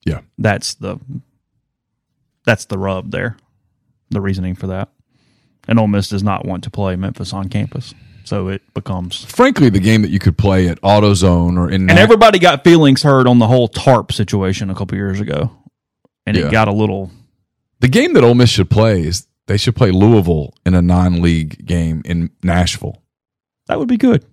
Yeah, 0.05 0.21
That's 0.37 0.75
the 0.75 0.99
that's 2.45 2.65
the 2.67 2.79
rub 2.79 3.11
there. 3.11 3.37
The 4.11 4.21
reasoning 4.21 4.55
for 4.55 4.67
that. 4.67 4.91
And 5.69 5.79
Ole 5.79 5.87
Miss 5.87 6.09
does 6.09 6.23
not 6.25 6.45
want 6.45 6.65
to 6.65 6.71
play 6.71 6.97
Memphis 6.97 7.33
on 7.33 7.49
campus. 7.49 7.95
So 8.25 8.49
it 8.49 8.63
becomes 8.75 9.25
frankly, 9.25 9.69
the 9.69 9.81
game 9.81 10.03
that 10.03 10.11
you 10.11 10.19
could 10.19 10.39
play 10.39 10.69
at 10.69 10.81
AutoZone 10.83 11.59
or 11.59 11.71
in 11.71 11.91
and 11.91 11.99
everybody 11.99 12.39
got 12.39 12.65
feelings 12.65 13.03
hurt 13.03 13.27
on 13.27 13.39
the 13.39 13.47
whole 13.47 13.69
tarp 13.69 14.13
situation 14.13 14.71
a 14.71 14.75
couple 14.75 14.97
years 14.97 15.21
ago. 15.21 15.51
And 16.27 16.37
Yeah. 16.37 16.47
it 16.47 16.53
got 16.53 16.69
a 16.69 16.73
little 16.73 17.11
the 17.81 17.89
game 17.89 18.13
that 18.15 18.23
Ole 18.25 18.35
Miss 18.35 18.51
should 18.51 18.71
play 18.71 19.03
is 19.05 19.27
they 19.47 19.57
should 19.57 19.75
play 19.75 19.91
Louisville 19.91 20.55
in 20.65 20.75
a 20.75 20.81
non-league 20.83 21.67
game 21.67 22.01
in 22.05 22.31
Nashville. 22.43 23.03
that 23.67 23.79
would 23.79 23.89
be 23.89 23.97
good. 23.97 24.25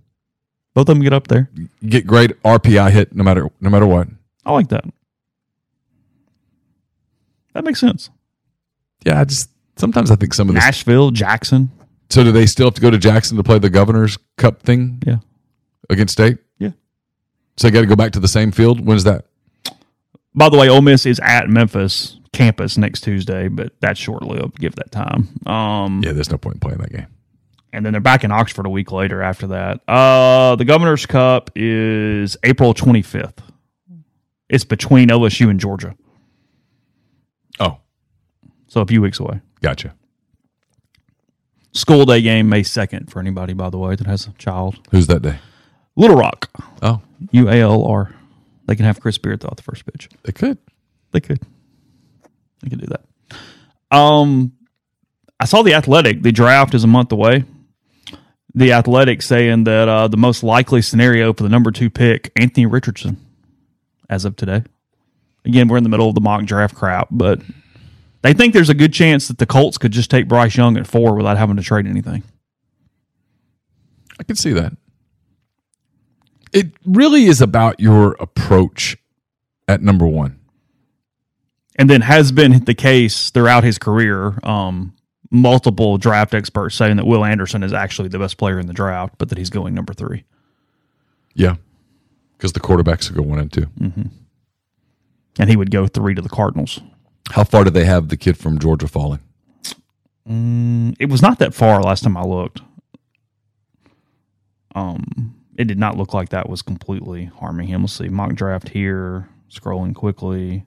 Both 0.75 0.83
of 0.89 0.95
them 0.95 1.01
get 1.01 1.13
up 1.13 1.27
there. 1.27 1.49
Get 1.87 2.05
great 2.05 2.31
RPI 2.43 2.91
hit 2.91 3.15
no 3.15 3.23
matter 3.23 3.49
no 3.59 3.69
matter 3.69 3.87
what. 3.87 4.07
I 4.45 4.51
like 4.53 4.67
that. 4.69 4.85
That 7.53 7.63
makes 7.63 7.79
sense. 7.79 8.09
Yeah, 9.05 9.19
I 9.21 9.25
just 9.25 9.49
sometimes 9.77 10.11
I 10.11 10.15
think 10.15 10.33
some 10.33 10.49
of 10.49 10.55
this. 10.55 10.63
Nashville, 10.63 11.11
Jackson. 11.11 11.71
So 12.09 12.23
do 12.23 12.31
they 12.31 12.45
still 12.45 12.67
have 12.67 12.73
to 12.75 12.81
go 12.81 12.89
to 12.89 12.97
Jackson 12.97 13.37
to 13.37 13.43
play 13.43 13.59
the 13.59 13.69
Governor's 13.69 14.17
Cup 14.37 14.61
thing 14.63 15.01
Yeah. 15.05 15.17
against 15.89 16.13
State? 16.13 16.37
Yeah. 16.57 16.71
So 17.57 17.67
they 17.67 17.71
got 17.71 17.81
to 17.81 17.87
go 17.87 17.95
back 17.95 18.13
to 18.13 18.19
the 18.19 18.27
same 18.27 18.51
field. 18.51 18.83
When's 18.85 19.03
that? 19.03 19.25
By 20.33 20.49
the 20.49 20.57
way, 20.57 20.69
Ole 20.69 20.81
Miss 20.81 21.05
is 21.05 21.19
at 21.19 21.49
Memphis 21.49 22.17
campus 22.33 22.77
next 22.77 23.01
Tuesday, 23.01 23.47
but 23.47 23.73
that's 23.81 23.99
short 23.99 24.23
lived. 24.23 24.59
Give 24.59 24.73
that 24.75 24.91
time. 24.91 25.27
Um, 25.45 26.01
Yeah, 26.03 26.13
there's 26.13 26.29
no 26.31 26.37
point 26.37 26.55
in 26.55 26.59
playing 26.61 26.77
that 26.79 26.91
game. 26.91 27.07
and 27.73 27.85
then 27.85 27.91
they're 27.93 28.01
back 28.01 28.23
in 28.23 28.31
Oxford 28.31 28.65
a 28.65 28.69
week 28.69 28.91
later 28.91 29.21
after 29.21 29.47
that. 29.47 29.81
Uh, 29.87 30.55
the 30.55 30.65
Governor's 30.65 31.05
Cup 31.05 31.51
is 31.55 32.37
April 32.43 32.73
25th. 32.73 33.37
It's 34.49 34.63
between 34.63 35.09
LSU 35.09 35.49
and 35.49 35.59
Georgia, 35.59 35.95
Oh, 37.59 37.77
so 38.67 38.81
a 38.81 38.85
few 38.85 39.01
weeks 39.01 39.19
away. 39.19 39.41
gotcha. 39.61 39.93
School 41.71 42.05
day 42.05 42.21
game 42.21 42.49
May 42.49 42.61
2nd 42.61 43.09
for 43.11 43.19
anybody, 43.19 43.53
by 43.53 43.69
the 43.69 43.77
way, 43.77 43.95
that 43.95 44.07
has 44.07 44.27
a 44.27 44.31
child. 44.33 44.79
Who's 44.91 45.07
that 45.07 45.21
day? 45.21 45.37
Little 45.95 46.15
Rock, 46.17 46.49
Oh, 46.81 47.01
U 47.31 47.49
A 47.49 47.61
L 47.61 47.83
R. 47.85 48.13
They 48.65 48.75
can 48.75 48.85
have 48.85 48.99
Chris 48.99 49.17
Beard 49.17 49.41
throw 49.41 49.49
out 49.49 49.57
the 49.57 49.63
first 49.63 49.85
pitch. 49.85 50.09
they 50.23 50.31
could. 50.31 50.57
They 51.11 51.19
could. 51.19 51.39
They 52.61 52.69
could 52.69 52.79
do 52.81 52.87
that. 52.87 53.95
Um, 53.95 54.53
I 55.39 55.45
saw 55.45 55.61
the 55.63 55.73
Athletic. 55.73 56.21
The 56.21 56.31
draft 56.31 56.73
is 56.73 56.83
a 56.83 56.87
month 56.87 57.11
away. 57.11 57.43
The 58.55 58.73
Athletic 58.73 59.21
saying 59.21 59.63
that 59.65 59.87
uh, 59.87 60.07
the 60.07 60.17
most 60.17 60.43
likely 60.43 60.81
scenario 60.81 61.33
for 61.33 61.43
the 61.43 61.49
number 61.49 61.71
two 61.71 61.89
pick, 61.89 62.31
Anthony 62.35 62.65
Richardson, 62.65 63.17
as 64.09 64.25
of 64.25 64.35
today. 64.35 64.63
Again, 65.45 65.67
we're 65.67 65.77
in 65.77 65.83
the 65.83 65.89
middle 65.89 66.09
of 66.09 66.15
the 66.15 66.21
mock 66.21 66.45
draft 66.45 66.75
crap, 66.75 67.07
but 67.11 67.41
they 68.21 68.33
think 68.33 68.53
there's 68.53 68.69
a 68.69 68.73
good 68.73 68.93
chance 68.93 69.27
that 69.27 69.37
the 69.37 69.45
Colts 69.45 69.77
could 69.77 69.91
just 69.91 70.11
take 70.11 70.27
Bryce 70.27 70.55
Young 70.57 70.77
at 70.77 70.87
four 70.87 71.15
without 71.15 71.37
having 71.37 71.55
to 71.55 71.63
trade 71.63 71.87
anything. 71.87 72.23
I 74.19 74.23
can 74.23 74.35
see 74.35 74.51
that. 74.53 74.73
It 76.51 76.71
really 76.85 77.25
is 77.25 77.41
about 77.41 77.79
your 77.79 78.13
approach 78.19 78.97
at 79.67 79.81
number 79.81 80.05
one. 80.07 80.39
and 81.75 81.89
then 81.89 82.01
has 82.01 82.31
been 82.33 82.65
the 82.65 82.73
case 82.73 83.29
throughout 83.29 83.63
his 83.63 83.77
career. 83.77 84.37
Um, 84.43 84.95
multiple 85.31 85.97
draft 85.97 86.33
experts 86.33 86.75
saying 86.75 86.97
that 86.97 87.05
Will 87.05 87.23
Anderson 87.23 87.63
is 87.63 87.71
actually 87.71 88.09
the 88.09 88.19
best 88.19 88.37
player 88.37 88.59
in 88.59 88.65
the 88.67 88.73
draft, 88.73 89.13
but 89.17 89.29
that 89.29 89.37
he's 89.37 89.49
going 89.51 89.73
number 89.75 89.93
three. 89.93 90.25
Yeah, 91.35 91.55
because 92.37 92.51
the 92.51 92.59
quarterbacks 92.59 93.13
go 93.15 93.21
one 93.21 93.39
and 93.39 93.53
two. 93.53 93.67
And 95.37 95.49
he 95.49 95.55
would 95.55 95.71
go 95.71 95.87
three 95.87 96.15
to 96.15 96.21
the 96.21 96.27
Cardinals. 96.29 96.81
How 97.29 97.43
far 97.43 97.63
did 97.63 97.73
they 97.73 97.85
have 97.85 98.09
the 98.09 98.17
kid 98.17 98.37
from 98.37 98.59
Georgia 98.59 98.87
falling? 98.87 99.19
It 100.25 101.09
was 101.09 101.21
not 101.21 101.39
that 101.39 101.53
far 101.53 101.81
last 101.81 102.03
time 102.03 102.17
I 102.17 102.23
looked. 102.23 102.61
Um, 104.75 105.35
it 105.57 105.65
did 105.65 105.79
not 105.79 105.97
look 105.97 106.13
like 106.13 106.29
that 106.29 106.47
was 106.49 106.61
completely 106.61 107.25
harming 107.25 107.67
him. 107.67 107.81
Let's 107.81 107.93
see, 107.93 108.09
mock 108.09 108.33
draft 108.35 108.69
here. 108.69 109.29
Scrolling 109.49 109.95
quickly. 109.95 110.65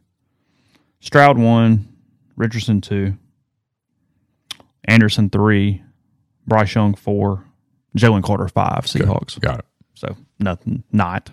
Stroud 0.99 1.39
one, 1.39 1.89
Richardson 2.37 2.81
two, 2.81 3.17
Anderson 4.85 5.31
three, 5.31 5.83
Bryce 6.49 6.75
Young 6.75 6.95
four, 6.95 7.45
Jalen 7.97 8.25
Carter 8.25 8.49
five. 8.49 8.87
Seahawks. 8.87 9.39
Got 9.39 9.61
it. 9.61 9.65
So 9.95 10.17
nothing, 10.41 10.83
not. 10.91 11.31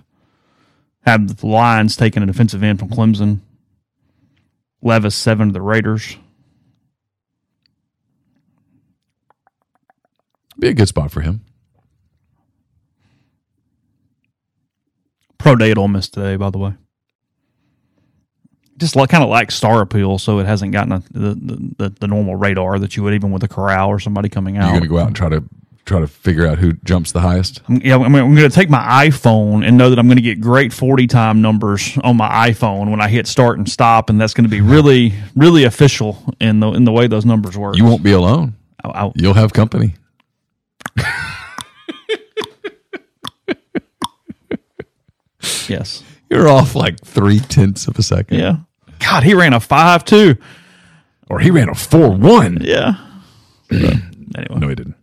Have 1.08 1.38
the 1.38 1.48
Lions 1.48 1.96
taking 1.96 2.22
a 2.22 2.28
defensive 2.28 2.62
end 2.62 2.78
from 2.78 2.90
Clemson. 2.90 3.40
Levis 4.82 5.16
seven 5.16 5.48
to 5.48 5.54
the 5.54 5.62
Raiders. 5.62 6.18
Be 10.58 10.68
a 10.70 10.74
good 10.74 10.88
spot 10.88 11.12
for 11.12 11.22
him. 11.22 11.42
Pro 15.38 15.56
day 15.56 15.72
at 15.72 15.78
Ole 15.78 15.88
Miss 15.88 16.10
today, 16.10 16.36
by 16.36 16.50
the 16.50 16.58
way. 16.58 16.74
Just 18.78 18.96
like 18.96 19.10
kind 19.10 19.24
of 19.24 19.30
like 19.30 19.52
star 19.52 19.82
appeal, 19.82 20.18
so 20.18 20.40
it 20.40 20.46
hasn't 20.46 20.72
gotten 20.72 20.92
a, 20.94 21.04
the, 21.12 21.36
the 21.36 21.76
the 21.78 21.90
the 22.02 22.08
normal 22.08 22.36
radar 22.36 22.80
that 22.80 22.96
you 22.96 23.04
would 23.04 23.14
even 23.14 23.32
with 23.32 23.44
a 23.44 23.48
Corral 23.48 23.90
or 23.90 24.00
somebody 24.00 24.30
coming 24.30 24.58
out. 24.58 24.64
You're 24.64 24.80
going 24.80 24.84
to 24.84 24.88
go 24.88 24.98
out 25.00 25.08
and 25.08 25.16
try 25.16 25.30
to 25.30 25.44
try 25.86 26.00
to 26.00 26.08
figure 26.08 26.46
out 26.46 26.58
who 26.60 26.74
jumps 26.84 27.12
the 27.12 27.20
highest. 27.22 27.62
Yeah, 27.68 27.96
I'm, 27.96 28.04
I'm 28.16 28.36
going 28.36 28.50
to 28.50 28.56
take 28.56 28.70
my 28.70 29.08
iPhone 29.08 29.66
and 29.68 29.78
know 29.78 29.90
that 29.90 29.98
I'm 29.98 30.06
going 30.08 30.18
to 30.18 30.22
get 30.22 30.40
great 30.40 30.72
40 30.72 31.08
time 31.08 31.42
numbers 31.42 31.98
on 32.04 32.16
my 32.18 32.50
iPhone 32.52 32.92
when 32.92 33.02
I 33.02 33.08
hit 33.08 33.26
start 33.28 33.58
and 33.58 33.68
stop, 33.68 34.10
and 34.10 34.22
that's 34.22 34.34
going 34.34 34.44
to 34.46 34.50
be 34.50 34.62
really, 34.62 35.14
really 35.36 35.64
official 35.64 36.24
in 36.40 36.60
the 36.60 36.72
in 36.74 36.84
the 36.86 36.92
way 36.92 37.08
those 37.08 37.26
numbers 37.26 37.58
work. 37.58 37.76
You 37.78 37.86
won't 37.86 38.04
be 38.04 38.12
alone. 38.12 38.56
I, 38.84 39.06
I, 39.06 39.12
You'll 39.16 39.34
have 39.34 39.52
company. 39.54 39.96
yes, 45.68 46.04
You're 46.30 46.48
off 46.50 46.76
like 46.76 47.00
three 47.04 47.40
tenths 47.40 47.88
of 47.88 47.98
a 47.98 48.04
second. 48.04 48.40
yeah. 48.40 48.58
God, 49.00 49.24
he 49.24 49.34
ran 49.34 49.54
a 49.54 49.60
five 49.60 50.04
two, 50.04 50.36
Or 51.30 51.40
he 51.40 51.52
ran 51.52 51.70
a 51.70 51.76
four 51.76 52.10
one. 52.12 52.58
Yeah. 52.62 52.94
anyway, 53.72 54.00
No, 54.56 54.68
he 54.68 54.76
didn't. 54.76 54.96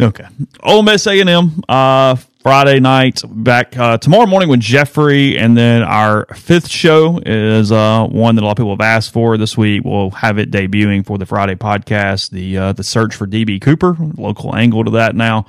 Okay. 0.00 0.26
Ole 0.62 0.82
Miss 0.82 1.06
A 1.06 1.20
and 1.20 1.28
M. 1.28 1.60
Uh, 1.68 2.14
Friday 2.40 2.78
night 2.78 3.20
back 3.28 3.76
uh, 3.76 3.98
tomorrow 3.98 4.26
morning 4.26 4.48
with 4.48 4.60
Jeffrey, 4.60 5.36
and 5.36 5.56
then 5.56 5.82
our 5.82 6.24
fifth 6.26 6.68
show 6.68 7.20
is 7.26 7.72
uh, 7.72 8.06
one 8.06 8.36
that 8.36 8.42
a 8.42 8.44
lot 8.44 8.52
of 8.52 8.56
people 8.56 8.70
have 8.70 8.80
asked 8.80 9.12
for 9.12 9.36
this 9.36 9.56
week. 9.56 9.82
We'll 9.84 10.10
have 10.10 10.38
it 10.38 10.52
debuting 10.52 11.04
for 11.04 11.18
the 11.18 11.26
Friday 11.26 11.56
podcast. 11.56 12.30
The 12.30 12.56
uh, 12.56 12.72
the 12.74 12.84
search 12.84 13.16
for 13.16 13.26
DB 13.26 13.60
Cooper, 13.60 13.96
local 14.16 14.54
angle 14.54 14.84
to 14.84 14.92
that. 14.92 15.16
Now 15.16 15.46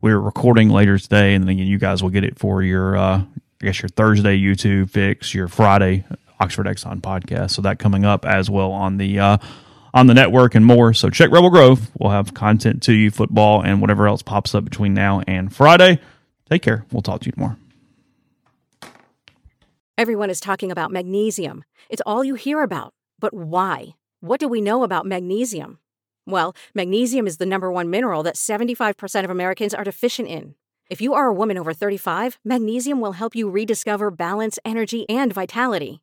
we're 0.00 0.18
recording 0.18 0.70
later 0.70 0.98
today, 0.98 1.34
and 1.34 1.46
then 1.46 1.58
you 1.58 1.78
guys 1.78 2.02
will 2.02 2.10
get 2.10 2.24
it 2.24 2.38
for 2.38 2.62
your 2.62 2.96
uh, 2.96 3.18
I 3.18 3.64
guess 3.64 3.82
your 3.82 3.90
Thursday 3.90 4.38
YouTube 4.38 4.90
fix, 4.90 5.34
your 5.34 5.46
Friday 5.46 6.04
Oxford 6.40 6.64
Exxon 6.66 7.02
podcast. 7.02 7.50
So 7.50 7.62
that 7.62 7.78
coming 7.78 8.06
up 8.06 8.24
as 8.24 8.48
well 8.48 8.72
on 8.72 8.96
the 8.96 9.18
uh, 9.18 9.36
on 9.94 10.06
the 10.06 10.14
network 10.14 10.54
and 10.54 10.64
more. 10.64 10.92
So 10.92 11.10
check 11.10 11.30
Rebel 11.30 11.50
Grove. 11.50 11.90
We'll 11.98 12.10
have 12.10 12.34
content 12.34 12.82
to 12.84 12.92
you, 12.92 13.10
football, 13.10 13.62
and 13.62 13.80
whatever 13.80 14.06
else 14.06 14.22
pops 14.22 14.54
up 14.54 14.64
between 14.64 14.94
now 14.94 15.22
and 15.26 15.54
Friday. 15.54 16.00
Take 16.48 16.62
care. 16.62 16.84
We'll 16.92 17.02
talk 17.02 17.20
to 17.22 17.26
you 17.26 17.32
tomorrow. 17.32 17.56
Everyone 19.96 20.30
is 20.30 20.40
talking 20.40 20.70
about 20.70 20.90
magnesium. 20.90 21.64
It's 21.88 22.02
all 22.06 22.24
you 22.24 22.34
hear 22.34 22.62
about. 22.62 22.94
But 23.18 23.34
why? 23.34 23.94
What 24.20 24.40
do 24.40 24.48
we 24.48 24.60
know 24.60 24.82
about 24.82 25.06
magnesium? 25.06 25.78
Well, 26.26 26.54
magnesium 26.74 27.26
is 27.26 27.36
the 27.36 27.46
number 27.46 27.70
one 27.70 27.90
mineral 27.90 28.22
that 28.22 28.36
75% 28.36 29.24
of 29.24 29.30
Americans 29.30 29.74
are 29.74 29.84
deficient 29.84 30.28
in. 30.28 30.54
If 30.88 31.00
you 31.00 31.14
are 31.14 31.26
a 31.26 31.34
woman 31.34 31.58
over 31.58 31.72
35, 31.72 32.38
magnesium 32.44 33.00
will 33.00 33.12
help 33.12 33.36
you 33.36 33.48
rediscover 33.48 34.10
balance, 34.10 34.58
energy, 34.64 35.08
and 35.08 35.32
vitality. 35.32 36.02